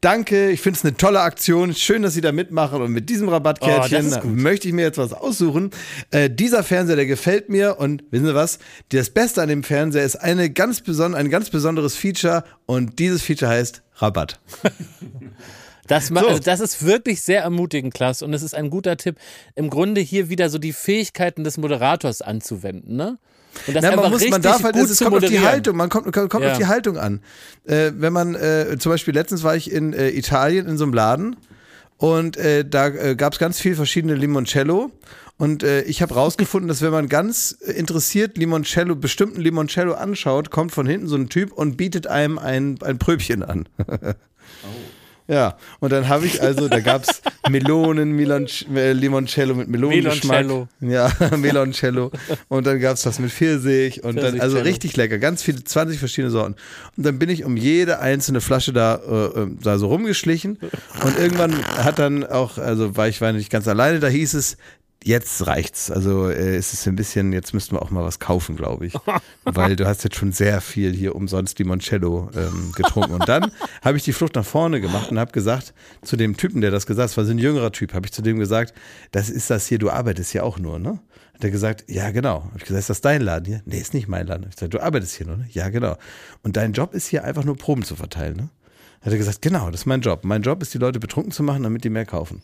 Danke, 0.00 0.50
ich 0.50 0.62
finde 0.62 0.78
es 0.78 0.84
eine 0.84 0.96
tolle 0.96 1.20
Aktion. 1.20 1.74
Schön, 1.74 2.02
dass 2.02 2.14
Sie 2.14 2.22
da 2.22 2.32
mitmachen. 2.32 2.80
Und 2.80 2.90
mit 2.92 3.10
diesem 3.10 3.28
Oh, 3.28 3.32
Rabattkärtchen 3.32 4.10
gut. 4.10 4.24
möchte 4.24 4.66
ich 4.66 4.72
mir 4.72 4.82
jetzt 4.82 4.96
was 4.96 5.12
aussuchen. 5.12 5.70
Äh, 6.10 6.30
dieser 6.30 6.62
Fernseher, 6.64 6.96
der 6.96 7.04
gefällt 7.04 7.50
mir. 7.50 7.78
Und 7.78 8.02
wissen 8.10 8.24
Sie 8.26 8.34
was? 8.34 8.58
Das 8.90 9.10
Beste 9.10 9.42
an 9.42 9.50
dem 9.50 9.62
Fernseher 9.62 10.02
ist 10.04 10.16
eine 10.16 10.48
ganz 10.48 10.80
beson 10.80 11.14
ein 11.14 11.28
ganz 11.28 11.50
besonderes 11.50 11.96
Feature. 11.96 12.44
Und 12.64 12.98
dieses 12.98 13.20
Feature 13.22 13.50
heißt 13.50 13.82
Rabatt. 13.96 14.40
Das, 15.86 16.06
So. 16.06 16.14
also 16.14 16.38
das 16.38 16.60
ist 16.60 16.84
wirklich 16.86 17.20
sehr 17.20 17.42
ermutigend, 17.42 17.92
Klaus. 17.94 18.22
Und 18.22 18.32
es 18.32 18.42
ist 18.42 18.54
ein 18.54 18.70
guter 18.70 18.96
Tipp, 18.96 19.16
im 19.56 19.70
Grunde 19.70 20.00
hier 20.00 20.28
wieder 20.28 20.48
so 20.48 20.58
die 20.58 20.72
Fähigkeiten 20.72 21.42
des 21.42 21.56
Moderators 21.58 22.22
anzuwenden, 22.22 22.94
ne? 22.94 23.18
Und 23.66 23.74
das 23.74 23.82
Na, 23.84 23.96
man 23.96 24.10
muss, 24.10 24.28
man 24.28 24.42
darf 24.42 24.62
halt, 24.62 24.76
es 24.76 24.98
kommt 24.98 25.16
auf 25.16 25.24
die. 25.30 25.40
Haltung, 25.40 25.76
man 25.76 25.88
kommt, 25.88 26.12
kommt, 26.12 26.30
kommt 26.30 26.44
Ja. 26.44 26.52
auf 26.52 26.58
die 26.58 26.66
Haltung 26.66 26.96
an. 26.98 27.20
Äh, 27.64 27.92
wenn 27.96 28.12
man, 28.12 28.34
äh, 28.34 28.76
zum 28.78 28.90
Beispiel 28.90 29.14
letztens 29.14 29.42
war 29.42 29.56
ich 29.56 29.70
in 29.70 29.92
äh, 29.92 30.10
Italien 30.10 30.66
in 30.66 30.78
so 30.78 30.84
einem 30.84 30.94
Laden 30.94 31.36
und 31.96 32.36
äh, 32.36 32.64
da 32.64 32.88
äh, 32.88 33.14
gab 33.16 33.32
es 33.34 33.38
ganz 33.38 33.60
viel 33.60 33.74
verschiedene 33.74 34.14
Limoncello 34.14 34.90
und 35.36 35.62
äh, 35.62 35.82
ich 35.82 36.02
habe 36.02 36.14
rausgefunden, 36.14 36.68
dass 36.68 36.82
wenn 36.82 36.92
man 36.92 37.08
ganz 37.08 37.52
interessiert 37.52 38.36
Limoncello, 38.38 38.94
bestimmten 38.94 39.40
Limoncello 39.40 39.94
anschaut, 39.94 40.50
kommt 40.50 40.72
von 40.72 40.86
hinten 40.86 41.08
so 41.08 41.16
ein 41.16 41.28
Typ 41.28 41.52
und 41.52 41.76
bietet 41.76 42.06
einem 42.06 42.38
ein, 42.38 42.78
ein 42.82 42.98
Pröbchen 42.98 43.42
an. 43.42 43.68
Ja, 45.30 45.56
und 45.78 45.92
dann 45.92 46.08
habe 46.08 46.26
ich 46.26 46.42
also, 46.42 46.68
da 46.68 46.80
gab 46.80 47.04
es 47.04 47.22
Melonen, 47.48 48.18
äh, 48.18 48.92
Limoncello 48.92 49.54
mit 49.54 49.68
Melonengeschmack. 49.68 50.44
Meloncello. 50.44 50.68
Ja, 50.80 51.12
Meloncello. 51.36 52.10
Und 52.48 52.66
dann 52.66 52.80
gab 52.80 52.94
es 52.94 53.02
das 53.02 53.20
mit 53.20 53.30
Pfirsich 53.30 54.02
und 54.02 54.16
dann, 54.16 54.40
also 54.40 54.58
richtig 54.58 54.96
lecker, 54.96 55.18
ganz 55.18 55.44
viele, 55.44 55.62
20 55.62 56.00
verschiedene 56.00 56.32
Sorten. 56.32 56.56
Und 56.96 57.06
dann 57.06 57.20
bin 57.20 57.28
ich 57.28 57.44
um 57.44 57.56
jede 57.56 58.00
einzelne 58.00 58.40
Flasche 58.40 58.72
da, 58.72 58.96
äh, 58.96 59.40
äh, 59.42 59.46
da 59.62 59.78
so 59.78 59.86
rumgeschlichen 59.86 60.58
und 61.04 61.16
irgendwann 61.16 61.64
hat 61.64 62.00
dann 62.00 62.24
auch, 62.24 62.58
also 62.58 62.96
war 62.96 63.06
ich 63.06 63.20
war 63.20 63.32
nicht 63.32 63.50
ganz 63.50 63.68
alleine, 63.68 64.00
da 64.00 64.08
hieß 64.08 64.34
es, 64.34 64.56
jetzt 65.04 65.46
reicht's. 65.46 65.90
Also 65.90 66.28
äh, 66.28 66.56
es 66.56 66.72
ist 66.72 66.86
ein 66.86 66.96
bisschen, 66.96 67.32
jetzt 67.32 67.54
müssten 67.54 67.74
wir 67.74 67.82
auch 67.82 67.90
mal 67.90 68.04
was 68.04 68.18
kaufen, 68.18 68.56
glaube 68.56 68.86
ich. 68.86 68.94
Weil 69.44 69.76
du 69.76 69.86
hast 69.86 70.04
jetzt 70.04 70.16
schon 70.16 70.32
sehr 70.32 70.60
viel 70.60 70.92
hier 70.92 71.14
umsonst 71.14 71.58
Limoncello 71.58 72.30
ähm, 72.34 72.72
getrunken. 72.74 73.14
Und 73.14 73.28
dann 73.28 73.50
habe 73.82 73.96
ich 73.96 74.04
die 74.04 74.12
Flucht 74.12 74.34
nach 74.34 74.44
vorne 74.44 74.80
gemacht 74.80 75.10
und 75.10 75.18
habe 75.18 75.32
gesagt, 75.32 75.74
zu 76.02 76.16
dem 76.16 76.36
Typen, 76.36 76.60
der 76.60 76.70
das 76.70 76.86
gesagt 76.86 77.10
hat, 77.10 77.16
war 77.16 77.24
so 77.24 77.30
ein 77.30 77.38
jüngerer 77.38 77.72
Typ, 77.72 77.94
habe 77.94 78.06
ich 78.06 78.12
zu 78.12 78.22
dem 78.22 78.38
gesagt, 78.38 78.74
das 79.10 79.30
ist 79.30 79.50
das 79.50 79.66
hier, 79.66 79.78
du 79.78 79.90
arbeitest 79.90 80.34
ja 80.34 80.42
auch 80.42 80.58
nur, 80.58 80.78
ne? 80.78 81.00
Hat 81.34 81.44
er 81.44 81.50
gesagt, 81.50 81.84
ja, 81.88 82.10
genau. 82.10 82.44
Hab 82.44 82.56
ich 82.56 82.64
gesagt, 82.64 82.80
ist 82.80 82.90
das 82.90 83.00
dein 83.00 83.22
Laden 83.22 83.46
hier? 83.46 83.62
Nee, 83.64 83.78
ist 83.78 83.94
nicht 83.94 84.08
mein 84.08 84.26
Laden. 84.26 84.42
Hab 84.44 84.50
Ich 84.50 84.56
gesagt, 84.56 84.74
du 84.74 84.80
arbeitest 84.80 85.16
hier 85.16 85.26
nur, 85.26 85.38
ne? 85.38 85.48
Ja, 85.50 85.70
genau. 85.70 85.96
Und 86.42 86.58
dein 86.58 86.74
Job 86.74 86.92
ist 86.92 87.06
hier 87.06 87.24
einfach 87.24 87.44
nur 87.44 87.56
Proben 87.56 87.82
zu 87.82 87.96
verteilen, 87.96 88.36
ne? 88.36 88.50
Hat 89.00 89.12
er 89.12 89.18
gesagt, 89.18 89.40
genau, 89.40 89.70
das 89.70 89.82
ist 89.82 89.86
mein 89.86 90.02
Job. 90.02 90.24
Mein 90.24 90.42
Job 90.42 90.60
ist, 90.60 90.74
die 90.74 90.78
Leute 90.78 91.00
betrunken 91.00 91.32
zu 91.32 91.42
machen, 91.42 91.62
damit 91.62 91.84
die 91.84 91.88
mehr 91.88 92.04
kaufen. 92.04 92.42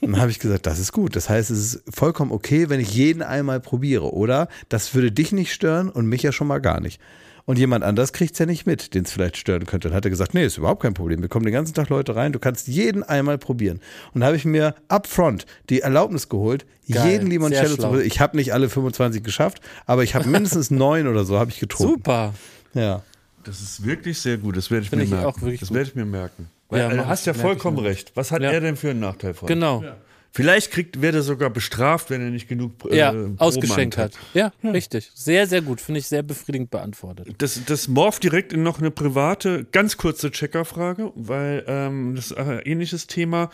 dann 0.12 0.20
habe 0.20 0.30
ich 0.30 0.38
gesagt, 0.38 0.66
das 0.66 0.78
ist 0.78 0.92
gut. 0.92 1.16
Das 1.16 1.28
heißt, 1.28 1.50
es 1.50 1.74
ist 1.74 1.82
vollkommen 1.94 2.32
okay, 2.32 2.68
wenn 2.68 2.80
ich 2.80 2.94
jeden 2.94 3.22
einmal 3.22 3.60
probiere, 3.60 4.12
oder? 4.12 4.48
Das 4.68 4.94
würde 4.94 5.12
dich 5.12 5.32
nicht 5.32 5.52
stören 5.52 5.88
und 5.88 6.06
mich 6.06 6.22
ja 6.22 6.32
schon 6.32 6.46
mal 6.46 6.58
gar 6.58 6.80
nicht. 6.80 7.00
Und 7.46 7.58
jemand 7.58 7.82
anders 7.82 8.12
kriegt 8.12 8.34
es 8.34 8.38
ja 8.38 8.46
nicht 8.46 8.66
mit, 8.66 8.94
den 8.94 9.04
es 9.04 9.10
vielleicht 9.10 9.36
stören 9.36 9.66
könnte. 9.66 9.88
Dann 9.88 9.96
hat 9.96 10.04
er 10.04 10.10
gesagt, 10.10 10.34
nee, 10.34 10.44
ist 10.44 10.58
überhaupt 10.58 10.82
kein 10.82 10.94
Problem. 10.94 11.20
Wir 11.20 11.28
kommen 11.28 11.44
den 11.44 11.54
ganzen 11.54 11.74
Tag 11.74 11.88
Leute 11.88 12.14
rein, 12.14 12.32
du 12.32 12.38
kannst 12.38 12.68
jeden 12.68 13.02
einmal 13.02 13.38
probieren. 13.38 13.80
Und 14.12 14.20
dann 14.20 14.26
habe 14.28 14.36
ich 14.36 14.44
mir 14.44 14.74
upfront 14.88 15.46
die 15.68 15.80
Erlaubnis 15.80 16.28
geholt, 16.28 16.64
Geil, 16.88 17.10
jeden 17.10 17.28
Limoncello 17.28 17.76
zu 17.76 17.82
probieren. 17.82 18.06
Ich 18.06 18.20
habe 18.20 18.36
nicht 18.36 18.52
alle 18.52 18.68
25 18.68 19.22
geschafft, 19.24 19.60
aber 19.86 20.04
ich 20.04 20.14
habe 20.14 20.28
mindestens 20.28 20.70
neun 20.70 21.08
oder 21.08 21.24
so 21.24 21.38
habe 21.38 21.50
ich 21.50 21.58
getrunken. 21.58 21.94
Super. 21.94 22.34
Ja. 22.74 23.02
Das 23.42 23.60
ist 23.60 23.84
wirklich 23.84 24.20
sehr 24.20 24.36
gut. 24.36 24.56
Das 24.56 24.70
werde 24.70 24.84
ich 24.84 24.90
Finde 24.90 25.06
mir 25.06 25.08
ich 25.08 25.10
merken. 25.12 25.26
auch 25.26 25.40
wirklich 25.40 25.60
das 25.60 25.70
gut. 25.70 25.76
werde 25.76 25.88
ich 25.88 25.96
mir 25.96 26.04
merken. 26.04 26.48
Weil, 26.70 26.80
Ja, 26.80 26.88
du 26.88 27.06
hast 27.06 27.26
ja 27.26 27.34
vollkommen 27.34 27.78
recht. 27.78 28.12
Was 28.14 28.30
hat 28.32 28.42
Ja. 28.42 28.50
er 28.50 28.60
denn 28.60 28.76
für 28.76 28.90
einen 28.90 29.00
Nachteil 29.00 29.34
von? 29.34 29.46
Genau. 29.48 29.84
Vielleicht 30.32 30.70
kriegt, 30.70 31.02
wird 31.02 31.16
er 31.16 31.22
sogar 31.22 31.50
bestraft, 31.50 32.08
wenn 32.10 32.20
er 32.20 32.30
nicht 32.30 32.46
genug 32.48 32.72
äh, 32.88 32.96
Ja, 32.96 33.12
ausgeschenkt 33.38 33.96
hat. 33.98 34.12
hat. 34.16 34.20
Ja, 34.32 34.52
richtig. 34.62 35.10
Sehr, 35.12 35.48
sehr 35.48 35.60
gut. 35.60 35.80
Finde 35.80 35.98
ich 35.98 36.06
sehr 36.06 36.22
befriedigend 36.22 36.70
beantwortet. 36.70 37.34
Das, 37.38 37.60
das 37.66 37.88
morpht 37.88 38.22
direkt 38.22 38.52
in 38.52 38.62
noch 38.62 38.78
eine 38.78 38.92
private, 38.92 39.64
ganz 39.72 39.96
kurze 39.96 40.30
Checkerfrage, 40.30 41.10
weil 41.16 41.64
ähm, 41.66 42.14
das 42.14 42.26
ist 42.26 42.38
ein 42.38 42.60
ähnliches 42.60 43.08
Thema. 43.08 43.50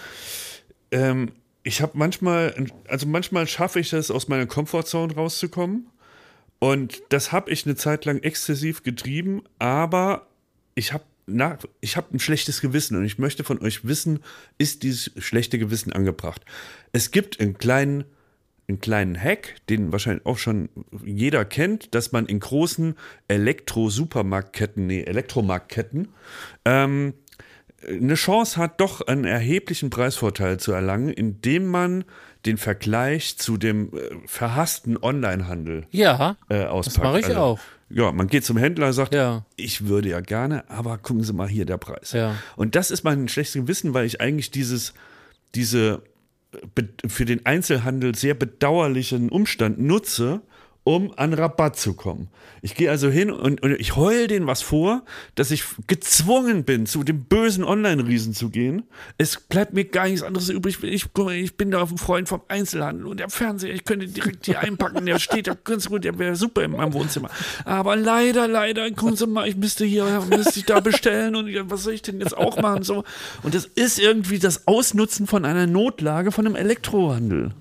Ähm, 0.91 1.33
ich 1.63 1.81
habe 1.81 1.93
manchmal, 1.95 2.55
also 2.89 3.07
manchmal 3.07 3.47
schaffe 3.47 3.81
ich 3.81 3.95
es, 3.95 4.11
aus 4.11 4.29
meiner 4.29 4.45
Komfortzone 4.47 5.15
rauszukommen. 5.15 5.87
Und 6.59 7.03
das 7.09 7.33
habe 7.33 7.51
ich 7.51 7.65
eine 7.65 7.75
Zeit 7.77 8.05
lang 8.05 8.19
exzessiv 8.19 8.83
getrieben, 8.83 9.43
aber 9.59 10.27
ich 10.75 10.93
habe 10.93 11.05
na, 11.27 11.59
ich 11.81 11.97
habe 11.97 12.15
ein 12.15 12.21
schlechtes 12.21 12.61
Gewissen 12.61 12.97
und 12.97 13.05
ich 13.05 13.19
möchte 13.19 13.43
von 13.45 13.61
euch 13.61 13.85
wissen, 13.87 14.21
ist 14.59 14.83
dieses 14.85 15.11
schlechte 15.19 15.59
Gewissen 15.59 15.93
angebracht? 15.93 16.45
Es 16.93 17.11
gibt 17.11 17.41
einen 17.41 17.59
kleinen, 17.59 18.05
einen 18.69 18.81
kleinen 18.81 19.21
Hack, 19.21 19.57
den 19.69 19.93
wahrscheinlich 19.93 20.25
auch 20.27 20.39
schon 20.39 20.69
jeder 21.05 21.45
kennt, 21.45 21.95
dass 21.95 22.13
man 22.13 22.27
in 22.27 22.41
großen 22.41 22.95
Elektro-Supermarktketten, 23.29 24.87
nee, 24.87 25.03
Elektromarktketten, 25.03 26.09
ähm, 26.65 27.15
eine 27.87 28.15
Chance 28.15 28.57
hat, 28.57 28.81
doch 28.81 29.07
einen 29.07 29.25
erheblichen 29.25 29.91
Preisvorteil 29.91 30.59
zu 30.59 30.73
erlangen, 30.73 31.11
indem 31.11 31.67
man 31.67 32.05
den 32.45 32.57
Vergleich 32.59 33.37
zu 33.39 33.57
dem 33.57 33.93
äh, 33.95 34.01
verhassten 34.27 34.97
Onlinehandel 35.01 35.87
Ja, 35.91 36.37
äh, 36.49 36.65
auspackt. 36.65 36.97
das 36.97 37.03
mache 37.05 37.19
ich 37.21 37.27
Also, 37.27 37.39
auch. 37.41 37.61
Ja, 37.89 38.11
man 38.13 38.27
geht 38.27 38.45
zum 38.45 38.57
Händler, 38.57 38.93
sagt, 38.93 39.15
Ja. 39.15 39.45
ich 39.57 39.87
würde 39.87 40.09
ja 40.09 40.21
gerne, 40.21 40.69
aber 40.69 40.99
gucken 40.99 41.23
Sie 41.23 41.33
mal 41.33 41.49
hier 41.49 41.65
der 41.67 41.79
Preis. 41.79 42.13
Ja. 42.13 42.35
Und 42.57 42.75
das 42.75 42.91
ist 42.91 43.05
mein 43.05 43.29
schlechtes 43.29 43.55
Gewissen, 43.63 43.95
weil 43.95 44.07
ich 44.07 44.21
eigentlich 44.21 44.51
dieses, 44.51 44.93
diese 45.55 46.03
be- 46.75 46.89
für 47.07 47.25
den 47.25 47.47
Einzelhandel 47.47 48.15
sehr 48.17 48.35
bedauerlichen 48.35 49.29
Umstand 49.29 49.79
nutze, 49.81 50.41
um 50.87 51.13
an 51.17 51.33
Rabatt 51.33 51.77
zu 51.77 51.95
kommen. 51.95 52.29
Ich 52.63 52.77
gehe 52.77 52.89
also 52.89 53.11
hin 53.11 53.33
und, 53.33 53.61
und 53.61 53.73
ich 53.73 53.97
heul 53.97 54.29
denen 54.29 54.47
was 54.47 54.63
vor, 54.63 55.03
dass 55.35 55.51
ich 55.51 55.65
gezwungen 55.89 56.63
bin, 56.63 56.87
zu 56.87 57.03
dem 57.03 57.25
bösen 57.25 57.65
Online-Riesen 57.65 58.35
zu 58.35 58.51
gehen. 58.51 58.85
Es 59.19 59.41
bleibt 59.41 59.73
mir 59.73 59.85
gar 59.85 60.07
nichts 60.07 60.23
anderes 60.23 60.49
übrig. 60.49 60.79
Ich, 60.85 61.09
ich 61.17 61.57
bin 61.57 61.73
da 61.73 61.83
ein 61.83 61.99
Freund 61.99 62.29
vom 62.29 62.43
Einzelhandel 62.47 63.07
und 63.07 63.19
der 63.19 63.31
Fernseher, 63.31 63.75
ich 63.75 63.85
könnte 63.85 64.07
direkt 64.07 64.47
hier 64.47 64.61
einpacken, 64.61 65.05
der 65.07 65.19
steht 65.19 65.49
da 65.49 65.55
ganz 65.55 65.89
gut, 65.89 66.05
der 66.05 66.21
wäre 66.21 66.37
super 66.37 66.63
in 66.63 66.71
meinem 66.71 66.93
Wohnzimmer. 66.93 67.31
Aber 67.65 67.97
leider, 67.97 68.47
leider, 68.47 68.89
mal, 69.27 69.49
ich 69.49 69.57
müsste 69.57 69.85
hier, 69.85 70.05
müsste 70.31 70.61
ich 70.61 70.67
da 70.67 70.79
bestellen 70.79 71.35
und 71.35 71.51
was 71.69 71.83
soll 71.83 71.95
ich 71.95 72.03
denn 72.03 72.21
jetzt 72.21 72.37
auch 72.37 72.63
machen? 72.63 72.85
So. 72.85 73.03
Und 73.43 73.57
das 73.57 73.65
ist 73.65 73.99
irgendwie 73.99 74.39
das 74.39 74.69
Ausnutzen 74.69 75.27
von 75.27 75.45
einer 75.45 75.67
Notlage 75.67 76.31
von 76.31 76.47
einem 76.47 76.55
Elektrohandel. 76.55 77.55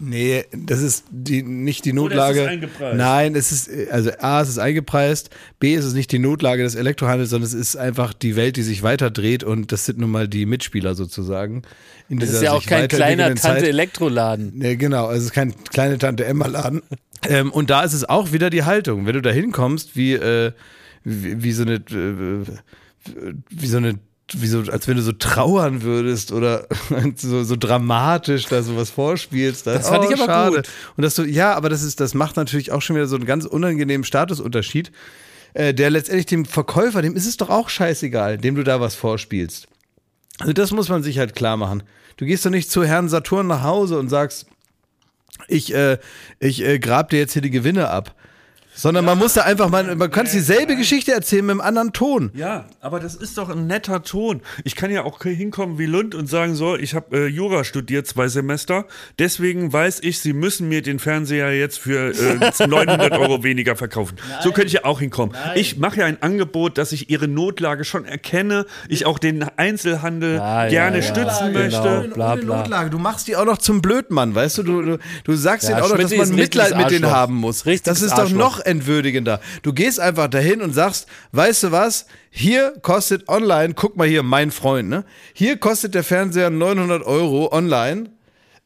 Nee, 0.00 0.44
das 0.52 0.80
ist 0.80 1.04
die, 1.10 1.42
nicht 1.42 1.84
die 1.84 1.92
Oder 1.92 2.02
ist 2.02 2.16
Notlage. 2.16 2.40
es 2.42 2.48
eingepreist? 2.48 2.96
Nein, 2.96 3.34
es 3.34 3.50
ist, 3.52 3.70
also 3.90 4.10
A, 4.20 4.40
es 4.40 4.48
ist 4.48 4.58
eingepreist, 4.58 5.30
B, 5.58 5.74
es 5.74 5.84
ist 5.84 5.94
nicht 5.94 6.12
die 6.12 6.20
Notlage 6.20 6.62
des 6.62 6.76
Elektrohandels, 6.76 7.30
sondern 7.30 7.46
es 7.46 7.54
ist 7.54 7.76
einfach 7.76 8.12
die 8.12 8.36
Welt, 8.36 8.56
die 8.56 8.62
sich 8.62 8.82
weiter 8.82 9.10
dreht 9.10 9.42
und 9.42 9.72
das 9.72 9.86
sind 9.86 9.98
nun 9.98 10.10
mal 10.10 10.28
die 10.28 10.46
Mitspieler 10.46 10.94
sozusagen. 10.94 11.62
In 12.08 12.18
Das 12.20 12.30
ist 12.30 12.42
ja 12.42 12.52
auch 12.52 12.64
kein 12.64 12.88
kleiner. 12.88 13.34
Tante-Elektroladen. 13.34 14.52
Nee, 14.54 14.76
genau, 14.76 15.06
also 15.06 15.18
es 15.18 15.24
ist 15.26 15.32
kein 15.32 15.54
kleine 15.70 15.98
Tante 15.98 16.24
Emma-Laden. 16.24 16.82
Ähm, 17.28 17.50
und 17.50 17.70
da 17.70 17.82
ist 17.82 17.94
es 17.94 18.08
auch 18.08 18.32
wieder 18.32 18.50
die 18.50 18.62
Haltung. 18.62 19.06
Wenn 19.06 19.14
du 19.14 19.22
da 19.22 19.30
hinkommst, 19.30 19.96
wie, 19.96 20.12
äh, 20.14 20.52
wie, 21.02 21.42
wie 21.42 21.52
so 21.52 21.62
eine, 21.62 21.74
äh, 21.74 22.44
wie 23.50 23.66
so 23.66 23.78
eine, 23.78 23.98
wie 24.34 24.46
so, 24.46 24.60
als 24.70 24.86
wenn 24.88 24.96
du 24.96 25.02
so 25.02 25.12
trauern 25.12 25.82
würdest 25.82 26.32
oder 26.32 26.66
so, 27.16 27.44
so 27.44 27.56
dramatisch 27.56 28.46
da 28.46 28.62
sowas 28.62 28.90
vorspielst. 28.90 29.66
Da, 29.66 29.74
Das 29.74 29.88
fand 29.88 30.04
ich 30.04 30.12
aber 30.12 30.26
schade. 30.26 30.56
gut. 30.56 30.68
Und 30.96 31.02
dass 31.02 31.14
du, 31.14 31.24
ja, 31.24 31.54
aber 31.54 31.68
das 31.68 31.82
ist, 31.82 32.00
das 32.00 32.14
macht 32.14 32.36
natürlich 32.36 32.72
auch 32.72 32.82
schon 32.82 32.96
wieder 32.96 33.06
so 33.06 33.16
einen 33.16 33.26
ganz 33.26 33.46
unangenehmen 33.46 34.04
Statusunterschied, 34.04 34.92
äh, 35.54 35.72
der 35.72 35.90
letztendlich 35.90 36.26
dem 36.26 36.44
Verkäufer, 36.44 37.02
dem 37.02 37.14
ist 37.16 37.26
es 37.26 37.36
doch 37.36 37.50
auch 37.50 37.68
scheißegal, 37.68 38.38
dem 38.38 38.54
du 38.54 38.64
da 38.64 38.80
was 38.80 38.94
vorspielst. 38.94 39.66
Also 40.38 40.52
das 40.52 40.70
muss 40.70 40.88
man 40.88 41.02
sich 41.02 41.18
halt 41.18 41.34
klar 41.34 41.56
machen. 41.56 41.82
Du 42.16 42.24
gehst 42.24 42.44
doch 42.44 42.50
nicht 42.50 42.70
zu 42.70 42.84
Herrn 42.84 43.08
Saturn 43.08 43.46
nach 43.46 43.62
Hause 43.62 43.98
und 43.98 44.08
sagst, 44.08 44.46
ich, 45.46 45.74
äh, 45.74 45.98
ich 46.40 46.64
äh, 46.64 46.78
grab 46.78 47.10
dir 47.10 47.18
jetzt 47.18 47.32
hier 47.32 47.42
die 47.42 47.50
Gewinne 47.50 47.88
ab. 47.90 48.14
Sondern 48.80 49.04
man 49.04 49.18
muss 49.18 49.34
da 49.34 49.42
einfach 49.42 49.68
mal, 49.70 49.96
man 49.96 50.08
kann 50.10 50.26
dieselbe 50.32 50.76
Geschichte 50.76 51.10
erzählen 51.12 51.44
mit 51.44 51.50
einem 51.54 51.60
anderen 51.60 51.92
Ton. 51.92 52.30
Ja, 52.34 52.66
aber 52.80 53.00
das 53.00 53.16
ist 53.16 53.36
doch 53.36 53.48
ein 53.48 53.66
netter 53.66 54.04
Ton. 54.04 54.40
Ich 54.62 54.76
kann 54.76 54.92
ja 54.92 55.02
auch 55.02 55.20
hinkommen 55.20 55.78
wie 55.78 55.86
Lund 55.86 56.14
und 56.14 56.28
sagen, 56.28 56.54
so, 56.54 56.76
ich 56.76 56.94
habe 56.94 57.16
äh, 57.16 57.26
Jura 57.26 57.64
studiert, 57.64 58.06
zwei 58.06 58.28
Semester. 58.28 58.84
Deswegen 59.18 59.72
weiß 59.72 59.98
ich, 60.02 60.20
Sie 60.20 60.32
müssen 60.32 60.68
mir 60.68 60.80
den 60.82 61.00
Fernseher 61.00 61.52
jetzt 61.58 61.80
für 61.80 62.12
äh, 62.12 62.66
900 62.68 63.12
Euro 63.18 63.42
weniger 63.42 63.74
verkaufen. 63.74 64.16
So 64.42 64.52
könnte 64.52 64.68
ich 64.68 64.74
ja 64.74 64.84
auch 64.84 65.00
hinkommen. 65.00 65.34
Ich 65.56 65.78
mache 65.78 65.98
ja 66.00 66.06
ein 66.06 66.22
Angebot, 66.22 66.78
dass 66.78 66.92
ich 66.92 67.10
Ihre 67.10 67.26
Notlage 67.26 67.84
schon 67.84 68.04
erkenne. 68.04 68.64
Ich 68.88 69.06
auch 69.06 69.18
den 69.18 69.44
Einzelhandel 69.56 70.36
Ja, 70.36 70.64
ja, 70.64 70.68
gerne 70.70 70.98
ja. 70.98 71.02
stützen 71.02 71.52
Genau. 71.52 71.58
möchte. 71.58 72.10
Bla, 72.14 72.32
Ohne 72.34 72.42
bla. 72.42 72.56
Notlage. 72.58 72.90
Du 72.90 72.98
machst 72.98 73.26
die 73.26 73.34
auch 73.36 73.44
noch 73.44 73.58
zum 73.58 73.82
Blödmann, 73.82 74.34
weißt 74.36 74.58
du? 74.58 74.62
Du, 74.62 74.82
du, 74.82 74.98
du 75.24 75.32
sagst 75.34 75.68
Ja, 75.68 75.74
denen 75.76 75.84
auch 75.84 75.90
noch, 75.90 75.98
dass 75.98 76.14
man 76.16 76.34
Mitleid 76.34 76.76
mit 76.76 76.90
denen 76.92 77.10
haben 77.10 77.34
muss. 77.34 77.66
Richtiges 77.66 78.00
das 78.00 78.08
ist 78.08 78.16
doch 78.16 78.30
noch 78.30 78.60
entwürdigender. 78.68 79.40
Du 79.62 79.72
gehst 79.72 79.98
einfach 79.98 80.28
dahin 80.28 80.62
und 80.62 80.72
sagst, 80.72 81.08
weißt 81.32 81.64
du 81.64 81.72
was? 81.72 82.06
Hier 82.30 82.74
kostet 82.82 83.28
online, 83.28 83.74
guck 83.74 83.96
mal 83.96 84.06
hier, 84.06 84.22
mein 84.22 84.50
Freund, 84.50 84.88
ne? 84.88 85.04
Hier 85.32 85.56
kostet 85.56 85.94
der 85.94 86.04
Fernseher 86.04 86.50
900 86.50 87.02
Euro 87.04 87.52
online. 87.52 88.10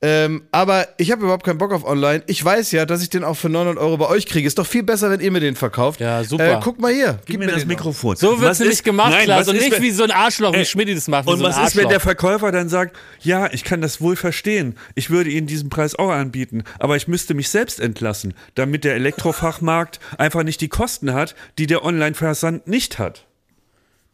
Ähm, 0.04 0.42
aber 0.50 0.88
ich 0.98 1.12
habe 1.12 1.22
überhaupt 1.22 1.44
keinen 1.46 1.58
Bock 1.58 1.72
auf 1.72 1.84
online. 1.84 2.24
Ich 2.26 2.44
weiß 2.44 2.72
ja, 2.72 2.86
dass 2.86 3.02
ich 3.02 3.10
den 3.10 3.22
auch 3.22 3.34
für 3.34 3.48
900 3.48 3.78
Euro 3.82 3.96
bei 3.98 4.08
euch 4.08 4.26
kriege. 4.26 4.48
Ist 4.48 4.58
doch 4.58 4.66
viel 4.66 4.82
besser, 4.82 5.10
wenn 5.10 5.20
ihr 5.20 5.30
mir 5.30 5.38
den 5.38 5.54
verkauft. 5.54 6.00
Ja, 6.00 6.24
super. 6.24 6.58
Äh, 6.58 6.60
guck 6.60 6.80
mal 6.80 6.92
hier. 6.92 7.20
Gib 7.24 7.38
mir 7.38 7.46
das. 7.46 7.64
Mikrofon. 7.64 8.16
So 8.16 8.40
wird 8.40 8.50
es 8.52 8.58
nämlich 8.58 8.82
gemacht, 8.82 9.10
Nein, 9.12 9.24
Klaas. 9.26 9.46
Und 9.46 9.54
nicht 9.56 9.70
wenn- 9.70 9.82
wie 9.82 9.90
so 9.92 10.02
ein 10.02 10.10
Arschloch, 10.10 10.52
wie 10.54 10.56
Ey, 10.58 10.64
Schmidt 10.64 10.88
das 10.96 11.06
macht. 11.06 11.28
Und 11.28 11.38
so 11.38 11.44
was 11.44 11.50
ist, 11.52 11.76
wenn 11.76 11.84
Arschloch. 11.84 11.88
der 11.90 12.00
Verkäufer 12.00 12.50
dann 12.50 12.68
sagt, 12.68 12.96
ja, 13.20 13.48
ich 13.52 13.62
kann 13.62 13.80
das 13.80 14.00
wohl 14.00 14.16
verstehen. 14.16 14.74
Ich 14.96 15.10
würde 15.10 15.30
Ihnen 15.30 15.46
diesen 15.46 15.68
Preis 15.70 15.94
auch 15.96 16.10
anbieten, 16.10 16.64
aber 16.80 16.96
ich 16.96 17.06
müsste 17.06 17.34
mich 17.34 17.48
selbst 17.48 17.78
entlassen, 17.78 18.34
damit 18.56 18.82
der 18.82 18.96
Elektrofachmarkt 18.96 20.00
einfach 20.18 20.42
nicht 20.42 20.60
die 20.60 20.68
Kosten 20.68 21.14
hat, 21.14 21.36
die 21.58 21.68
der 21.68 21.84
Online-Versand 21.84 22.66
nicht 22.66 22.98
hat. 22.98 23.24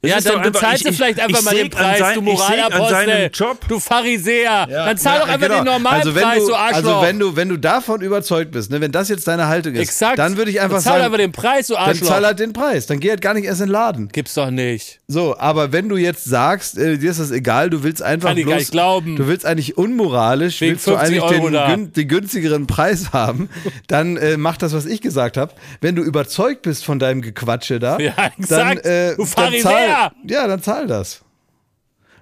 Das 0.01 0.11
Ja, 0.25 0.31
doch 0.33 0.43
dann 0.43 0.53
bezahlst 0.53 0.83
ich- 0.85 0.91
du 0.91 0.93
vielleicht 0.95 1.19
ich- 1.19 1.25
einfach 1.25 1.39
ich 1.41 1.45
mal 1.45 1.55
den 1.57 1.71
Preis, 1.71 1.99
sein- 1.99 2.15
du 2.15 2.21
ich 2.21 2.27
Moralapostel, 2.27 3.31
du 3.69 3.81
Pharisäer. 3.81 4.67
dann 4.69 4.97
zahl 4.97 5.19
doch 5.19 5.27
Ja, 5.27 5.35
einfach 5.35 5.47
genau. 5.49 5.59
den 5.61 5.65
Normalpreis, 5.65 6.07
also 6.07 6.15
wenn 6.15 6.39
du, 6.39 6.47
du 6.47 6.55
Arschloch. 6.55 6.77
Also 6.77 7.03
wenn 7.03 7.19
du, 7.19 7.37
wenn 7.37 7.49
du 7.49 7.57
davon 7.57 8.01
überzeugt 8.01 8.53
bist, 8.53 8.71
ne, 8.71 8.81
wenn 8.81 8.93
das 8.93 9.09
jetzt 9.09 9.27
deine 9.27 9.49
Haltung 9.49 9.75
ist, 9.75 9.81
Exakt. 9.81 10.19
dann 10.21 10.37
würde 10.37 10.53
ich 10.53 10.61
einfach 10.61 10.77
Dann 10.77 10.85
zahl 10.85 10.93
sagen, 10.95 11.05
einfach 11.07 11.19
den 11.19 11.33
Preis, 11.33 11.67
du 11.67 11.75
dann 11.75 11.83
Arschloch. 11.83 12.09
zahl 12.09 12.25
halt 12.25 12.39
den 12.39 12.53
Preis. 12.53 12.87
Dann 12.87 13.01
geh 13.01 13.11
halt 13.11 13.21
gar 13.21 13.35
nicht 13.35 13.45
erst 13.47 13.61
in 13.61 13.67
den 13.67 13.73
Laden. 13.73 14.09
Gibt's 14.13 14.35
doch 14.35 14.51
nicht. 14.53 15.01
So, 15.09 15.37
aber 15.37 15.73
wenn 15.73 15.89
du 15.89 15.97
jetzt 15.97 16.25
sagst, 16.27 16.79
äh, 16.79 16.97
dir 16.99 17.11
ist 17.11 17.19
das 17.19 17.33
egal, 17.33 17.69
du 17.69 17.83
willst 17.83 18.01
einfach 18.01 18.29
Kann 18.29 18.39
ich 18.39 18.45
bloß, 18.45 18.53
gar 18.53 18.59
nicht 18.61 18.71
glauben. 18.71 19.17
du 19.17 19.27
willst 19.27 19.45
eigentlich 19.47 19.77
unmoralisch, 19.79 20.61
Wegen 20.61 20.73
willst 20.75 20.87
du 20.87 20.97
50 20.97 21.23
eigentlich 21.25 21.41
den, 21.41 21.67
gün, 21.83 21.93
den 21.93 22.09
günstigeren 22.09 22.67
Preis 22.69 23.07
haben, 23.13 23.49
dann 23.89 24.17
äh, 24.17 24.37
mach 24.37 24.57
das, 24.59 24.73
was 24.75 24.87
ich 24.87 25.01
gesagt 25.01 25.37
habe. 25.37 25.53
Wenn 25.81 25.97
du 25.97 26.03
überzeugt 26.03 26.63
bist 26.63 26.85
von 26.85 27.01
deinem 27.01 27.21
Gequatsche 27.21 27.81
da, 27.81 27.99
Ja, 27.99 28.13
dann, 28.49 28.79
äh, 28.79 29.17
Du 29.17 29.25
dann 29.25 29.27
Pharisäer. 29.27 29.88
Zahl, 29.89 30.13
ja, 30.29 30.47
dann 30.47 30.63
zahl 30.63 30.87
das. 30.87 31.23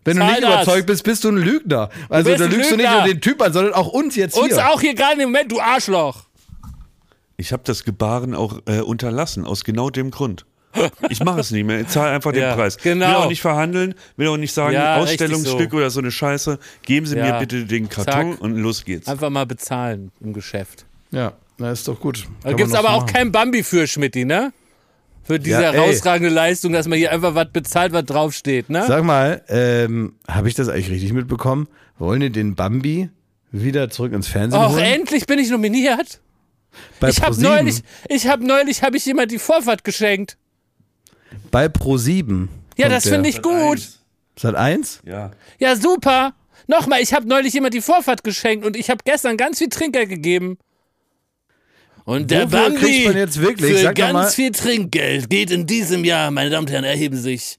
Wenn 0.05 0.17
du 0.17 0.23
Zahl 0.23 0.31
nicht 0.33 0.43
das. 0.45 0.63
überzeugt 0.65 0.87
bist, 0.87 1.03
bist 1.05 1.25
du 1.25 1.29
ein 1.31 1.37
Lügner. 1.37 1.89
Also 2.09 2.31
da 2.37 2.45
lügst 2.47 2.71
du 2.71 2.77
nicht 2.77 2.87
Lügner. 2.87 2.99
nur 3.05 3.05
den 3.15 3.21
Typ 3.21 3.43
an, 3.43 3.53
sondern 3.53 3.75
auch 3.75 3.89
uns 3.89 4.15
jetzt 4.15 4.39
Uns 4.39 4.55
hier. 4.55 4.69
auch 4.71 4.81
hier 4.81 4.95
gerade 4.95 5.21
im 5.23 5.29
Moment, 5.31 5.51
du 5.51 5.61
Arschloch. 5.61 6.25
Ich 7.37 7.53
habe 7.53 7.63
das 7.67 7.85
Gebaren 7.85 8.35
auch 8.35 8.61
äh, 8.67 8.81
unterlassen, 8.81 9.45
aus 9.45 9.65
genau 9.65 9.91
dem 9.91 10.11
Grund. 10.11 10.47
Ich 11.09 11.21
mache 11.25 11.41
es 11.41 11.51
nicht 11.51 11.65
mehr. 11.65 11.81
Ich 11.81 11.89
zahle 11.89 12.11
einfach 12.13 12.33
den 12.33 12.43
Ja, 12.43 12.55
Preis. 12.55 12.77
genau. 12.77 13.07
Will 13.09 13.15
auch 13.17 13.29
nicht 13.31 13.41
verhandeln, 13.41 13.95
will 14.17 14.29
auch 14.29 14.37
nicht 14.37 14.53
sagen, 14.53 14.75
Ja, 14.75 14.97
Ausstellungsstück 14.97 15.71
so. 15.71 15.77
oder 15.79 15.91
so 15.91 16.01
eine 16.01 16.11
Scheiße. 16.11 16.59
Geben 16.83 17.07
Sie 17.07 17.17
Ja. 17.17 17.33
mir 17.33 17.39
bitte 17.41 17.65
den 17.65 17.89
Karton 17.89 18.33
Zack. 18.33 18.41
und 18.43 18.57
los 18.57 18.85
geht's. 18.85 19.09
Einfach 19.09 19.31
mal 19.31 19.47
bezahlen 19.47 20.13
im 20.21 20.35
Geschäft. 20.35 20.85
Ja, 21.13 21.33
na 21.59 21.71
ist 21.73 21.89
doch 21.89 21.99
gut. 21.99 22.27
Da 22.43 22.53
gibt's 22.53 22.75
aber 22.75 22.91
auch 22.91 23.07
kein 23.07 23.33
Bambi 23.33 23.63
für, 23.63 23.87
Schmidti, 23.87 24.25
ne? 24.27 24.53
Für 25.27 25.41
diese 25.41 25.61
Ja, 25.63 25.73
herausragende 25.73 26.33
Leistung, 26.33 26.73
dass 26.73 26.87
man 26.87 26.99
hier 26.99 27.11
einfach 27.13 27.35
was 27.35 27.51
bezahlt, 27.53 27.93
was 27.93 28.05
draufsteht, 28.05 28.71
ne? 28.71 28.85
Sag 28.87 29.03
mal, 29.05 29.43
ähm, 29.49 30.15
habe 30.29 30.49
ich 30.49 30.55
das 30.55 30.69
eigentlich 30.69 30.91
richtig 30.91 31.13
mitbekommen? 31.13 31.67
Wollen 31.99 32.21
die 32.21 32.31
den 32.31 32.55
Bambi 32.55 33.11
wieder 33.51 33.91
zurück 33.91 34.13
ins 34.13 34.29
Fernsehen 34.29 34.63
Och, 34.63 34.73
holen? 34.73 34.85
endlich 34.85 35.27
bin 35.27 35.39
ich 35.39 35.51
nominiert. 35.51 36.21
Bei 37.01 37.09
Ich 37.09 37.23
habe 37.23 37.35
Pro7. 37.35 37.41
neulich, 37.43 37.83
ich 38.09 38.29
habe 38.29 38.47
neulich, 38.47 38.83
habe 38.83 38.97
ich 38.99 39.07
jemand 39.07 39.33
die 39.33 39.39
Vorfahrt 39.39 39.83
geschenkt. 39.83 40.37
Bei 41.51 41.67
Pro7. 41.67 42.49
Ja, 42.77 42.89
das 42.89 43.09
finde 43.09 43.29
ich 43.29 43.43
gut. 43.43 43.81
Sat 44.39 44.55
1? 44.55 45.01
Ja. 45.07 45.31
Ja, 45.59 45.75
super. 45.77 46.35
Nochmal, 46.69 47.01
ich 47.01 47.15
habe 47.15 47.27
neulich 47.27 47.55
jemand 47.55 47.75
die 47.75 47.81
Vorfahrt 47.81 48.23
geschenkt 48.25 48.67
und 48.67 48.77
ich 48.77 48.91
habe 48.91 49.01
gestern 49.05 49.37
ganz 49.37 49.59
viel 49.59 49.69
Trinkgeld 49.69 50.09
gegeben. 50.11 50.59
Und 52.07 52.31
der 52.31 52.51
Wofür 52.53 52.71
Bambi 52.71 53.05
jetzt 53.05 53.41
wirklich? 53.41 53.81
für 53.81 53.93
ganz 53.93 54.37
viel 54.37 54.53
Trinkgeld 54.53 55.29
geht 55.29 55.51
in 55.51 55.67
diesem 55.67 56.05
Jahr, 56.05 56.31
meine 56.31 56.51
Damen 56.51 56.67
und 56.67 56.73
Herren, 56.73 56.85
erheben 56.85 57.17
sich 57.17 57.59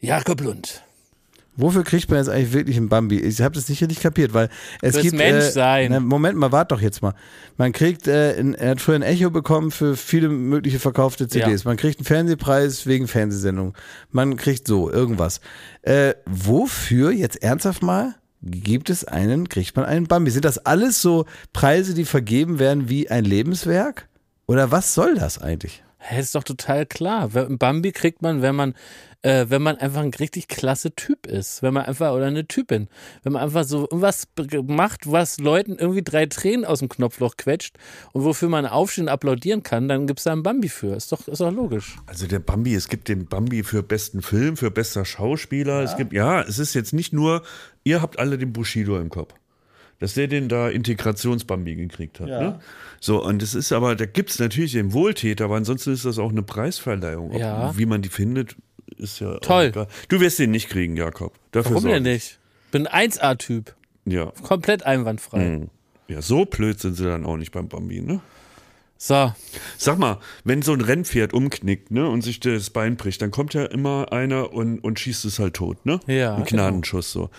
Jakob 0.00 0.40
Lund. 0.40 0.82
Wofür 1.56 1.84
kriegt 1.84 2.08
man 2.08 2.18
jetzt 2.18 2.30
eigentlich 2.30 2.54
wirklich 2.54 2.78
einen 2.78 2.88
Bambi? 2.88 3.20
Ich 3.20 3.42
habe 3.42 3.54
das 3.54 3.68
nicht 3.68 3.82
richtig 3.82 4.00
kapiert, 4.00 4.32
weil 4.32 4.48
es 4.80 4.94
Fürs 4.94 5.02
gibt. 5.02 5.20
Äh, 5.20 5.88
na, 5.90 6.00
Moment 6.00 6.38
mal, 6.38 6.50
wart 6.52 6.72
doch 6.72 6.80
jetzt 6.80 7.02
mal. 7.02 7.12
Man 7.58 7.72
kriegt, 7.72 8.08
äh, 8.08 8.32
in, 8.36 8.54
er 8.54 8.70
hat 8.70 8.80
früher 8.80 8.94
ein 8.94 9.02
Echo 9.02 9.28
bekommen 9.28 9.70
für 9.70 9.94
viele 9.94 10.30
mögliche 10.30 10.78
verkaufte 10.78 11.28
CDs. 11.28 11.64
Ja. 11.64 11.68
Man 11.68 11.76
kriegt 11.76 11.98
einen 11.98 12.06
Fernsehpreis 12.06 12.86
wegen 12.86 13.08
Fernsehsendungen. 13.08 13.74
Man 14.10 14.38
kriegt 14.38 14.66
so 14.66 14.90
irgendwas. 14.90 15.42
Äh, 15.82 16.14
wofür 16.24 17.12
jetzt 17.12 17.42
ernsthaft 17.42 17.82
mal? 17.82 18.14
Gibt 18.42 18.90
es 18.90 19.04
einen, 19.04 19.48
kriegt 19.48 19.76
man 19.76 19.84
einen 19.84 20.06
Bambi? 20.06 20.30
Sind 20.30 20.44
das 20.44 20.58
alles 20.58 21.00
so 21.00 21.26
Preise, 21.52 21.94
die 21.94 22.04
vergeben 22.04 22.58
werden 22.58 22.88
wie 22.88 23.08
ein 23.08 23.24
Lebenswerk? 23.24 24.08
Oder 24.46 24.72
was 24.72 24.94
soll 24.94 25.14
das 25.14 25.38
eigentlich? 25.40 25.84
Hä, 26.04 26.18
ist 26.18 26.34
doch 26.34 26.42
total 26.42 26.84
klar. 26.84 27.30
Ein 27.32 27.58
Bambi 27.58 27.92
kriegt 27.92 28.22
man, 28.22 28.42
wenn 28.42 28.56
man, 28.56 28.74
äh, 29.22 29.46
wenn 29.48 29.62
man 29.62 29.76
einfach 29.76 30.00
ein 30.00 30.12
richtig 30.12 30.48
klasse 30.48 30.96
Typ 30.96 31.28
ist. 31.28 31.62
Wenn 31.62 31.72
man 31.72 31.84
einfach, 31.84 32.12
oder 32.12 32.26
eine 32.26 32.48
Typin. 32.48 32.88
Wenn 33.22 33.34
man 33.34 33.42
einfach 33.42 33.62
so 33.62 33.82
irgendwas 33.82 34.26
macht, 34.66 35.10
was 35.10 35.38
Leuten 35.38 35.76
irgendwie 35.78 36.02
drei 36.02 36.26
Tränen 36.26 36.64
aus 36.64 36.80
dem 36.80 36.88
Knopfloch 36.88 37.36
quetscht 37.36 37.76
und 38.12 38.24
wofür 38.24 38.48
man 38.48 38.66
aufstehen 38.66 39.04
und 39.04 39.10
applaudieren 39.10 39.62
kann, 39.62 39.86
dann 39.86 40.08
gibt 40.08 40.18
es 40.18 40.24
da 40.24 40.32
einen 40.32 40.42
Bambi 40.42 40.68
für. 40.68 40.96
Ist 40.96 41.12
doch, 41.12 41.28
ist 41.28 41.40
doch 41.40 41.52
logisch. 41.52 41.96
Also 42.06 42.26
der 42.26 42.40
Bambi, 42.40 42.74
es 42.74 42.88
gibt 42.88 43.06
den 43.06 43.26
Bambi 43.26 43.62
für 43.62 43.84
besten 43.84 44.22
Film, 44.22 44.56
für 44.56 44.72
bester 44.72 45.04
Schauspieler. 45.04 45.82
Es 45.82 45.96
gibt, 45.96 46.12
ja, 46.12 46.42
es 46.42 46.58
ist 46.58 46.74
jetzt 46.74 46.92
nicht 46.92 47.12
nur, 47.12 47.42
ihr 47.84 48.02
habt 48.02 48.18
alle 48.18 48.38
den 48.38 48.52
Bushido 48.52 48.98
im 48.98 49.08
Kopf. 49.08 49.34
Dass 50.02 50.14
der 50.14 50.26
den 50.26 50.48
da 50.48 50.68
Integrationsbambi 50.68 51.76
gekriegt 51.76 52.18
hat. 52.18 52.26
Ne? 52.26 52.60
So, 52.98 53.24
und 53.24 53.40
es 53.40 53.54
ist 53.54 53.70
aber, 53.72 53.94
da 53.94 54.04
gibt 54.04 54.30
es 54.30 54.38
natürlich 54.40 54.72
den 54.72 54.92
Wohltäter, 54.92 55.44
aber 55.44 55.54
ansonsten 55.56 55.92
ist 55.92 56.04
das 56.04 56.18
auch 56.18 56.30
eine 56.30 56.42
Preisverleihung. 56.42 57.30
Ob, 57.30 57.38
Ja. 57.38 57.72
Wie 57.78 57.86
man 57.86 58.02
die 58.02 58.08
findet, 58.08 58.56
ist 58.96 59.20
ja. 59.20 59.36
auch 59.36 59.40
Toll. 59.40 59.66
egal. 59.66 59.86
Du 60.08 60.20
wirst 60.20 60.40
den 60.40 60.50
nicht 60.50 60.68
kriegen, 60.68 60.96
Jakob. 60.96 61.34
Dafür 61.52 61.76
Warum 61.76 61.88
denn 61.88 62.04
ich. 62.06 62.12
nicht? 62.12 62.38
Bin 62.72 62.88
ein 62.88 63.10
1A-Typ. 63.10 63.74
Ja. 64.04 64.32
Komplett 64.42 64.84
einwandfrei. 64.84 65.38
Hm. 65.44 65.68
Ja, 66.08 66.20
so 66.20 66.44
blöd 66.46 66.80
sind 66.80 66.96
sie 66.96 67.04
dann 67.04 67.24
auch 67.24 67.36
nicht 67.36 67.52
beim 67.52 67.68
Bambi, 67.68 68.00
ne? 68.00 68.20
So. 68.98 69.32
Sag 69.78 69.98
mal, 69.98 70.18
wenn 70.44 70.62
so 70.62 70.72
ein 70.72 70.80
Rennpferd 70.80 71.32
umknickt, 71.32 71.90
ne, 71.90 72.08
und 72.08 72.22
sich 72.22 72.40
das 72.40 72.70
Bein 72.70 72.96
bricht, 72.96 73.22
dann 73.22 73.30
kommt 73.30 73.54
ja 73.54 73.64
immer 73.64 74.12
einer 74.12 74.52
und, 74.52 74.78
und 74.80 74.98
schießt 75.00 75.24
es 75.24 75.38
halt 75.38 75.54
tot, 75.54 75.86
ne? 75.86 76.00
Ja, 76.06 76.34
Ein 76.36 76.44
Gnadenschuss 76.44 77.10
so. 77.12 77.30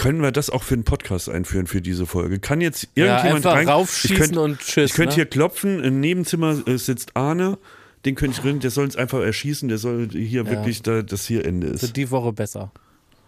Können 0.00 0.22
wir 0.22 0.32
das 0.32 0.48
auch 0.48 0.62
für 0.62 0.72
einen 0.72 0.84
Podcast 0.84 1.28
einführen 1.28 1.66
für 1.66 1.82
diese 1.82 2.06
Folge? 2.06 2.38
Kann 2.38 2.62
jetzt 2.62 2.88
irgendjemand 2.94 3.44
einfach 3.44 3.52
rein, 3.52 3.68
raufschießen 3.68 4.16
ich 4.16 4.22
könnt, 4.22 4.36
und 4.38 4.58
tschüss, 4.58 4.92
Ich 4.92 4.96
könnte 4.96 5.10
ne? 5.10 5.14
hier 5.16 5.26
klopfen, 5.26 5.84
im 5.84 6.00
Nebenzimmer 6.00 6.66
äh, 6.66 6.78
sitzt 6.78 7.14
Arne, 7.18 7.58
den 8.06 8.14
könnte 8.14 8.38
ich 8.38 8.42
rein, 8.42 8.60
der 8.60 8.70
soll 8.70 8.84
uns 8.84 8.96
einfach 8.96 9.20
erschießen, 9.20 9.68
der 9.68 9.76
soll 9.76 10.08
hier 10.08 10.48
wirklich 10.48 10.80
da, 10.80 11.02
das 11.02 11.26
hier 11.26 11.44
Ende 11.44 11.76
Für 11.76 11.84
ist. 11.84 11.96
die 11.98 12.10
Woche 12.10 12.32
besser. 12.32 12.72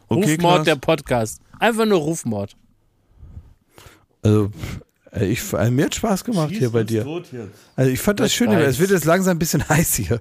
Okay, 0.09 0.33
Rufmord 0.33 0.39
Klaas? 0.39 0.65
der 0.65 0.77
Podcast. 0.77 1.43
Einfach 1.59 1.85
nur 1.85 1.99
Rufmord. 1.99 2.57
Also, 4.23 4.51
ich, 5.21 5.53
äh, 5.53 5.71
mir 5.71 5.85
hat 5.87 5.95
Spaß 5.95 6.25
gemacht 6.25 6.51
hier 6.51 6.71
bei 6.71 6.85
dir. 6.85 7.05
Also 7.77 7.91
ich 7.91 8.01
fand 8.01 8.21
das 8.21 8.33
schön, 8.33 8.49
weiß. 8.51 8.67
es 8.67 8.79
wird 8.79 8.91
jetzt 8.91 9.05
langsam 9.05 9.37
ein 9.37 9.39
bisschen 9.39 9.69
heiß 9.69 9.95
hier. 9.97 10.19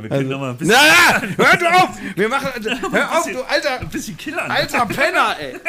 Wir 0.00 0.08
können 0.08 0.28
noch 0.28 0.40
mal 0.40 0.50
ein 0.50 0.56
bisschen, 0.56 0.74
Na, 0.74 1.20
na, 1.36 1.58
hör 1.60 1.84
auf! 1.84 1.90
Wir 2.14 2.28
machen, 2.28 2.48
hör 2.92 3.18
auf, 3.18 3.26
du 3.30 3.42
alter, 3.42 3.80
ein 3.80 3.88
bisschen 3.88 4.16
killern. 4.16 4.50
alter 4.50 4.86
Penner, 4.86 5.36
ey! 5.38 5.54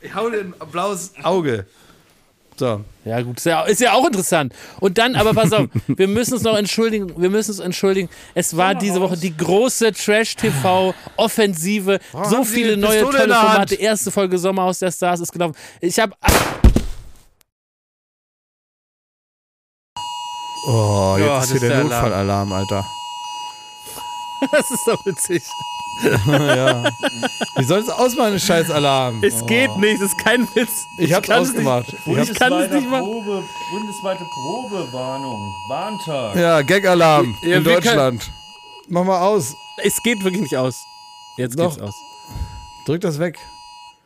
Ich 0.00 0.14
hau 0.14 0.30
dir 0.30 0.42
ein 0.42 0.54
blaues 0.70 1.10
Auge. 1.24 1.66
So. 2.56 2.84
Ja, 3.04 3.20
gut, 3.20 3.38
ist 3.38 3.46
ja, 3.46 3.62
ist 3.64 3.80
ja 3.80 3.92
auch 3.94 4.06
interessant. 4.06 4.52
Und 4.78 4.96
dann, 4.98 5.16
aber 5.16 5.34
pass 5.34 5.52
auf, 5.52 5.66
wir 5.88 6.06
müssen 6.06 6.34
uns 6.34 6.44
noch 6.44 6.56
entschuldigen, 6.56 7.20
wir 7.20 7.30
müssen 7.30 7.50
uns 7.50 7.58
entschuldigen. 7.60 8.08
Es 8.34 8.56
war 8.56 8.76
diese 8.76 9.00
Woche 9.00 9.16
die 9.16 9.36
große 9.36 9.92
Trash-TV-Offensive. 9.92 11.98
So 12.24 12.44
viele 12.44 12.76
neue 12.76 13.02
tolle? 13.02 13.34
Formate. 13.34 13.74
Erste 13.76 14.10
Folge 14.12 14.38
Sommerhaus 14.38 14.78
der 14.78 14.92
Stars 14.92 15.18
ist 15.20 15.32
gelaufen. 15.32 15.56
Ich 15.80 15.98
habe. 15.98 16.14
Oh, 20.68 21.16
jetzt 21.16 21.26
Ja, 21.26 21.38
ist 21.40 21.46
hier 21.46 21.54
ist 21.56 21.62
der 21.62 21.70
der 21.70 21.84
Notfallalarm, 21.84 22.52
Alter. 22.52 22.84
Das 24.52 24.70
ist 24.70 24.86
doch 24.86 25.04
witzig. 25.04 25.42
ja. 26.28 26.84
Wie 27.56 27.64
soll 27.64 27.80
es 27.80 27.88
ausmachen, 27.88 28.34
ein 28.34 28.38
Scheiß-Alarm? 28.38 29.20
Es 29.24 29.44
geht 29.46 29.74
nicht, 29.78 30.00
das 30.00 30.10
ist 30.10 30.18
kein 30.22 30.42
Witz. 30.54 30.70
Ich 30.98 31.12
hab's 31.12 31.26
kann 31.26 31.42
es 31.42 31.48
ausgemacht. 31.50 31.86
Nicht, 32.06 32.30
ich 32.30 32.38
kann 32.38 32.52
es 32.52 32.70
nicht 32.70 32.88
machen. 32.88 33.02
Probe, 33.02 33.42
bundesweite 33.72 34.24
Probewarnung. 34.24 35.54
Warntag. 35.68 36.36
Ja, 36.36 36.62
Gag-Alarm 36.62 37.34
Ja, 37.42 37.56
in 37.56 37.64
Deutschland. 37.64 38.30
Mach 38.88 39.02
mal 39.04 39.20
aus. 39.20 39.56
Es 39.82 40.00
geht 40.04 40.22
wirklich 40.22 40.42
nicht 40.42 40.56
aus. 40.56 40.74
Jetzt 41.36 41.58
Doch. 41.58 41.70
geht's 41.70 41.82
aus. 41.82 41.94
Drück 42.86 43.00
das 43.00 43.18
weg. 43.18 43.36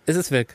Es 0.07 0.17
ist 0.17 0.31
weg. 0.31 0.49